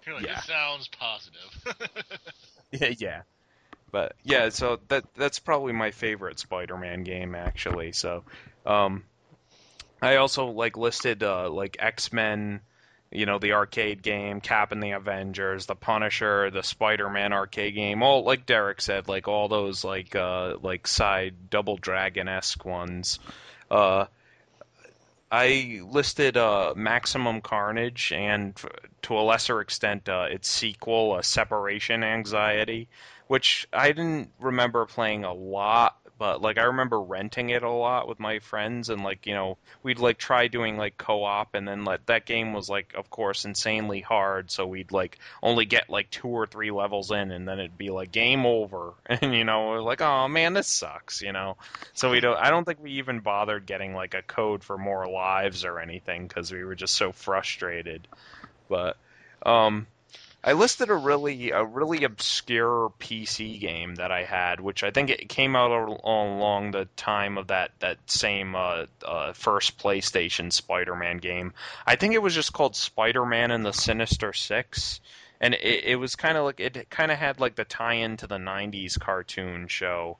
I 0.07 0.11
like 0.13 0.23
Yeah. 0.23 0.33
it 0.33 0.43
sounds 0.43 0.87
positive. 0.87 1.65
Yeah, 2.71 2.93
yeah. 2.97 3.21
But 3.91 4.13
yeah, 4.23 4.47
so 4.49 4.79
that 4.87 5.03
that's 5.13 5.39
probably 5.39 5.73
my 5.73 5.91
favorite 5.91 6.39
Spider-Man 6.39 7.03
game 7.03 7.35
actually. 7.35 7.91
So, 7.91 8.23
um, 8.65 9.03
I 10.01 10.15
also 10.15 10.47
like 10.47 10.77
listed 10.77 11.21
uh, 11.21 11.49
like 11.49 11.75
X-Men, 11.79 12.61
you 13.11 13.25
know, 13.25 13.39
the 13.39 13.53
arcade 13.53 14.01
game, 14.01 14.39
Cap 14.39 14.71
and 14.71 14.81
the 14.81 14.91
Avengers, 14.91 15.65
the 15.65 15.75
Punisher, 15.75 16.49
the 16.49 16.63
Spider-Man 16.63 17.33
arcade 17.33 17.75
game. 17.75 18.03
All 18.03 18.23
like 18.23 18.45
Derek 18.45 18.81
said, 18.81 19.07
like 19.07 19.27
all 19.27 19.49
those 19.49 19.83
like 19.83 20.15
uh 20.15 20.55
like 20.61 20.87
side 20.87 21.49
Double 21.49 21.77
Dragon-esque 21.77 22.63
ones. 22.63 23.19
Uh, 23.69 24.05
I 25.31 25.79
listed 25.85 26.35
uh, 26.35 26.73
Maximum 26.75 27.39
Carnage 27.39 28.11
and, 28.11 28.53
to 29.03 29.17
a 29.17 29.21
lesser 29.21 29.61
extent, 29.61 30.09
uh, 30.09 30.27
its 30.29 30.49
sequel, 30.49 31.13
uh, 31.13 31.21
Separation 31.21 32.03
Anxiety, 32.03 32.89
which 33.27 33.65
I 33.71 33.93
didn't 33.93 34.31
remember 34.41 34.85
playing 34.85 35.23
a 35.23 35.33
lot, 35.33 35.97
but 36.21 36.39
like 36.39 36.59
I 36.59 36.65
remember 36.65 37.01
renting 37.01 37.49
it 37.49 37.63
a 37.63 37.71
lot 37.71 38.07
with 38.07 38.19
my 38.19 38.37
friends, 38.37 38.89
and 38.89 39.03
like 39.03 39.25
you 39.25 39.33
know 39.33 39.57
we'd 39.81 39.97
like 39.97 40.19
try 40.19 40.49
doing 40.49 40.77
like 40.77 40.95
co-op, 40.95 41.55
and 41.55 41.67
then 41.67 41.83
like 41.83 42.05
that 42.05 42.27
game 42.27 42.53
was 42.53 42.69
like 42.69 42.93
of 42.95 43.09
course 43.09 43.43
insanely 43.43 44.01
hard, 44.01 44.51
so 44.51 44.67
we'd 44.67 44.91
like 44.91 45.17
only 45.41 45.65
get 45.65 45.89
like 45.89 46.11
two 46.11 46.27
or 46.27 46.45
three 46.45 46.69
levels 46.69 47.09
in, 47.09 47.31
and 47.31 47.47
then 47.47 47.57
it'd 47.57 47.75
be 47.75 47.89
like 47.89 48.11
game 48.11 48.45
over, 48.45 48.93
and 49.07 49.33
you 49.33 49.43
know 49.43 49.69
we're 49.69 49.81
like 49.81 50.01
oh 50.01 50.27
man 50.27 50.53
this 50.53 50.67
sucks, 50.67 51.23
you 51.23 51.31
know. 51.31 51.57
So 51.93 52.11
we 52.11 52.19
don't. 52.19 52.37
I 52.37 52.51
don't 52.51 52.65
think 52.65 52.83
we 52.83 52.91
even 52.99 53.21
bothered 53.21 53.65
getting 53.65 53.95
like 53.95 54.13
a 54.13 54.21
code 54.21 54.63
for 54.63 54.77
more 54.77 55.09
lives 55.09 55.65
or 55.65 55.79
anything 55.79 56.27
because 56.27 56.51
we 56.51 56.63
were 56.63 56.75
just 56.75 56.93
so 56.93 57.11
frustrated. 57.11 58.07
But 58.69 58.95
um, 59.43 59.87
I 60.43 60.53
listed 60.53 60.89
a 60.89 60.95
really 60.95 61.51
a 61.51 61.63
really 61.63 62.03
obscure 62.03 62.91
PC 62.99 63.59
game 63.59 63.95
that 63.95 64.11
I 64.11 64.23
had, 64.23 64.59
which 64.59 64.83
I 64.83 64.89
think 64.89 65.11
it 65.11 65.29
came 65.29 65.55
out 65.55 65.71
along 65.71 66.71
the 66.71 66.85
time 66.95 67.37
of 67.37 67.47
that 67.47 67.71
that 67.79 67.97
same 68.09 68.55
uh, 68.55 68.85
uh, 69.05 69.33
first 69.33 69.77
PlayStation 69.77 70.51
Spider-Man 70.51 71.17
game. 71.17 71.53
I 71.85 71.95
think 71.95 72.15
it 72.15 72.23
was 72.23 72.33
just 72.33 72.53
called 72.53 72.75
Spider-Man 72.75 73.51
and 73.51 73.63
the 73.63 73.71
Sinister 73.71 74.33
Six, 74.33 74.99
and 75.39 75.53
it, 75.53 75.83
it 75.83 75.95
was 75.97 76.15
kind 76.15 76.37
of 76.37 76.45
like 76.45 76.59
it 76.59 76.89
kind 76.89 77.11
of 77.11 77.19
had 77.19 77.39
like 77.39 77.55
the 77.55 77.65
tie-in 77.65 78.17
to 78.17 78.27
the 78.27 78.37
'90s 78.37 78.99
cartoon 78.99 79.67
show, 79.67 80.17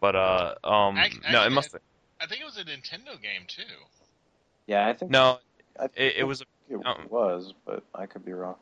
but 0.00 0.16
uh, 0.16 0.54
um, 0.64 0.96
I- 0.96 1.10
no, 1.30 1.42
it 1.42 1.44
actually, 1.44 1.54
must. 1.54 1.76
I 2.20 2.26
think 2.26 2.40
it 2.40 2.44
was 2.44 2.58
a 2.58 2.64
Nintendo 2.64 3.22
game 3.22 3.46
too. 3.46 3.62
Yeah, 4.66 4.88
I 4.88 4.94
think 4.94 5.12
No, 5.12 5.38
I 5.78 5.84
it, 5.94 6.16
it 6.18 6.24
was. 6.24 6.42
it 6.68 6.80
um, 6.84 7.06
was, 7.08 7.54
but 7.64 7.84
I 7.94 8.06
could 8.06 8.24
be 8.24 8.32
wrong. 8.32 8.56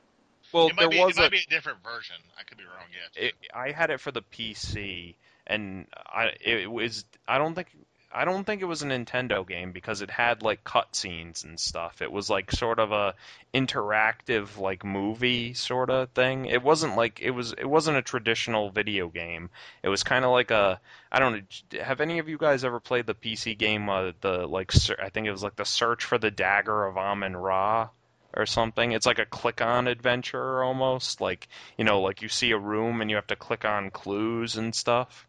Well, 0.53 0.69
it 0.69 0.77
might 0.77 0.83
there 0.83 0.91
be, 0.91 0.99
was 0.99 1.17
it 1.17 1.21
might 1.21 1.27
a, 1.27 1.31
be 1.31 1.45
a 1.47 1.51
different 1.51 1.83
version. 1.83 2.17
I 2.39 2.43
could 2.45 2.59
be 2.59 2.65
wrong. 2.65 2.87
Yeah. 3.17 3.29
it, 3.29 3.35
I 3.55 3.71
had 3.73 3.91
it 3.91 4.01
for 4.01 4.11
the 4.11 4.23
PC, 4.23 5.15
and 5.47 5.87
I 5.95 6.33
it 6.41 6.71
was 6.71 7.05
I 7.27 7.39
don't 7.39 7.55
think 7.55 7.69
I 8.11 8.25
don't 8.25 8.45
think 8.45 8.63
it 8.63 8.67
was 8.67 8.83
a 8.83 8.87
Nintendo 8.87 9.47
game 9.47 9.73
because 9.73 10.01
it 10.01 10.11
had 10.11 10.43
like 10.43 10.65
cutscenes 10.65 11.45
and 11.45 11.61
stuff. 11.61 12.01
It 12.01 12.11
was 12.11 12.31
like 12.31 12.51
sort 12.51 12.79
of 12.79 12.91
a 12.91 13.15
interactive 13.53 14.57
like 14.57 14.83
movie 14.83 15.53
sort 15.53 15.91
of 15.91 16.09
thing. 16.11 16.47
It 16.47 16.63
wasn't 16.63 16.97
like 16.97 17.21
it 17.21 17.31
was 17.31 17.53
it 17.53 17.67
wasn't 17.69 17.99
a 17.99 18.03
traditional 18.03 18.71
video 18.71 19.09
game. 19.09 19.51
It 19.83 19.91
was 19.91 20.05
kind 20.05 20.25
of 20.25 20.31
like 20.31 20.51
a 20.51 20.81
I 21.13 21.19
don't 21.19 21.45
know. 21.73 21.83
Have 21.83 22.01
any 22.01 22.19
of 22.19 22.29
you 22.29 22.39
guys 22.39 22.65
ever 22.65 22.81
played 22.81 23.07
the 23.07 23.15
PC 23.15 23.59
game? 23.59 23.89
Uh, 23.91 24.13
the 24.23 24.47
like 24.47 24.73
I 25.03 25.11
think 25.11 25.27
it 25.27 25.33
was 25.33 25.43
like 25.43 25.57
the 25.57 25.67
Search 25.67 26.05
for 26.05 26.17
the 26.17 26.31
Dagger 26.31 26.87
of 26.87 26.97
Amon 26.97 27.37
Ra 27.37 27.91
or 28.35 28.47
something. 28.47 28.93
It's 28.93 29.07
like 29.07 29.19
a 29.19 29.27
click 29.27 29.61
on 29.61 29.89
adventure 29.89 30.63
almost. 30.63 31.21
Like, 31.21 31.49
you 31.77 31.85
know, 31.85 32.01
like 32.01 32.23
you 32.23 32.29
see 32.29 32.51
a 32.51 32.59
room 32.59 33.01
and 33.01 33.11
you 33.11 33.17
have 33.17 33.27
to 33.29 33.37
click 33.37 33.65
on 33.65 33.91
clues 33.91 34.57
and 34.57 34.75
stuff. 34.75 35.27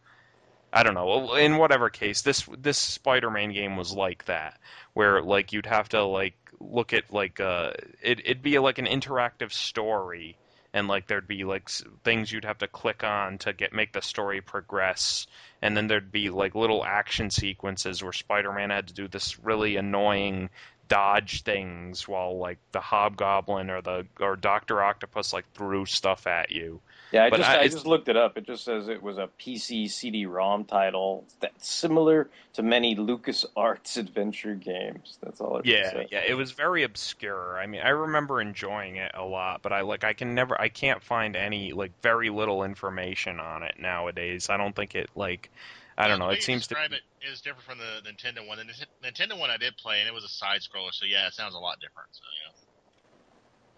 I 0.71 0.84
don't 0.84 0.93
know. 0.93 1.34
In 1.35 1.57
whatever 1.57 1.89
case, 1.89 2.21
this 2.21 2.47
this 2.57 2.77
Spider-Man 2.77 3.53
game 3.53 3.76
was 3.76 3.91
like 3.91 4.26
that, 4.26 4.59
where 4.93 5.21
like 5.21 5.51
you'd 5.51 5.65
have 5.65 5.89
to 5.89 6.03
like 6.03 6.35
look 6.59 6.93
at 6.93 7.11
like 7.11 7.39
uh 7.39 7.71
it 8.03 8.19
it'd 8.19 8.43
be 8.43 8.59
like 8.59 8.77
an 8.77 8.85
interactive 8.85 9.51
story 9.51 10.38
and 10.73 10.88
like 10.88 11.07
there'd 11.07 11.27
be 11.27 11.43
like 11.43 11.69
things 12.03 12.31
you'd 12.31 12.45
have 12.45 12.57
to 12.59 12.67
click 12.67 13.03
on 13.03 13.38
to 13.39 13.53
get 13.53 13.73
make 13.73 13.93
the 13.93 14.01
story 14.01 14.41
progress 14.41 15.26
and 15.61 15.76
then 15.76 15.88
there'd 15.88 16.11
be 16.11 16.30
like 16.30 16.55
little 16.55 16.84
action 16.84 17.30
sequences 17.30 18.03
where 18.03 18.13
Spider-Man 18.13 18.69
had 18.69 18.88
to 18.88 18.93
do 18.93 19.07
this 19.07 19.39
really 19.39 19.77
annoying 19.77 20.49
dodge 20.90 21.44
things 21.44 22.07
while 22.07 22.38
like 22.38 22.57
the 22.74 22.82
Hobgoblin 22.82 23.70
or 23.70 23.82
the 23.82 24.06
or 24.20 24.36
Doctor 24.36 24.82
Octopus 24.84 25.32
like 25.32 25.45
threw 25.53 25.86
stuff 25.86 26.28
at 26.28 26.52
you. 26.52 26.82
Yeah, 27.11 27.24
I 27.26 27.30
But 27.32 27.38
just 27.38 27.49
I- 27.49 27.60
I, 27.61 27.68
just 27.70 27.86
looked 27.88 28.07
it 28.10 28.18
up. 28.18 28.38
It 28.38 28.45
just 28.45 28.64
says 28.66 28.88
it 28.88 29.02
was 29.02 29.18
a 29.18 29.30
PC 29.40 29.88
CD-ROM 29.90 30.66
title 30.66 31.26
that's 31.40 31.68
similar 31.68 32.30
to 32.53 32.61
many 32.64 32.95
Lucas 32.95 33.45
Arts 33.56 33.98
adventure 34.03 34.53
games. 34.53 35.18
That's 35.24 35.41
all 35.41 35.57
it 35.57 35.66
Yeah, 35.66 35.90
says. 35.91 36.07
yeah, 36.11 36.22
it 36.28 36.36
was 36.36 36.52
very 36.52 36.84
obscure. 36.84 37.57
I 37.57 37.66
mean, 37.66 37.82
I 37.82 37.90
remember 37.90 38.41
enjoying 38.41 38.98
it 38.98 39.11
a 39.16 39.24
lot, 39.24 39.61
but 39.64 39.74
I 39.74 39.82
like 39.82 40.03
I 40.03 40.14
can 40.14 40.36
never 40.36 40.60
I 40.60 40.70
can't 40.70 41.02
find 41.02 41.36
any 41.36 41.72
like 41.72 41.94
very 42.02 42.30
little 42.30 42.64
information 42.64 43.40
on 43.40 43.64
it 43.64 43.80
nowadays. 43.80 44.49
I 44.49 44.57
don't 44.57 44.76
think 44.76 44.94
it 44.94 45.10
like 45.16 45.49
I 45.99 46.07
don't 46.07 46.19
know. 46.19 46.30
It 46.30 46.41
seems 46.41 46.63
to 46.67 46.76
describe 46.76 46.93
it 46.93 47.01
is 47.30 47.41
different 47.41 47.63
from 47.63 47.77
the 47.77 48.09
Nintendo 48.09 48.47
one. 48.47 48.57
The 48.57 49.09
Nintendo 49.11 49.38
one 49.38 49.49
I 49.49 49.57
did 49.57 49.76
play, 49.76 49.99
and 49.99 50.07
it 50.07 50.13
was 50.13 50.23
a 50.23 50.30
side 50.30 50.61
scroller. 50.61 50.93
So 50.93 51.05
yeah, 51.05 51.27
it 51.27 51.34
sounds 51.34 51.55
a 51.55 51.59
lot 51.59 51.80
different. 51.81 52.07
So 52.13 52.21
yeah. 52.45 52.53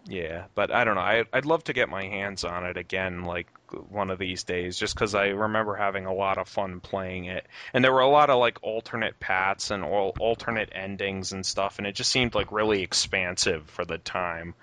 Yeah, 0.04 0.44
but 0.54 0.72
I 0.72 0.84
don't 0.84 0.94
know. 0.94 1.00
I 1.00 1.24
I'd 1.32 1.46
love 1.46 1.64
to 1.64 1.72
get 1.72 1.88
my 1.88 2.04
hands 2.04 2.44
on 2.44 2.64
it 2.66 2.76
again, 2.76 3.24
like 3.24 3.48
one 3.88 4.10
of 4.10 4.18
these 4.18 4.44
days, 4.44 4.78
just 4.78 4.94
because 4.94 5.14
I 5.14 5.28
remember 5.28 5.74
having 5.74 6.06
a 6.06 6.14
lot 6.14 6.38
of 6.38 6.48
fun 6.48 6.80
playing 6.80 7.26
it, 7.26 7.46
and 7.72 7.84
there 7.84 7.92
were 7.92 8.00
a 8.00 8.08
lot 8.08 8.30
of 8.30 8.38
like 8.38 8.58
alternate 8.62 9.18
paths 9.18 9.70
and 9.70 9.84
al- 9.84 10.14
alternate 10.18 10.70
endings 10.72 11.32
and 11.32 11.44
stuff, 11.44 11.78
and 11.78 11.86
it 11.86 11.94
just 11.94 12.10
seemed 12.10 12.34
like 12.34 12.52
really 12.52 12.82
expansive 12.82 13.68
for 13.70 13.84
the 13.84 13.98
time. 13.98 14.54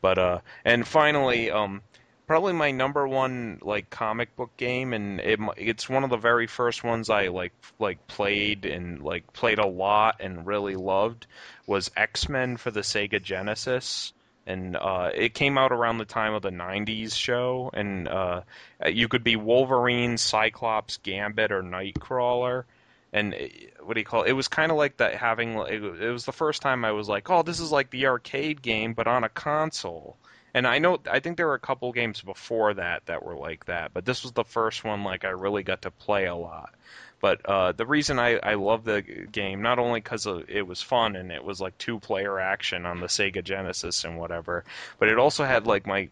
But 0.00 0.18
uh, 0.18 0.38
and 0.64 0.86
finally, 0.86 1.50
um, 1.50 1.82
probably 2.28 2.52
my 2.52 2.70
number 2.70 3.08
one 3.08 3.58
like 3.62 3.90
comic 3.90 4.36
book 4.36 4.56
game, 4.56 4.92
and 4.92 5.18
it, 5.18 5.40
it's 5.56 5.88
one 5.88 6.04
of 6.04 6.10
the 6.10 6.16
very 6.16 6.46
first 6.46 6.84
ones 6.84 7.10
I 7.10 7.28
like 7.28 7.52
like 7.80 8.06
played 8.06 8.64
and 8.66 9.02
like 9.02 9.32
played 9.32 9.58
a 9.58 9.66
lot 9.66 10.16
and 10.20 10.46
really 10.46 10.76
loved 10.76 11.26
was 11.66 11.90
X 11.96 12.28
Men 12.28 12.56
for 12.56 12.70
the 12.70 12.80
Sega 12.82 13.20
Genesis 13.20 14.12
and 14.46 14.76
uh, 14.76 15.10
it 15.14 15.34
came 15.34 15.58
out 15.58 15.72
around 15.72 15.98
the 15.98 16.06
time 16.06 16.32
of 16.32 16.40
the 16.42 16.50
'90s 16.50 17.14
show, 17.14 17.70
and 17.74 18.08
uh, 18.08 18.40
you 18.86 19.06
could 19.08 19.22
be 19.22 19.36
Wolverine, 19.36 20.16
Cyclops, 20.16 20.96
Gambit, 20.98 21.52
or 21.52 21.62
Nightcrawler. 21.62 22.64
And 23.12 23.34
it- 23.34 23.74
what 23.82 23.94
do 23.94 24.00
you 24.00 24.06
call 24.06 24.22
it? 24.22 24.30
It 24.30 24.34
was 24.34 24.48
kind 24.48 24.70
of 24.72 24.78
like 24.78 24.98
that 24.98 25.14
having. 25.16 25.54
It 25.58 26.10
was 26.12 26.24
the 26.24 26.32
first 26.32 26.62
time 26.62 26.84
I 26.84 26.92
was 26.92 27.08
like, 27.08 27.30
"Oh, 27.30 27.42
this 27.42 27.60
is 27.60 27.70
like 27.72 27.90
the 27.90 28.06
arcade 28.06 28.62
game, 28.62 28.94
but 28.94 29.06
on 29.06 29.22
a 29.24 29.28
console." 29.28 30.16
And 30.54 30.66
I 30.66 30.78
know, 30.78 30.98
I 31.10 31.20
think 31.20 31.36
there 31.36 31.46
were 31.46 31.54
a 31.54 31.60
couple 31.60 31.92
games 31.92 32.22
before 32.22 32.74
that 32.74 33.06
that 33.06 33.22
were 33.22 33.36
like 33.36 33.66
that, 33.66 33.92
but 33.92 34.04
this 34.04 34.22
was 34.22 34.32
the 34.32 34.44
first 34.44 34.84
one 34.84 35.04
like 35.04 35.24
I 35.24 35.30
really 35.30 35.62
got 35.62 35.82
to 35.82 35.90
play 35.90 36.26
a 36.26 36.34
lot. 36.34 36.74
But 37.20 37.44
uh, 37.46 37.72
the 37.72 37.86
reason 37.86 38.18
I, 38.18 38.38
I 38.38 38.54
love 38.54 38.84
the 38.84 39.02
game, 39.02 39.60
not 39.60 39.78
only 39.78 40.00
because 40.00 40.26
it 40.48 40.66
was 40.66 40.80
fun 40.80 41.16
and 41.16 41.32
it 41.32 41.42
was 41.42 41.60
like 41.60 41.76
two 41.76 41.98
player 41.98 42.38
action 42.38 42.86
on 42.86 43.00
the 43.00 43.08
Sega 43.08 43.42
Genesis 43.42 44.04
and 44.04 44.18
whatever, 44.18 44.64
but 44.98 45.08
it 45.08 45.18
also 45.18 45.44
had 45.44 45.66
like 45.66 45.86
my 45.86 46.08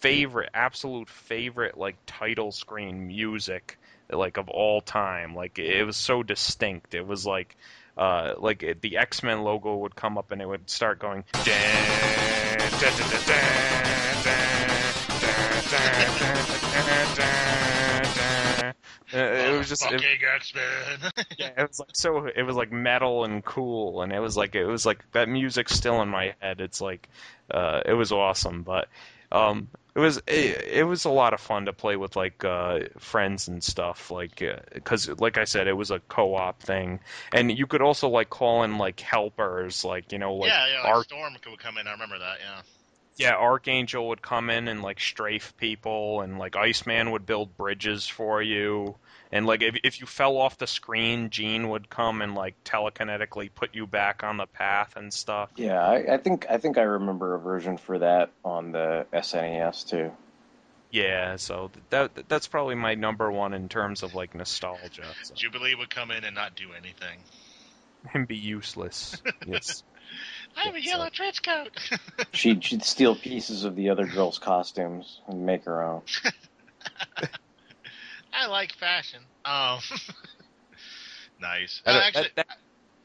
favorite, 0.00 0.50
absolute 0.52 1.08
favorite 1.08 1.78
like 1.78 1.96
title 2.06 2.50
screen 2.50 3.06
music 3.06 3.78
like 4.10 4.36
of 4.36 4.48
all 4.48 4.80
time. 4.80 5.34
Like 5.34 5.58
it 5.58 5.84
was 5.84 5.96
so 5.96 6.22
distinct. 6.22 6.94
It 6.94 7.06
was 7.06 7.24
like 7.24 7.56
uh, 7.98 8.34
like 8.38 8.62
it, 8.62 8.80
the 8.80 8.96
X 8.96 9.22
Men 9.22 9.42
logo 9.42 9.76
would 9.76 9.94
come 9.96 10.16
up 10.16 10.30
and 10.30 10.40
it 10.40 10.46
would 10.46 10.70
start 10.70 10.98
going. 11.00 11.24
it 19.12 19.58
was 19.58 19.68
just 19.68 19.84
it, 19.90 20.02
yeah, 21.38 21.50
it 21.56 21.68
was 21.68 21.78
like 21.80 21.88
so 21.92 22.26
it 22.26 22.42
was 22.42 22.56
like 22.56 22.70
metal 22.70 23.24
and 23.24 23.44
cool 23.44 24.02
and 24.02 24.12
it 24.12 24.20
was 24.20 24.36
like 24.36 24.54
it 24.54 24.64
was 24.66 24.84
like 24.84 25.04
that 25.12 25.28
music's 25.28 25.72
still 25.72 26.02
in 26.02 26.08
my 26.08 26.34
head 26.40 26.60
it's 26.60 26.80
like 26.80 27.08
uh 27.50 27.80
it 27.86 27.94
was 27.94 28.12
awesome 28.12 28.62
but 28.62 28.88
um 29.32 29.68
it 29.98 30.00
was 30.00 30.16
it, 30.28 30.64
it 30.72 30.84
was 30.84 31.04
a 31.04 31.10
lot 31.10 31.34
of 31.34 31.40
fun 31.40 31.66
to 31.66 31.72
play 31.72 31.96
with 31.96 32.14
like 32.14 32.44
uh 32.44 32.80
friends 32.98 33.48
and 33.48 33.64
stuff 33.64 34.10
like 34.12 34.42
because 34.72 35.08
like 35.20 35.36
i 35.38 35.44
said 35.44 35.66
it 35.66 35.76
was 35.76 35.90
a 35.90 35.98
co-op 35.98 36.62
thing 36.62 37.00
and 37.32 37.50
you 37.50 37.66
could 37.66 37.82
also 37.82 38.08
like 38.08 38.30
call 38.30 38.62
in 38.62 38.78
like 38.78 39.00
helpers 39.00 39.84
like 39.84 40.12
you 40.12 40.18
know 40.18 40.34
like 40.34 40.50
yeah, 40.50 40.66
yeah. 40.68 40.82
Like 40.82 40.94
Arc- 40.94 41.04
Storm 41.04 41.34
would 41.50 41.58
come 41.58 41.78
in. 41.78 41.86
I 41.86 41.92
remember 41.92 42.18
that. 42.18 42.38
Yeah. 42.40 42.60
yeah, 43.16 43.34
Archangel 43.36 44.08
would 44.08 44.22
come 44.22 44.50
in 44.50 44.68
and 44.68 44.82
like 44.82 45.00
strafe 45.00 45.56
people, 45.56 46.20
and 46.20 46.38
like 46.38 46.56
Iceman 46.56 47.10
would 47.10 47.26
build 47.26 47.56
bridges 47.56 48.06
for 48.06 48.42
you. 48.42 48.96
And 49.30 49.46
like 49.46 49.62
if 49.62 49.76
if 49.84 50.00
you 50.00 50.06
fell 50.06 50.36
off 50.36 50.56
the 50.56 50.66
screen, 50.66 51.30
Jean 51.30 51.68
would 51.68 51.90
come 51.90 52.22
and 52.22 52.34
like 52.34 52.54
telekinetically 52.64 53.50
put 53.54 53.74
you 53.74 53.86
back 53.86 54.24
on 54.24 54.38
the 54.38 54.46
path 54.46 54.96
and 54.96 55.12
stuff. 55.12 55.50
Yeah, 55.56 55.80
I, 55.80 56.14
I 56.14 56.16
think 56.18 56.46
I 56.48 56.58
think 56.58 56.78
I 56.78 56.82
remember 56.82 57.34
a 57.34 57.38
version 57.38 57.76
for 57.76 57.98
that 57.98 58.30
on 58.44 58.72
the 58.72 59.06
SNES 59.12 59.88
too. 59.88 60.12
Yeah, 60.90 61.36
so 61.36 61.70
that 61.90 62.28
that's 62.28 62.48
probably 62.48 62.74
my 62.74 62.94
number 62.94 63.30
one 63.30 63.52
in 63.52 63.68
terms 63.68 64.02
of 64.02 64.14
like 64.14 64.34
nostalgia. 64.34 65.04
So. 65.22 65.34
Jubilee 65.34 65.74
would 65.74 65.90
come 65.90 66.10
in 66.10 66.24
and 66.24 66.34
not 66.34 66.56
do 66.56 66.68
anything. 66.72 67.18
And 68.14 68.26
be 68.26 68.36
useless. 68.36 69.20
Yes. 69.46 69.82
I 70.56 70.64
have 70.64 70.74
a 70.74 70.80
yellow 70.82 71.10
trench 71.10 71.42
coat. 71.42 71.70
She'd 72.32 72.64
she'd 72.64 72.82
steal 72.82 73.14
pieces 73.14 73.64
of 73.64 73.76
the 73.76 73.90
other 73.90 74.06
girls' 74.06 74.38
costumes 74.38 75.20
and 75.28 75.44
make 75.44 75.64
her 75.64 75.82
own. 75.82 76.02
I 78.32 78.46
like 78.46 78.72
fashion. 78.74 79.20
Um, 79.44 79.80
nice. 81.40 81.82
Uh, 81.84 82.00
actually, 82.04 82.28
that- 82.36 82.48
that- 82.48 82.58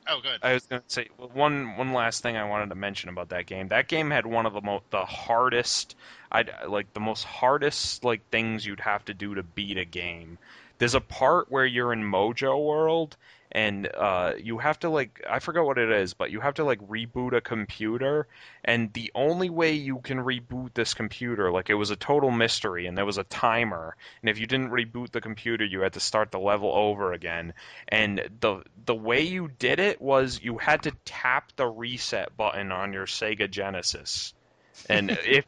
oh, 0.08 0.20
good. 0.22 0.40
I 0.42 0.54
was 0.54 0.64
going 0.66 0.82
to 0.82 0.94
say 0.94 1.10
well, 1.18 1.30
one 1.34 1.78
one 1.78 1.94
last 1.94 2.22
thing 2.24 2.36
I 2.38 2.46
wanted 2.46 2.70
to 2.70 2.76
mention 2.76 3.10
about 3.10 3.30
that 3.30 3.46
game. 3.46 3.70
That 3.70 3.88
game 3.88 4.10
had 4.12 4.26
one 4.26 4.46
of 4.46 4.54
the 4.54 4.62
mo- 4.62 4.84
the 4.90 5.06
hardest, 5.06 5.96
I 6.32 6.46
like 6.68 6.94
the 6.94 7.00
most 7.00 7.24
hardest 7.24 8.04
like 8.04 8.30
things 8.30 8.66
you'd 8.66 8.80
have 8.82 9.06
to 9.06 9.14
do 9.14 9.36
to 9.36 9.44
beat 9.44 9.78
a 9.78 9.86
game. 9.86 10.38
there's 10.80 10.96
a 10.96 11.02
part 11.02 11.50
where 11.52 11.66
you're 11.66 11.94
in 11.94 12.04
Mojo 12.04 12.62
World 12.66 13.16
and 13.54 13.88
uh, 13.96 14.34
you 14.38 14.58
have 14.58 14.80
to 14.80 14.90
like 14.90 15.24
I 15.30 15.40
forgot 15.40 15.66
what 15.66 15.78
it 15.78 15.92
is, 15.92 16.14
but 16.16 16.32
you 16.32 16.42
have 16.42 16.56
to 16.56 16.66
like 16.66 16.80
reboot 16.88 17.34
a 17.38 17.42
computer, 17.42 18.28
and 18.66 18.92
the 18.94 19.12
only 19.16 19.50
way 19.50 19.74
you 19.74 20.00
can 20.00 20.18
reboot 20.20 20.74
this 20.74 20.94
computer, 20.96 21.52
like 21.52 21.70
it 21.70 21.76
was 21.76 21.92
a 21.92 21.96
total 21.96 22.32
mystery, 22.32 22.88
and 22.88 22.98
there 22.98 23.06
was 23.06 23.18
a 23.20 23.24
timer, 23.26 23.96
and 24.22 24.30
if 24.30 24.40
you 24.40 24.48
didn't 24.48 24.72
reboot 24.72 25.12
the 25.12 25.22
computer, 25.22 25.66
you 25.66 25.82
had 25.82 25.94
to 25.94 26.02
start 26.02 26.32
the 26.32 26.40
level 26.40 26.72
over 26.74 27.14
again, 27.14 27.54
and 27.88 28.22
the 28.42 28.64
the 28.86 28.96
way 28.96 29.22
you 29.22 29.50
did 29.60 29.80
it 29.80 30.02
was 30.02 30.42
you 30.42 30.58
had 30.58 30.84
to 30.84 30.92
tap 31.06 31.52
the 31.56 31.68
reset 31.68 32.36
button 32.36 32.72
on 32.72 32.94
your 32.94 33.06
Sega 33.06 33.50
Genesis, 33.50 34.34
and 34.90 35.12
if 35.26 35.46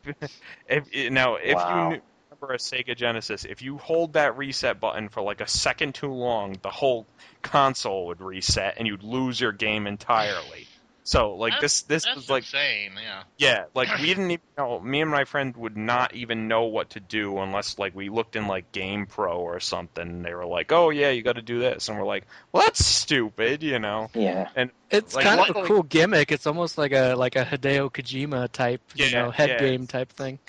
if 0.67 1.11
now 1.11 1.35
if 1.35 1.55
Wow. 1.55 1.67
you 1.67 2.01
knew, 2.45 2.51
remember 2.51 2.53
a 2.53 2.57
Sega 2.57 2.95
Genesis, 2.95 3.45
if 3.45 3.61
you 3.61 3.77
hold 3.77 4.13
that 4.13 4.37
reset 4.37 4.79
button 4.79 5.09
for 5.09 5.21
like 5.21 5.41
a 5.41 5.47
second 5.47 5.95
too 5.95 6.11
long, 6.11 6.57
the 6.61 6.69
whole 6.69 7.05
console 7.41 8.07
would 8.07 8.21
reset 8.21 8.75
and 8.77 8.87
you'd 8.87 9.03
lose 9.03 9.39
your 9.39 9.51
game 9.51 9.87
entirely. 9.87 10.67
So 11.07 11.35
like 11.35 11.59
this 11.61 11.83
this 11.83 12.03
That's 12.03 12.15
was 12.15 12.29
like 12.31 12.41
insane. 12.41 12.93
Yeah. 12.99 13.23
yeah, 13.37 13.65
like 13.75 13.95
we 13.99 14.07
didn't 14.07 14.31
even 14.31 14.45
know. 14.57 14.79
Me 14.79 15.01
and 15.01 15.11
my 15.11 15.25
friend 15.25 15.55
would 15.55 15.77
not 15.77 16.15
even 16.15 16.47
know 16.47 16.63
what 16.63 16.89
to 16.91 16.99
do 16.99 17.37
unless 17.37 17.77
like 17.77 17.95
we 17.95 18.09
looked 18.09 18.35
in 18.35 18.47
like 18.47 18.71
GamePro 18.71 19.37
or 19.37 19.59
something. 19.59 20.01
And 20.01 20.25
they 20.25 20.33
were 20.33 20.47
like, 20.47 20.71
"Oh 20.71 20.89
yeah, 20.89 21.11
you 21.11 21.21
got 21.21 21.35
to 21.35 21.43
do 21.43 21.59
this," 21.59 21.89
and 21.89 21.99
we're 21.99 22.07
like, 22.07 22.25
"Well, 22.51 22.63
that's 22.63 22.83
stupid," 22.83 23.61
you 23.61 23.77
know. 23.77 24.09
Yeah. 24.15 24.49
And 24.55 24.71
It's 24.89 25.13
like, 25.13 25.25
kind 25.25 25.47
of 25.47 25.55
a 25.55 25.67
cool 25.67 25.83
gimmick. 25.83 26.31
It's 26.31 26.47
almost 26.47 26.75
like 26.75 26.91
a 26.91 27.13
like 27.13 27.35
a 27.35 27.45
Hideo 27.45 27.91
Kojima 27.91 28.51
type, 28.51 28.81
you 28.95 29.11
know, 29.11 29.29
head 29.29 29.49
yeah. 29.49 29.59
game 29.59 29.85
type 29.85 30.11
thing. 30.11 30.39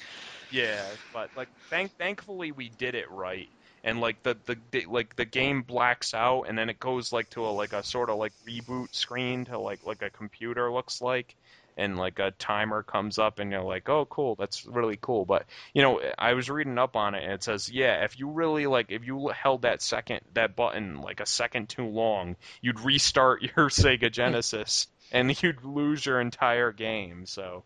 Yeah, 0.51 0.85
but 1.13 1.31
like 1.37 1.49
thank 1.71 1.97
thankfully 1.97 2.53
we 2.53 2.69
did 2.69 2.95
it 2.95 3.11
right. 3.11 3.49
And 3.85 4.01
like 4.01 4.23
the, 4.23 4.37
the 4.47 4.57
the 4.71 4.87
like 4.87 5.17
the 5.17 5.25
game 5.25 5.63
blacks 5.63 6.15
out 6.15 6.45
and 6.45 6.57
then 6.59 6.71
it 6.71 6.81
goes 6.81 7.13
like 7.13 7.31
to 7.31 7.47
a 7.47 7.51
like 7.51 7.73
a 7.73 7.83
sort 7.85 8.11
of 8.11 8.17
like 8.17 8.33
reboot 8.49 8.95
screen 8.95 9.45
to 9.47 9.59
like 9.59 9.85
like 9.85 10.03
a 10.03 10.11
computer 10.11 10.73
looks 10.73 11.01
like 11.01 11.37
and 11.77 11.99
like 11.99 12.19
a 12.19 12.31
timer 12.33 12.83
comes 12.83 13.19
up 13.19 13.39
and 13.39 13.51
you're 13.51 13.63
like, 13.63 13.89
"Oh, 13.89 14.07
cool. 14.07 14.35
That's 14.35 14.65
really 14.65 14.99
cool." 15.01 15.25
But, 15.27 15.47
you 15.75 15.83
know, 15.83 16.01
I 16.19 16.33
was 16.33 16.49
reading 16.49 16.79
up 16.79 16.97
on 16.97 17.15
it 17.15 17.23
and 17.23 17.33
it 17.33 17.43
says, 17.43 17.69
"Yeah, 17.71 18.05
if 18.05 18.19
you 18.19 18.31
really 18.31 18.67
like 18.67 18.91
if 18.91 19.05
you 19.05 19.29
held 19.29 19.63
that 19.63 19.83
second 19.83 20.21
that 20.35 20.57
button 20.57 21.01
like 21.03 21.21
a 21.21 21.27
second 21.27 21.69
too 21.69 21.87
long, 21.87 22.37
you'd 22.63 22.81
restart 22.81 23.43
your 23.57 23.69
Sega 23.69 24.11
Genesis 24.11 24.87
and 25.13 25.41
you'd 25.43 25.65
lose 25.65 26.07
your 26.07 26.21
entire 26.21 26.73
game." 26.73 27.27
So, 27.27 27.65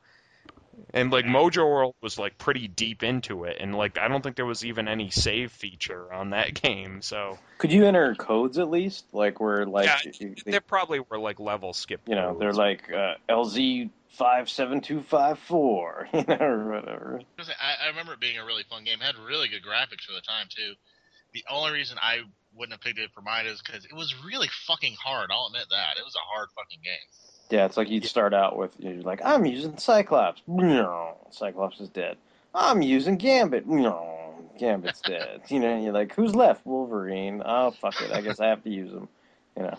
and 0.93 1.11
like 1.11 1.25
Mojo 1.25 1.65
World 1.69 1.95
was 2.01 2.19
like 2.19 2.39
pretty 2.39 2.69
deep 2.69 3.03
into 3.03 3.45
it, 3.45 3.57
and 3.61 3.75
like 3.75 3.99
I 3.99 4.09
don't 4.09 4.23
think 4.23 4.37
there 4.37 4.47
was 4.47 4.65
even 4.65 4.89
any 4.89 5.11
save 5.11 5.53
feature 5.53 6.13
on 6.13 6.31
that 6.31 6.55
game. 6.63 7.03
So 7.03 7.39
Could 7.59 7.73
you 7.73 7.85
enter 7.87 8.15
codes 8.15 8.59
at 8.59 8.71
least, 8.71 9.07
like 9.13 9.41
where 9.41 9.67
like 9.67 9.87
yeah, 9.87 10.13
you, 10.19 10.35
there 10.47 10.61
probably 10.61 11.01
were 11.01 11.19
like 11.19 11.41
level 11.41 11.73
skip. 11.73 12.01
you 12.07 12.15
know 12.15 12.29
codes. 12.29 12.41
they're 12.41 12.53
like 12.53 12.93
uh, 12.93 13.15
LZ 13.29 13.91
five 14.11 14.51
seven 14.51 14.81
two 14.81 15.03
five 15.03 15.39
four, 15.39 16.09
you 16.15 16.25
know, 16.27 16.37
or 16.41 16.73
whatever. 16.73 17.21
I, 17.39 17.87
I 17.87 17.89
remember 17.89 18.15
it 18.15 18.21
being 18.21 18.39
a 18.39 18.45
really 18.45 18.65
fun 18.65 18.85
game. 18.85 18.99
It 19.01 19.05
had 19.05 19.17
really 19.17 19.49
good 19.49 19.63
graphics 19.63 20.05
for 20.07 20.13
the 20.13 20.21
time 20.21 20.47
too. 20.49 20.75
The 21.33 21.45
only 21.51 21.73
reason 21.73 21.97
I 22.01 22.23
wouldn't 22.55 22.73
have 22.73 22.81
picked 22.81 22.99
it 22.99 23.11
for 23.15 23.23
mine 23.23 23.47
is 23.47 23.63
because 23.63 23.85
it 23.85 23.95
was 23.95 24.15
really 24.25 24.49
fucking 24.67 24.95
hard. 25.03 25.31
I'll 25.33 25.47
admit 25.47 25.67
that 25.71 25.99
it 25.99 26.05
was 26.05 26.17
a 26.17 26.27
hard 26.27 26.49
fucking 26.57 26.81
game. 26.83 27.09
Yeah, 27.51 27.67
it's 27.67 27.77
like 27.77 27.91
you'd 27.91 28.05
start 28.05 28.33
out 28.33 28.57
with 28.57 28.73
you're 28.79 29.03
like 29.03 29.21
I'm 29.25 29.45
using 29.45 29.77
Cyclops. 29.79 30.41
No, 30.47 31.17
Cyclops 31.31 31.81
is 31.81 31.89
dead. 31.89 32.17
I'm 32.55 32.83
using 32.83 33.17
Gambit. 33.17 33.67
No, 33.67 34.35
Gambit's 34.59 35.01
dead. 35.01 35.43
You 35.49 35.61
know, 35.61 35.81
you're 35.81 35.93
like, 35.93 36.15
who's 36.15 36.35
left? 36.35 36.65
Wolverine. 36.65 37.43
Oh 37.45 37.73
fuck 37.73 38.01
it, 38.03 38.13
I 38.13 38.21
guess 38.21 38.41
I 38.41 38.47
have 38.47 38.63
to 38.65 38.71
use 38.71 38.93
him. 38.93 39.09
You 39.57 39.65
know, 39.65 39.79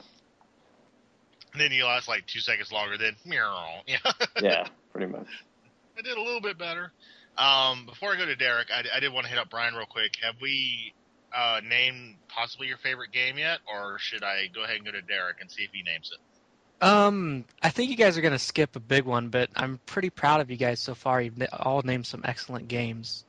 And 1.53 1.61
then 1.61 1.71
you 1.71 1.85
last 1.85 2.07
like 2.07 2.27
two 2.27 2.41
seconds 2.41 2.71
longer. 2.71 2.97
Then 2.97 3.15
meow. 3.25 3.81
Yeah, 3.87 4.11
yeah, 4.41 4.67
pretty 4.91 5.07
much. 5.11 5.27
I 5.97 6.01
did 6.01 6.17
a 6.17 6.21
little 6.21 6.41
bit 6.41 6.57
better. 6.57 6.91
Um, 7.37 7.85
before 7.85 8.13
I 8.13 8.17
go 8.17 8.25
to 8.25 8.35
Derek, 8.35 8.67
I, 8.71 8.83
I 8.95 8.99
did 8.99 9.13
want 9.13 9.25
to 9.25 9.29
hit 9.29 9.39
up 9.39 9.49
Brian 9.49 9.73
real 9.73 9.85
quick. 9.85 10.11
Have 10.21 10.35
we 10.41 10.93
uh, 11.35 11.61
named 11.67 12.15
possibly 12.27 12.67
your 12.67 12.77
favorite 12.77 13.11
game 13.11 13.37
yet, 13.37 13.59
or 13.71 13.97
should 13.99 14.23
I 14.23 14.47
go 14.53 14.63
ahead 14.63 14.75
and 14.75 14.85
go 14.85 14.91
to 14.91 15.01
Derek 15.01 15.37
and 15.39 15.49
see 15.49 15.63
if 15.63 15.71
he 15.71 15.81
names 15.83 16.11
it? 16.13 16.19
Um, 16.81 17.45
I 17.61 17.69
think 17.69 17.91
you 17.91 17.95
guys 17.95 18.17
are 18.17 18.21
gonna 18.21 18.39
skip 18.39 18.75
a 18.75 18.79
big 18.79 19.05
one, 19.05 19.29
but 19.29 19.49
I'm 19.55 19.79
pretty 19.85 20.09
proud 20.09 20.41
of 20.41 20.49
you 20.49 20.57
guys 20.57 20.79
so 20.79 20.95
far. 20.95 21.21
You've 21.21 21.41
all 21.53 21.83
named 21.83 22.07
some 22.07 22.21
excellent 22.25 22.67
games. 22.67 23.23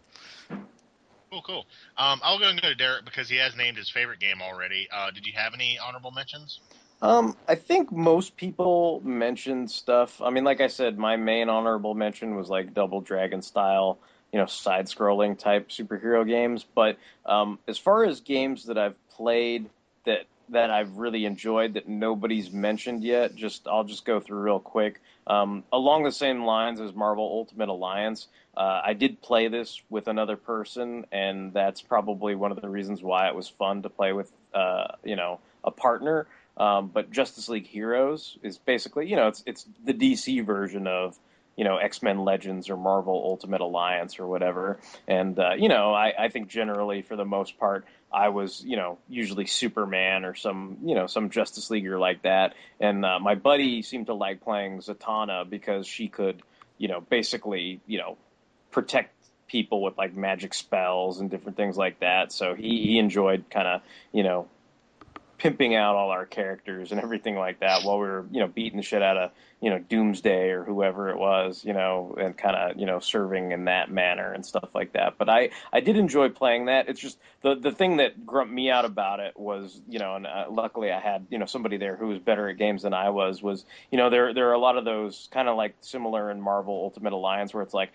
Cool, 1.31 1.43
cool. 1.43 1.67
Um, 1.97 2.21
I'll 2.23 2.39
go 2.39 2.49
and 2.49 2.61
go 2.61 2.69
to 2.69 2.75
Derek 2.75 3.05
because 3.05 3.29
he 3.29 3.37
has 3.37 3.57
named 3.57 3.77
his 3.77 3.89
favorite 3.89 4.21
game 4.21 4.43
already. 4.43 4.89
Uh, 4.93 5.11
did 5.11 5.27
you 5.27 5.33
have 5.35 5.55
any 5.55 5.79
honorable 5.79 6.11
mentions? 6.11 6.61
Um, 7.01 7.37
I 7.49 7.57
think 7.57 7.91
most 7.91 8.37
people 8.37 9.01
mentioned 9.05 9.71
stuff. 9.71 10.21
I 10.23 10.31
mean, 10.31 10.45
like 10.45 10.61
I 10.61 10.69
said, 10.69 10.99
my 10.99 11.17
main 11.17 11.49
honorable 11.49 11.95
mention 11.95 12.37
was 12.37 12.49
like 12.49 12.75
Double 12.75 13.01
Dragon 13.01 13.43
style, 13.43 13.99
you 14.33 14.39
know, 14.39 14.47
side 14.47 14.87
scrolling 14.87 15.39
type 15.39 15.71
superhero 15.71 16.27
games. 16.27 16.65
But 16.75 16.99
um, 17.27 17.59
as 17.67 17.77
far 17.77 18.05
as 18.05 18.21
games 18.21 18.67
that 18.67 18.79
I've 18.79 18.95
played 19.09 19.69
that 20.05 20.27
that 20.53 20.71
I've 20.71 20.97
really 20.97 21.25
enjoyed 21.25 21.75
that 21.75 21.89
nobody's 21.89 22.51
mentioned 22.51 23.03
yet, 23.03 23.35
just 23.35 23.67
I'll 23.67 23.85
just 23.85 24.05
go 24.05 24.21
through 24.21 24.41
real 24.41 24.61
quick. 24.61 25.01
Um, 25.27 25.65
along 25.73 26.05
the 26.05 26.13
same 26.13 26.45
lines 26.45 26.81
as 26.81 26.95
Marvel 26.95 27.25
Ultimate 27.25 27.69
Alliance, 27.69 28.27
uh, 28.57 28.81
I 28.85 28.93
did 28.95 29.23
play 29.23 29.49
this 29.49 29.81
with 29.89 30.09
another 30.09 30.37
person, 30.37 31.07
and 31.13 31.53
that's 31.53 31.81
probably 31.81 32.35
one 32.35 32.53
of 32.53 32.61
the 32.61 32.69
reasons 32.69 33.03
why 33.03 33.29
it 33.29 33.35
was 33.35 33.49
fun 33.49 33.83
to 33.83 33.89
play 33.89 34.13
with, 34.13 34.31
uh, 34.55 34.89
you 35.05 35.17
know, 35.17 35.41
a 35.65 35.71
partner. 35.71 36.27
Um, 36.57 36.89
but 36.89 37.11
Justice 37.11 37.49
League 37.49 37.67
Heroes 37.67 38.37
is 38.43 38.59
basically, 38.59 39.09
you 39.09 39.17
know, 39.17 39.29
it's 39.29 39.43
it's 39.47 39.67
the 39.85 39.95
DC 39.95 40.45
version 40.45 40.87
of, 40.87 41.17
you 41.57 41.65
know, 41.65 41.77
X 41.77 42.03
Men 42.03 42.19
Legends 42.19 42.71
or 42.71 42.77
Marvel 42.77 43.21
Ultimate 43.25 43.61
Alliance 43.61 44.19
or 44.19 44.27
whatever. 44.27 44.79
And 45.07 45.39
uh, 45.39 45.55
you 45.57 45.69
know, 45.69 45.93
I, 45.93 46.13
I 46.19 46.29
think 46.29 46.49
generally 46.49 47.03
for 47.03 47.17
the 47.17 47.25
most 47.25 47.59
part, 47.59 47.85
I 48.13 48.29
was, 48.29 48.63
you 48.65 48.77
know, 48.77 48.99
usually 49.09 49.47
Superman 49.47 50.25
or 50.25 50.35
some, 50.35 50.79
you 50.85 50.95
know, 50.95 51.07
some 51.07 51.31
Justice 51.31 51.71
Leaguer 51.71 51.99
like 51.99 52.23
that. 52.23 52.55
And 52.81 53.05
uh, 53.05 53.19
my 53.19 53.35
buddy 53.35 53.83
seemed 53.83 54.07
to 54.07 54.15
like 54.15 54.43
playing 54.43 54.81
Zatanna 54.81 55.49
because 55.49 55.87
she 55.87 56.09
could, 56.09 56.43
you 56.79 56.89
know, 56.89 57.01
basically, 57.01 57.81
you 57.87 57.99
know, 57.99 58.19
protect 58.71 59.15
people 59.49 59.83
with 59.83 59.97
like 59.99 60.15
magic 60.15 60.55
spells 60.55 61.21
and 61.21 61.31
different 61.31 61.57
things 61.57 61.77
like 61.77 62.01
that. 62.01 62.33
So 62.33 62.55
he, 62.55 62.87
he 62.87 62.99
enjoyed 62.99 63.45
kind 63.51 63.69
of, 63.69 63.83
you 64.13 64.23
know, 64.23 64.49
pimping 65.43 65.75
out 65.75 65.97
all 65.97 66.11
our 66.11 66.25
characters 66.25 66.93
and 66.93 67.01
everything 67.01 67.35
like 67.35 67.59
that 67.59 67.83
while 67.83 67.99
we 67.99 68.07
were, 68.07 68.25
you 68.31 68.39
know, 68.39 68.47
beating 68.47 68.77
the 68.77 68.83
shit 68.85 69.03
out 69.03 69.17
of, 69.17 69.33
you 69.61 69.71
know, 69.71 69.79
Doomsday 69.81 70.51
or 70.51 70.63
whoever 70.63 71.11
it 71.11 71.19
was, 71.19 71.65
you 71.65 71.73
know, 71.73 72.15
and 72.17 72.39
kind 72.39 72.55
of, 72.55 72.79
you 72.79 72.87
know, 72.87 73.01
serving 73.01 73.51
in 73.51 73.65
that 73.65 73.91
manner 73.91 74.33
and 74.33 74.47
stuff 74.47 74.69
like 74.73 74.93
that. 74.93 75.15
But 75.19 75.29
I, 75.29 75.51
I 75.73 75.81
did 75.81 75.97
enjoy 75.97 76.29
playing 76.29 76.67
that. 76.67 76.89
It's 76.89 77.01
just 77.01 77.19
the 77.41 77.57
the 77.57 77.73
thing 77.73 77.97
that 77.97 78.25
grumped 78.25 78.55
me 78.55 78.71
out 78.71 78.85
about 78.85 79.19
it 79.19 79.37
was, 79.37 79.81
you 79.89 79.99
know, 79.99 80.15
and 80.15 80.29
uh, 80.29 80.45
luckily 80.49 80.93
I 80.93 81.01
had, 81.01 81.27
you 81.29 81.39
know, 81.39 81.47
somebody 81.47 81.77
there 81.77 81.97
who 81.97 82.07
was 82.07 82.21
better 82.21 82.49
at 82.49 82.57
games 82.57 82.83
than 82.83 82.95
I 82.95 83.11
was. 83.11 83.43
Was, 83.43 83.65
you 83.91 83.99
know, 83.99 84.11
there 84.11 84.33
there 84.33 84.49
are 84.51 84.55
a 84.55 84.61
lot 84.61 84.79
of 84.79 84.85
those 84.85 85.29
kind 85.33 85.49
of 85.49 85.57
like 85.57 85.75
similar 85.81 86.31
in 86.31 86.41
Marvel 86.41 86.75
Ultimate 86.75 87.15
Alliance 87.15 87.53
where 87.53 87.65
it's 87.65 87.75
like 87.75 87.91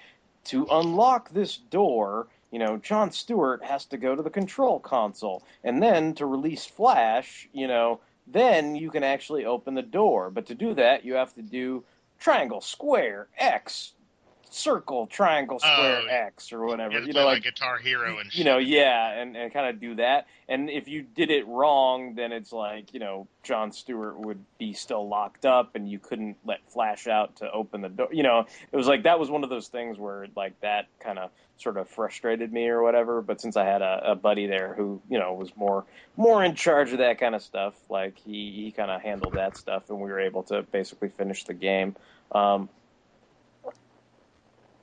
to 0.48 0.68
unlock 0.70 1.30
this 1.30 1.56
door, 1.56 2.28
you 2.52 2.60
know, 2.60 2.78
John 2.78 3.12
Stewart 3.12 3.64
has 3.64 3.86
to 3.86 3.98
go 3.98 4.16
to 4.16 4.24
the 4.24 4.30
control 4.30 4.80
console. 4.80 5.44
And 5.64 5.82
then 5.82 6.14
to 6.16 6.26
release 6.26 6.66
Flash, 6.66 7.48
you 7.54 7.68
know, 7.68 8.00
then 8.26 8.76
you 8.76 8.90
can 8.92 9.04
actually 9.04 9.46
open 9.46 9.74
the 9.74 9.82
door. 9.82 10.30
But 10.30 10.48
to 10.48 10.56
do 10.56 10.74
that, 10.76 11.06
you 11.06 11.16
have 11.16 11.34
to 11.36 11.42
do 11.42 11.84
triangle, 12.20 12.62
square, 12.62 13.28
X, 13.38 13.94
circle, 14.58 15.08
triangle, 15.08 15.60
square, 15.60 16.02
Oh, 16.04 16.08
X, 16.08 16.52
or 16.52 16.66
whatever. 16.66 17.00
You, 17.00 17.14
know, 17.14 17.26
like 17.26 17.38
like 17.38 17.44
Guitar 17.44 17.78
Hero 17.78 18.18
and 18.20 18.34
you 18.34 18.44
know, 18.44 18.58
yeah, 18.58 19.20
and, 19.20 19.36
and 19.36 19.54
kind 19.54 19.68
of 19.70 19.80
do 19.80 19.96
that. 19.96 20.28
And 20.50 20.70
if 20.70 20.88
you 20.88 21.02
did 21.04 21.30
it 21.30 21.48
wrong, 21.48 22.16
then 22.16 22.32
it's 22.32 22.52
like, 22.52 22.94
you 22.94 23.00
know, 23.00 23.28
John 23.44 23.72
Stewart 23.72 24.18
would 24.20 24.44
be 24.58 24.74
still 24.74 25.08
locked 25.08 25.46
up 25.46 25.76
and 25.76 25.90
you 25.90 26.00
couldn't 26.00 26.38
let 26.46 26.60
Flash 26.72 27.08
out 27.08 27.38
to 27.38 27.52
open 27.52 27.82
the 27.82 27.90
door. 27.90 28.10
You 28.12 28.24
know, 28.24 28.46
it 28.72 28.76
was 28.76 28.88
like 28.88 29.04
that 29.04 29.20
was 29.20 29.30
one 29.30 29.44
of 29.44 29.50
those 29.50 29.68
things 29.68 29.98
where 29.98 30.28
like 30.36 30.60
that 30.62 30.88
kind 31.00 31.20
of 31.20 31.32
sort 31.58 31.78
of 31.78 31.90
frustrated 31.90 32.52
me 32.52 32.68
or 32.68 32.82
whatever. 32.82 33.22
But 33.22 33.42
since 33.42 33.58
I 33.58 33.66
had 33.66 33.82
a, 33.82 34.12
a 34.12 34.16
buddy 34.16 34.48
there 34.48 34.74
who, 34.76 35.02
you 35.10 35.20
know, 35.20 35.34
was 35.34 35.56
more 35.56 35.86
more 36.16 36.44
in 36.44 36.56
charge 36.56 36.92
of 36.92 37.00
that 37.00 37.20
kind 37.20 37.36
of 37.36 37.42
stuff, 37.42 37.74
like 37.90 38.18
he, 38.20 38.52
he 38.64 38.72
kind 38.72 38.92
of 38.92 39.02
handled 39.02 39.34
that 39.34 39.58
stuff 39.58 39.90
and 39.90 40.00
we 40.00 40.10
were 40.10 40.20
able 40.20 40.44
to 40.44 40.64
basically 40.64 41.10
finish 41.10 41.44
the 41.44 41.54
game. 41.54 41.96
Um, 42.32 42.70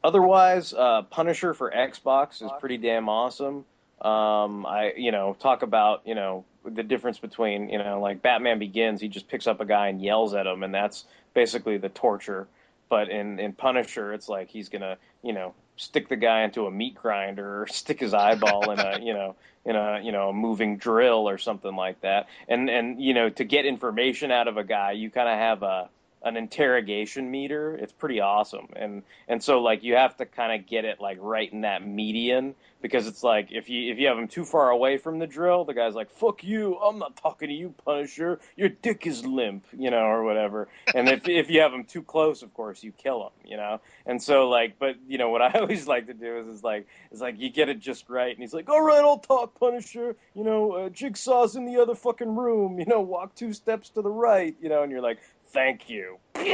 otherwise, 0.05 0.72
uh, 0.72 1.02
Punisher 1.10 1.55
for 1.55 1.70
Xbox 1.70 2.43
is 2.43 2.51
pretty 2.60 2.76
damn 2.76 3.09
awesome. 3.09 3.64
Um, 4.01 4.66
I, 4.66 4.93
you 4.97 5.10
know, 5.10 5.35
talk 5.40 5.62
about, 5.62 6.02
you 6.06 6.14
know, 6.14 6.44
the 6.64 6.82
difference 6.82 7.18
between, 7.18 7.70
you 7.70 7.78
know, 7.78 8.01
like 8.01 8.22
Batman 8.22 8.59
Begins, 8.59 9.01
he 9.01 9.09
just 9.09 9.28
picks 9.28 9.47
up 9.47 9.60
a 9.60 9.64
guy 9.64 9.89
and 9.89 10.01
yells 10.01 10.35
at 10.35 10.47
him, 10.47 10.62
and 10.62 10.74
that's 10.74 11.05
basically 11.32 11.78
the 11.78 11.89
torture. 11.89 12.47
But 12.89 13.09
in, 13.09 13.40
in 13.40 13.55
Punisher, 13.55 14.12
it's 14.12 14.28
like 14.28 14.51
he's 14.51 14.68
gonna, 14.68 14.98
you 15.22 15.32
know, 15.32 15.55
stick 15.76 16.09
the 16.09 16.16
guy 16.16 16.43
into 16.43 16.66
a 16.66 16.70
meat 16.70 16.94
grinder 16.94 17.62
or 17.62 17.66
stick 17.70 18.01
his 18.01 18.14
eyeball 18.14 18.70
in 18.70 18.78
a 18.78 19.01
you 19.01 19.14
know 19.14 19.36
in 19.64 19.76
a 19.76 20.01
you 20.02 20.12
know 20.12 20.28
a 20.28 20.32
moving 20.32 20.76
drill 20.76 21.28
or 21.28 21.39
something 21.39 21.74
like 21.74 22.01
that. 22.02 22.28
And 22.48 22.68
and 22.68 23.02
you 23.02 23.14
know 23.14 23.31
to 23.31 23.44
get 23.44 23.66
information 23.66 24.31
out 24.31 24.48
of 24.48 24.56
a 24.56 24.64
guy, 24.64 24.93
you 24.93 25.10
kind 25.10 25.28
of 25.28 25.39
have 25.39 25.62
a 25.62 25.89
an 26.24 26.36
interrogation 26.36 27.30
meter. 27.30 27.74
It's 27.74 27.92
pretty 27.92 28.20
awesome. 28.20 28.68
And 28.74 29.02
and 29.28 29.42
so 29.42 29.60
like 29.60 29.84
you 29.84 29.94
have 29.94 30.16
to 30.16 30.26
kind 30.26 30.59
of 30.59 30.66
get 30.66 30.84
it 30.84 31.01
like 31.01 31.18
right 31.20 31.52
in 31.52 31.60
that 31.60 31.86
median 31.86 32.55
because 32.80 33.06
it's 33.06 33.22
like 33.22 33.48
if 33.51 33.68
you 33.68 33.92
if 33.92 33.98
you 33.98 34.09
have 34.09 34.18
him 34.18 34.28
too 34.28 34.44
far 34.44 34.70
away 34.70 34.96
from 34.96 35.18
the 35.18 35.26
drill, 35.26 35.64
the 35.64 35.74
guy's 35.74 35.94
like 35.94 36.10
"fuck 36.10 36.42
you, 36.42 36.76
I'm 36.76 36.98
not 36.98 37.16
talking 37.16 37.48
to 37.48 37.55
you, 37.55 37.74
Punisher. 37.84 38.40
Your 38.56 38.70
dick 38.70 39.06
is 39.06 39.24
limp," 39.24 39.66
you 39.78 39.90
know, 39.90 40.05
or 40.05 40.24
whatever. 40.24 40.68
And 40.94 41.09
if 41.09 41.28
if 41.28 41.51
you 41.51 41.60
have 41.60 41.72
him 41.72 41.84
too 41.84 42.02
close, 42.02 42.42
of 42.42 42.52
course 42.55 42.82
you 42.82 42.92
kill 42.92 43.22
him, 43.22 43.51
you 43.51 43.56
know. 43.56 43.80
And 44.06 44.22
so 44.22 44.48
like, 44.48 44.78
but 44.78 44.96
you 45.06 45.18
know 45.18 45.30
what 45.30 45.42
I 45.42 45.51
always 45.60 45.86
like 45.86 46.06
to 46.06 46.14
do 46.14 46.38
is 46.40 46.46
is 46.48 46.62
like 46.62 46.86
is 47.10 47.20
like 47.20 47.38
you 47.38 47.51
get 47.51 47.68
it 47.68 47.80
just 47.80 48.09
right, 48.09 48.30
and 48.30 48.38
he's 48.38 48.55
like, 48.55 48.68
"All 48.70 48.82
right, 48.82 49.02
I'll 49.02 49.18
talk, 49.18 49.59
Punisher. 49.59 50.16
You 50.34 50.44
know, 50.44 50.72
uh, 50.72 50.88
Jigsaw's 50.88 51.56
in 51.56 51.66
the 51.66 51.80
other 51.80 51.94
fucking 51.94 52.34
room. 52.34 52.78
You 52.78 52.86
know, 52.86 53.01
walk 53.01 53.34
two 53.34 53.52
steps 53.52 53.90
to 53.90 54.02
the 54.02 54.10
right. 54.10 54.55
You 54.60 54.68
know," 54.68 54.82
and 54.82 54.92
you're 54.92 55.01
like, 55.01 55.18
thank 55.55 55.89
you. 55.89 56.18
you 56.36 56.44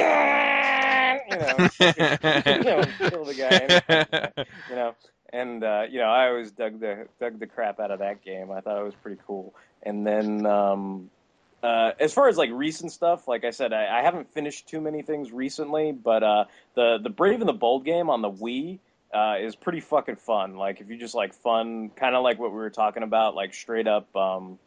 know, 1.41 1.69
kill 2.99 3.25
the 3.25 3.35
guy. 3.35 4.45
You 4.69 4.77
know, 4.77 4.95
and 5.33 5.65
uh, 5.65 5.83
you 5.91 5.99
know, 5.99 6.07
I 6.07 6.29
always 6.29 6.53
dug 6.53 6.79
the 6.79 7.09
dug 7.19 7.41
the 7.41 7.47
crap 7.47 7.81
out 7.81 7.91
of 7.91 7.99
that 8.01 8.23
game. 8.25 8.53
I 8.53 8.61
thought 8.61 8.79
it 8.79 8.85
was 8.85 8.95
pretty 9.03 9.21
cool. 9.27 9.55
And 9.83 10.07
then, 10.07 10.47
um, 10.47 11.11
uh, 11.63 11.93
as 11.99 12.13
far 12.13 12.29
as 12.29 12.37
like 12.37 12.51
recent 12.53 12.93
stuff, 12.93 13.27
like 13.27 13.45
I 13.45 13.51
said, 13.51 13.73
I, 13.73 14.01
I 14.01 14.03
haven't 14.03 14.33
finished 14.35 14.69
too 14.69 14.81
many 14.81 15.03
things 15.03 15.33
recently, 15.33 15.93
but 15.93 16.23
uh, 16.23 16.45
the 16.75 16.99
the 17.03 17.11
Brave 17.11 17.41
and 17.41 17.49
the 17.49 17.55
Bold 17.55 17.85
game 17.85 18.11
on 18.11 18.23
the 18.23 18.31
Wii. 18.31 18.79
Uh, 19.13 19.39
is 19.41 19.57
pretty 19.57 19.81
fucking 19.81 20.15
fun. 20.15 20.55
Like 20.55 20.81
if 20.81 20.89
you 20.89 20.97
just 20.97 21.17
like 21.17 21.35
fun, 21.35 21.91
kind 21.97 22.15
of 22.15 22.23
like 22.23 22.39
what 22.39 22.53
we 22.53 22.59
were 22.59 22.71
talking 22.71 23.03
about, 23.03 23.35
like 23.35 23.55
straight 23.55 23.89
up, 23.89 24.15
um, 24.15 24.61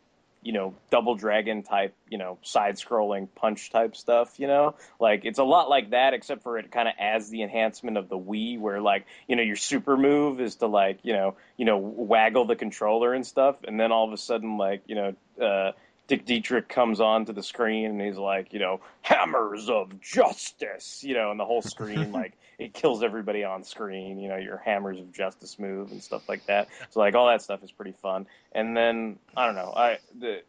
you 0.43 0.53
know, 0.53 0.75
double 0.91 1.15
dragon 1.15 1.63
type, 1.63 1.95
you 2.09 2.17
know, 2.17 2.37
side 2.41 2.75
scrolling 2.75 3.27
punch 3.35 3.71
type 3.71 3.95
stuff, 3.95 4.39
you 4.39 4.47
know? 4.47 4.75
Like 4.99 5.25
it's 5.25 5.39
a 5.39 5.43
lot 5.43 5.69
like 5.69 5.91
that 5.91 6.13
except 6.13 6.43
for 6.43 6.57
it 6.57 6.71
kind 6.71 6.87
of 6.87 6.93
adds 6.99 7.29
the 7.29 7.43
enhancement 7.43 7.97
of 7.97 8.09
the 8.09 8.17
Wii 8.17 8.59
where 8.59 8.81
like, 8.81 9.05
you 9.27 9.35
know, 9.35 9.43
your 9.43 9.55
super 9.55 9.97
move 9.97 10.41
is 10.41 10.55
to 10.55 10.67
like, 10.67 10.99
you 11.03 11.13
know, 11.13 11.35
you 11.57 11.65
know, 11.65 11.77
waggle 11.77 12.45
the 12.45 12.55
controller 12.55 13.13
and 13.13 13.25
stuff 13.25 13.57
and 13.63 13.79
then 13.79 13.91
all 13.91 14.07
of 14.07 14.13
a 14.13 14.17
sudden 14.17 14.57
like, 14.57 14.83
you 14.87 14.95
know, 14.95 15.15
uh 15.41 15.71
Dick 16.13 16.25
Dietrich 16.25 16.69
comes 16.69 17.01
onto 17.01 17.33
the 17.33 17.41
screen 17.41 17.87
and 17.87 17.99
he's 17.99 18.19
like, 18.19 18.53
you 18.53 18.59
know, 18.59 18.81
hammers 19.01 19.67
of 19.67 19.99
justice, 19.99 21.03
you 21.03 21.15
know, 21.15 21.31
and 21.31 21.39
the 21.39 21.45
whole 21.45 21.63
screen 21.63 22.11
like 22.11 22.33
it 22.59 22.71
kills 22.71 23.01
everybody 23.01 23.43
on 23.43 23.63
screen, 23.63 24.19
you 24.19 24.29
know, 24.29 24.37
your 24.37 24.57
hammers 24.57 24.99
of 24.99 25.11
justice 25.11 25.57
move 25.57 25.89
and 25.89 26.03
stuff 26.03 26.29
like 26.29 26.45
that. 26.45 26.67
So 26.91 26.99
like 26.99 27.15
all 27.15 27.29
that 27.29 27.41
stuff 27.41 27.63
is 27.63 27.71
pretty 27.71 27.95
fun. 28.03 28.27
And 28.51 28.77
then 28.77 29.17
I 29.35 29.47
don't 29.47 29.55
know, 29.55 29.73
I 29.75 29.97
the 30.19 30.43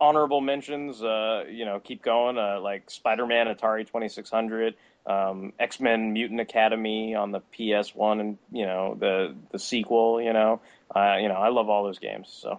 honorable 0.00 0.40
mentions, 0.40 1.00
uh, 1.00 1.44
you 1.48 1.64
know, 1.64 1.78
keep 1.78 2.02
going, 2.02 2.36
uh, 2.36 2.58
like 2.60 2.90
Spider-Man 2.90 3.46
Atari 3.46 3.86
2600, 3.86 4.74
um, 5.06 5.52
X-Men 5.60 6.12
Mutant 6.12 6.40
Academy 6.40 7.14
on 7.14 7.30
the 7.30 7.40
PS1 7.56 8.18
and, 8.18 8.38
you 8.50 8.66
know, 8.66 8.96
the 8.98 9.36
the 9.52 9.60
sequel, 9.60 10.20
you 10.20 10.32
know. 10.32 10.60
Uh, 10.92 11.18
you 11.20 11.28
know, 11.28 11.36
I 11.36 11.50
love 11.50 11.68
all 11.68 11.84
those 11.84 12.00
games. 12.00 12.36
So 12.42 12.58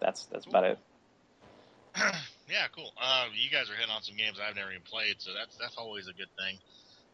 that's 0.00 0.26
that's 0.26 0.46
about 0.46 0.62
it. 0.62 0.78
yeah, 2.50 2.66
cool. 2.74 2.92
Uh, 3.00 3.26
you 3.34 3.50
guys 3.50 3.70
are 3.70 3.74
hitting 3.74 3.90
on 3.90 4.02
some 4.02 4.16
games 4.16 4.38
I've 4.38 4.56
never 4.56 4.70
even 4.70 4.82
played, 4.82 5.16
so 5.18 5.30
that's 5.34 5.56
that's 5.56 5.76
always 5.76 6.08
a 6.08 6.12
good 6.12 6.30
thing. 6.38 6.58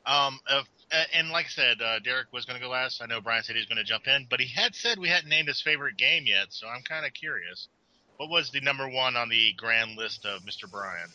Um, 0.07 0.39
if, 0.51 0.67
and 1.15 1.31
like 1.31 1.47
I 1.47 1.49
said, 1.49 1.83
uh, 1.83 1.99
Derek 2.01 2.33
was 2.33 2.45
going 2.45 2.61
to 2.61 2.65
go 2.65 2.71
last. 2.71 3.03
I 3.03 3.07
know 3.07 3.21
Brian 3.21 3.43
said 3.43 3.57
he 3.57 3.61
was 3.61 3.67
going 3.67 3.79
to 3.79 3.85
jump 3.85 4.07
in, 4.07 4.27
but 4.29 4.41
he 4.41 4.49
had 4.49 4.75
said 4.75 4.99
we 4.99 5.09
hadn't 5.09 5.31
named 5.31 5.49
his 5.49 5.63
favorite 5.63 5.97
game 5.97 6.25
yet, 6.27 6.49
so 6.51 6.67
I'm 6.69 6.83
kind 6.83 7.07
of 7.07 7.15
curious. 7.15 7.69
What 8.19 8.29
was 8.29 8.51
the 8.51 8.61
number 8.61 8.89
one 8.89 9.17
on 9.17 9.29
the 9.29 9.55
grand 9.57 9.97
list 9.97 10.27
of 10.27 10.43
Mr. 10.43 10.71
Brian? 10.71 11.09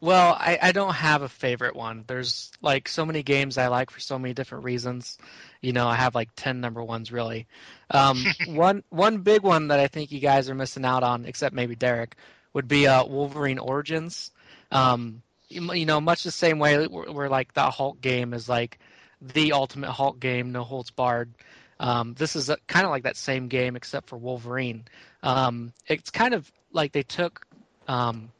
Well, 0.00 0.36
I, 0.36 0.58
I 0.60 0.72
don't 0.72 0.92
have 0.94 1.22
a 1.22 1.28
favorite 1.28 1.76
one. 1.76 2.02
There's 2.08 2.50
like 2.60 2.88
so 2.88 3.06
many 3.06 3.22
games 3.22 3.56
I 3.56 3.68
like 3.68 3.90
for 3.90 4.00
so 4.00 4.18
many 4.18 4.34
different 4.34 4.64
reasons. 4.64 5.16
You 5.60 5.72
know, 5.72 5.86
I 5.86 5.94
have 5.94 6.16
like 6.16 6.30
ten 6.34 6.60
number 6.60 6.82
ones 6.82 7.12
really. 7.12 7.46
Um, 7.88 8.24
one 8.48 8.82
one 8.90 9.18
big 9.18 9.42
one 9.42 9.68
that 9.68 9.78
I 9.78 9.86
think 9.86 10.10
you 10.10 10.18
guys 10.18 10.50
are 10.50 10.56
missing 10.56 10.84
out 10.84 11.04
on, 11.04 11.24
except 11.24 11.54
maybe 11.54 11.76
Derek, 11.76 12.16
would 12.52 12.68
be 12.68 12.86
uh, 12.86 13.04
Wolverine 13.04 13.58
Origins. 13.58 14.30
Um, 14.70 15.22
you, 15.48 15.72
you 15.72 15.86
know, 15.86 16.00
much 16.00 16.22
the 16.24 16.30
same 16.30 16.58
way 16.58 16.86
where, 16.86 17.10
where 17.10 17.28
like 17.28 17.52
the 17.54 17.70
Hulk 17.70 18.00
game 18.00 18.34
is 18.34 18.48
like 18.48 18.78
the 19.20 19.52
ultimate 19.52 19.90
Hulk 19.90 20.18
game, 20.18 20.52
no 20.52 20.64
holds 20.64 20.90
barred. 20.90 21.32
Um, 21.78 22.14
this 22.14 22.36
is 22.36 22.50
kind 22.66 22.84
of 22.84 22.90
like 22.90 23.04
that 23.04 23.16
same 23.16 23.48
game 23.48 23.76
except 23.76 24.08
for 24.08 24.16
Wolverine. 24.16 24.84
Um, 25.22 25.72
it's 25.86 26.10
kind 26.10 26.34
of 26.34 26.50
like 26.72 26.92
they 26.92 27.02
took 27.02 27.46
um, 27.88 28.30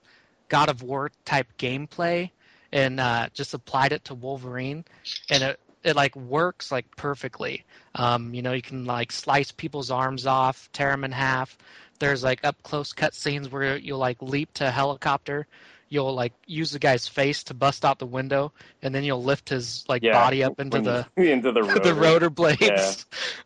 God 0.48 0.68
of 0.68 0.82
War 0.82 1.10
type 1.24 1.48
gameplay 1.58 2.30
and 2.72 3.00
uh, 3.00 3.28
just 3.34 3.54
applied 3.54 3.92
it 3.92 4.04
to 4.06 4.14
Wolverine, 4.14 4.84
and 5.30 5.42
it 5.42 5.60
it 5.84 5.96
like 5.96 6.14
works 6.16 6.70
like 6.70 6.96
perfectly. 6.96 7.64
Um, 7.94 8.34
you 8.34 8.42
know, 8.42 8.52
you 8.52 8.62
can 8.62 8.84
like 8.84 9.12
slice 9.12 9.52
people's 9.52 9.90
arms 9.90 10.26
off, 10.26 10.70
tear 10.72 10.90
them 10.90 11.04
in 11.04 11.12
half. 11.12 11.58
There's 12.02 12.22
like 12.24 12.44
up 12.44 12.62
close 12.62 12.92
cut 12.92 13.14
scenes 13.14 13.48
where 13.50 13.76
you'll 13.76 13.98
like 13.98 14.20
leap 14.20 14.52
to 14.54 14.68
a 14.68 14.70
helicopter 14.70 15.46
you'll 15.92 16.14
like 16.14 16.32
use 16.46 16.70
the 16.70 16.78
guy's 16.78 17.06
face 17.06 17.44
to 17.44 17.54
bust 17.54 17.84
out 17.84 17.98
the 17.98 18.06
window, 18.06 18.50
and 18.80 18.94
then 18.94 19.04
you'll 19.04 19.22
lift 19.22 19.50
his 19.50 19.84
like 19.88 20.02
Yeah, 20.02 20.12
body 20.12 20.42
up 20.42 20.58
into 20.58 20.80
the 20.80 21.06
into 21.16 21.52
the 21.52 21.62
rotor. 21.62 21.80
the 21.80 21.94
rotor 21.94 22.30
blades. 22.30 22.60
Yeah. 22.62 22.94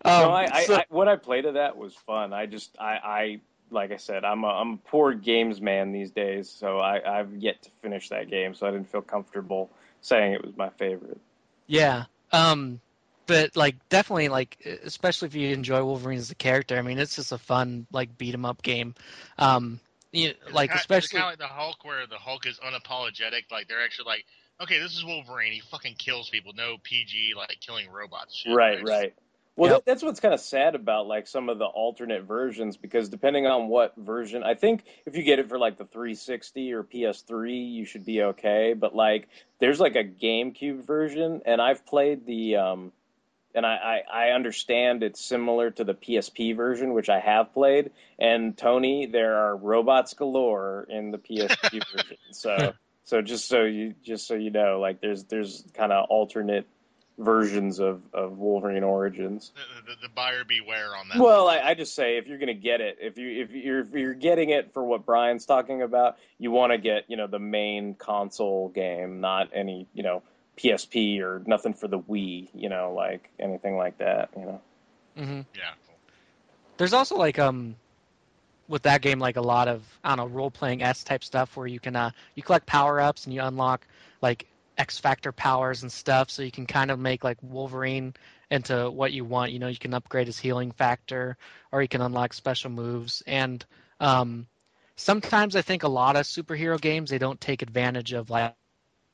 Um, 0.05 0.21
no, 0.23 0.31
I, 0.31 0.45
I, 0.45 0.65
so- 0.65 0.77
I, 0.77 0.85
what 0.89 1.09
I 1.09 1.17
played 1.17 1.45
of 1.45 1.55
that 1.55 1.77
was 1.77 1.93
fun. 2.07 2.33
I 2.33 2.47
just, 2.47 2.71
I, 2.79 2.93
I 3.03 3.41
like 3.71 3.91
I 3.91 3.97
said, 3.97 4.25
I'm 4.25 4.45
a, 4.45 4.49
I'm 4.49 4.73
a 4.75 4.77
poor 4.77 5.13
games 5.13 5.61
man 5.61 5.91
these 5.91 6.13
days, 6.13 6.49
so 6.49 6.79
I, 6.79 7.19
I've 7.19 7.35
yet 7.35 7.61
to 7.65 7.71
finish 7.83 8.11
that 8.11 8.31
game, 8.31 8.55
so 8.55 8.69
I 8.69 8.71
didn't 8.71 8.91
feel 8.93 9.03
comfortable 9.03 9.69
saying 10.01 10.35
it 10.35 10.45
was 10.45 10.57
my 10.57 10.69
favorite. 10.71 11.19
Yeah. 11.67 12.05
Um 12.31 12.81
but 13.27 13.57
like 13.57 13.77
definitely 13.89 14.29
like 14.29 14.59
especially 14.85 15.27
if 15.27 15.35
you 15.35 15.49
enjoy 15.51 15.83
Wolverine 15.85 16.19
as 16.19 16.31
a 16.31 16.35
character, 16.35 16.77
I 16.77 16.83
mean 16.83 16.99
it's 16.99 17.17
just 17.17 17.33
a 17.33 17.39
fun 17.39 17.87
like 17.93 18.17
beat 18.17 18.35
'em 18.35 18.45
up 18.45 18.63
game. 18.63 18.95
Um 19.39 19.81
you, 20.13 20.35
like 20.53 20.71
It's 20.71 20.81
especially 20.81 21.19
kind 21.21 21.35
of 21.35 21.41
like 21.41 21.51
the 21.51 21.55
Hulk, 21.55 21.85
where 21.85 22.07
the 22.07 22.17
Hulk 22.17 22.47
is 22.47 22.59
unapologetic. 22.59 23.51
Like 23.51 23.69
they're 23.69 23.85
actually 23.85 24.07
like, 24.07 24.25
okay, 24.63 24.79
this 24.79 24.93
is 24.97 25.05
Wolverine. 25.05 25.53
He 25.53 25.61
fucking 25.61 25.95
kills 25.95 26.31
people. 26.31 26.53
No 26.55 26.77
PG 26.83 27.35
like 27.37 27.57
killing 27.61 27.91
robots. 27.91 28.37
Shit, 28.37 28.55
Right, 28.55 28.83
right. 28.83 29.15
Well, 29.57 29.71
Yep. 29.71 29.79
that, 29.79 29.91
that's 29.91 30.03
what's 30.03 30.21
kind 30.21 30.35
of 30.35 30.41
sad 30.41 30.75
about 30.75 31.07
like 31.07 31.27
some 31.27 31.49
of 31.49 31.59
the 31.59 31.65
alternate 31.65 32.25
versions 32.25 32.77
because 32.77 33.09
depending 33.09 33.47
on 33.47 33.69
what 33.69 33.97
version, 33.97 34.43
I 34.43 34.55
think 34.55 34.85
if 35.07 35.17
you 35.17 35.23
get 35.23 35.39
it 35.39 35.49
for 35.49 35.59
like 35.59 35.79
the 35.79 35.87
360 35.87 36.73
or 36.75 36.83
PS3, 36.83 37.73
you 37.73 37.87
should 37.87 38.05
be 38.05 38.23
okay. 38.23 38.75
But 38.75 38.95
like, 38.95 39.29
there's 39.59 39.81
like 39.81 39.97
a 39.97 40.05
GameCube 40.05 40.85
version, 40.87 41.41
and 41.47 41.63
I've 41.63 41.87
played 41.87 42.27
the, 42.27 42.57
um, 42.57 42.93
and 43.57 43.65
I, 43.65 44.03
I, 44.13 44.29
I 44.29 44.31
understand 44.33 45.03
it's 45.03 45.25
similar 45.25 45.71
to 45.73 45.83
the 45.83 45.95
PSP 45.95 46.55
version, 46.55 46.93
which 46.93 47.09
I 47.09 47.19
have 47.19 47.55
played. 47.55 47.91
And 48.19 48.57
Tony, 48.57 49.07
there 49.07 49.37
are 49.37 49.57
robots 49.57 50.13
galore 50.15 50.87
in 50.89 51.11
the 51.11 51.19
PSP 51.19 51.83
version. 51.97 52.19
So, 52.33 52.75
so 53.05 53.23
just 53.23 53.49
so 53.49 53.65
you 53.65 53.95
just 54.05 54.29
so 54.29 54.35
you 54.35 54.51
know, 54.51 54.79
like 54.79 55.01
there's 55.01 55.25
there's 55.25 55.65
kind 55.75 55.91
of 55.91 56.07
alternate 56.11 56.67
versions 57.19 57.79
of, 57.79 58.03
of 58.13 58.37
Wolverine 58.37 58.85
Origins. 58.85 59.53
The, 59.55 59.93
the, 59.93 60.09
the 60.09 60.09
buyer 60.15 60.45
beware 60.45 60.95
on 60.95 61.09
that. 61.09 61.19
Well, 61.19 61.49
I, 61.49 61.61
I 61.61 61.75
just 61.75 61.95
say 61.95 62.19
if 62.19 62.27
you're 62.27 62.37
going 62.37 62.49
to 62.49 62.55
get 62.55 62.83
it, 62.83 62.99
if 63.01 63.17
you 63.17 63.43
if 63.43 63.53
you're 63.53 63.81
if 63.81 63.93
you're 63.93 64.15
getting 64.15 64.51
it 64.51 64.75
for 64.75 64.85
what 64.85 65.07
Brian's 65.07 65.47
talking 65.47 65.81
about, 65.81 66.19
you 66.39 66.51
want 66.51 66.73
to 66.73 66.79
get 66.79 67.05
you 67.09 67.17
know 67.17 67.27
the 67.27 67.39
main 67.39 67.95
console 67.95 68.69
game, 68.69 69.21
not 69.21 69.49
any 69.55 69.87
you 69.95 70.03
know 70.03 70.23
PSP 70.57 71.21
or 71.21 71.43
nothing 71.47 71.75
for 71.75 71.89
the 71.89 71.99
Wii, 71.99 72.49
you 72.55 72.69
know, 72.69 72.93
like 72.95 73.31
anything 73.39 73.77
like 73.77 73.99
that, 73.99 74.31
you 74.37 74.45
know. 74.45 74.61
hmm 75.17 75.41
yeah. 75.55 75.73
There's 76.79 76.93
also 76.93 77.17
like 77.17 77.39
um 77.39 77.77
with 78.69 78.83
that 78.83 79.03
game 79.03 79.19
like 79.19 79.37
a 79.37 79.41
lot 79.43 79.69
of 79.69 79.83
I 80.05 80.15
don't 80.15 80.19
know 80.19 80.35
role 80.35 80.51
playing 80.51 80.83
S 80.83 81.05
type 81.05 81.25
stuff 81.25 81.57
where 81.57 81.67
you 81.67 81.81
can 81.81 81.97
uh 81.97 82.11
you 82.35 82.43
collect 82.43 82.67
power 82.67 83.01
ups 83.01 83.25
and 83.25 83.35
you 83.35 83.43
unlock 83.43 83.87
like 84.23 84.47
X 84.79 84.99
Factor 84.99 85.33
powers 85.33 85.83
and 85.83 85.91
stuff, 85.91 86.31
so 86.31 86.43
you 86.43 86.51
can 86.51 86.67
kind 86.67 86.91
of 86.91 86.99
make 86.99 87.25
like 87.25 87.39
Wolverine 87.43 88.15
into 88.51 88.91
what 88.91 89.13
you 89.13 89.25
want. 89.25 89.53
You 89.53 89.59
know, 89.59 89.69
you 89.69 89.79
can 89.79 89.95
upgrade 89.95 90.27
his 90.27 90.39
healing 90.39 90.71
factor, 90.71 91.37
or 91.73 91.81
you 91.83 91.89
can 91.89 92.03
unlock 92.03 92.35
special 92.35 92.71
moves. 92.71 93.23
And 93.27 93.65
um, 94.01 94.47
sometimes 94.97 95.57
I 95.57 95.63
think 95.63 95.83
a 95.83 95.89
lot 95.89 96.17
of 96.17 96.27
superhero 96.27 96.81
games 96.81 97.11
they 97.11 97.19
don't 97.19 97.41
take 97.41 97.63
advantage 97.63 98.13
of 98.13 98.29
like 98.31 98.55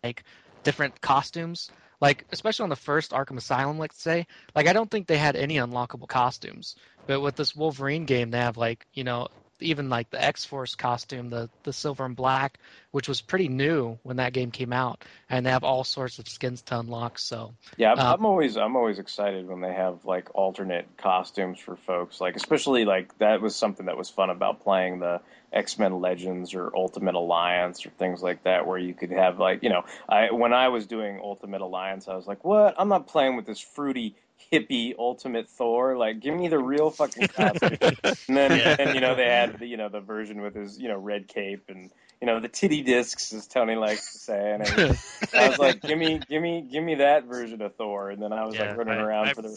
like 0.03 0.25
different 0.63 1.01
costumes. 1.01 1.71
Like 2.01 2.27
especially 2.33 2.65
on 2.65 2.71
the 2.71 2.77
first 2.77 3.13
Arkham 3.13 3.37
Asylum, 3.39 3.79
let's 3.79 4.01
say, 4.01 4.27
like 4.57 4.67
I 4.67 4.73
don't 4.73 4.91
think 4.91 5.07
they 5.07 5.19
had 5.19 5.37
any 5.37 5.57
unlockable 5.57 6.09
costumes. 6.09 6.75
But 7.07 7.21
with 7.21 7.37
this 7.37 7.55
Wolverine 7.55 8.07
game, 8.07 8.31
they 8.31 8.39
have 8.39 8.57
like 8.57 8.87
you 8.93 9.05
know 9.05 9.29
even 9.63 9.89
like 9.89 10.11
the 10.11 10.23
X 10.23 10.45
Force 10.45 10.75
costume, 10.75 11.31
the 11.31 11.49
the 11.63 11.73
silver 11.73 12.05
and 12.05 12.17
black, 12.17 12.59
which 12.91 13.09
was 13.09 13.21
pretty 13.21 13.49
new 13.49 13.99
when 14.03 14.17
that 14.17 14.33
game 14.33 14.51
came 14.51 14.73
out, 14.73 15.05
and 15.31 15.47
they 15.47 15.51
have 15.51 15.65
all 15.65 15.85
sorts 15.85 16.19
of 16.19 16.29
skins 16.29 16.63
to 16.63 16.79
unlock. 16.79 17.19
So 17.19 17.55
Yeah, 17.77 17.93
I'm, 17.93 17.99
Um, 17.99 18.07
I'm 18.19 18.27
always 18.27 18.57
I'm 18.57 18.77
always 18.77 18.99
excited 18.99 19.47
when 19.49 19.61
they 19.61 19.73
have 19.73 20.05
like 20.05 20.29
alternate 20.35 20.97
costumes 20.97 21.61
for 21.61 21.77
folks. 21.77 22.21
Like 22.21 22.37
especially 22.37 22.85
like 22.85 23.17
that 23.19 23.41
was 23.41 23.57
something 23.57 23.87
that 23.87 23.97
was 23.97 24.11
fun 24.11 24.31
about 24.31 24.61
playing 24.61 24.99
the 24.99 25.21
X 25.53 25.79
Men 25.79 26.01
Legends 26.01 26.55
or 26.55 26.75
Ultimate 26.77 27.15
Alliance 27.15 27.85
or 27.87 27.91
things 27.91 28.23
like 28.23 28.45
that, 28.45 28.67
where 28.67 28.79
you 28.79 28.95
could 28.95 29.11
have 29.11 29.39
like 29.39 29.63
you 29.63 29.71
know 29.71 29.85
I 30.09 30.33
when 30.33 30.53
I 30.53 30.69
was 30.69 30.87
doing 30.87 31.21
Ultimate 31.23 31.61
Alliance, 31.61 32.09
I 32.09 32.17
was 32.17 32.27
like, 32.27 32.45
what? 32.45 32.75
I'm 32.79 32.89
not 32.89 33.07
playing 33.09 33.37
with 33.37 33.47
this 33.47 33.61
fruity 33.61 34.17
hippie 34.53 34.95
Ultimate 34.99 35.49
Thor. 35.49 35.97
Like, 35.97 36.21
give 36.21 36.35
me 36.35 36.49
the 36.49 36.59
real 36.59 36.91
fucking 36.91 37.29
costume. 37.29 37.79
and 38.29 38.37
then 38.37 38.53
Yeah. 38.55 38.77
and 38.79 38.95
you 38.95 39.01
know 39.01 39.15
they 39.15 39.27
had 39.27 39.59
the, 39.61 39.67
you 39.67 39.77
know 39.77 39.89
the 39.89 40.01
version 40.01 40.43
with 40.43 40.55
his 40.55 40.79
you 40.79 40.89
know 40.89 40.99
red 40.99 41.29
cape 41.29 41.65
and 41.69 41.91
you 42.21 42.27
know 42.27 42.41
the 42.41 42.49
titty 42.49 42.83
discs 42.83 43.33
as 43.33 43.47
Tony 43.47 43.77
likes 43.77 44.13
to 44.13 44.19
say 44.19 44.53
and. 44.53 44.81
I 45.35 45.47
was 45.47 45.59
like, 45.59 45.83
give 45.85 45.97
me, 45.99 46.25
give 46.29 46.43
me, 46.43 46.61
give 46.71 46.85
me 46.85 46.97
that 46.97 47.25
version 47.25 47.63
of 47.63 47.75
Thor, 47.77 48.11
and 48.11 48.23
then 48.23 48.33
I 48.33 48.45
was 48.45 48.59
Yeah, 48.59 48.65
like 48.65 48.77
running 48.77 48.95
I, 48.95 48.99
around 48.99 49.31
I 49.31 49.35
for 49.35 49.43
the 49.43 49.57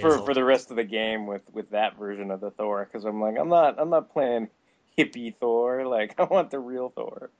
for, 0.00 0.18
for 0.20 0.34
the 0.34 0.44
rest 0.44 0.70
of 0.70 0.76
the 0.76 0.84
game 0.84 1.26
with 1.26 1.42
with 1.52 1.70
that 1.70 1.96
version 1.98 2.30
of 2.30 2.40
the 2.40 2.50
Thor 2.50 2.84
because 2.84 3.04
I'm 3.04 3.20
like, 3.20 3.36
I'm 3.38 3.48
not, 3.48 3.80
I'm 3.80 3.90
not 3.90 4.12
playing 4.12 4.48
hippie 4.98 5.34
Thor. 5.38 5.86
Like, 5.92 6.18
I 6.18 6.24
want 6.24 6.50
the 6.50 6.58
real 6.58 6.88
Thor. 6.90 7.30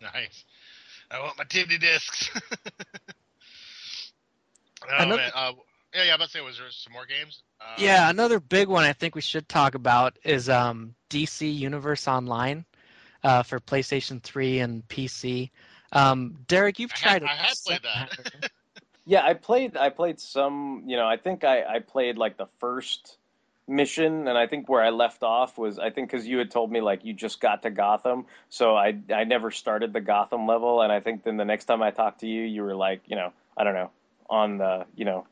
Nice. 0.00 0.44
I 1.10 1.20
want 1.20 1.38
my 1.38 1.44
titty 1.44 1.78
discs. 1.78 2.30
oh 4.84 4.96
Another- 4.98 5.16
man. 5.16 5.30
Uh, 5.34 5.52
yeah, 5.94 6.04
yeah. 6.04 6.10
I'm 6.12 6.16
about 6.16 6.26
to 6.26 6.30
say, 6.32 6.40
was 6.40 6.58
there 6.58 6.66
some 6.70 6.92
more 6.92 7.06
games? 7.06 7.42
Uh, 7.60 7.74
yeah, 7.78 8.08
another 8.08 8.40
big 8.40 8.68
one 8.68 8.84
I 8.84 8.92
think 8.94 9.14
we 9.14 9.20
should 9.20 9.48
talk 9.48 9.74
about 9.74 10.18
is 10.24 10.48
um, 10.48 10.94
DC 11.10 11.54
Universe 11.54 12.08
Online 12.08 12.64
uh, 13.22 13.42
for 13.42 13.60
PlayStation 13.60 14.22
3 14.22 14.60
and 14.60 14.88
PC. 14.88 15.50
Um, 15.92 16.38
Derek, 16.48 16.78
you've 16.78 16.92
I 16.94 16.96
tried 16.96 17.12
had- 17.12 17.22
it. 17.22 17.28
I 17.28 17.34
had 17.34 17.54
played 17.66 17.80
that. 17.82 18.50
Yeah, 19.04 19.24
I 19.24 19.34
played, 19.34 19.76
I 19.76 19.88
played 19.90 20.20
some. 20.20 20.84
You 20.86 20.96
know, 20.96 21.08
I 21.08 21.16
think 21.16 21.42
I 21.42 21.64
I 21.64 21.78
played 21.80 22.16
like 22.18 22.36
the 22.36 22.46
first 22.60 23.18
mission, 23.68 24.28
and 24.28 24.36
I 24.36 24.46
think 24.46 24.68
where 24.68 24.82
I 24.82 24.90
left 24.90 25.22
off 25.22 25.56
was 25.58 25.78
I 25.78 25.90
think 25.90 26.10
because 26.10 26.26
you 26.26 26.38
had 26.38 26.50
told 26.50 26.70
me 26.70 26.80
like 26.80 27.04
you 27.04 27.12
just 27.14 27.40
got 27.40 27.62
to 27.62 27.70
Gotham, 27.70 28.26
so 28.48 28.76
I 28.76 28.96
I 29.14 29.24
never 29.24 29.50
started 29.50 29.92
the 29.92 30.00
Gotham 30.00 30.46
level, 30.46 30.82
and 30.82 30.92
I 30.92 31.00
think 31.00 31.24
then 31.24 31.36
the 31.36 31.44
next 31.44 31.66
time 31.66 31.82
I 31.82 31.90
talked 31.90 32.20
to 32.20 32.26
you, 32.26 32.42
you 32.42 32.62
were 32.62 32.74
like, 32.74 33.02
you 33.06 33.16
know, 33.16 33.32
I 33.56 33.64
don't 33.64 33.74
know, 33.74 33.90
on 34.28 34.58
the 34.58 34.86
you 34.96 35.04
know. 35.04 35.26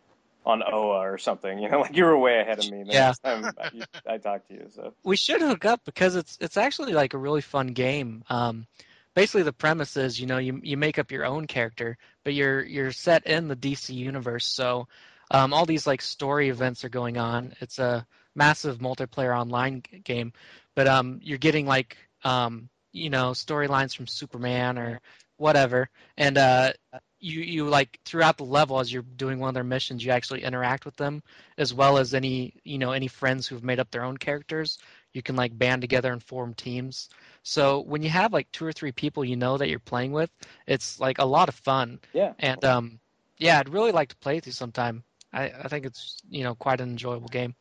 On 0.46 0.62
Oa 0.62 1.00
or 1.00 1.18
something, 1.18 1.58
you 1.58 1.68
know, 1.68 1.80
like 1.82 1.94
you 1.94 2.02
were 2.06 2.16
way 2.16 2.40
ahead 2.40 2.58
of 2.58 2.66
me 2.66 2.82
the 2.82 2.94
Yeah. 2.94 3.02
next 3.04 3.18
time 3.18 3.52
I, 3.60 4.14
I 4.14 4.16
talked 4.16 4.48
to 4.48 4.54
you. 4.54 4.68
So 4.74 4.94
we 5.02 5.16
should 5.16 5.40
hook 5.40 5.64
up 5.64 5.80
because 5.84 6.16
it's 6.16 6.38
it's 6.40 6.56
actually 6.56 6.92
like 6.92 7.14
a 7.14 7.18
really 7.18 7.40
fun 7.40 7.68
game. 7.68 8.24
Um, 8.28 8.66
basically, 9.14 9.42
the 9.42 9.52
premise 9.52 9.96
is 9.96 10.20
you 10.20 10.26
know 10.26 10.38
you 10.38 10.60
you 10.62 10.76
make 10.76 10.98
up 10.98 11.10
your 11.10 11.24
own 11.24 11.46
character, 11.46 11.96
but 12.24 12.34
you're 12.34 12.62
you're 12.64 12.92
set 12.92 13.26
in 13.26 13.48
the 13.48 13.56
DC 13.56 13.94
universe. 13.94 14.46
So 14.46 14.88
um, 15.30 15.52
all 15.52 15.66
these 15.66 15.86
like 15.86 16.02
story 16.02 16.48
events 16.48 16.84
are 16.84 16.90
going 16.90 17.18
on. 17.18 17.54
It's 17.60 17.78
a 17.78 18.06
massive 18.34 18.78
multiplayer 18.78 19.36
online 19.38 19.82
g- 19.90 19.98
game, 20.00 20.32
but 20.74 20.86
um, 20.86 21.20
you're 21.22 21.38
getting 21.38 21.66
like 21.66 21.96
um, 22.24 22.68
you 22.92 23.10
know 23.10 23.30
storylines 23.32 23.94
from 23.96 24.06
Superman 24.06 24.78
or 24.78 25.00
whatever, 25.36 25.88
and 26.16 26.36
uh, 26.38 26.72
you 27.20 27.40
you 27.40 27.64
like 27.68 27.98
throughout 28.04 28.36
the 28.36 28.44
level 28.44 28.78
as 28.80 28.92
you're 28.92 29.02
doing 29.02 29.38
one 29.38 29.48
of 29.48 29.54
their 29.54 29.64
missions, 29.64 30.04
you 30.04 30.10
actually 30.10 30.42
interact 30.42 30.84
with 30.84 30.96
them 30.96 31.22
as 31.58 31.72
well 31.74 31.98
as 31.98 32.14
any 32.14 32.54
you 32.64 32.78
know 32.78 32.92
any 32.92 33.08
friends 33.08 33.46
who've 33.46 33.64
made 33.64 33.78
up 33.80 33.90
their 33.90 34.04
own 34.04 34.16
characters. 34.16 34.78
You 35.12 35.22
can 35.22 35.36
like 35.36 35.56
band 35.58 35.80
together 35.82 36.12
and 36.12 36.22
form 36.22 36.54
teams. 36.54 37.08
So 37.42 37.80
when 37.80 38.02
you 38.02 38.10
have 38.10 38.32
like 38.32 38.50
two 38.52 38.64
or 38.64 38.72
three 38.72 38.92
people 38.92 39.24
you 39.24 39.36
know 39.36 39.56
that 39.58 39.68
you're 39.68 39.78
playing 39.78 40.12
with, 40.12 40.30
it's 40.66 41.00
like 41.00 41.18
a 41.18 41.24
lot 41.24 41.48
of 41.48 41.54
fun. 41.54 41.98
yeah, 42.12 42.34
And 42.38 42.64
um, 42.64 42.98
yeah, 43.38 43.58
I'd 43.58 43.68
really 43.68 43.92
like 43.92 44.08
to 44.10 44.16
play 44.16 44.36
with 44.36 44.46
you 44.46 44.52
sometime. 44.52 45.02
I, 45.32 45.50
I 45.50 45.68
think 45.68 45.86
it's 45.86 46.18
you 46.30 46.44
know 46.44 46.54
quite 46.54 46.80
an 46.80 46.90
enjoyable 46.90 47.28
game. 47.28 47.54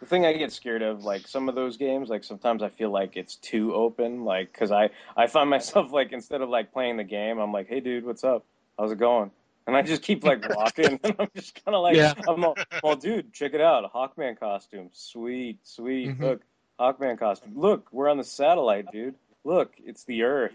The 0.00 0.06
thing 0.06 0.24
I 0.24 0.32
get 0.34 0.52
scared 0.52 0.82
of, 0.82 1.04
like 1.04 1.26
some 1.26 1.48
of 1.48 1.54
those 1.54 1.76
games, 1.76 2.08
like 2.08 2.24
sometimes 2.24 2.62
I 2.62 2.68
feel 2.68 2.90
like 2.90 3.16
it's 3.16 3.36
too 3.36 3.74
open, 3.74 4.24
like 4.24 4.52
because 4.52 4.70
I 4.70 4.90
I 5.16 5.26
find 5.26 5.50
myself 5.56 5.92
like 5.92 6.12
instead 6.12 6.40
of 6.40 6.48
like 6.48 6.72
playing 6.72 6.96
the 6.96 7.04
game, 7.04 7.38
I'm 7.38 7.52
like, 7.52 7.68
hey 7.68 7.80
dude, 7.80 8.04
what's 8.04 8.24
up? 8.24 8.44
How's 8.78 8.92
it 8.92 8.98
going? 8.98 9.30
And 9.66 9.76
I 9.76 9.82
just 9.82 10.02
keep 10.02 10.24
like 10.24 10.48
walking, 10.48 10.98
and 11.04 11.16
I'm 11.18 11.28
just 11.34 11.62
kind 11.64 11.74
of 11.74 11.82
like, 11.82 11.96
Yeah. 11.96 12.14
I'm 12.26 12.42
all, 12.44 12.56
well, 12.82 12.96
dude, 12.96 13.32
check 13.34 13.52
it 13.54 13.60
out, 13.60 13.84
a 13.84 13.88
Hawkman 13.88 14.38
costume, 14.38 14.88
sweet, 14.92 15.58
sweet. 15.64 16.08
Mhm. 16.16 16.20
Look, 16.20 16.42
Hawkman 16.80 17.18
costume. 17.18 17.52
Look, 17.56 17.88
we're 17.92 18.08
on 18.08 18.16
the 18.18 18.24
satellite, 18.24 18.90
dude. 18.92 19.16
Look, 19.44 19.72
it's 19.84 20.04
the 20.04 20.22
Earth. 20.22 20.52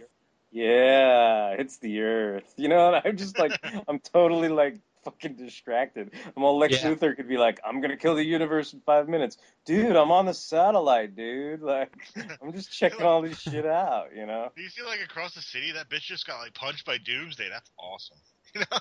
Yeah, 0.52 1.50
it's 1.58 1.78
the 1.78 2.02
Earth. 2.02 2.54
You 2.58 2.70
know, 2.70 2.94
and 2.94 3.02
I'm 3.06 3.18
just 3.18 3.38
like, 3.38 3.52
I'm 3.88 4.00
totally 4.00 4.50
like 4.50 4.78
fucking 5.04 5.36
distracted. 5.36 6.12
I'm 6.36 6.44
all 6.44 6.58
Lex 6.58 6.82
Yeah. 6.84 6.92
Luthor 6.92 7.16
could 7.16 7.28
be 7.28 7.38
like, 7.38 7.60
I'm 7.66 7.82
gonna 7.82 7.98
kill 7.98 8.16
the 8.16 8.24
universe 8.26 8.74
in 8.74 8.82
five 8.82 9.08
minutes, 9.08 9.38
dude. 9.66 9.96
I'm 9.96 10.12
on 10.12 10.26
the 10.26 10.34
satellite, 10.34 11.16
dude. 11.16 11.62
Like, 11.74 11.94
I'm 12.42 12.54
just 12.54 12.72
checking 12.72 13.02
all 13.04 13.22
this 13.22 13.40
shit 13.40 13.66
out. 13.66 14.10
You 14.16 14.26
know? 14.26 14.52
Do 14.56 14.62
you 14.62 14.70
see 14.70 14.84
like 14.84 15.02
across 15.04 15.34
the 15.34 15.42
city 15.42 15.72
that 15.74 15.90
bitch 15.90 16.02
just 16.02 16.28
got 16.28 16.40
like 16.40 16.54
punched 16.54 16.86
by 16.86 16.98
Doomsday? 16.98 17.50
That's 17.50 17.70
awesome. 17.78 18.18
You 18.56 18.62
know, 18.62 18.78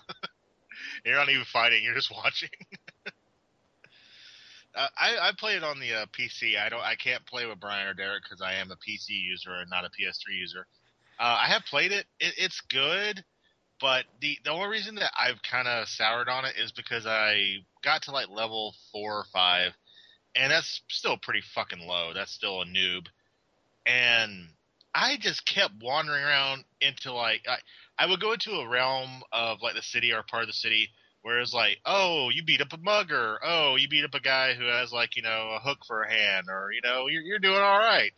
you're 1.05 1.17
not 1.17 1.29
even 1.31 1.45
fighting; 1.45 1.83
you're 1.85 1.95
just 1.95 2.11
watching. 2.11 2.51
uh, 4.75 4.89
I 4.99 5.29
I 5.29 5.33
play 5.39 5.55
it 5.57 5.65
on 5.65 5.79
the 5.81 5.93
uh, 5.95 6.07
PC. 6.07 6.59
I 6.59 6.69
don't. 6.69 6.81
I 6.83 6.95
can't 6.95 7.25
play 7.27 7.47
with 7.47 7.61
Brian 7.61 7.87
or 7.89 7.95
Derek 7.95 8.23
because 8.23 8.43
I 8.43 8.55
am 8.55 8.71
a 8.71 8.75
PC 8.77 9.11
user 9.11 9.53
and 9.55 9.71
not 9.71 9.85
a 9.85 9.89
PS3 9.89 10.35
user. 10.39 10.67
Uh, 11.19 11.39
I 11.41 11.47
have 11.49 11.63
played 11.65 11.93
it. 11.93 12.07
it. 12.21 12.35
It's 12.37 12.61
good, 12.63 13.23
but 13.83 14.05
the 14.21 14.39
the 14.45 14.53
only 14.53 14.69
reason 14.69 14.95
that 14.95 15.13
I've 15.19 15.43
kind 15.43 15.67
of 15.67 15.89
soured 15.89 16.29
on 16.29 16.45
it 16.45 16.55
is 16.57 16.71
because 16.71 17.05
I 17.05 17.57
got 17.85 18.03
to 18.03 18.13
like 18.13 18.31
level 18.31 18.75
four 18.93 19.19
or 19.19 19.25
five, 19.33 19.73
and 20.37 20.53
that's 20.53 20.81
still 20.89 21.19
pretty 21.21 21.43
fucking 21.55 21.85
low. 21.87 22.13
That's 22.15 22.33
still 22.33 22.63
a 22.63 22.65
noob, 22.65 23.09
and 23.85 24.49
I 24.95 25.17
just 25.21 25.45
kept 25.45 25.83
wandering 25.83 26.23
around 26.23 26.65
into 26.81 27.13
like 27.13 27.43
I, 27.49 27.59
I 27.99 28.07
would 28.07 28.21
go 28.21 28.33
into 28.33 28.53
a 28.53 28.69
realm 28.69 29.23
of 29.33 29.59
like 29.63 29.75
the 29.75 29.83
city 29.83 30.13
or 30.13 30.23
part 30.23 30.45
of 30.45 30.49
the 30.49 30.55
city 30.55 30.89
where 31.23 31.41
it's 31.41 31.55
like, 31.55 31.79
oh, 31.85 32.31
you 32.33 32.45
beat 32.45 32.61
up 32.61 32.73
a 32.73 32.79
mugger, 32.79 33.39
oh, 33.45 33.77
you 33.77 33.89
beat 33.89 34.05
up 34.05 34.15
a 34.15 34.21
guy 34.21 34.55
who 34.55 34.65
has 34.65 34.93
like 34.93 35.17
you 35.17 35.23
know 35.23 35.57
a 35.57 35.61
hook 35.61 35.79
for 35.89 36.03
a 36.03 36.11
hand, 36.11 36.47
or 36.49 36.71
you 36.73 36.83
know 36.85 37.09
you're 37.09 37.23
you're 37.23 37.41
doing 37.41 37.61
all 37.61 37.79
right, 37.81 38.13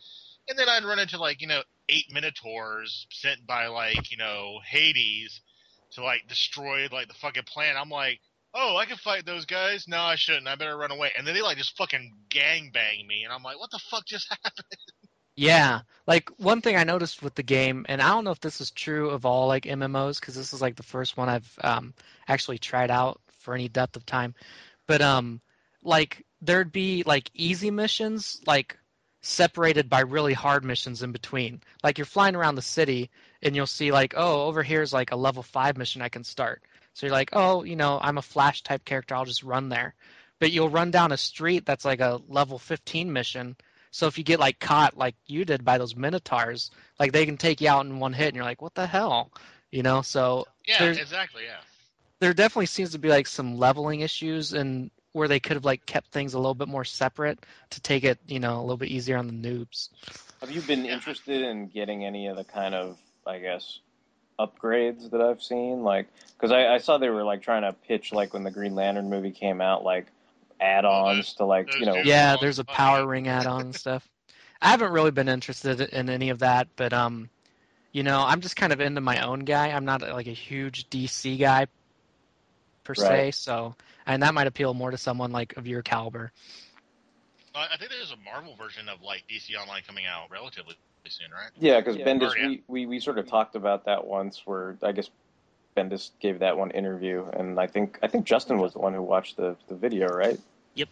and 0.47 0.59
then 0.59 0.69
I'd 0.69 0.85
run 0.85 0.99
into 0.99 1.17
like 1.17 1.41
you 1.41 1.47
know 1.47 1.63
eight 1.89 2.05
minotaurs 2.11 3.07
sent 3.11 3.47
by 3.47 3.67
like 3.67 4.11
you 4.11 4.17
know 4.17 4.59
Hades 4.67 5.41
to 5.91 6.03
like 6.03 6.27
destroy 6.27 6.87
like 6.91 7.07
the 7.07 7.13
fucking 7.15 7.43
planet. 7.43 7.77
I'm 7.79 7.89
like. 7.89 8.19
Oh, 8.57 8.77
I 8.77 8.85
can 8.85 8.95
fight 8.95 9.25
those 9.25 9.43
guys. 9.43 9.85
No, 9.85 9.99
I 9.99 10.15
shouldn't. 10.15 10.47
I 10.47 10.55
better 10.55 10.77
run 10.77 10.89
away. 10.89 11.11
And 11.17 11.27
then 11.27 11.33
they 11.33 11.41
like 11.41 11.57
just 11.57 11.75
fucking 11.75 12.13
gang 12.29 12.71
bang 12.73 13.05
me, 13.05 13.25
and 13.25 13.33
I'm 13.33 13.43
like, 13.43 13.59
"What 13.59 13.69
the 13.69 13.79
fuck 13.79 14.05
just 14.05 14.29
happened?" 14.43 14.77
Yeah, 15.35 15.81
like 16.07 16.29
one 16.37 16.61
thing 16.61 16.77
I 16.77 16.85
noticed 16.85 17.21
with 17.21 17.35
the 17.35 17.43
game, 17.43 17.85
and 17.89 18.01
I 18.01 18.09
don't 18.09 18.23
know 18.23 18.31
if 18.31 18.39
this 18.39 18.61
is 18.61 18.71
true 18.71 19.09
of 19.09 19.25
all 19.25 19.47
like 19.47 19.65
MMOs 19.65 20.19
because 20.19 20.35
this 20.35 20.53
is 20.53 20.61
like 20.61 20.77
the 20.77 20.83
first 20.83 21.17
one 21.17 21.27
I've 21.27 21.59
um, 21.61 21.93
actually 22.27 22.57
tried 22.57 22.89
out 22.89 23.19
for 23.39 23.53
any 23.53 23.67
depth 23.67 23.97
of 23.97 24.05
time, 24.05 24.33
but 24.87 25.01
um, 25.01 25.41
like 25.83 26.25
there'd 26.41 26.71
be 26.71 27.03
like 27.03 27.29
easy 27.33 27.69
missions 27.69 28.41
like 28.47 28.77
separated 29.21 29.89
by 29.89 30.01
really 30.01 30.33
hard 30.33 30.63
missions 30.63 31.03
in 31.03 31.11
between. 31.11 31.61
Like 31.83 31.97
you're 31.97 32.05
flying 32.05 32.35
around 32.35 32.55
the 32.55 32.61
city 32.61 33.09
and 33.45 33.55
you'll 33.55 33.67
see 33.67 33.91
like, 33.91 34.13
oh, 34.17 34.47
over 34.47 34.63
here's 34.63 34.91
like 34.91 35.11
a 35.11 35.15
level 35.15 35.43
five 35.43 35.77
mission 35.77 36.01
I 36.01 36.09
can 36.09 36.23
start. 36.23 36.63
So 36.93 37.05
you're 37.05 37.13
like, 37.15 37.29
oh, 37.33 37.63
you 37.63 37.75
know, 37.75 37.99
I'm 38.01 38.17
a 38.17 38.21
flash 38.21 38.63
type 38.63 38.83
character, 38.83 39.15
I'll 39.15 39.25
just 39.25 39.43
run 39.43 39.69
there. 39.69 39.95
But 40.39 40.51
you'll 40.51 40.69
run 40.69 40.91
down 40.91 41.11
a 41.13 41.17
street 41.17 41.65
that's 41.65 41.85
like 41.85 42.01
a 42.01 42.19
level 42.27 42.59
15 42.59 43.13
mission. 43.13 43.55
So 43.91 44.07
if 44.07 44.17
you 44.17 44.23
get 44.25 44.39
like 44.39 44.59
caught 44.59 44.97
like 44.97 45.15
you 45.27 45.45
did 45.45 45.63
by 45.63 45.77
those 45.77 45.95
minotaurs, 45.95 46.71
like 46.99 47.13
they 47.13 47.25
can 47.25 47.37
take 47.37 47.61
you 47.61 47.69
out 47.69 47.85
in 47.85 47.99
one 47.99 48.11
hit, 48.11 48.27
and 48.27 48.35
you're 48.35 48.43
like, 48.43 48.61
what 48.61 48.75
the 48.75 48.87
hell, 48.87 49.31
you 49.71 49.83
know? 49.83 50.01
So 50.01 50.45
Yeah, 50.67 50.83
exactly. 50.83 51.43
Yeah. 51.45 51.61
there 52.19 52.33
definitely 52.33 52.65
seems 52.65 52.91
to 52.91 52.99
be 52.99 53.09
like 53.09 53.27
some 53.27 53.57
leveling 53.57 54.01
issues 54.01 54.53
and 54.53 54.91
where 55.13 55.29
they 55.29 55.39
could 55.39 55.55
have 55.55 55.63
like 55.63 55.85
kept 55.85 56.11
things 56.11 56.33
a 56.33 56.37
little 56.37 56.55
bit 56.55 56.67
more 56.67 56.83
separate 56.83 57.39
to 57.69 57.79
take 57.79 58.03
it, 58.03 58.19
you 58.27 58.39
know, 58.39 58.59
a 58.59 58.61
little 58.61 58.75
bit 58.75 58.89
easier 58.89 59.17
on 59.17 59.27
the 59.27 59.33
noobs. 59.33 59.89
Have 60.41 60.51
you 60.51 60.61
been 60.61 60.85
interested 60.85 61.41
in 61.41 61.67
getting 61.67 62.03
any 62.03 62.27
of 62.27 62.35
the 62.35 62.43
kind 62.43 62.75
of, 62.75 62.97
I 63.25 63.39
guess, 63.39 63.79
upgrades 64.39 65.11
that 65.11 65.21
I've 65.21 65.41
seen? 65.41 65.83
Like, 65.83 66.07
because 66.37 66.51
I, 66.51 66.67
I 66.67 66.77
saw 66.79 66.97
they 66.97 67.09
were 67.09 67.23
like 67.23 67.41
trying 67.41 67.63
to 67.63 67.73
pitch 67.73 68.11
like 68.11 68.33
when 68.33 68.43
the 68.43 68.51
Green 68.51 68.75
Lantern 68.75 69.09
movie 69.09 69.31
came 69.31 69.61
out, 69.61 69.83
like 69.83 70.07
add-ons 70.59 71.33
to 71.35 71.45
like 71.45 71.79
you 71.79 71.85
know. 71.85 71.95
Yeah, 71.95 72.35
there's 72.39 72.59
a 72.59 72.63
power 72.63 73.05
ring 73.05 73.27
add-on 73.27 73.61
and 73.61 73.75
stuff. 73.75 74.07
I 74.61 74.69
haven't 74.69 74.91
really 74.91 75.11
been 75.11 75.29
interested 75.29 75.81
in 75.81 76.09
any 76.09 76.29
of 76.29 76.39
that, 76.39 76.67
but 76.75 76.93
um, 76.93 77.29
you 77.91 78.03
know, 78.03 78.23
I'm 78.25 78.41
just 78.41 78.55
kind 78.55 78.73
of 78.73 78.81
into 78.81 79.01
my 79.01 79.25
own 79.25 79.41
guy. 79.41 79.69
I'm 79.69 79.85
not 79.85 80.01
like 80.01 80.27
a 80.27 80.31
huge 80.31 80.89
DC 80.89 81.39
guy 81.39 81.67
per 82.83 82.95
se, 82.95 83.31
so 83.31 83.75
and 84.05 84.23
that 84.23 84.33
might 84.33 84.47
appeal 84.47 84.73
more 84.73 84.91
to 84.91 84.97
someone 84.97 85.31
like 85.31 85.57
of 85.57 85.67
your 85.67 85.81
caliber. 85.81 86.31
Uh, 87.55 87.67
I 87.71 87.77
think 87.77 87.91
there's 87.91 88.11
a 88.11 88.17
Marvel 88.17 88.55
version 88.55 88.89
of 88.89 89.01
like 89.01 89.23
DC 89.29 89.55
Online 89.59 89.81
coming 89.87 90.05
out 90.05 90.29
relatively 90.29 90.75
soon, 91.07 91.31
right? 91.31 91.51
Yeah, 91.57 91.79
because 91.79 91.95
Yeah. 91.97 92.05
Bendis, 92.05 92.33
Or, 92.33 92.37
yeah. 92.37 92.47
we, 92.47 92.63
we 92.67 92.85
we 92.85 92.99
sort 92.99 93.17
of 93.17 93.27
talked 93.27 93.55
about 93.55 93.85
that 93.85 94.05
once, 94.05 94.41
where 94.45 94.77
I 94.83 94.91
guess 94.91 95.09
Bendis 95.77 96.11
gave 96.19 96.39
that 96.39 96.57
one 96.57 96.71
interview, 96.71 97.25
and 97.33 97.59
I 97.59 97.67
think 97.67 97.99
I 98.03 98.07
think 98.07 98.25
Justin 98.25 98.57
was 98.57 98.73
the 98.73 98.79
one 98.79 98.93
who 98.93 99.01
watched 99.01 99.37
the 99.37 99.55
the 99.67 99.75
video, 99.75 100.07
right? 100.07 100.39
Yep. 100.75 100.89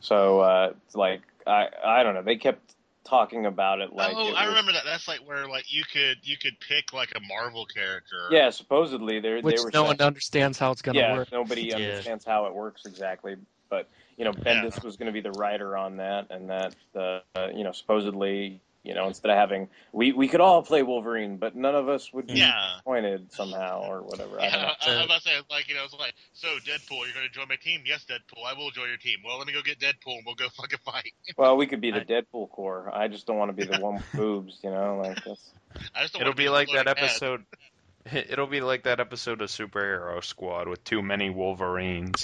So 0.00 0.40
uh, 0.40 0.72
it's 0.86 0.94
like 0.94 1.22
I 1.46 1.68
I 1.84 2.02
don't 2.02 2.14
know, 2.14 2.22
they 2.22 2.36
kept 2.36 2.74
talking 3.04 3.44
about 3.44 3.80
it 3.82 3.92
like 3.92 4.14
oh, 4.16 4.28
it 4.28 4.34
I 4.34 4.42
was- 4.46 4.48
remember 4.50 4.72
that. 4.72 4.84
That's 4.86 5.06
like 5.08 5.20
where 5.26 5.46
like 5.48 5.70
you 5.72 5.82
could 5.92 6.18
you 6.22 6.36
could 6.38 6.58
pick 6.60 6.92
like 6.94 7.12
a 7.16 7.20
Marvel 7.20 7.66
character. 7.66 8.28
Yeah, 8.30 8.48
supposedly 8.50 9.20
they 9.20 9.40
Which 9.40 9.56
they 9.56 9.62
were 9.62 9.70
no 9.72 9.80
saying- 9.80 9.86
one 9.98 10.00
understands 10.00 10.58
how 10.58 10.70
it's 10.70 10.80
going 10.82 10.94
to 10.94 11.00
yeah, 11.00 11.14
work. 11.16 11.32
nobody 11.32 11.62
Yeah. 11.66 11.76
understands 11.76 12.24
how 12.24 12.46
it 12.46 12.54
works 12.54 12.86
exactly. 12.86 13.36
But 13.68 13.88
you 14.16 14.24
know, 14.24 14.32
Bendis 14.32 14.82
was 14.82 14.96
going 14.96 15.06
to 15.06 15.12
be 15.12 15.20
the 15.20 15.32
writer 15.32 15.76
on 15.76 15.96
that, 15.98 16.28
and 16.30 16.50
that 16.50 16.74
uh, 16.98 17.20
you 17.54 17.64
know 17.64 17.72
supposedly 17.72 18.60
you 18.82 18.94
know 18.94 19.06
instead 19.08 19.30
of 19.30 19.36
having 19.36 19.68
we 19.92 20.12
we 20.12 20.28
could 20.28 20.40
all 20.40 20.62
play 20.62 20.82
Wolverine, 20.82 21.36
but 21.38 21.56
none 21.56 21.74
of 21.74 21.88
us 21.88 22.12
would 22.12 22.26
be 22.26 22.34
Yeah. 22.34 22.52
disappointed 22.74 23.32
somehow 23.32 23.80
or 23.82 24.02
whatever. 24.02 24.40
I 24.40 24.50
don't 24.50 24.52
know. 24.52 24.58
Yeah, 24.58 24.74
I, 24.80 24.92
I 24.92 24.96
was 24.96 25.04
about 25.06 25.22
to 25.22 25.28
say, 25.28 25.34
like, 25.50 25.68
you 25.68 25.74
know, 25.74 25.84
it's 25.84 25.94
like, 25.94 26.14
so 26.34 26.48
Deadpool, 26.48 27.04
you're 27.04 27.14
going 27.14 27.26
to 27.26 27.32
join 27.32 27.48
my 27.48 27.56
team? 27.56 27.82
Yes, 27.86 28.04
Deadpool, 28.04 28.44
I 28.46 28.52
will 28.58 28.70
join 28.70 28.88
your 28.88 28.98
team. 28.98 29.18
Well, 29.24 29.38
let 29.38 29.46
me 29.46 29.52
go 29.54 29.62
get 29.62 29.78
Deadpool 29.78 30.16
and 30.16 30.22
we'll 30.26 30.34
go 30.34 30.48
fucking 30.56 30.78
fight. 30.84 31.12
Well, 31.38 31.56
we 31.56 31.66
could 31.66 31.80
be 31.80 31.90
the 31.90 32.00
Deadpool 32.00 32.50
Corps. 32.50 32.90
I 32.94 33.08
just 33.08 33.26
don't 33.26 33.38
want 33.38 33.48
to 33.50 33.56
be 33.56 33.64
the 33.64 33.76
one 33.80 33.96
with 33.96 34.12
boobs, 34.14 34.58
you 34.62 34.70
know, 34.70 34.98
like 35.02 35.24
that's. 35.24 35.52
I 35.94 36.02
just 36.02 36.20
It'll 36.20 36.34
be 36.34 36.48
like 36.48 36.68
that 36.68 36.86
floating 36.86 36.96
head. 36.96 37.04
episode. 37.04 37.44
It'll 38.30 38.46
be 38.46 38.60
like 38.60 38.84
that 38.84 39.00
episode 39.00 39.40
of 39.40 39.48
Superhero 39.48 40.22
Squad 40.22 40.68
with 40.68 40.84
too 40.84 41.02
many 41.02 41.30
Wolverines. 41.30 42.22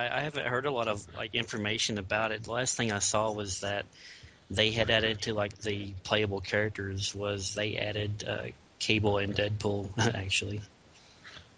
I, 0.00 0.18
I 0.18 0.20
haven't 0.20 0.46
heard 0.46 0.66
a 0.66 0.70
lot 0.70 0.88
of 0.88 1.04
like 1.16 1.34
information 1.34 1.98
about 1.98 2.32
it. 2.32 2.44
The 2.44 2.52
last 2.52 2.76
thing 2.76 2.92
I 2.92 3.00
saw 3.00 3.32
was 3.32 3.60
that 3.60 3.84
they 4.50 4.70
had 4.70 4.90
added 4.90 5.22
to 5.22 5.34
like 5.34 5.56
the 5.58 5.92
playable 6.04 6.40
characters 6.40 7.14
was 7.14 7.54
they 7.54 7.76
added 7.76 8.24
uh, 8.26 8.46
Cable 8.78 9.18
and 9.18 9.34
Deadpool 9.34 9.90
actually, 10.14 10.62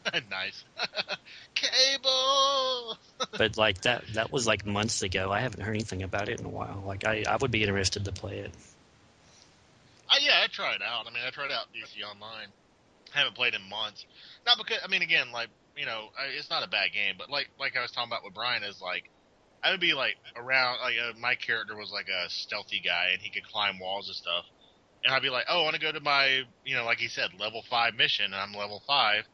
nice. 0.30 0.64
Cable! 1.54 2.98
but 3.38 3.56
like 3.56 3.80
that 3.82 4.04
that 4.14 4.32
was 4.32 4.46
like 4.46 4.66
months 4.66 5.02
ago. 5.02 5.30
I 5.30 5.40
haven't 5.40 5.62
heard 5.62 5.74
anything 5.74 6.02
about 6.02 6.28
it 6.28 6.40
in 6.40 6.46
a 6.46 6.50
while. 6.50 6.82
Like 6.86 7.06
I, 7.06 7.24
I 7.28 7.36
would 7.36 7.50
be 7.50 7.62
interested 7.62 8.04
to 8.06 8.12
play 8.12 8.38
it. 8.38 8.50
Uh, 10.10 10.16
yeah, 10.20 10.40
I 10.42 10.48
tried 10.48 10.76
it 10.76 10.82
out. 10.82 11.06
I 11.06 11.10
mean, 11.10 11.22
I 11.26 11.30
tried 11.30 11.50
out 11.52 11.66
DC 11.72 12.04
Online. 12.04 12.48
I 13.14 13.18
haven't 13.18 13.34
played 13.34 13.54
in 13.54 13.62
months. 13.68 14.04
Not 14.46 14.58
because 14.58 14.78
I 14.84 14.88
mean, 14.88 15.02
again, 15.02 15.32
like 15.32 15.48
you 15.76 15.86
know, 15.86 16.08
it's 16.36 16.50
not 16.50 16.64
a 16.64 16.68
bad 16.68 16.92
game, 16.92 17.14
but 17.18 17.30
like 17.30 17.48
like 17.58 17.76
I 17.76 17.82
was 17.82 17.90
talking 17.90 18.10
about 18.10 18.24
with 18.24 18.34
Brian 18.34 18.62
is 18.62 18.80
like 18.80 19.10
I 19.62 19.70
would 19.70 19.80
be 19.80 19.94
like 19.94 20.16
around 20.36 20.78
like 20.82 20.94
uh, 20.98 21.18
my 21.18 21.34
character 21.34 21.76
was 21.76 21.90
like 21.90 22.08
a 22.08 22.28
stealthy 22.30 22.80
guy 22.84 23.10
and 23.12 23.20
he 23.20 23.30
could 23.30 23.44
climb 23.44 23.78
walls 23.78 24.08
and 24.08 24.16
stuff, 24.16 24.44
and 25.04 25.14
I'd 25.14 25.22
be 25.22 25.30
like, 25.30 25.46
oh, 25.48 25.60
I 25.60 25.64
want 25.64 25.74
to 25.74 25.80
go 25.80 25.92
to 25.92 26.00
my 26.00 26.42
you 26.64 26.76
know, 26.76 26.84
like 26.84 26.98
he 26.98 27.08
said, 27.08 27.30
level 27.38 27.62
five 27.70 27.94
mission, 27.94 28.26
and 28.26 28.34
I'm 28.34 28.52
level 28.52 28.82
five. 28.86 29.24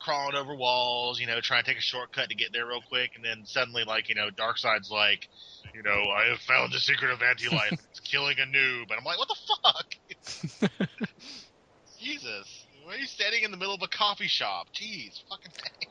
Crawling 0.00 0.34
over 0.36 0.54
walls, 0.54 1.18
you 1.18 1.26
know, 1.26 1.40
trying 1.40 1.62
to 1.64 1.70
take 1.70 1.78
a 1.78 1.82
shortcut 1.82 2.28
to 2.28 2.34
get 2.34 2.52
there 2.52 2.66
real 2.66 2.82
quick, 2.86 3.12
and 3.16 3.24
then 3.24 3.46
suddenly, 3.46 3.84
like, 3.84 4.10
you 4.10 4.14
know, 4.14 4.28
Darkseid's 4.28 4.90
like, 4.90 5.28
you 5.72 5.82
know, 5.82 6.10
I 6.14 6.26
have 6.28 6.40
found 6.40 6.74
the 6.74 6.78
secret 6.78 7.10
of 7.10 7.22
anti-life. 7.22 7.72
it's 7.90 8.00
killing 8.00 8.36
a 8.38 8.42
noob, 8.42 8.90
and 8.90 8.98
I'm 8.98 9.04
like, 9.04 9.18
what 9.18 9.28
the 9.28 10.68
fuck? 10.68 10.90
Jesus, 11.98 12.63
why 12.84 12.94
are 12.94 12.98
you 12.98 13.06
standing 13.06 13.42
in 13.42 13.50
the 13.50 13.56
middle 13.56 13.74
of 13.74 13.82
a 13.82 13.88
coffee 13.88 14.28
shop? 14.28 14.68
Jeez, 14.74 15.22
fucking 15.28 15.50
thing. 15.50 15.90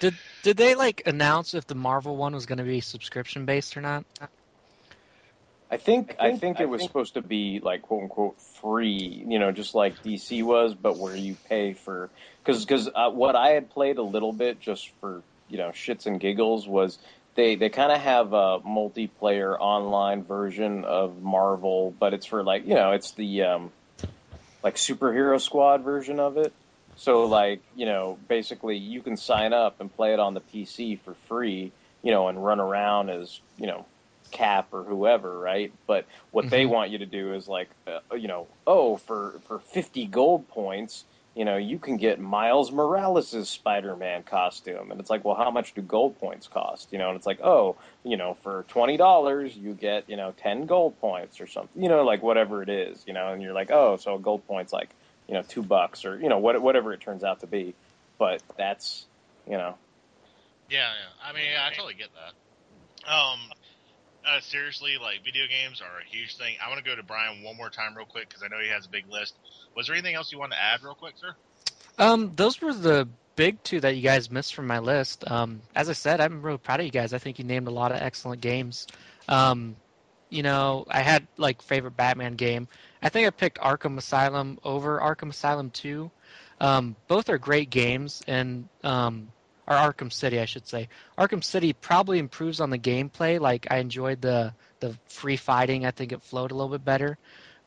Did 0.00 0.14
did 0.42 0.56
they 0.56 0.74
like 0.74 1.02
announce 1.06 1.54
if 1.54 1.66
the 1.66 1.74
Marvel 1.74 2.16
one 2.16 2.34
was 2.34 2.46
going 2.46 2.58
to 2.58 2.64
be 2.64 2.80
subscription 2.80 3.44
based 3.44 3.76
or 3.76 3.80
not? 3.80 4.04
I 5.70 5.76
think 5.76 6.16
I 6.18 6.36
think 6.36 6.60
it 6.60 6.68
was 6.68 6.82
supposed 6.82 7.14
to 7.14 7.22
be 7.22 7.60
like 7.62 7.82
quote 7.82 8.04
unquote 8.04 8.40
free, 8.40 9.24
you 9.26 9.38
know, 9.38 9.50
just 9.52 9.74
like 9.74 10.02
DC 10.02 10.42
was, 10.42 10.74
but 10.74 10.96
where 10.96 11.16
you 11.16 11.36
pay 11.48 11.72
for 11.74 12.08
because 12.44 12.64
because 12.64 12.88
uh, 12.94 13.10
what 13.10 13.34
I 13.34 13.50
had 13.50 13.70
played 13.70 13.98
a 13.98 14.02
little 14.02 14.32
bit 14.32 14.60
just 14.60 14.88
for 15.00 15.22
you 15.48 15.58
know 15.58 15.70
shits 15.70 16.06
and 16.06 16.20
giggles 16.20 16.68
was 16.68 16.98
they 17.34 17.56
they 17.56 17.68
kind 17.68 17.92
of 17.92 18.00
have 18.00 18.32
a 18.32 18.60
multiplayer 18.60 19.56
online 19.58 20.22
version 20.22 20.84
of 20.84 21.20
Marvel, 21.20 21.92
but 21.98 22.14
it's 22.14 22.26
for 22.26 22.44
like 22.44 22.66
you 22.66 22.74
know 22.74 22.92
it's 22.92 23.12
the 23.12 23.42
um, 23.42 23.72
like 24.62 24.76
superhero 24.76 25.40
squad 25.40 25.82
version 25.82 26.18
of 26.20 26.36
it. 26.36 26.52
So 26.96 27.24
like 27.26 27.62
you 27.74 27.86
know 27.86 28.18
basically 28.28 28.76
you 28.76 29.02
can 29.02 29.16
sign 29.16 29.52
up 29.52 29.80
and 29.80 29.92
play 29.94 30.12
it 30.12 30.20
on 30.20 30.34
the 30.34 30.40
PC 30.40 31.00
for 31.00 31.14
free, 31.28 31.72
you 32.02 32.10
know, 32.10 32.28
and 32.28 32.44
run 32.44 32.60
around 32.60 33.10
as 33.10 33.40
you 33.56 33.66
know 33.66 33.86
Cap 34.30 34.68
or 34.72 34.84
whoever, 34.84 35.38
right? 35.38 35.72
But 35.86 36.06
what 36.32 36.50
they 36.50 36.66
Mhm. 36.66 36.70
want 36.70 36.90
you 36.90 36.98
to 36.98 37.06
do 37.06 37.34
is 37.34 37.48
like, 37.48 37.70
uh, 37.86 38.00
you 38.14 38.28
know, 38.28 38.46
oh, 38.66 38.96
for 38.96 39.40
for 39.46 39.58
fifty 39.60 40.06
gold 40.06 40.48
points, 40.48 41.04
you 41.38 41.44
know, 41.44 41.56
you 41.56 41.78
can 41.78 41.98
get 41.98 42.18
Miles 42.18 42.72
Morales' 42.72 43.48
Spider-Man 43.48 44.24
costume, 44.24 44.90
and 44.90 44.98
it's 44.98 45.08
like, 45.08 45.24
well, 45.24 45.36
how 45.36 45.52
much 45.52 45.72
do 45.72 45.82
gold 45.82 46.18
points 46.18 46.48
cost? 46.48 46.88
You 46.90 46.98
know, 46.98 47.10
and 47.10 47.16
it's 47.16 47.26
like, 47.26 47.40
oh, 47.40 47.76
you 48.02 48.16
know, 48.16 48.36
for 48.42 48.64
twenty 48.66 48.96
dollars, 48.96 49.56
you 49.56 49.72
get 49.72 50.10
you 50.10 50.16
know 50.16 50.34
ten 50.36 50.66
gold 50.66 51.00
points 51.00 51.40
or 51.40 51.46
something, 51.46 51.80
you 51.80 51.88
know, 51.88 52.02
like 52.02 52.24
whatever 52.24 52.60
it 52.60 52.68
is, 52.68 53.04
you 53.06 53.12
know, 53.12 53.32
and 53.32 53.40
you're 53.40 53.52
like, 53.52 53.70
oh, 53.70 53.98
so 53.98 54.16
a 54.16 54.18
gold 54.18 54.44
points 54.48 54.72
like 54.72 54.90
you 55.28 55.34
know 55.34 55.42
two 55.42 55.62
bucks 55.62 56.04
or 56.04 56.18
you 56.18 56.28
know 56.28 56.38
what 56.38 56.60
whatever 56.60 56.92
it 56.92 57.00
turns 57.00 57.22
out 57.22 57.38
to 57.38 57.46
be, 57.46 57.72
but 58.18 58.42
that's 58.56 59.06
you 59.46 59.56
know 59.56 59.76
Yeah, 60.68 60.90
yeah. 60.90 61.28
I 61.28 61.32
mean, 61.32 61.52
I 61.56 61.70
totally 61.72 61.94
get 61.94 62.08
that. 62.14 63.08
Um, 63.08 63.38
uh, 64.28 64.40
seriously, 64.40 64.96
like 65.00 65.24
video 65.24 65.44
games 65.46 65.80
are 65.80 66.00
a 66.00 66.04
huge 66.04 66.36
thing. 66.36 66.56
I 66.64 66.68
want 66.68 66.84
to 66.84 66.88
go 66.88 66.94
to 66.94 67.02
Brian 67.02 67.42
one 67.42 67.56
more 67.56 67.70
time, 67.70 67.96
real 67.96 68.06
quick, 68.06 68.28
because 68.28 68.42
I 68.42 68.48
know 68.48 68.60
he 68.62 68.68
has 68.68 68.86
a 68.86 68.88
big 68.88 69.08
list. 69.10 69.34
Was 69.74 69.86
there 69.86 69.94
anything 69.94 70.14
else 70.14 70.30
you 70.32 70.38
wanted 70.38 70.56
to 70.56 70.62
add, 70.62 70.82
real 70.82 70.94
quick, 70.94 71.14
sir? 71.18 71.34
Um, 71.98 72.32
those 72.36 72.60
were 72.60 72.74
the 72.74 73.08
big 73.36 73.62
two 73.62 73.80
that 73.80 73.96
you 73.96 74.02
guys 74.02 74.30
missed 74.30 74.54
from 74.54 74.66
my 74.66 74.80
list. 74.80 75.28
Um, 75.30 75.62
as 75.74 75.88
I 75.88 75.92
said, 75.92 76.20
I'm 76.20 76.42
really 76.42 76.58
proud 76.58 76.80
of 76.80 76.86
you 76.86 76.92
guys. 76.92 77.12
I 77.12 77.18
think 77.18 77.38
you 77.38 77.44
named 77.44 77.68
a 77.68 77.72
lot 77.72 77.92
of 77.92 77.98
excellent 77.98 78.40
games. 78.40 78.86
Um, 79.28 79.76
you 80.30 80.42
know, 80.42 80.84
I 80.90 81.00
had 81.00 81.26
like 81.36 81.62
favorite 81.62 81.96
Batman 81.96 82.34
game. 82.34 82.68
I 83.02 83.08
think 83.08 83.26
I 83.26 83.30
picked 83.30 83.58
Arkham 83.58 83.96
Asylum 83.96 84.58
over 84.62 84.98
Arkham 85.00 85.30
Asylum 85.30 85.70
2. 85.70 86.10
Um, 86.60 86.96
both 87.06 87.28
are 87.28 87.38
great 87.38 87.70
games, 87.70 88.22
and 88.26 88.68
um, 88.82 89.28
or 89.68 89.76
Arkham 89.76 90.10
City, 90.10 90.40
I 90.40 90.46
should 90.46 90.66
say. 90.66 90.88
Arkham 91.18 91.44
City 91.44 91.74
probably 91.74 92.18
improves 92.18 92.60
on 92.60 92.70
the 92.70 92.78
gameplay. 92.78 93.38
Like 93.38 93.66
I 93.70 93.78
enjoyed 93.78 94.22
the 94.22 94.54
the 94.80 94.96
free 95.06 95.36
fighting. 95.36 95.84
I 95.84 95.90
think 95.90 96.12
it 96.12 96.22
flowed 96.22 96.50
a 96.50 96.54
little 96.54 96.70
bit 96.70 96.84
better. 96.84 97.18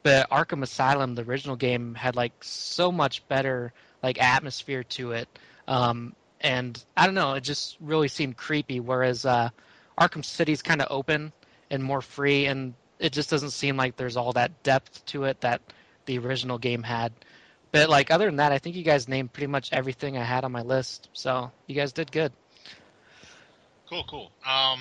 But 0.03 0.29
Arkham 0.31 0.63
Asylum, 0.63 1.13
the 1.13 1.21
original 1.21 1.55
game, 1.55 1.93
had 1.93 2.15
like 2.15 2.33
so 2.41 2.91
much 2.91 3.27
better 3.27 3.71
like 4.01 4.19
atmosphere 4.19 4.83
to 4.83 5.11
it. 5.11 5.29
Um, 5.67 6.15
and 6.41 6.83
I 6.97 7.05
don't 7.05 7.13
know, 7.13 7.33
it 7.33 7.43
just 7.43 7.77
really 7.79 8.07
seemed 8.07 8.35
creepy. 8.35 8.79
Whereas 8.79 9.25
uh, 9.25 9.49
Arkham 9.99 10.25
City's 10.25 10.63
kind 10.63 10.81
of 10.81 10.87
open 10.89 11.31
and 11.69 11.83
more 11.83 12.01
free, 12.01 12.47
and 12.47 12.73
it 12.97 13.13
just 13.13 13.29
doesn't 13.29 13.51
seem 13.51 13.77
like 13.77 13.95
there's 13.95 14.17
all 14.17 14.33
that 14.33 14.63
depth 14.63 15.05
to 15.07 15.25
it 15.25 15.39
that 15.41 15.61
the 16.07 16.17
original 16.17 16.57
game 16.57 16.81
had. 16.81 17.13
But 17.71 17.89
like 17.89 18.11
other 18.11 18.25
than 18.25 18.37
that, 18.37 18.51
I 18.51 18.59
think 18.59 18.75
you 18.75 18.83
guys 18.83 19.07
named 19.07 19.31
pretty 19.31 19.47
much 19.47 19.69
everything 19.71 20.17
I 20.17 20.23
had 20.23 20.43
on 20.43 20.51
my 20.51 20.61
list. 20.61 21.09
So 21.13 21.51
you 21.67 21.75
guys 21.75 21.93
did 21.93 22.11
good. 22.11 22.33
Cool, 23.89 24.05
cool. 24.09 24.31
Um, 24.45 24.79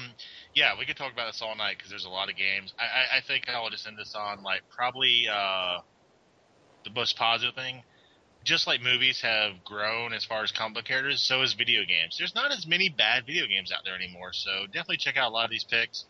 yeah, 0.55 0.79
we 0.79 0.87
could 0.87 0.97
talk 0.97 1.13
about 1.13 1.33
this 1.33 1.43
all 1.43 1.57
night 1.57 1.77
because 1.77 1.91
there's 1.91 2.05
a 2.05 2.11
lot 2.11 2.31
of 2.31 2.37
games. 2.37 2.73
I, 2.79 2.85
I, 2.85 3.19
I 3.19 3.21
think 3.21 3.49
I 3.49 3.61
will 3.61 3.71
just 3.71 3.87
end 3.87 3.99
this 3.99 4.15
on 4.15 4.43
like 4.43 4.63
probably 4.71 5.27
uh, 5.29 5.79
the 6.85 6.91
most 6.95 7.17
positive 7.17 7.55
thing. 7.55 7.83
Just 8.43 8.67
like 8.67 8.81
movies 8.81 9.21
have 9.21 9.65
grown 9.65 10.13
as 10.13 10.25
far 10.25 10.43
as 10.43 10.51
comic 10.51 10.77
book 10.77 10.85
characters, 10.87 11.21
so 11.21 11.41
has 11.41 11.53
video 11.53 11.85
games. 11.85 12.17
There's 12.19 12.35
not 12.35 12.53
as 12.53 12.67
many 12.67 12.89
bad 12.89 13.27
video 13.27 13.47
games 13.47 13.71
out 13.71 13.81
there 13.85 13.95
anymore, 13.95 14.33
so 14.33 14.65
definitely 14.67 14.97
check 14.97 15.17
out 15.17 15.31
a 15.31 15.35
lot 15.35 15.45
of 15.45 15.51
these 15.51 15.65
picks. 15.65 16.05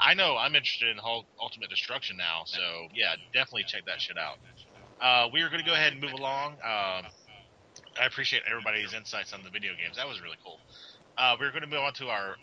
I 0.00 0.14
know 0.14 0.36
I'm 0.36 0.54
interested 0.54 0.88
in 0.88 0.96
Hulk 0.96 1.26
Ultimate 1.40 1.70
Destruction 1.70 2.16
now, 2.16 2.42
so 2.44 2.60
yeah, 2.94 3.14
definitely 3.32 3.64
check 3.68 3.86
that 3.86 4.00
shit 4.00 4.18
out. 4.18 4.38
Uh, 5.00 5.28
we 5.32 5.42
are 5.42 5.48
going 5.48 5.62
to 5.62 5.66
go 5.66 5.74
ahead 5.74 5.92
and 5.92 6.00
move 6.00 6.12
along. 6.12 6.52
Um, 6.54 7.04
I 8.00 8.06
appreciate 8.06 8.42
everybody's 8.48 8.94
insights 8.94 9.32
on 9.32 9.42
the 9.42 9.50
video 9.50 9.72
games. 9.80 9.96
That 9.96 10.08
was 10.08 10.20
really 10.20 10.36
cool. 10.44 10.58
Uh, 11.16 11.36
we're 11.38 11.50
going 11.50 11.62
to 11.62 11.68
move 11.68 11.80
on 11.80 11.92
to 11.94 12.08
our 12.08 12.36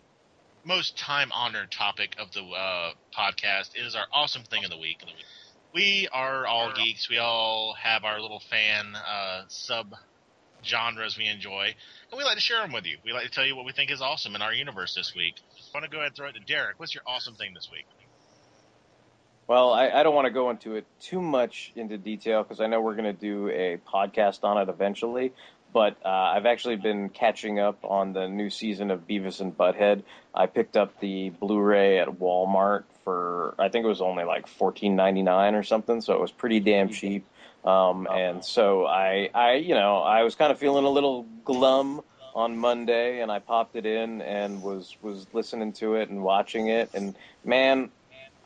most 0.66 0.98
time 0.98 1.32
honored 1.32 1.72
topic 1.72 2.16
of 2.20 2.32
the 2.32 2.42
uh, 2.42 2.92
podcast. 3.18 3.76
It 3.76 3.86
is 3.86 3.96
our 3.96 4.06
awesome 4.14 4.44
thing 4.44 4.64
of 4.64 4.72
the 4.72 4.78
week. 4.78 5.04
We 5.74 6.08
are 6.14 6.46
all 6.46 6.72
geeks. 6.74 7.10
We 7.10 7.18
all 7.18 7.76
have 7.82 8.04
our 8.04 8.22
little 8.22 8.42
fan 8.50 8.96
uh, 8.96 9.44
sub 9.48 9.94
genres 10.64 11.18
we 11.18 11.28
enjoy, 11.28 11.76
and 12.12 12.18
we 12.18 12.24
like 12.24 12.36
to 12.36 12.42
share 12.42 12.62
them 12.62 12.72
with 12.72 12.86
you. 12.86 12.98
We 13.04 13.12
like 13.12 13.26
to 13.26 13.32
tell 13.32 13.46
you 13.46 13.56
what 13.56 13.66
we 13.66 13.74
think 13.74 13.92
is 13.92 14.02
awesome 14.02 14.36
in 14.36 14.42
our 14.42 14.54
universe 14.54 14.96
this 14.96 15.14
week. 15.16 15.36
I 15.74 15.78
want 15.78 15.84
to 15.84 15.90
go 15.90 15.98
ahead 15.98 16.10
and 16.10 16.16
throw 16.16 16.28
it 16.30 16.34
to 16.34 16.40
Derek. 16.40 16.80
What's 16.80 16.94
your 16.94 17.04
awesome 17.06 17.36
thing 17.36 17.54
this 17.54 17.68
week? 17.72 17.86
Well, 19.48 19.74
I, 19.74 19.90
I 19.90 20.04
don't 20.04 20.16
want 20.16 20.26
to 20.26 20.32
go 20.32 20.50
into 20.50 20.76
it 20.76 20.86
too 21.02 21.22
much 21.22 21.72
into 21.76 21.98
detail 21.98 22.44
because 22.44 22.62
I 22.62 22.68
know 22.68 22.82
we're 22.82 22.96
going 22.96 23.14
to 23.14 23.20
do 23.20 23.50
a 23.50 23.78
podcast 23.94 24.44
on 24.44 24.58
it 24.58 24.70
eventually. 24.70 25.34
but 25.74 25.98
uh, 26.06 26.08
I've 26.10 26.46
actually 26.46 26.76
been 26.78 27.10
catching 27.10 27.60
up 27.60 27.80
on 27.84 28.14
the 28.14 28.28
new 28.28 28.50
season 28.50 28.92
of 28.92 29.08
Beavis 29.08 29.42
and 29.42 29.58
Butthead. 29.58 30.04
I 30.34 30.46
picked 30.46 30.78
up 30.78 31.00
the 31.00 31.30
Blu-ray 31.32 32.00
at 32.00 32.08
Walmart 32.08 32.84
for 33.04 33.56
I 33.60 33.68
think 33.70 33.84
it 33.84 33.88
was 33.88 34.02
only 34.02 34.24
like 34.24 34.48
fourteen 34.48 34.96
ninety 34.96 35.24
nine 35.24 35.56
or 35.56 35.64
something, 35.64 36.00
so 36.00 36.14
it 36.14 36.22
was 36.22 36.32
pretty 36.32 36.60
damn 36.60 36.90
cheap. 36.90 37.26
Um, 37.66 38.08
and 38.12 38.44
so 38.46 38.86
I, 38.86 39.30
I, 39.34 39.54
you 39.56 39.74
know, 39.74 39.98
I 39.98 40.24
was 40.24 40.36
kind 40.36 40.52
of 40.52 40.60
feeling 40.60 40.86
a 40.86 40.90
little 40.90 41.24
glum 41.44 42.02
on 42.36 42.58
Monday, 42.58 43.22
and 43.22 43.32
I 43.32 43.40
popped 43.40 43.76
it 43.76 43.86
in 43.86 44.22
and 44.22 44.62
was 44.62 44.96
was 45.02 45.26
listening 45.34 45.74
to 45.74 45.96
it 45.96 46.10
and 46.10 46.24
watching 46.24 46.68
it, 46.68 46.90
and 46.94 47.16
man, 47.44 47.90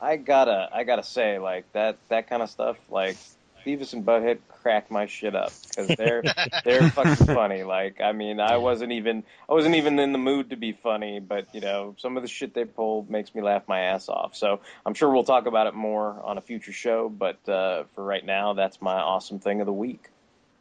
I 0.02 0.18
gotta, 0.18 0.70
I 0.74 0.84
gotta 0.84 1.04
say, 1.04 1.40
like 1.40 1.72
that 1.74 1.98
that 2.10 2.30
kind 2.30 2.44
of 2.44 2.50
stuff, 2.50 2.78
like 2.90 3.18
Beavis 3.66 3.94
and 3.94 4.06
Butthead 4.06 4.40
crack 4.62 4.90
my 4.90 5.08
shit 5.08 5.36
up 5.36 5.52
because 5.68 5.96
they're 5.98 6.24
they're 6.64 6.90
fucking 6.92 7.26
funny. 7.26 7.64
Like, 7.64 8.00
I 8.02 8.12
mean, 8.12 8.40
I 8.40 8.58
wasn't 8.58 8.94
even 8.94 9.24
I 9.50 9.54
wasn't 9.54 9.76
even 9.76 10.00
in 10.00 10.12
the 10.12 10.18
mood 10.18 10.52
to 10.52 10.56
be 10.56 10.72
funny, 10.72 11.20
but 11.20 11.48
you 11.54 11.62
know, 11.62 11.96
some 11.98 12.16
of 12.16 12.24
the 12.24 12.30
shit 12.30 12.54
they 12.54 12.66
pull 12.66 13.06
makes 13.10 13.34
me 13.34 13.42
laugh 13.42 13.64
my 13.68 13.82
ass 13.82 14.08
off. 14.08 14.36
So 14.36 14.62
I'm 14.86 14.94
sure 14.94 15.12
we'll 15.12 15.24
talk 15.24 15.48
about 15.48 15.68
it 15.68 15.74
more 15.74 16.22
on 16.24 16.38
a 16.38 16.42
future 16.42 16.72
show. 16.72 17.10
But 17.10 17.48
uh, 17.50 17.84
for 17.96 18.04
right 18.04 18.26
now, 18.26 18.54
that's 18.54 18.82
my 18.82 18.96
awesome 18.96 19.40
thing 19.40 19.62
of 19.62 19.66
the 19.66 19.74
week. 19.74 20.10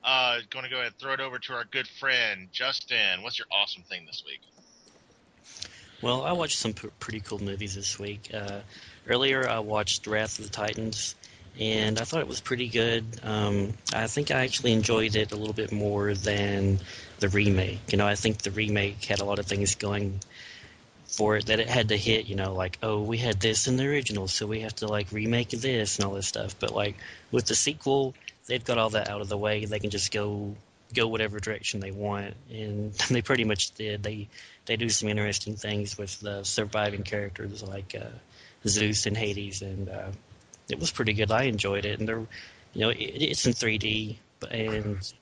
Uh, 0.03 0.39
going 0.51 0.65
to 0.65 0.71
go 0.71 0.77
ahead 0.77 0.87
and 0.87 0.99
throw 0.99 1.13
it 1.15 1.21
over 1.21 1.39
to 1.39 1.53
our 1.53 1.65
good 1.65 1.89
friend 1.89 2.49
Justin. 2.53 3.23
What's 3.23 3.39
your 3.39 3.49
awesome 3.51 3.83
thing 3.83 4.07
this 4.07 4.23
week? 4.25 4.41
Well, 6.01 6.23
I 6.23 6.33
watched 6.33 6.59
some 6.59 6.75
p- 6.75 6.89
pretty 7.01 7.21
cool 7.21 7.43
movies 7.43 7.75
this 7.75 7.99
week. 7.99 8.31
Uh, 8.33 8.61
earlier, 9.09 9.49
I 9.49 9.61
watched 9.61 10.07
Wrath 10.07 10.39
of 10.39 10.47
the 10.47 10.51
Titans, 10.51 11.15
and 11.59 11.99
I 11.99 12.05
thought 12.05 12.21
it 12.21 12.29
was 12.29 12.41
pretty 12.41 12.69
good. 12.69 13.05
Um, 13.23 13.75
I 13.95 14.07
think 14.07 14.31
I 14.31 14.45
actually 14.45 14.73
enjoyed 14.73 15.17
it 15.17 15.33
a 15.33 15.37
little 15.37 15.55
bit 15.55 15.73
more 15.73 16.15
than 16.15 16.81
the 17.21 17.29
remake. 17.29 17.93
You 17.93 17.99
know, 17.99 18.07
I 18.07 18.15
think 18.15 18.39
the 18.39 18.51
remake 18.51 19.05
had 19.05 19.21
a 19.21 19.25
lot 19.25 19.39
of 19.39 19.47
things 19.47 19.75
going 19.75 20.21
for 21.07 21.37
it 21.37 21.47
that 21.47 21.61
it 21.61 21.69
had 21.69 21.89
to 21.89 21.97
hit. 21.97 22.27
You 22.27 22.37
know, 22.37 22.55
like 22.55 22.79
oh, 22.83 23.03
we 23.03 23.19
had 23.19 23.41
this 23.41 23.69
in 23.69 23.77
the 23.77 23.87
original, 23.87 24.29
so 24.29 24.47
we 24.47 24.61
have 24.61 24.75
to 24.77 24.87
like 24.87 25.13
remake 25.13 25.51
this 25.51 25.99
and 25.99 26.07
all 26.07 26.15
this 26.15 26.27
stuff. 26.27 26.59
But 26.59 26.73
like 26.73 26.97
with 27.31 27.47
the 27.47 27.55
sequel, 27.55 28.15
they've 28.47 28.65
got 28.65 28.79
all 28.79 28.91
that 28.91 29.09
out 29.09 29.21
of 29.21 29.29
the 29.29 29.39
way. 29.39 29.65
They 29.65 29.79
can 29.79 29.91
just 29.91 30.13
go 30.13 30.55
go 30.95 31.09
whatever 31.09 31.41
direction 31.41 31.81
they 31.81 31.91
want, 31.91 32.35
and 32.51 32.93
they 33.11 33.23
pretty 33.23 33.45
much 33.45 33.73
did. 33.75 34.03
They 34.03 34.29
they 34.67 34.77
do 34.77 34.89
some 34.89 35.09
interesting 35.09 35.57
things 35.57 35.97
with 35.97 36.21
the 36.21 36.45
surviving 36.45 37.03
characters 37.03 37.63
like 37.63 37.95
uh, 37.99 38.11
Zeus 38.69 39.07
and 39.07 39.17
Hades, 39.17 39.63
and 39.63 39.89
uh, 39.89 40.11
it 40.69 40.79
was 40.79 40.91
pretty 40.91 41.13
good. 41.13 41.31
I 41.31 41.45
enjoyed 41.45 41.85
it, 41.85 41.99
and 41.99 42.09
they're 42.09 42.27
you 42.73 42.81
know 42.81 42.91
it, 42.91 42.97
it's 42.99 43.47
in 43.47 43.53
3D, 43.53 44.17
but 44.41 44.53
and 44.53 45.13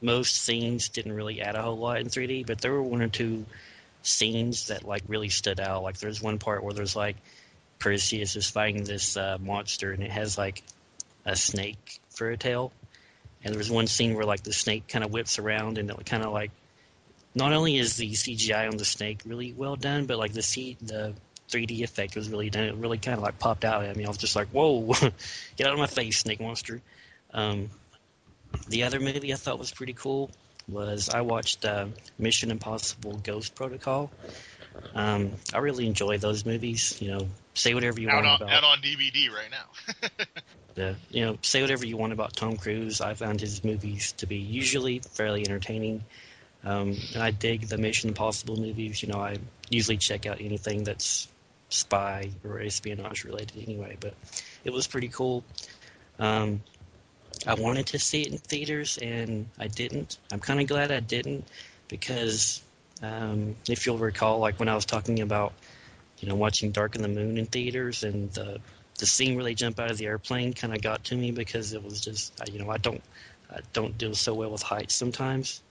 most 0.00 0.36
scenes 0.36 0.88
didn't 0.90 1.12
really 1.12 1.40
add 1.40 1.54
a 1.54 1.62
whole 1.62 1.76
lot 1.76 1.98
in 1.98 2.06
3D, 2.08 2.46
but 2.46 2.60
there 2.60 2.72
were 2.72 2.82
one 2.82 3.02
or 3.02 3.08
two 3.08 3.46
scenes 4.02 4.68
that 4.68 4.84
like 4.84 5.02
really 5.08 5.30
stood 5.30 5.60
out. 5.60 5.82
Like 5.82 5.98
there's 5.98 6.22
one 6.22 6.38
part 6.38 6.62
where 6.62 6.74
there's 6.74 6.94
like 6.94 7.16
Perseus 7.78 8.36
is 8.36 8.48
fighting 8.48 8.84
this 8.84 9.16
uh, 9.16 9.38
monster, 9.40 9.92
and 9.92 10.02
it 10.02 10.10
has 10.10 10.38
like 10.38 10.62
a 11.24 11.36
snake 11.36 12.00
for 12.10 12.30
a 12.30 12.36
tail. 12.36 12.72
And 13.42 13.52
there 13.52 13.58
was 13.58 13.70
one 13.70 13.86
scene 13.86 14.14
where 14.14 14.24
like 14.24 14.42
the 14.42 14.52
snake 14.52 14.88
kind 14.88 15.04
of 15.04 15.12
whips 15.12 15.38
around, 15.38 15.78
and 15.78 15.90
it 15.90 16.06
kind 16.06 16.22
of 16.22 16.32
like 16.32 16.50
not 17.34 17.52
only 17.52 17.76
is 17.76 17.96
the 17.96 18.10
CGI 18.12 18.70
on 18.70 18.76
the 18.76 18.84
snake 18.84 19.22
really 19.26 19.52
well 19.52 19.76
done, 19.76 20.06
but 20.06 20.18
like 20.18 20.32
the 20.32 20.42
C 20.42 20.76
the 20.80 21.14
3D 21.54 21.82
effect 21.82 22.16
was 22.16 22.28
really 22.28 22.50
done. 22.50 22.64
It 22.64 22.74
really 22.74 22.98
kind 22.98 23.16
of 23.16 23.22
like 23.22 23.38
popped 23.38 23.64
out 23.64 23.84
at 23.84 23.96
me. 23.96 24.04
I 24.04 24.08
was 24.08 24.18
just 24.18 24.34
like, 24.34 24.48
"Whoa, 24.48 24.86
get 25.56 25.66
out 25.66 25.72
of 25.72 25.78
my 25.78 25.86
face, 25.86 26.18
snake 26.18 26.40
monster!" 26.40 26.80
Um, 27.32 27.70
the 28.68 28.84
other 28.84 29.00
movie 29.00 29.32
I 29.32 29.36
thought 29.36 29.58
was 29.58 29.72
pretty 29.72 29.92
cool 29.92 30.30
was 30.68 31.08
I 31.08 31.20
watched 31.20 31.64
uh, 31.64 31.86
Mission 32.18 32.50
Impossible: 32.50 33.20
Ghost 33.22 33.54
Protocol. 33.54 34.10
Um, 34.94 35.32
I 35.52 35.58
really 35.58 35.86
enjoy 35.86 36.18
those 36.18 36.44
movies. 36.44 37.00
You 37.00 37.12
know, 37.12 37.28
say 37.54 37.74
whatever 37.74 38.00
you 38.00 38.08
out 38.08 38.24
want 38.24 38.26
on, 38.26 38.42
about 38.42 38.52
out 38.52 38.64
on 38.64 38.78
DVD 38.78 39.30
right 39.30 39.50
now. 39.50 40.26
yeah, 40.74 40.94
you 41.10 41.24
know 41.24 41.38
say 41.42 41.62
whatever 41.62 41.86
you 41.86 41.96
want 41.96 42.12
about 42.12 42.34
Tom 42.34 42.56
Cruise. 42.56 43.00
I 43.00 43.14
found 43.14 43.40
his 43.40 43.62
movies 43.62 44.12
to 44.18 44.26
be 44.26 44.38
usually 44.38 44.98
fairly 44.98 45.42
entertaining, 45.46 46.04
um, 46.64 46.96
and 47.14 47.22
I 47.22 47.30
dig 47.30 47.68
the 47.68 47.78
Mission 47.78 48.08
Impossible 48.08 48.56
movies. 48.56 49.02
You 49.02 49.10
know, 49.10 49.20
I 49.20 49.36
usually 49.70 49.98
check 49.98 50.26
out 50.26 50.40
anything 50.40 50.82
that's 50.82 51.28
spy 51.74 52.30
or 52.44 52.60
espionage 52.60 53.24
related 53.24 53.62
anyway. 53.62 53.96
But 54.00 54.14
it 54.64 54.72
was 54.72 54.86
pretty 54.86 55.08
cool. 55.08 55.44
Um, 56.18 56.62
I 57.46 57.54
wanted 57.54 57.86
to 57.88 57.98
see 57.98 58.22
it 58.22 58.28
in 58.28 58.38
theaters, 58.38 58.98
and 58.98 59.48
I 59.58 59.66
didn't. 59.66 60.18
I'm 60.32 60.40
kind 60.40 60.60
of 60.60 60.66
glad 60.66 60.90
I 60.90 61.00
didn't 61.00 61.44
because 61.88 62.62
um, 63.02 63.56
if 63.68 63.86
you'll 63.86 63.98
recall, 63.98 64.38
like 64.38 64.58
when 64.58 64.68
I 64.68 64.74
was 64.74 64.84
talking 64.86 65.20
about 65.20 65.52
you 66.20 66.28
know 66.28 66.36
watching 66.36 66.70
Dark 66.70 66.96
in 66.96 67.02
the 67.02 67.08
Moon 67.08 67.36
in 67.36 67.46
theaters 67.46 68.04
and 68.04 68.32
the 68.32 68.60
the 68.98 69.06
scene 69.06 69.34
where 69.34 69.44
they 69.44 69.54
jump 69.54 69.80
out 69.80 69.90
of 69.90 69.98
the 69.98 70.06
airplane 70.06 70.52
kind 70.52 70.72
of 70.72 70.80
got 70.80 71.04
to 71.04 71.16
me 71.16 71.32
because 71.32 71.72
it 71.72 71.82
was 71.82 72.00
just 72.00 72.32
you 72.50 72.58
know 72.62 72.70
I 72.70 72.78
don't 72.78 73.02
I 73.50 73.60
don't 73.72 73.98
deal 73.98 74.14
so 74.14 74.34
well 74.34 74.50
with 74.50 74.62
heights 74.62 74.94
sometimes. 74.94 75.62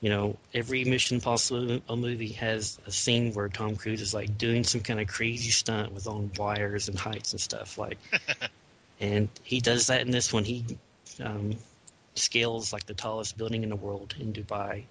You 0.00 0.10
know, 0.10 0.36
every 0.54 0.84
Mission 0.84 1.16
Impossible 1.16 1.80
movie 1.96 2.32
has 2.34 2.78
a 2.86 2.92
scene 2.92 3.32
where 3.34 3.48
Tom 3.48 3.74
Cruise 3.74 4.00
is 4.00 4.14
like 4.14 4.38
doing 4.38 4.62
some 4.62 4.80
kind 4.80 5.00
of 5.00 5.08
crazy 5.08 5.50
stunt 5.50 5.92
with 5.92 6.06
on 6.06 6.30
wires 6.38 6.88
and 6.88 6.96
heights 6.96 7.32
and 7.32 7.40
stuff 7.40 7.78
like, 7.78 7.98
and 9.00 9.28
he 9.42 9.60
does 9.60 9.88
that 9.88 10.02
in 10.02 10.12
this 10.12 10.32
one. 10.32 10.44
He 10.44 10.64
um, 11.20 11.56
scales 12.14 12.72
like 12.72 12.86
the 12.86 12.94
tallest 12.94 13.36
building 13.36 13.62
in 13.64 13.70
the 13.70 13.76
world 13.76 14.14
in 14.18 14.32
Dubai. 14.32 14.84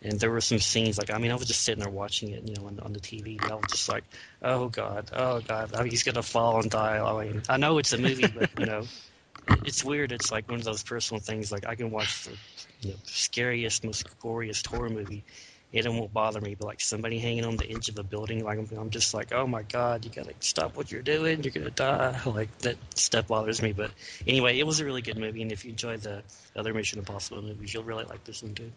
And 0.00 0.18
there 0.20 0.30
were 0.30 0.40
some 0.40 0.60
scenes 0.60 0.96
like 0.96 1.10
I 1.12 1.18
mean 1.18 1.32
I 1.32 1.34
was 1.34 1.48
just 1.48 1.62
sitting 1.62 1.82
there 1.82 1.92
watching 1.92 2.30
it, 2.30 2.46
you 2.46 2.54
know, 2.54 2.66
on, 2.66 2.78
on 2.80 2.92
the 2.92 3.00
TV, 3.00 3.40
and 3.42 3.50
I 3.50 3.56
was 3.56 3.66
just 3.66 3.88
like, 3.88 4.04
oh 4.42 4.68
god, 4.68 5.10
oh 5.12 5.40
god, 5.40 5.74
I 5.74 5.82
mean, 5.82 5.90
he's 5.90 6.04
gonna 6.04 6.22
fall 6.22 6.60
and 6.60 6.70
die. 6.70 6.98
I 6.98 7.24
mean, 7.24 7.42
I 7.48 7.56
know 7.56 7.78
it's 7.78 7.92
a 7.92 7.98
movie, 7.98 8.28
but 8.28 8.50
you 8.56 8.66
know, 8.66 8.82
it's 9.64 9.84
weird. 9.84 10.12
It's 10.12 10.30
like 10.30 10.48
one 10.48 10.60
of 10.60 10.64
those 10.64 10.84
personal 10.84 11.20
things. 11.20 11.50
Like 11.50 11.66
I 11.66 11.74
can 11.74 11.90
watch 11.90 12.24
the 12.24 12.36
you 12.80 12.90
know, 12.90 12.96
scariest, 13.04 13.84
most 13.84 14.06
goriest 14.20 14.66
horror 14.66 14.90
movie, 14.90 15.24
it 15.72 15.86
won't 15.88 16.12
bother 16.12 16.40
me. 16.40 16.54
But 16.54 16.66
like 16.66 16.80
somebody 16.80 17.18
hanging 17.18 17.44
on 17.44 17.56
the 17.56 17.70
edge 17.70 17.88
of 17.88 17.98
a 17.98 18.02
building, 18.02 18.44
like 18.44 18.58
I'm, 18.58 18.68
I'm 18.78 18.90
just 18.90 19.14
like, 19.14 19.32
oh 19.32 19.46
my 19.46 19.62
god, 19.62 20.04
you 20.04 20.10
gotta 20.10 20.34
stop 20.40 20.76
what 20.76 20.90
you're 20.90 21.02
doing. 21.02 21.42
You're 21.42 21.52
gonna 21.52 21.70
die. 21.70 22.20
Like 22.26 22.56
that 22.58 22.76
stuff 22.94 23.28
bothers 23.28 23.62
me. 23.62 23.72
But 23.72 23.90
anyway, 24.26 24.58
it 24.58 24.66
was 24.66 24.80
a 24.80 24.84
really 24.84 25.02
good 25.02 25.18
movie, 25.18 25.42
and 25.42 25.50
if 25.52 25.64
you 25.64 25.70
enjoy 25.70 25.96
the 25.96 26.22
other 26.56 26.72
Mission 26.74 26.98
Impossible 26.98 27.42
movies, 27.42 27.72
you'll 27.74 27.84
really 27.84 28.04
like 28.04 28.24
this 28.24 28.42
one 28.42 28.54
too. 28.54 28.70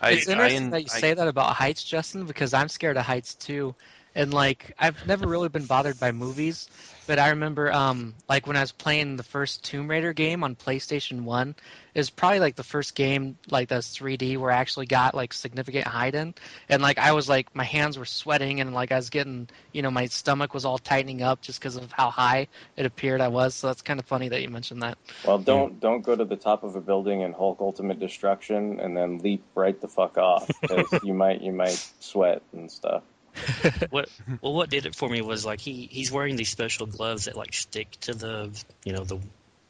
I, 0.00 0.10
it's 0.10 0.28
interesting 0.28 0.66
I, 0.66 0.70
that 0.70 0.80
you 0.82 0.88
I- 0.92 1.00
say 1.00 1.14
that 1.14 1.28
about 1.28 1.54
heights, 1.54 1.84
Justin, 1.84 2.26
because 2.26 2.52
I'm 2.52 2.68
scared 2.68 2.96
of 2.96 3.04
heights 3.04 3.34
too. 3.36 3.74
And 4.14 4.32
like 4.32 4.72
I've 4.78 5.04
never 5.06 5.26
really 5.26 5.48
been 5.48 5.66
bothered 5.66 5.98
by 5.98 6.12
movies, 6.12 6.68
but 7.06 7.18
I 7.18 7.30
remember 7.30 7.72
um 7.72 8.14
like 8.28 8.46
when 8.46 8.56
I 8.56 8.60
was 8.60 8.72
playing 8.72 9.16
the 9.16 9.22
first 9.24 9.64
Tomb 9.64 9.88
Raider 9.88 10.12
game 10.12 10.44
on 10.44 10.54
PlayStation 10.56 11.22
One, 11.22 11.54
it 11.94 11.98
was 11.98 12.10
probably 12.10 12.40
like 12.40 12.56
the 12.56 12.62
first 12.64 12.94
game 12.94 13.38
like 13.50 13.68
that's 13.68 13.96
3D 13.96 14.36
where 14.36 14.50
I 14.50 14.56
actually 14.56 14.86
got 14.86 15.14
like 15.14 15.32
significant 15.32 15.86
height 15.86 16.14
in, 16.14 16.34
and 16.68 16.82
like 16.82 16.98
I 16.98 17.12
was 17.12 17.28
like 17.28 17.54
my 17.54 17.64
hands 17.64 17.98
were 17.98 18.04
sweating 18.04 18.60
and 18.60 18.72
like 18.74 18.92
I 18.92 18.96
was 18.96 19.10
getting 19.10 19.48
you 19.72 19.82
know 19.82 19.90
my 19.90 20.06
stomach 20.06 20.54
was 20.54 20.64
all 20.64 20.78
tightening 20.78 21.22
up 21.22 21.40
just 21.42 21.58
because 21.60 21.76
of 21.76 21.90
how 21.92 22.10
high 22.10 22.48
it 22.76 22.86
appeared 22.86 23.20
I 23.20 23.28
was. 23.28 23.54
So 23.54 23.66
that's 23.68 23.82
kind 23.82 23.98
of 24.00 24.06
funny 24.06 24.28
that 24.28 24.42
you 24.42 24.48
mentioned 24.48 24.82
that. 24.82 24.98
Well, 25.22 25.38
don't 25.38 25.80
don't 25.80 26.02
go 26.02 26.14
to 26.14 26.24
the 26.24 26.36
top 26.36 26.64
of 26.64 26.76
a 26.76 26.80
building 26.80 27.22
and 27.22 27.34
Hulk 27.34 27.58
Ultimate 27.60 27.98
Destruction 27.98 28.78
and 28.80 28.96
then 28.96 29.18
leap 29.18 29.44
right 29.54 29.80
the 29.80 29.88
fuck 29.88 30.18
off 30.18 30.50
'cause 30.68 30.98
you 31.02 31.14
might 31.14 31.40
you 31.40 31.52
might 31.52 31.80
sweat 32.00 32.42
and 32.52 32.70
stuff. 32.70 33.02
what 33.90 34.08
well 34.40 34.54
what 34.54 34.70
did 34.70 34.86
it 34.86 34.94
for 34.94 35.08
me 35.08 35.20
was 35.20 35.44
like 35.44 35.60
he 35.60 35.88
he's 35.90 36.10
wearing 36.10 36.36
these 36.36 36.50
special 36.50 36.86
gloves 36.86 37.24
that 37.24 37.36
like 37.36 37.52
stick 37.52 37.90
to 38.02 38.14
the 38.14 38.50
you 38.84 38.92
know 38.92 39.04
the 39.04 39.18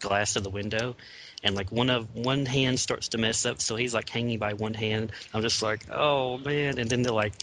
glass 0.00 0.36
of 0.36 0.44
the 0.44 0.50
window. 0.50 0.96
And 1.42 1.54
like 1.54 1.70
one 1.70 1.90
of 1.90 2.14
one 2.14 2.46
hand 2.46 2.78
starts 2.80 3.08
to 3.08 3.18
mess 3.18 3.44
up 3.46 3.60
so 3.60 3.76
he's 3.76 3.94
like 3.94 4.08
hanging 4.08 4.38
by 4.38 4.54
one 4.54 4.74
hand. 4.74 5.12
I'm 5.32 5.42
just 5.42 5.62
like 5.62 5.86
oh 5.90 6.38
man. 6.38 6.78
And 6.78 6.88
then 6.88 7.02
they're 7.02 7.12
like 7.12 7.34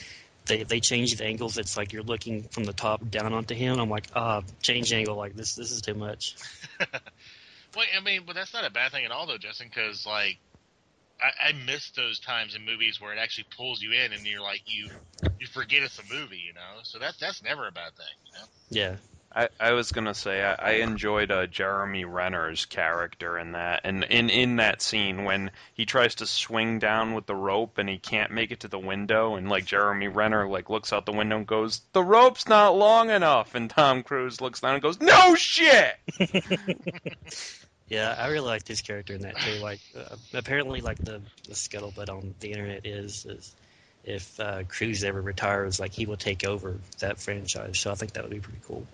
they 0.45 0.63
they 0.63 0.79
change 0.79 1.15
the 1.15 1.25
angles. 1.25 1.57
It's 1.57 1.77
like 1.77 1.93
you're 1.93 2.03
looking 2.03 2.43
from 2.43 2.63
the 2.63 2.73
top 2.73 3.07
down 3.09 3.33
onto 3.33 3.55
him. 3.55 3.79
I'm 3.79 3.89
like 3.89 4.07
ah 4.15 4.41
change 4.61 4.93
angle. 4.93 5.15
Like 5.15 5.35
this 5.35 5.55
this 5.55 5.71
is 5.71 5.81
too 5.81 5.95
much. 5.95 6.35
Well, 7.75 7.85
I 7.97 8.01
mean, 8.01 8.23
but 8.25 8.35
that's 8.35 8.53
not 8.53 8.65
a 8.65 8.69
bad 8.69 8.91
thing 8.91 9.05
at 9.05 9.11
all, 9.11 9.27
though, 9.27 9.37
Justin, 9.37 9.69
because 9.73 10.05
like 10.05 10.39
I, 11.21 11.49
I 11.49 11.51
miss 11.53 11.91
those 11.91 12.19
times 12.19 12.55
in 12.55 12.65
movies 12.65 12.99
where 12.99 13.13
it 13.13 13.19
actually 13.19 13.45
pulls 13.55 13.81
you 13.81 13.91
in, 13.93 14.13
and 14.13 14.25
you're 14.25 14.41
like 14.41 14.61
you 14.65 14.89
you 15.39 15.47
forget 15.47 15.83
it's 15.83 15.99
a 15.99 16.03
movie, 16.13 16.41
you 16.45 16.53
know. 16.53 16.79
So 16.83 16.99
that's 16.99 17.17
that's 17.17 17.43
never 17.43 17.67
a 17.67 17.71
bad 17.71 17.93
thing, 17.95 18.15
you 18.25 18.31
know. 18.39 18.45
yeah 18.69 18.95
I, 19.33 19.47
I 19.59 19.71
was 19.71 19.91
gonna 19.93 20.13
say 20.13 20.43
I, 20.43 20.55
I 20.55 20.71
enjoyed 20.79 21.31
uh, 21.31 21.47
Jeremy 21.47 22.03
Renner's 22.03 22.65
character 22.65 23.37
in 23.37 23.53
that, 23.53 23.81
and 23.85 24.03
in 24.03 24.29
in 24.29 24.57
that 24.57 24.81
scene 24.81 25.23
when 25.23 25.51
he 25.73 25.85
tries 25.85 26.15
to 26.15 26.27
swing 26.27 26.79
down 26.79 27.13
with 27.13 27.27
the 27.27 27.35
rope 27.35 27.77
and 27.77 27.87
he 27.87 27.97
can't 27.97 28.31
make 28.31 28.51
it 28.51 28.61
to 28.61 28.67
the 28.67 28.79
window, 28.79 29.35
and 29.35 29.47
like 29.47 29.65
Jeremy 29.65 30.09
Renner 30.09 30.49
like 30.49 30.69
looks 30.69 30.91
out 30.91 31.05
the 31.05 31.13
window 31.13 31.37
and 31.37 31.47
goes, 31.47 31.81
"The 31.93 32.03
rope's 32.03 32.49
not 32.49 32.75
long 32.75 33.09
enough," 33.09 33.55
and 33.55 33.69
Tom 33.69 34.03
Cruise 34.03 34.41
looks 34.41 34.59
down 34.59 34.73
and 34.73 34.83
goes, 34.83 34.99
"No 34.99 35.35
shit." 35.35 35.95
Yeah, 37.91 38.15
I 38.17 38.27
really 38.27 38.47
like 38.47 38.63
this 38.63 38.79
character 38.79 39.13
in 39.13 39.23
that 39.23 39.37
too. 39.41 39.59
Like, 39.61 39.81
uh, 39.93 40.15
apparently, 40.33 40.79
like 40.79 40.97
the, 41.03 41.21
the 41.45 41.55
scuttlebutt 41.55 42.09
on 42.09 42.33
the 42.39 42.53
internet 42.53 42.85
is 42.85 43.25
is 43.25 43.53
if 44.05 44.39
uh, 44.39 44.63
Cruise 44.63 45.03
ever 45.03 45.21
retires, 45.21 45.77
like 45.77 45.91
he 45.91 46.05
will 46.05 46.15
take 46.15 46.45
over 46.45 46.79
that 46.99 47.19
franchise. 47.19 47.77
So 47.79 47.91
I 47.91 47.95
think 47.95 48.13
that 48.13 48.23
would 48.23 48.31
be 48.31 48.39
pretty 48.39 48.61
cool. 48.65 48.87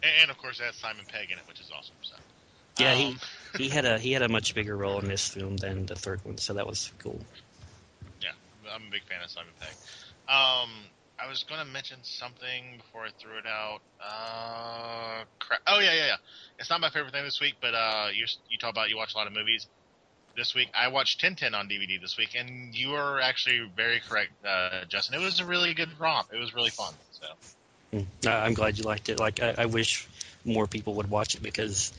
And, 0.00 0.12
and 0.22 0.30
of 0.30 0.38
course, 0.38 0.60
it 0.60 0.66
has 0.66 0.76
Simon 0.76 1.04
Pegg 1.10 1.32
in 1.32 1.38
it, 1.38 1.44
which 1.48 1.60
is 1.60 1.72
awesome. 1.76 1.96
So. 2.02 2.14
Yeah, 2.78 2.92
Um, 2.92 3.18
he 3.56 3.64
he 3.64 3.68
had 3.68 3.84
a 3.84 3.98
he 3.98 4.12
had 4.12 4.22
a 4.22 4.28
much 4.28 4.54
bigger 4.54 4.76
role 4.76 5.00
in 5.00 5.08
this 5.08 5.26
film 5.26 5.56
than 5.56 5.84
the 5.84 5.96
third 5.96 6.24
one, 6.24 6.38
so 6.38 6.54
that 6.54 6.68
was 6.68 6.92
cool. 7.02 7.20
Yeah, 8.20 8.30
I'm 8.72 8.86
a 8.86 8.90
big 8.92 9.02
fan 9.02 9.24
of 9.24 9.30
Simon 9.30 9.52
Pegg. 9.58 9.74
Um, 10.32 10.70
I 11.22 11.28
was 11.28 11.44
going 11.44 11.60
to 11.60 11.66
mention 11.66 11.98
something 12.02 12.78
before 12.78 13.04
I 13.04 13.10
threw 13.20 13.38
it 13.38 13.46
out. 13.46 13.80
Uh, 14.00 15.24
crap. 15.38 15.60
Oh 15.66 15.78
yeah, 15.78 15.92
yeah, 15.92 16.06
yeah. 16.06 16.16
It's 16.58 16.70
not 16.70 16.80
my 16.80 16.90
favorite 16.90 17.12
thing 17.12 17.24
this 17.24 17.40
week, 17.40 17.54
but 17.60 17.74
uh, 17.74 18.08
you 18.12 18.26
you 18.48 18.58
talk 18.58 18.70
about 18.70 18.90
you 18.90 18.96
watch 18.96 19.14
a 19.14 19.18
lot 19.18 19.26
of 19.26 19.32
movies. 19.32 19.66
This 20.36 20.54
week, 20.54 20.68
I 20.74 20.88
watched 20.88 21.20
Tintin 21.20 21.54
on 21.54 21.68
DVD 21.68 22.00
this 22.00 22.16
week, 22.16 22.30
and 22.34 22.74
you 22.74 22.94
are 22.94 23.20
actually 23.20 23.70
very 23.76 24.00
correct, 24.00 24.32
uh, 24.46 24.84
Justin. 24.88 25.20
It 25.20 25.24
was 25.24 25.40
a 25.40 25.44
really 25.44 25.74
good 25.74 25.90
romp. 26.00 26.28
It 26.32 26.38
was 26.38 26.54
really 26.54 26.70
fun. 26.70 26.94
So 27.12 27.26
Mm. 27.92 28.06
I'm 28.26 28.54
glad 28.54 28.78
you 28.78 28.84
liked 28.84 29.08
it. 29.08 29.20
Like, 29.20 29.42
I, 29.42 29.54
I 29.58 29.66
wish 29.66 30.08
more 30.44 30.66
people 30.66 30.94
would 30.94 31.10
watch 31.10 31.34
it 31.34 31.42
because 31.42 31.92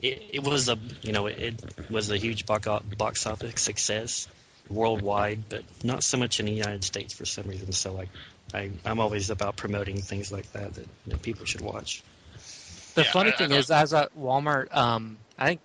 it, 0.00 0.22
it 0.32 0.42
was 0.42 0.68
a 0.68 0.76
you 1.02 1.12
know 1.12 1.26
it, 1.26 1.54
was 1.90 2.10
a 2.10 2.16
huge 2.16 2.44
box 2.44 2.66
box 2.96 3.26
office 3.26 3.60
success 3.60 4.28
worldwide, 4.68 5.48
but 5.48 5.62
not 5.82 6.02
so 6.02 6.18
much 6.18 6.40
in 6.40 6.46
the 6.46 6.52
United 6.52 6.84
States 6.84 7.14
for 7.14 7.24
some 7.24 7.46
reason. 7.46 7.72
So 7.72 7.92
like, 7.92 8.08
I 8.54 8.70
I'm 8.84 9.00
always 9.00 9.30
about 9.30 9.56
promoting 9.56 10.00
things 10.00 10.32
like 10.32 10.50
that 10.52 10.74
that 10.74 10.86
you 11.06 11.12
know, 11.12 11.18
people 11.18 11.44
should 11.46 11.60
watch. 11.60 12.02
The 12.94 13.04
Yeah, 13.04 13.12
funny 13.12 13.30
I- 13.30 13.34
I 13.34 13.36
thing 13.36 13.50
don't- 13.50 13.58
is, 13.58 13.70
I 13.70 13.80
was 13.82 13.94
at 13.94 14.14
Walmart, 14.16 14.74
um, 14.74 15.18
I 15.38 15.46
think 15.46 15.60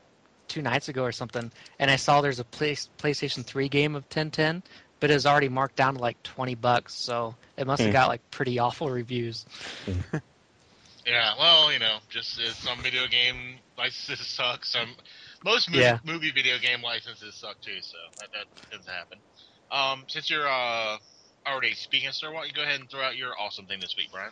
two 0.47 0.61
nights 0.61 0.89
ago 0.89 1.03
or 1.03 1.11
something, 1.11 1.51
and 1.79 1.89
I 1.89 1.95
saw 1.95 2.21
there's 2.21 2.39
a 2.39 2.43
play, 2.43 2.75
PlayStation 2.99 3.43
3 3.43 3.69
game 3.69 3.95
of 3.95 4.07
Tintin, 4.09 4.61
but 4.99 5.09
it 5.09 5.13
was 5.15 5.25
already 5.25 5.49
marked 5.49 5.75
down 5.75 5.95
to 5.95 5.99
like 6.01 6.21
20 6.23 6.55
bucks, 6.55 6.93
so 6.93 7.35
it 7.57 7.65
must 7.65 7.81
have 7.83 7.89
Hmm. 7.89 7.93
got 7.93 8.07
like 8.09 8.21
pretty 8.31 8.59
awful 8.59 8.89
reviews. 8.89 9.45
yeah, 11.05 11.33
well, 11.37 11.71
you 11.73 11.79
know, 11.79 11.97
just 12.09 12.39
uh, 12.39 12.53
some 12.53 12.81
video 12.83 13.07
game 13.07 13.59
licenses 13.77 14.27
suck. 14.27 14.63
Some 14.65 14.95
most 15.43 15.69
movie, 15.71 15.81
Yeah. 15.81 15.99
movie 16.03 16.31
video 16.31 16.59
game 16.59 16.81
licenses 16.81 17.35
suck 17.35 17.59
too. 17.61 17.81
So 17.81 17.97
that, 18.19 18.29
that 18.33 18.45
tends 18.69 18.85
to 18.85 18.91
happen. 18.91 19.19
Um, 19.71 20.05
since 20.07 20.29
you're 20.29 20.47
uh 20.47 20.97
already 21.45 21.73
speaking, 21.73 22.11
sir, 22.11 22.31
why 22.31 22.39
don't 22.41 22.47
you 22.47 22.53
go 22.53 22.63
ahead 22.63 22.79
and 22.79 22.89
throw 22.89 23.01
out 23.01 23.15
your 23.17 23.37
awesome 23.39 23.65
thing 23.65 23.79
this 23.79 23.95
week, 23.97 24.09
Brian? 24.11 24.31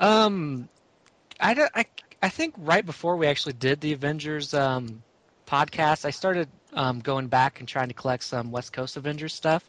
Um, 0.00 0.68
I, 1.40 1.54
don't- 1.54 1.70
I, 1.74 1.86
I 2.22 2.28
think 2.28 2.54
right 2.58 2.84
before 2.84 3.16
we 3.16 3.26
actually 3.26 3.54
did 3.54 3.80
the 3.80 3.92
Avengers 3.92 4.54
um, 4.54 5.02
podcast, 5.46 6.04
I 6.04 6.10
started 6.10 6.48
um, 6.72 7.00
going 7.00 7.28
back 7.28 7.60
and 7.60 7.68
trying 7.68 7.88
to 7.88 7.94
collect 7.94 8.24
some 8.24 8.50
West 8.50 8.72
Coast 8.72 8.96
Avengers 8.96 9.34
stuff, 9.34 9.64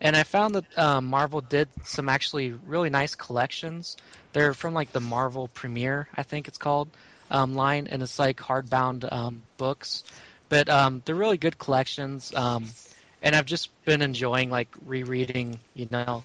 and 0.00 0.16
I 0.16 0.22
found 0.24 0.54
that 0.56 0.78
um, 0.78 1.06
Marvel 1.06 1.40
did 1.40 1.68
some 1.84 2.08
actually 2.08 2.52
really 2.52 2.90
nice 2.90 3.14
collections. 3.14 3.96
They're 4.32 4.54
from 4.54 4.74
like 4.74 4.92
the 4.92 5.00
Marvel 5.00 5.48
Premiere, 5.48 6.08
I 6.16 6.22
think 6.22 6.48
it's 6.48 6.58
called, 6.58 6.88
um, 7.30 7.54
line, 7.54 7.88
and 7.90 8.02
it's 8.02 8.18
like 8.18 8.38
hardbound 8.38 9.10
um, 9.10 9.42
books, 9.56 10.04
but 10.48 10.68
um, 10.68 11.02
they're 11.04 11.14
really 11.14 11.38
good 11.38 11.58
collections. 11.58 12.32
Um, 12.34 12.66
and 13.22 13.34
I've 13.36 13.46
just 13.46 13.70
been 13.84 14.02
enjoying 14.02 14.50
like 14.50 14.68
rereading, 14.84 15.58
you 15.74 15.88
know, 15.90 16.24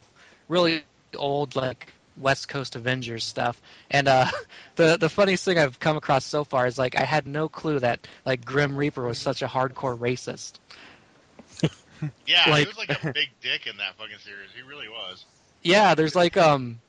really 0.50 0.84
old 1.16 1.56
like 1.56 1.94
West 2.18 2.48
Coast 2.50 2.76
Avengers 2.76 3.24
stuff. 3.24 3.62
And 3.92 4.08
uh, 4.08 4.26
the 4.76 4.98
the 4.98 5.10
funniest 5.10 5.46
thing 5.46 5.58
I've 5.60 5.80
come 5.80 5.98
across 5.98 6.26
so 6.26 6.44
far 6.44 6.68
is 6.68 6.78
like 6.78 6.98
I 7.00 7.04
had 7.04 7.28
no 7.28 7.48
clue 7.48 7.80
that 7.80 8.08
like 8.26 8.44
Grim 8.44 8.76
Reaper 8.76 9.04
was 9.06 9.18
such 9.20 9.42
a 9.42 9.48
hardcore 9.48 9.98
racist. 9.98 10.54
Yeah, 12.28 12.44
he 12.46 12.52
Like- 12.52 12.68
was 12.68 12.78
like 12.78 13.04
a 13.04 13.12
big 13.12 13.30
dick 13.42 13.66
in 13.66 13.78
that 13.78 13.96
fucking 13.98 14.20
series. 14.24 14.50
He 14.56 14.62
really 14.62 14.88
was. 14.88 15.26
Yeah, 15.64 15.96
there's 15.96 16.16
like 16.16 16.38
um 16.38 16.80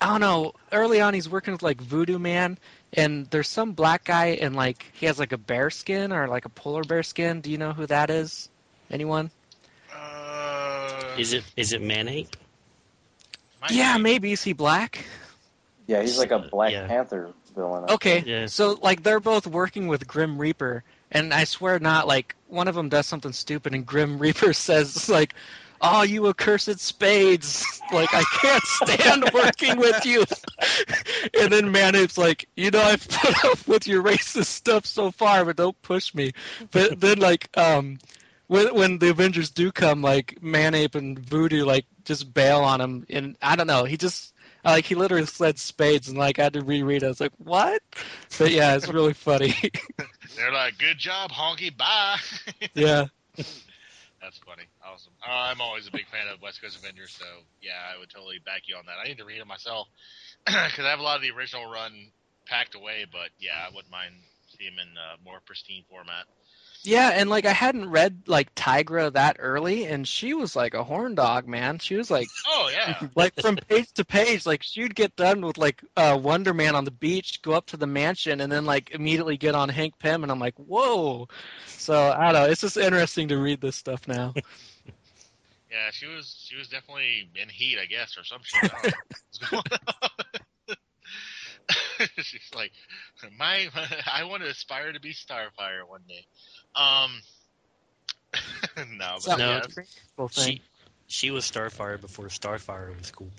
I 0.00 0.06
don't 0.06 0.20
know, 0.22 0.54
early 0.72 1.00
on 1.02 1.12
he's 1.14 1.28
working 1.28 1.52
with 1.52 1.62
like 1.62 1.80
Voodoo 1.80 2.18
Man 2.18 2.58
and 2.94 3.28
there's 3.30 3.48
some 3.48 3.72
black 3.72 4.04
guy 4.04 4.38
and 4.40 4.56
like 4.56 4.84
he 4.94 5.04
has 5.06 5.18
like 5.18 5.32
a 5.32 5.38
bear 5.38 5.68
skin 5.68 6.10
or 6.10 6.26
like 6.28 6.46
a 6.46 6.48
polar 6.48 6.84
bear 6.84 7.02
skin. 7.02 7.42
Do 7.42 7.50
you 7.50 7.58
know 7.58 7.72
who 7.74 7.86
that 7.86 8.08
is? 8.10 8.48
Anyone? 8.94 9.32
Uh, 9.92 11.16
Is 11.18 11.32
it 11.32 11.44
is 11.56 11.72
it 11.72 11.82
Man-Ape? 11.82 12.36
Yeah, 13.68 13.96
be. 13.96 14.02
maybe 14.02 14.32
is 14.32 14.44
he 14.44 14.52
black? 14.52 15.04
Yeah, 15.86 16.00
he's 16.02 16.18
like 16.18 16.30
a 16.30 16.38
Black 16.38 16.72
Yeah. 16.72 16.86
Panther 16.86 17.34
villain. 17.54 17.84
I 17.84 17.94
Okay, 17.94 18.22
Yeah. 18.24 18.46
so 18.46 18.78
like 18.82 19.02
they're 19.02 19.20
both 19.20 19.46
working 19.48 19.88
with 19.88 20.06
Grim 20.06 20.38
Reaper, 20.38 20.84
and 21.10 21.34
I 21.34 21.44
swear 21.44 21.78
not, 21.80 22.06
like 22.06 22.36
one 22.46 22.68
of 22.68 22.74
them 22.76 22.88
does 22.88 23.06
something 23.06 23.32
stupid, 23.32 23.74
and 23.74 23.84
Grim 23.84 24.18
Reaper 24.20 24.52
says 24.52 25.08
like, 25.08 25.34
"Oh, 25.80 26.02
you 26.02 26.28
accursed 26.28 26.78
spades! 26.78 27.66
Like 27.92 28.14
I 28.14 28.24
can't 28.24 28.64
stand 28.66 29.30
working 29.34 29.76
with 29.78 30.04
you." 30.06 30.24
and 31.40 31.52
then 31.52 31.70
Man-Ape's 31.70 32.16
like, 32.16 32.48
"You 32.56 32.70
know, 32.70 32.80
I've 32.82 33.06
put 33.08 33.44
up 33.44 33.68
with 33.68 33.86
your 33.86 34.02
racist 34.02 34.46
stuff 34.46 34.86
so 34.86 35.10
far, 35.10 35.44
but 35.44 35.56
don't 35.56 35.80
push 35.82 36.14
me." 36.14 36.32
But 36.70 37.00
then 37.00 37.18
like, 37.18 37.48
um, 37.58 37.98
when 38.54 38.74
when 38.74 38.98
the 38.98 39.10
Avengers 39.10 39.50
do 39.50 39.72
come, 39.72 40.00
like 40.00 40.40
Man-Ape 40.40 40.94
and 40.94 41.18
Voodoo 41.18 41.64
like 41.64 41.86
just 42.04 42.32
bail 42.32 42.60
on 42.60 42.80
him, 42.80 43.04
and 43.10 43.36
I 43.42 43.56
don't 43.56 43.66
know, 43.66 43.84
he 43.84 43.96
just. 43.96 44.30
Like 44.66 44.86
he 44.86 44.94
literally 44.94 45.26
said 45.26 45.58
spades, 45.58 46.08
and 46.08 46.16
like 46.16 46.38
I 46.38 46.44
had 46.44 46.54
to 46.54 46.62
reread. 46.62 47.02
it. 47.02 47.04
I 47.04 47.08
was 47.10 47.20
like, 47.20 47.34
"What?" 47.36 47.82
But 48.38 48.50
yeah, 48.50 48.74
it's 48.76 48.88
really 48.88 49.12
funny. 49.28 49.54
They're 50.36 50.52
like, 50.54 50.78
"Good 50.78 50.96
job, 50.96 51.30
honky, 51.32 51.76
bye." 51.76 52.16
yeah. 52.74 53.08
That's 53.36 54.38
funny. 54.38 54.64
Awesome. 54.82 55.12
Uh, 55.20 55.52
I'm 55.52 55.60
always 55.60 55.86
a 55.86 55.90
big 55.90 56.06
fan 56.08 56.28
of 56.32 56.40
West 56.40 56.62
Coast 56.62 56.78
Avengers, 56.78 57.12
so 57.12 57.26
yeah, 57.60 57.76
I 57.94 57.98
would 58.00 58.08
totally 58.08 58.38
back 58.38 58.62
you 58.64 58.76
on 58.76 58.86
that. 58.86 58.94
I 58.98 59.06
need 59.06 59.18
to 59.18 59.26
read 59.26 59.38
it 59.38 59.46
myself 59.46 59.86
because 60.46 60.80
I 60.80 60.88
have 60.88 60.98
a 60.98 61.02
lot 61.02 61.16
of 61.16 61.22
the 61.22 61.32
original 61.32 61.70
run 61.70 61.92
packed 62.46 62.74
away, 62.74 63.04
but 63.12 63.28
yeah, 63.38 63.60
I 63.60 63.68
wouldn't 63.68 63.92
mind 63.92 64.14
seeing 64.56 64.74
them 64.76 64.86
in 64.88 64.96
uh, 64.96 65.16
more 65.22 65.40
pristine 65.44 65.84
format. 65.90 66.24
Yeah, 66.84 67.10
and 67.14 67.30
like 67.30 67.46
I 67.46 67.52
hadn't 67.52 67.88
read 67.88 68.24
like 68.26 68.54
Tigra 68.54 69.10
that 69.14 69.36
early, 69.38 69.86
and 69.86 70.06
she 70.06 70.34
was 70.34 70.54
like 70.54 70.74
a 70.74 70.84
horn 70.84 71.14
dog, 71.14 71.48
man. 71.48 71.78
She 71.78 71.96
was 71.96 72.10
like, 72.10 72.28
Oh 72.46 72.70
yeah, 72.70 73.08
like 73.14 73.34
from 73.40 73.56
page 73.56 73.90
to 73.94 74.04
page, 74.04 74.44
like 74.44 74.62
she'd 74.62 74.94
get 74.94 75.16
done 75.16 75.40
with 75.40 75.56
like 75.56 75.82
uh, 75.96 76.18
Wonder 76.20 76.52
Man 76.52 76.76
on 76.76 76.84
the 76.84 76.90
beach, 76.90 77.40
go 77.40 77.52
up 77.52 77.66
to 77.66 77.78
the 77.78 77.86
mansion, 77.86 78.42
and 78.42 78.52
then 78.52 78.66
like 78.66 78.90
immediately 78.90 79.38
get 79.38 79.54
on 79.54 79.70
Hank 79.70 79.98
Pym, 79.98 80.22
and 80.22 80.30
I'm 80.30 80.38
like, 80.38 80.56
whoa. 80.56 81.28
So 81.66 81.94
I 81.94 82.24
don't 82.24 82.34
know. 82.34 82.50
It's 82.50 82.60
just 82.60 82.76
interesting 82.76 83.28
to 83.28 83.38
read 83.38 83.62
this 83.62 83.76
stuff 83.76 84.06
now. 84.06 84.34
yeah, 84.36 85.90
she 85.90 86.06
was 86.06 86.44
she 86.46 86.56
was 86.56 86.68
definitely 86.68 87.30
in 87.34 87.48
heat, 87.48 87.78
I 87.80 87.86
guess, 87.86 88.18
or 88.18 88.24
some 88.24 88.40
shit. 88.42 88.64
I 88.64 88.68
don't 88.68 88.84
know 88.84 88.90
what's 89.08 89.38
going 89.50 89.62
on. 90.02 90.76
She's 92.18 92.50
like, 92.54 92.72
my, 93.38 93.68
I 94.12 94.24
want 94.24 94.42
to 94.42 94.48
aspire 94.48 94.92
to 94.92 95.00
be 95.00 95.12
Starfire 95.12 95.86
one 95.88 96.02
day. 96.08 96.24
Um, 96.76 97.10
no, 98.98 99.16
but 99.26 99.38
No, 99.38 99.46
yeah, 99.50 99.58
it's 99.64 99.76
a 99.78 99.82
cool 100.16 100.28
thing. 100.28 100.44
She 100.56 100.62
she 101.06 101.30
was 101.30 101.44
Starfire 101.50 102.00
before 102.00 102.26
Starfire 102.26 102.96
was 102.96 103.10
cool. 103.10 103.30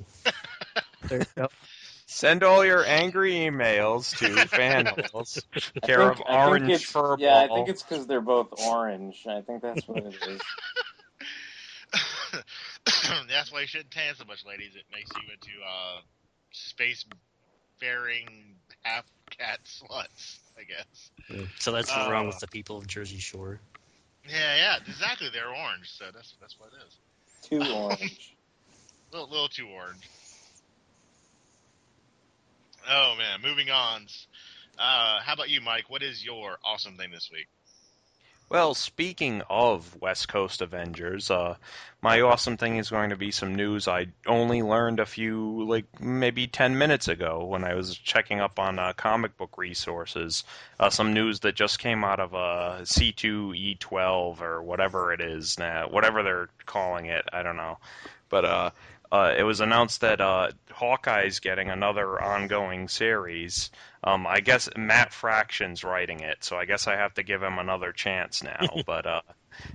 There 1.07 1.19
you 1.19 1.25
go. 1.35 1.47
Send 2.07 2.43
all 2.43 2.63
your 2.63 2.85
angry 2.85 3.33
emails 3.33 4.15
to 4.19 4.25
fanholes, 4.47 5.43
care 5.81 5.97
think- 5.97 6.19
of 6.19 6.21
I 6.27 6.45
think 6.45 6.47
Orange 6.47 6.69
it's- 6.69 6.91
Furball. 6.91 7.19
Yeah, 7.19 7.39
I 7.39 7.47
think 7.47 7.67
it's 7.69 7.81
because 7.83 8.05
they're 8.07 8.21
both 8.21 8.53
orange. 8.65 9.25
I 9.27 9.41
think 9.41 9.61
that's 9.63 9.87
what 9.87 10.03
it 10.05 10.15
is. 10.27 10.41
That's 13.29 13.51
why 13.51 13.61
you 13.61 13.67
shouldn't 13.67 13.91
tan 13.91 14.15
so 14.15 14.25
much, 14.25 14.45
ladies. 14.45 14.75
It 14.75 14.83
makes 14.91 15.09
you 15.15 15.23
into 15.33 15.63
uh, 15.65 16.01
space 16.51 17.05
faring 17.79 18.55
half 18.83 19.05
cat 19.29 19.59
sluts, 19.65 20.37
I 20.57 20.63
guess. 20.63 21.11
Yeah. 21.29 21.45
So 21.59 21.71
that's 21.71 21.89
what's 21.95 22.09
wrong 22.09 22.25
Uh. 22.25 22.27
with 22.27 22.39
the 22.39 22.47
people 22.47 22.77
of 22.77 22.87
Jersey 22.87 23.17
Shore. 23.19 23.59
Yeah, 24.27 24.55
yeah, 24.55 24.77
exactly. 24.87 25.29
They're 25.31 25.47
orange, 25.47 25.89
so 25.91 26.05
that's 26.13 26.33
that's 26.41 26.55
what 26.59 26.69
it 26.73 26.85
is. 26.87 26.95
Too 27.67 27.73
orange. 27.75 28.35
little, 29.11 29.29
little 29.29 29.47
too 29.49 29.67
orange. 29.67 30.09
Oh 32.89 33.15
man, 33.17 33.41
moving 33.41 33.69
on. 33.69 34.07
Uh, 34.77 35.19
how 35.21 35.33
about 35.33 35.49
you, 35.49 35.61
Mike? 35.61 35.89
What 35.89 36.03
is 36.03 36.23
your 36.23 36.57
awesome 36.63 36.97
thing 36.97 37.11
this 37.11 37.29
week? 37.31 37.47
Well, 38.47 38.75
speaking 38.75 39.41
of 39.49 39.99
West 39.99 40.27
Coast 40.27 40.61
Avengers, 40.61 41.31
uh, 41.31 41.55
my 41.99 42.21
awesome 42.21 42.57
thing 42.57 42.77
is 42.77 42.91
going 42.91 43.09
to 43.09 43.15
be 43.15 43.31
some 43.31 43.55
news 43.55 43.87
I 43.87 44.07
only 44.27 44.61
learned 44.61 44.99
a 44.99 45.07
few, 45.07 45.65
like 45.67 45.99
maybe 45.99 46.45
10 46.45 46.77
minutes 46.77 47.07
ago 47.07 47.45
when 47.45 47.63
I 47.63 47.73
was 47.73 47.97
checking 47.97 48.39
up 48.39 48.59
on 48.59 48.77
uh, 48.77 48.93
comic 48.93 49.35
book 49.35 49.57
resources. 49.57 50.43
Uh, 50.79 50.91
some 50.91 51.15
news 51.15 51.39
that 51.39 51.55
just 51.55 51.79
came 51.79 52.03
out 52.03 52.19
of 52.19 52.35
uh, 52.35 52.77
C2E12 52.83 54.41
or 54.41 54.61
whatever 54.61 55.11
it 55.11 55.21
is 55.21 55.57
now, 55.57 55.87
whatever 55.89 56.21
they're 56.21 56.49
calling 56.67 57.07
it, 57.07 57.25
I 57.33 57.41
don't 57.41 57.57
know. 57.57 57.79
But 58.29 58.73
uh, 59.15 59.33
it 59.37 59.43
was 59.43 59.61
announced 59.61 60.01
that 60.01 60.19
uh, 60.19 60.49
Hawkeye's 60.71 61.39
getting 61.39 61.69
another 61.69 62.21
ongoing 62.21 62.89
series. 62.89 63.71
Um, 64.03 64.27
I 64.27 64.41
guess 64.41 64.69
Matt 64.75 65.13
Fraction's 65.13 65.83
writing 65.83 66.19
it, 66.19 66.43
so 66.43 66.57
I 66.57 66.65
guess 66.65 66.87
I 66.87 66.97
have 66.97 67.13
to 67.15 67.23
give 67.23 67.41
him 67.41 67.57
another 67.57 67.91
chance 67.91 68.43
now. 68.43 68.67
but 68.85 69.05
uh, 69.05 69.21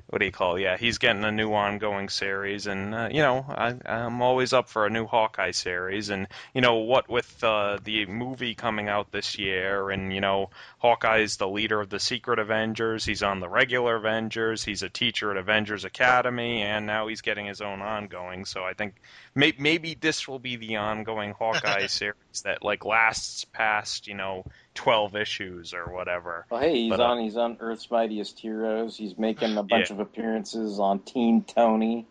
what 0.08 0.18
do 0.18 0.24
you 0.24 0.32
call? 0.32 0.56
it? 0.56 0.62
Yeah, 0.62 0.76
he's 0.76 0.98
getting 0.98 1.24
a 1.24 1.32
new 1.32 1.52
ongoing 1.52 2.08
series, 2.08 2.66
and 2.66 2.94
uh, 2.94 3.08
you 3.10 3.22
know, 3.22 3.44
I, 3.48 3.74
I'm 3.86 4.22
always 4.22 4.52
up 4.52 4.68
for 4.68 4.86
a 4.86 4.90
new 4.90 5.06
Hawkeye 5.06 5.52
series. 5.52 6.10
And 6.10 6.28
you 6.54 6.60
know, 6.60 6.76
what 6.76 7.08
with 7.08 7.42
uh, 7.42 7.78
the 7.82 8.06
movie 8.06 8.54
coming 8.54 8.88
out 8.88 9.10
this 9.10 9.38
year, 9.38 9.90
and 9.90 10.12
you 10.12 10.20
know, 10.20 10.50
Hawkeye's 10.78 11.36
the 11.36 11.48
leader 11.48 11.80
of 11.80 11.90
the 11.90 12.00
Secret 12.00 12.38
Avengers. 12.38 13.04
He's 13.04 13.22
on 13.22 13.40
the 13.40 13.48
regular 13.48 13.96
Avengers. 13.96 14.62
He's 14.62 14.82
a 14.82 14.88
teacher 14.88 15.30
at 15.30 15.36
Avengers 15.36 15.84
Academy, 15.84 16.62
and 16.62 16.86
now 16.86 17.08
he's 17.08 17.22
getting 17.22 17.46
his 17.46 17.60
own 17.60 17.80
ongoing. 17.80 18.44
So 18.44 18.64
I 18.64 18.74
think 18.74 18.94
may- 19.34 19.54
maybe 19.58 19.94
this 19.94 20.26
will 20.28 20.38
be 20.38 20.56
the 20.56 20.76
ongoing 20.76 21.32
Hawkeye 21.32 21.86
series 21.88 22.42
that 22.44 22.62
like 22.64 22.84
lasts 22.84 23.44
past 23.44 24.06
you 24.08 24.14
know 24.14 24.44
twelve 24.74 25.16
issues 25.16 25.74
or 25.74 25.92
whatever. 25.92 26.46
Well, 26.50 26.60
hey, 26.60 26.74
he's 26.82 26.90
But, 26.90 27.00
uh, 27.00 27.04
on. 27.04 27.20
He's 27.20 27.36
on 27.36 27.56
Earth's 27.60 27.90
Mightiest 27.90 28.38
Heroes. 28.40 28.96
He's 28.96 29.16
making 29.18 29.56
a 29.56 29.62
bunch 29.62 29.90
Yeah. 29.90 29.94
of 29.94 30.00
appearances 30.00 30.78
on 30.80 31.00
Teen 31.00 31.42
Tony. 31.44 32.06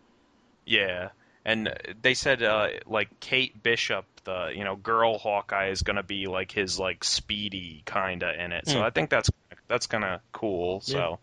Yeah, 0.66 1.08
and 1.44 1.74
they 2.02 2.14
said 2.14 2.42
uh, 2.42 2.68
like 2.86 3.18
Kate 3.20 3.60
Bishop, 3.62 4.04
the 4.24 4.52
you 4.54 4.64
know 4.64 4.76
girl 4.76 5.18
Hawkeye, 5.18 5.70
is 5.70 5.82
gonna 5.82 6.02
be 6.02 6.26
like 6.26 6.52
his 6.52 6.78
like 6.78 7.02
Speedy 7.04 7.82
kinda 7.86 8.32
in 8.44 8.52
it. 8.52 8.68
So 8.68 8.78
Hmm. 8.78 8.84
I 8.84 8.90
think 8.90 9.10
that's 9.10 9.30
that's 9.68 9.86
kind 9.86 10.04
of 10.04 10.20
cool. 10.32 10.80
So 10.80 11.18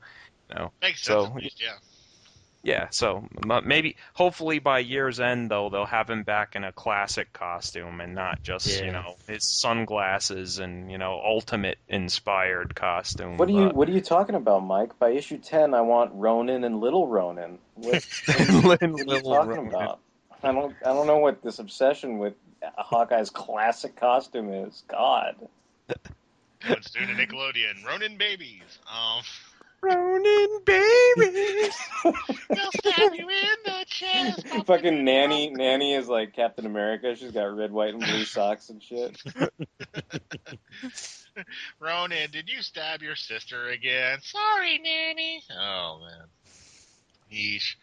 you 0.50 0.56
know, 0.56 0.72
Makes 0.82 1.04
sense. 1.04 1.26
so 1.28 1.34
least, 1.34 1.62
yeah. 1.62 1.74
Yeah, 2.68 2.90
so 2.90 3.26
maybe 3.64 3.96
hopefully 4.14 4.60
by 4.60 4.80
year's 4.80 5.22
end 5.22 5.50
though 5.50 5.70
they'll 5.70 5.86
have 5.86 6.10
him 6.10 6.24
back 6.24 6.58
in 6.58 6.66
a 6.66 6.74
classic 6.74 7.32
costume 7.32 8.02
and 8.02 8.14
not 8.14 8.44
just 8.44 8.68
Yeah. 8.68 8.86
you 8.86 8.92
know 8.92 9.16
his 9.26 9.50
sunglasses 9.50 10.60
and 10.60 10.92
you 10.92 10.98
know 10.98 11.22
ultimate 11.24 11.78
inspired 11.88 12.76
costume. 12.76 13.38
What 13.38 13.48
are 13.48 13.54
you 13.54 13.66
but- 13.68 13.76
What 13.76 13.88
are 13.88 13.94
you 13.94 14.02
talking 14.02 14.36
about, 14.36 14.60
Mike? 14.66 15.00
By 15.00 15.12
issue 15.12 15.38
ten, 15.38 15.74
I 15.74 15.80
want 15.82 16.12
Ronin 16.14 16.66
and 16.66 16.82
Little 16.82 17.08
Ronin. 17.08 17.60
What, 17.76 18.06
what 18.64 18.84
are 18.84 18.88
you, 18.88 18.94
what 18.94 19.08
are 19.10 19.16
you 19.16 19.22
talking 19.22 19.50
Ronin. 19.52 19.68
about? 19.68 20.00
I 20.44 20.52
don't. 20.52 20.76
I 20.86 20.90
don't 20.94 21.08
know 21.08 21.20
what 21.20 21.42
this 21.42 21.60
obsession 21.60 22.18
with 22.20 22.34
Hawkeye's 22.78 23.30
classic 23.30 23.96
costume 23.96 24.54
is. 24.54 24.84
God. 24.90 25.36
It's 26.70 26.90
doing 26.92 27.10
a 27.10 27.14
Nickelodeon. 27.14 27.86
Ronin 27.86 28.18
babies. 28.18 28.80
Um, 28.92 29.24
Ronin 29.82 30.60
babies. 30.66 31.78
they'll 32.50 32.72
stab 32.72 33.14
you 33.14 33.30
in 33.30 33.58
the 33.66 33.86
chest. 33.86 34.48
Fucking 34.66 35.04
nanny. 35.04 35.50
Nanny 35.50 35.94
is 35.94 36.08
like 36.08 36.34
Captain 36.34 36.66
America. 36.66 37.16
She's 37.16 37.32
got 37.32 37.56
red, 37.56 37.72
white, 37.72 37.94
and 37.94 38.04
blue 38.04 38.26
socks 38.26 38.70
and 38.70 38.82
shit. 38.82 39.22
Ronan, 41.80 42.32
did 42.32 42.50
you 42.50 42.62
stab 42.62 43.02
your 43.02 43.16
sister 43.16 43.68
again? 43.68 44.20
Sorry, 44.22 44.80
nanny. 44.80 45.44
Oh 45.56 46.00
man. 46.02 46.28
Yeesh. 47.32 47.76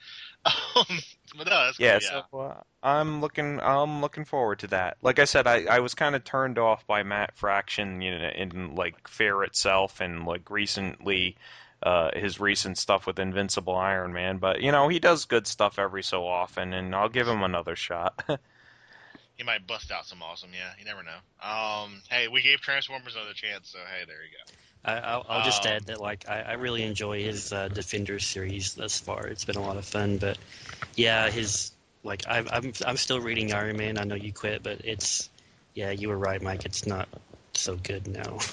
Um, 0.76 0.98
but 1.38 1.46
no, 1.46 1.64
that's 1.64 1.78
cool, 1.78 1.86
yeah, 1.86 1.98
yeah. 2.02 2.22
so 2.30 2.38
uh, 2.38 2.60
I'm 2.82 3.22
looking 3.22 3.60
I'm 3.60 4.02
looking 4.02 4.26
forward 4.26 4.58
to 4.58 4.66
that. 4.68 4.98
Like 5.00 5.18
I 5.18 5.24
said, 5.24 5.46
I, 5.46 5.64
I 5.64 5.78
was 5.78 5.94
kind 5.94 6.14
of 6.14 6.22
turned 6.22 6.58
off 6.58 6.86
by 6.86 7.02
Matt 7.02 7.34
Fraction, 7.36 8.02
you 8.02 8.18
know, 8.18 8.28
in 8.28 8.74
like 8.74 9.08
Fear 9.08 9.44
Itself 9.44 10.00
and 10.02 10.26
like 10.26 10.50
recently 10.50 11.36
uh, 11.84 12.10
his 12.14 12.40
recent 12.40 12.78
stuff 12.78 13.06
with 13.06 13.18
Invincible 13.18 13.76
Iron 13.76 14.12
Man, 14.12 14.38
but 14.38 14.62
you 14.62 14.72
know 14.72 14.88
he 14.88 14.98
does 15.00 15.26
good 15.26 15.46
stuff 15.46 15.78
every 15.78 16.02
so 16.02 16.26
often, 16.26 16.72
and 16.72 16.94
I'll 16.94 17.08
give 17.10 17.28
him 17.28 17.42
another 17.42 17.76
shot. 17.76 18.24
He 19.36 19.44
might 19.44 19.66
bust 19.66 19.90
out 19.90 20.06
some 20.06 20.22
awesome. 20.22 20.50
Yeah, 20.54 20.72
you 20.78 20.84
never 20.84 21.02
know. 21.02 21.18
Um, 21.42 22.02
hey, 22.08 22.28
we 22.28 22.42
gave 22.42 22.60
Transformers 22.60 23.16
another 23.16 23.34
chance, 23.34 23.68
so 23.70 23.78
hey, 23.78 24.04
there 24.06 24.22
you 24.24 24.30
go. 24.30 24.44
I, 24.84 24.98
I'll, 24.98 25.26
I'll 25.28 25.40
just 25.40 25.66
Um, 25.66 25.66
add 25.66 25.86
that 25.86 26.00
like 26.00 26.28
I, 26.28 26.42
I 26.42 26.52
really 26.54 26.82
enjoy 26.84 27.22
his 27.24 27.52
uh, 27.52 27.68
Defenders 27.68 28.26
series 28.26 28.74
thus 28.74 29.00
far. 29.00 29.26
It's 29.26 29.44
been 29.44 29.56
a 29.56 29.62
lot 29.62 29.76
of 29.76 29.84
fun, 29.84 30.18
but 30.18 30.38
yeah, 30.96 31.30
his 31.30 31.72
like 32.02 32.26
I, 32.28 32.44
I'm 32.52 32.72
I'm 32.86 32.96
still 32.96 33.20
reading 33.20 33.52
Iron 33.52 33.76
Man. 33.76 33.98
I 33.98 34.04
know 34.04 34.14
you 34.14 34.32
quit, 34.32 34.62
but 34.62 34.82
it's 34.84 35.30
yeah, 35.74 35.90
you 35.90 36.08
were 36.08 36.18
right, 36.18 36.40
Mike. 36.42 36.64
It's 36.64 36.86
not 36.86 37.08
so 37.54 37.76
good 37.76 38.06
now. 38.06 38.38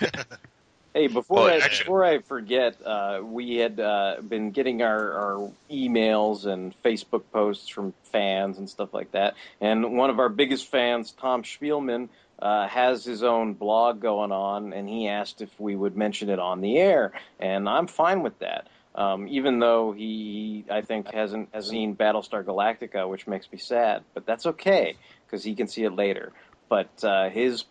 Hey, 0.94 1.06
before 1.06 1.44
Well, 1.44 1.62
I 1.62 1.68
before 1.68 2.04
I 2.04 2.18
forget, 2.18 2.76
uh, 2.84 3.20
we 3.24 3.56
had 3.56 3.80
uh, 3.80 4.16
been 4.28 4.50
getting 4.50 4.82
our, 4.82 5.12
our 5.12 5.50
emails 5.70 6.44
and 6.44 6.74
Facebook 6.82 7.22
posts 7.32 7.68
from 7.68 7.94
fans 8.12 8.58
and 8.58 8.68
stuff 8.68 8.92
like 8.92 9.12
that. 9.12 9.34
And 9.58 9.96
one 9.96 10.10
of 10.10 10.18
our 10.18 10.28
biggest 10.28 10.70
fans, 10.70 11.12
Tom 11.12 11.44
Spielman, 11.44 12.10
uh, 12.38 12.68
has 12.68 13.04
his 13.04 13.22
own 13.22 13.54
blog 13.54 14.00
going 14.00 14.32
on, 14.32 14.74
and 14.74 14.86
he 14.86 15.08
asked 15.08 15.40
if 15.40 15.48
we 15.58 15.74
would 15.74 15.96
mention 15.96 16.28
it 16.28 16.38
on 16.38 16.60
the 16.60 16.76
air, 16.76 17.12
and 17.40 17.68
I'm 17.68 17.86
fine 17.86 18.22
with 18.22 18.38
that. 18.40 18.68
Um, 18.94 19.28
even 19.28 19.60
though 19.60 19.92
he, 19.92 20.66
I 20.70 20.82
think, 20.82 21.10
hasn't 21.10 21.48
has 21.54 21.68
seen 21.68 21.96
Battlestar 21.96 22.44
Galactica, 22.44 23.08
which 23.08 23.26
makes 23.26 23.50
me 23.50 23.56
sad, 23.56 24.02
but 24.12 24.26
that's 24.26 24.44
okay 24.44 24.96
because 25.24 25.42
he 25.42 25.54
can 25.54 25.68
see 25.68 25.84
it 25.84 25.94
later. 25.94 26.32
But 26.68 27.02
uh, 27.02 27.30
his 27.30 27.64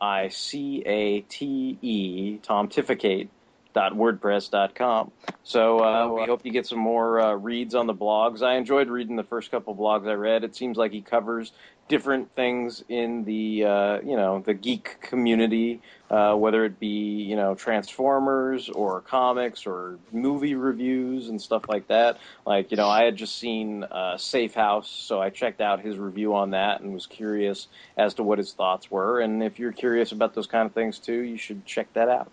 I 0.00 0.28
C 0.28 0.82
A 0.86 1.20
T 1.22 1.76
E, 1.80 2.38
tomtificate.wordpress.com. 2.42 5.12
So 5.42 5.84
uh, 5.84 6.12
we 6.12 6.26
hope 6.26 6.44
you 6.44 6.52
get 6.52 6.66
some 6.66 6.78
more 6.78 7.20
uh, 7.20 7.32
reads 7.34 7.74
on 7.74 7.86
the 7.86 7.94
blogs. 7.94 8.42
I 8.42 8.56
enjoyed 8.56 8.88
reading 8.88 9.16
the 9.16 9.24
first 9.24 9.50
couple 9.50 9.74
blogs 9.76 10.08
I 10.08 10.14
read. 10.14 10.44
It 10.44 10.56
seems 10.56 10.76
like 10.76 10.92
he 10.92 11.00
covers 11.02 11.52
different 11.88 12.34
things 12.34 12.84
in 12.88 13.24
the 13.24 13.64
uh, 13.64 14.00
you 14.00 14.16
know 14.16 14.40
the 14.44 14.54
geek 14.54 15.00
community, 15.00 15.80
uh, 16.10 16.34
whether 16.34 16.64
it 16.64 16.78
be 16.78 17.22
you 17.22 17.36
know 17.36 17.54
Transformers 17.54 18.68
or 18.68 19.00
comics 19.00 19.66
or 19.66 19.98
movie 20.12 20.54
reviews 20.54 21.28
and 21.28 21.40
stuff 21.40 21.62
like 21.68 21.88
that. 21.88 22.18
Like 22.46 22.70
you 22.70 22.76
know, 22.76 22.88
I 22.88 23.04
had 23.04 23.16
just 23.16 23.36
seen 23.38 23.84
uh, 23.84 24.16
Safe 24.18 24.54
House, 24.54 24.88
so 24.90 25.20
I 25.20 25.30
checked 25.30 25.60
out 25.60 25.80
his 25.80 25.96
review 25.96 26.34
on 26.34 26.50
that 26.50 26.80
and 26.80 26.92
was 26.94 27.06
curious 27.06 27.66
as 27.96 28.14
to 28.14 28.22
what 28.22 28.38
his 28.38 28.52
thoughts 28.52 28.90
were. 28.90 29.20
And 29.20 29.42
if 29.42 29.58
you're 29.58 29.72
curious 29.72 30.12
about 30.12 30.34
those 30.34 30.46
kind 30.46 30.66
of 30.66 30.72
things 30.72 30.98
too, 30.98 31.20
you 31.20 31.36
should 31.36 31.64
check 31.66 31.92
that 31.94 32.08
out. 32.08 32.30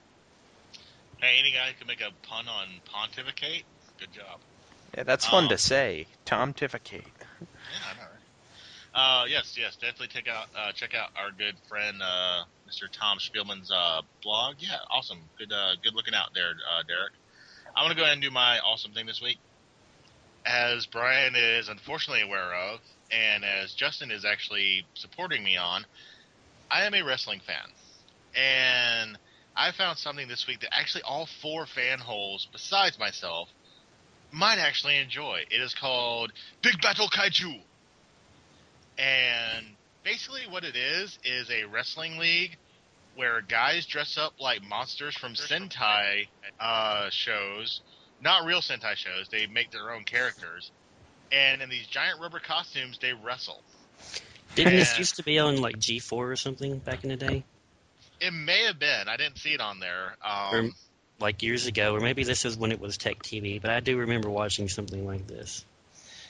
Hey, 1.18 1.38
any 1.40 1.52
guy 1.52 1.68
who 1.68 1.74
can 1.80 1.88
make 1.88 2.02
a 2.02 2.12
pun 2.28 2.48
on 2.48 2.68
pontificate. 2.92 3.64
Good 3.98 4.12
job. 4.12 4.40
yeah, 4.98 5.04
that's 5.04 5.26
fun 5.26 5.46
Um, 5.46 5.50
to 5.50 5.58
say. 5.58 6.08
Tom 6.26 6.54
Tificate. 6.54 7.04
Yeah, 7.42 7.48
I 7.90 7.94
know, 7.96 8.02
right? 8.02 8.05
Uh, 8.96 9.26
yes, 9.28 9.58
yes, 9.60 9.76
definitely 9.76 10.08
check 10.08 10.30
out 10.30 10.48
uh, 10.58 10.72
check 10.72 10.96
out 10.96 11.10
our 11.18 11.30
good 11.38 11.56
friend 11.68 11.98
uh, 12.02 12.44
Mr. 12.66 12.90
Tom 12.90 13.18
Spielman's 13.18 13.70
uh, 13.70 14.02
blog. 14.24 14.56
Yeah, 14.60 14.78
awesome, 14.90 15.20
good 15.38 15.52
uh, 15.52 15.76
good 15.84 15.94
looking 15.94 16.14
out 16.14 16.30
there, 16.34 16.52
uh, 16.52 16.82
Derek. 16.88 17.12
I'm 17.76 17.84
gonna 17.84 17.96
go 17.96 18.04
ahead 18.04 18.14
and 18.14 18.22
do 18.22 18.32
my 18.32 18.60
awesome 18.60 18.94
thing 18.94 19.06
this 19.06 19.22
week, 19.22 19.38
as 20.46 20.86
Brian 20.86 21.36
is 21.36 21.68
unfortunately 21.68 22.24
aware 22.24 22.56
of, 22.56 22.80
and 23.12 23.44
as 23.44 23.74
Justin 23.74 24.12
is 24.12 24.24
actually 24.24 24.86
supporting 24.94 25.44
me 25.44 25.58
on. 25.58 25.86
I 26.72 26.86
am 26.86 26.94
a 26.94 27.02
wrestling 27.04 27.42
fan, 27.46 27.70
and 28.34 29.18
I 29.58 29.74
found 29.74 29.98
something 29.98 30.30
this 30.30 30.46
week 30.48 30.62
that 30.62 30.74
actually 30.74 31.04
all 31.04 31.28
four 31.42 31.66
fan 31.66 32.00
holes 32.00 32.48
besides 32.50 32.98
myself 32.98 33.50
might 34.32 34.58
actually 34.58 34.98
enjoy. 35.00 35.42
It 35.52 35.62
is 35.62 35.74
called 35.74 36.32
Big 36.62 36.76
Battel 36.82 37.10
Kaiju. 37.10 37.60
And 38.98 39.66
basically, 40.04 40.42
what 40.50 40.64
it 40.64 40.76
is 40.76 41.18
is 41.24 41.50
a 41.50 41.66
wrestling 41.66 42.18
league 42.18 42.58
where 43.16 43.42
guys 43.42 43.86
dress 43.86 44.18
up 44.18 44.34
like 44.40 44.62
monsters 44.64 45.16
from 45.16 45.34
Sentai 45.34 46.28
uh, 46.60 47.10
shows, 47.10 47.82
not 48.22 48.46
real 48.46 48.62
Sentai 48.62 48.96
shows. 48.96 49.28
They 49.32 49.48
make 49.48 49.72
their 49.72 49.92
own 49.92 50.04
characters, 50.04 50.72
and 51.32 51.62
in 51.62 51.70
these 51.70 51.88
giant 51.88 52.20
rubber 52.22 52.40
costumes, 52.40 52.98
they 53.02 53.14
wrestle. 53.14 53.62
Didn't 54.56 54.76
this 54.76 54.98
used 54.98 55.16
to 55.18 55.24
be 55.24 55.40
on 55.40 55.62
like 55.62 55.78
G4 55.78 56.14
or 56.14 56.36
something 56.36 56.78
back 56.80 57.04
in 57.04 57.10
the 57.10 57.18
day, 57.18 57.44
It 58.22 58.32
may 58.32 58.64
have 58.66 58.80
been. 58.80 59.08
I 59.08 59.18
didn't 59.18 59.38
see 59.38 59.54
it 59.54 59.60
on 59.60 59.80
there. 59.80 60.16
or 60.24 60.60
Um, 60.60 60.76
like 61.20 61.44
years 61.44 61.66
ago, 61.66 61.94
or 61.94 62.00
maybe 62.00 62.24
this 62.24 62.46
is 62.46 62.58
when 62.58 62.72
it 62.72 62.80
was 62.80 62.98
Tech 62.98 63.22
TV. 63.22 63.62
But 63.62 63.72
I 63.72 63.80
do 63.82 63.98
remember 63.98 64.30
watching 64.30 64.70
something 64.70 65.06
like 65.06 65.28
this. 65.28 65.66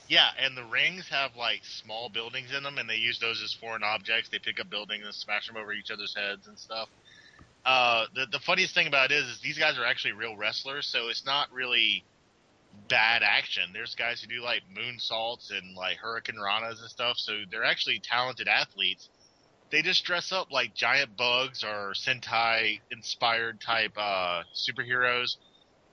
Yeah, 0.07 0.29
and 0.39 0.55
the 0.55 0.63
rings 0.65 1.07
have 1.09 1.35
like 1.35 1.61
small 1.63 2.09
buildings 2.09 2.53
in 2.55 2.63
them, 2.63 2.77
and 2.77 2.89
they 2.89 2.95
use 2.97 3.19
those 3.19 3.41
as 3.43 3.53
foreign 3.53 3.83
objects. 3.83 4.29
They 4.29 4.39
pick 4.39 4.59
up 4.59 4.69
buildings 4.69 5.05
and 5.05 5.13
smash 5.15 5.47
them 5.47 5.57
over 5.57 5.73
each 5.73 5.91
other's 5.91 6.15
heads 6.15 6.47
and 6.47 6.57
stuff. 6.57 6.89
Uh, 7.65 8.05
the 8.13 8.27
the 8.31 8.39
funniest 8.39 8.75
thing 8.75 8.87
about 8.87 9.11
it 9.11 9.15
is, 9.15 9.25
is 9.25 9.39
these 9.41 9.57
guys 9.57 9.77
are 9.79 9.85
actually 9.85 10.13
real 10.13 10.35
wrestlers, 10.37 10.85
so 10.87 11.09
it's 11.09 11.25
not 11.25 11.51
really 11.51 12.03
bad 12.89 13.23
action. 13.23 13.63
There's 13.73 13.95
guys 13.95 14.21
who 14.21 14.27
do 14.27 14.43
like 14.43 14.61
moonsaults 14.77 15.51
and 15.51 15.75
like 15.75 15.97
hurricane 15.97 16.35
ranas 16.35 16.79
and 16.81 16.89
stuff, 16.89 17.17
so 17.17 17.33
they're 17.49 17.63
actually 17.63 17.99
talented 18.03 18.47
athletes. 18.47 19.09
they 19.71 19.81
just 19.81 20.05
dress 20.05 20.31
up 20.31 20.51
like 20.51 20.75
giant 20.75 21.17
bugs 21.17 21.63
or 21.63 21.93
Sentai 21.93 22.79
inspired 22.91 23.59
type 23.61 23.93
uh, 23.97 24.43
superheroes. 24.53 25.35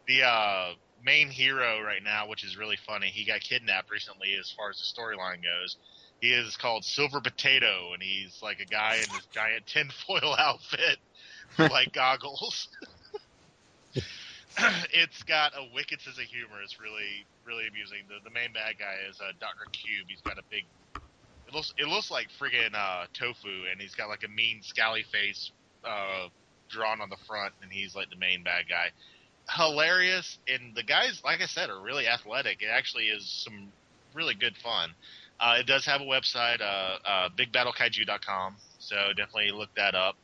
The 0.06 0.22
uh, 0.24 0.74
main 1.04 1.28
hero 1.28 1.80
right 1.82 2.02
now, 2.02 2.28
which 2.28 2.44
is 2.44 2.56
really 2.56 2.78
funny, 2.86 3.08
he 3.08 3.24
got 3.24 3.40
kidnapped 3.40 3.90
recently 3.90 4.34
as 4.38 4.52
far 4.56 4.70
as 4.70 4.76
the 4.76 5.00
storyline 5.00 5.42
goes. 5.42 5.76
He 6.20 6.32
is 6.32 6.56
called 6.56 6.84
Silver 6.84 7.20
Potato, 7.20 7.92
and 7.92 8.02
he's 8.02 8.38
like 8.42 8.60
a 8.60 8.64
guy 8.64 8.94
in 8.96 9.12
this 9.12 9.26
giant 9.32 9.66
tinfoil 9.72 10.34
outfit 10.38 10.98
with 11.58 11.70
like 11.70 11.92
goggles. 11.94 12.68
it's 14.92 15.22
got 15.24 15.52
a 15.56 15.74
wicked 15.74 16.00
sense 16.00 16.18
of 16.18 16.24
humor. 16.24 16.62
It's 16.62 16.80
really, 16.80 17.26
really 17.44 17.66
amusing. 17.66 18.04
The 18.08 18.22
the 18.22 18.32
main 18.32 18.52
bad 18.52 18.78
guy 18.78 18.96
is 19.10 19.20
uh, 19.20 19.32
Doctor 19.40 19.66
Cube. 19.72 20.06
He's 20.08 20.20
got 20.20 20.38
a 20.38 20.42
big. 20.50 20.64
It 21.48 21.54
looks 21.54 21.74
it 21.76 21.88
looks 21.88 22.10
like 22.10 22.28
friggin' 22.40 22.74
uh, 22.74 23.06
tofu, 23.12 23.66
and 23.70 23.80
he's 23.80 23.94
got 23.94 24.08
like 24.08 24.22
a 24.24 24.28
mean 24.28 24.62
scally 24.62 25.04
face 25.10 25.50
uh, 25.84 26.28
drawn 26.68 27.00
on 27.00 27.10
the 27.10 27.18
front, 27.26 27.54
and 27.62 27.72
he's 27.72 27.94
like 27.94 28.10
the 28.10 28.16
main 28.16 28.42
bad 28.42 28.68
guy. 28.68 28.90
Hilarious, 29.50 30.38
and 30.48 30.74
the 30.74 30.82
guys, 30.82 31.20
like 31.24 31.40
I 31.40 31.46
said, 31.46 31.68
are 31.68 31.80
really 31.80 32.06
athletic. 32.06 32.62
It 32.62 32.68
actually 32.72 33.06
is 33.06 33.28
some 33.44 33.72
really 34.14 34.34
good 34.34 34.56
fun. 34.62 34.90
Uh, 35.40 35.56
it 35.58 35.66
does 35.66 35.84
have 35.84 36.00
a 36.00 36.04
website, 36.04 36.60
uh, 36.60 36.98
uh, 37.04 37.28
bigbattlekaiju.com, 37.36 38.56
so 38.78 38.96
definitely 39.16 39.50
look 39.50 39.74
that 39.76 39.94
up. 39.94 40.16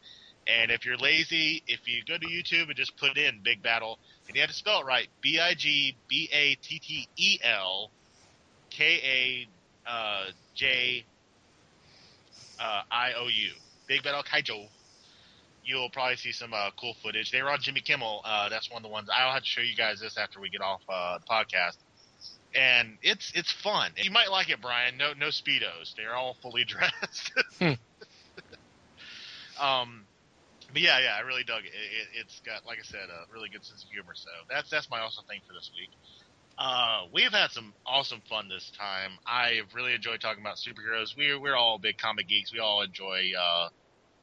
And 0.46 0.70
if 0.70 0.86
you're 0.86 0.96
lazy, 0.96 1.62
if 1.66 1.80
you 1.86 2.02
go 2.06 2.16
to 2.16 2.26
YouTube 2.26 2.68
and 2.68 2.76
just 2.76 2.96
put 2.96 3.18
in 3.18 3.40
Big 3.42 3.62
Battel, 3.62 3.96
and 4.26 4.34
you 4.34 4.40
have 4.40 4.50
to 4.50 4.56
spell 4.56 4.80
it 4.80 4.86
right, 4.86 5.08
B 5.20 5.38
I 5.38 5.54
G 5.54 5.94
B 6.08 6.28
A 6.32 6.54
T 6.62 6.78
T 6.78 7.08
E 7.16 7.38
L 7.42 7.90
K 8.70 9.46
A 9.86 9.90
uh, 9.90 10.24
J 10.54 11.04
uh, 12.60 12.82
I 12.90 13.12
O 13.18 13.26
U, 13.26 13.50
Big 13.86 14.02
Battel 14.02 14.24
Kaiju. 14.24 14.68
You'll 15.68 15.90
probably 15.90 16.16
see 16.16 16.32
some 16.32 16.54
uh, 16.54 16.70
cool 16.80 16.94
footage. 17.02 17.30
They 17.30 17.42
were 17.42 17.50
on 17.50 17.58
Jimmy 17.60 17.82
Kimmel. 17.82 18.22
Uh, 18.24 18.48
that's 18.48 18.70
one 18.70 18.78
of 18.78 18.82
the 18.82 18.88
ones. 18.88 19.08
I'll 19.14 19.34
have 19.34 19.42
to 19.42 19.48
show 19.48 19.60
you 19.60 19.76
guys 19.76 20.00
this 20.00 20.16
after 20.16 20.40
we 20.40 20.48
get 20.48 20.62
off 20.62 20.80
uh, 20.88 21.18
the 21.18 21.26
podcast. 21.26 21.76
And 22.54 22.96
it's 23.02 23.30
it's 23.34 23.52
fun. 23.52 23.92
You 23.96 24.10
might 24.10 24.30
like 24.30 24.48
it, 24.48 24.62
Brian. 24.62 24.96
No 24.96 25.12
no 25.12 25.26
speedos. 25.26 25.94
They're 25.94 26.14
all 26.14 26.36
fully 26.40 26.64
dressed. 26.66 27.32
um, 29.60 30.06
but 30.72 30.80
yeah, 30.80 30.98
yeah, 31.00 31.14
I 31.14 31.20
really 31.20 31.44
dug 31.44 31.64
it. 31.64 31.72
it. 31.76 32.08
It's 32.20 32.40
got, 32.46 32.64
like 32.64 32.78
I 32.78 32.84
said, 32.84 33.10
a 33.10 33.30
really 33.32 33.50
good 33.50 33.64
sense 33.64 33.84
of 33.84 33.90
humor. 33.90 34.12
So 34.14 34.30
that's 34.48 34.70
that's 34.70 34.88
my 34.90 35.00
awesome 35.00 35.26
thing 35.26 35.40
for 35.46 35.52
this 35.52 35.70
week. 35.78 35.90
Uh, 36.58 37.02
we've 37.12 37.30
had 37.30 37.50
some 37.50 37.72
awesome 37.86 38.20
fun 38.28 38.48
this 38.48 38.72
time. 38.76 39.12
I've 39.26 39.72
really 39.74 39.94
enjoyed 39.94 40.20
talking 40.20 40.42
about 40.42 40.56
superheroes. 40.56 41.16
We're 41.16 41.38
we're 41.38 41.54
all 41.54 41.78
big 41.78 41.98
comic 41.98 42.28
geeks. 42.28 42.52
We 42.52 42.58
all 42.58 42.82
enjoy 42.82 43.30
uh, 43.38 43.68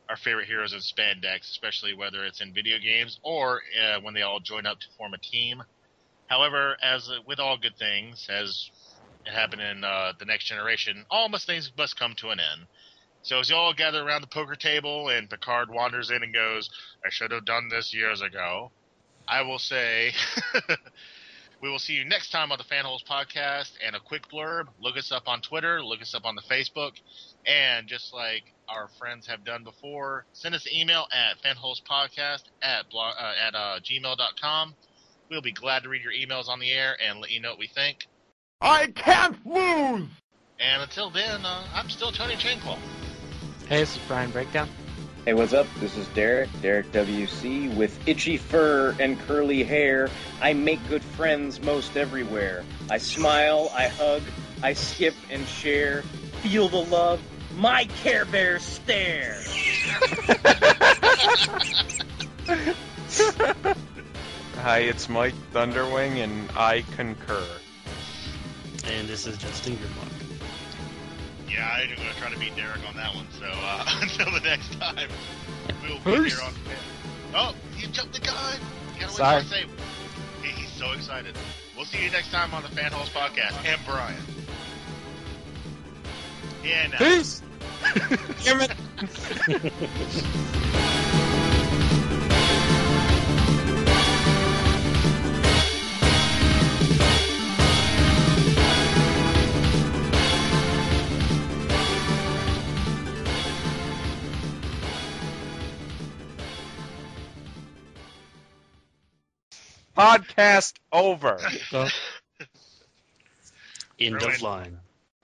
our 0.10 0.18
favorite 0.18 0.48
heroes 0.48 0.74
in 0.74 0.80
spandex, 0.80 1.42
especially 1.42 1.94
whether 1.94 2.24
it's 2.26 2.42
in 2.42 2.54
video 2.54 2.78
games 2.80 3.20
or 3.24 3.62
uh, 3.82 4.00
when 4.02 4.14
they 4.14 4.22
all 4.22 4.40
join 4.40 4.66
up 4.66 4.80
to 4.80 4.86
form 4.98 5.14
a 5.14 5.18
team. 5.18 5.64
However, 6.28 6.76
as 6.82 7.10
uh, 7.10 7.22
with 7.28 7.40
all 7.40 7.58
good 7.58 7.78
things, 7.78 8.28
as 8.30 8.70
it 9.26 9.34
happened 9.34 9.62
in 9.62 9.84
uh, 9.84 10.14
the 10.20 10.26
next 10.26 10.46
generation, 10.46 11.06
all 11.10 11.30
must 11.30 11.48
things 11.48 11.72
must 11.78 11.98
come 11.98 12.14
to 12.18 12.30
an 12.30 12.40
end. 12.40 12.68
So 13.24 13.40
as 13.40 13.50
you 13.50 13.56
all 13.56 13.74
gather 13.74 14.04
around 14.04 14.22
the 14.22 14.28
poker 14.28 14.56
table 14.56 15.10
and 15.10 15.30
Picard 15.30 15.70
wanders 15.72 16.12
in 16.12 16.22
and 16.22 16.34
goes, 16.34 16.70
I 17.04 17.10
should 17.10 17.32
have 17.32 17.46
done 17.46 17.70
this 17.70 17.92
years 17.94 18.22
ago, 18.22 18.72
I 19.28 19.42
will 19.42 19.58
say 19.58 20.12
we 21.62 21.70
will 21.70 21.80
see 21.80 21.94
you 21.94 22.06
next 22.06 22.30
time 22.30 22.52
on 22.52 22.60
the 22.60 22.64
Fanholes 22.64 23.04
podcast 23.10 23.72
and 23.86 23.96
a 23.96 24.00
quick 24.00 24.30
blurb. 24.32 24.66
Look 24.80 24.98
us 24.98 25.12
up 25.12 25.28
on 25.28 25.42
Twitter, 25.42 25.84
look 25.84 26.02
us 26.02 26.14
up 26.14 26.26
on 26.26 26.36
the 26.36 26.44
Facebook, 26.44 26.92
and 27.48 27.88
just 27.88 28.14
like 28.14 28.44
our 28.68 28.88
friends 29.00 29.28
have 29.28 29.44
done 29.44 29.64
before, 29.64 30.26
send 30.34 30.56
us 30.56 30.66
an 30.66 30.74
email 30.74 31.08
at 31.12 31.42
fanholespodcast 31.42 32.44
at, 32.62 32.90
blog, 32.90 33.16
uh, 33.20 33.34
at 33.48 33.56
uh, 33.56 33.80
gmail.com. 33.82 34.74
We'll 35.30 35.42
be 35.42 35.52
glad 35.52 35.84
to 35.84 35.90
read 35.90 36.04
your 36.04 36.14
emails 36.14 36.48
on 36.48 36.60
the 36.60 36.72
air 36.72 36.96
and 37.04 37.20
let 37.20 37.32
you 37.32 37.40
know 37.42 37.52
what 37.52 37.60
we 37.60 37.68
think. 37.68 38.08
I 38.62 38.88
can't 38.88 39.38
lose! 39.46 40.08
And 40.60 40.82
until 40.82 41.10
then, 41.10 41.46
uh, 41.46 41.64
I'm 41.74 41.90
still 41.90 42.12
Tony 42.12 42.36
Chainclaw. 42.36 42.78
Hey, 43.68 43.80
this 43.80 43.96
is 43.96 44.02
Brian 44.08 44.32
Breakdown. 44.32 44.70
Hey, 45.26 45.34
what's 45.34 45.54
up? 45.54 45.66
This 45.80 45.98
is 45.98 46.08
Derek, 46.10 46.50
Derek 46.62 46.92
WC, 46.92 47.76
with 47.76 48.08
itchy 48.08 48.38
fur 48.38 48.96
and 49.00 49.20
curly 49.22 49.64
hair. 49.64 50.08
I 50.40 50.54
make 50.54 50.88
good 50.88 51.04
friends 51.04 51.60
most 51.62 51.98
everywhere. 51.98 52.64
I 52.92 53.00
smile, 53.00 53.72
I 53.74 53.88
hug, 53.88 54.22
I 54.62 54.74
skip 54.74 55.16
and 55.32 55.46
share. 55.48 56.04
Feel 56.44 56.70
the 56.70 56.78
love, 56.78 57.20
my 57.56 57.86
Care 58.04 58.26
Bear 58.26 58.60
stare. 58.60 59.42
Hi, 64.62 64.80
it's 64.80 65.10
Mike 65.10 65.36
Thunderwing, 65.54 66.24
and 66.24 66.50
I 66.56 66.82
concur. 66.96 67.46
And 68.88 69.08
this 69.08 69.28
is 69.28 69.38
Justin 69.38 69.78
Grimlock. 69.78 70.12
Yeah, 71.50 71.68
I'm 71.68 71.88
going 71.88 72.00
to 72.00 72.16
try 72.16 72.32
to 72.32 72.40
beat 72.40 72.56
Derek 72.56 72.88
on 72.88 72.96
that 72.96 73.16
one. 73.16 73.28
So 73.40 73.46
uh, 73.48 73.86
until 74.02 74.32
the 74.32 74.42
next 74.42 74.74
time, 74.80 75.10
we'll 75.82 76.00
be 76.00 76.24
Peace. 76.24 76.38
here 76.38 76.48
on. 76.48 76.54
Oh, 77.34 77.56
you 77.78 77.88
jumped 77.88 78.14
the 78.14 78.22
gun! 78.22 78.60
You 78.96 79.02
gotta 79.02 79.08
wait 79.08 79.44
Sorry. 79.44 79.44
for 79.44 80.46
He, 80.46 80.52
he's 80.52 80.72
so 80.72 80.92
excited. 80.94 81.36
We'll 81.76 81.86
see 81.86 82.04
you 82.04 82.10
next 82.12 82.32
time 82.32 82.54
on 82.54 82.64
the 82.64 82.70
Fan 82.70 82.92
Fanholes 82.92 83.10
podcast. 83.10 83.66
And 83.66 83.82
Brian. 83.86 84.16
Yeah, 86.64 86.88
now. 86.88 86.98
Peace. 86.98 87.42
Damn 88.44 88.62
it. 88.62 88.72
Podcast 109.98 110.74
over. 110.92 111.40
End 114.00 114.22
of 114.22 114.42
line. 114.42 114.80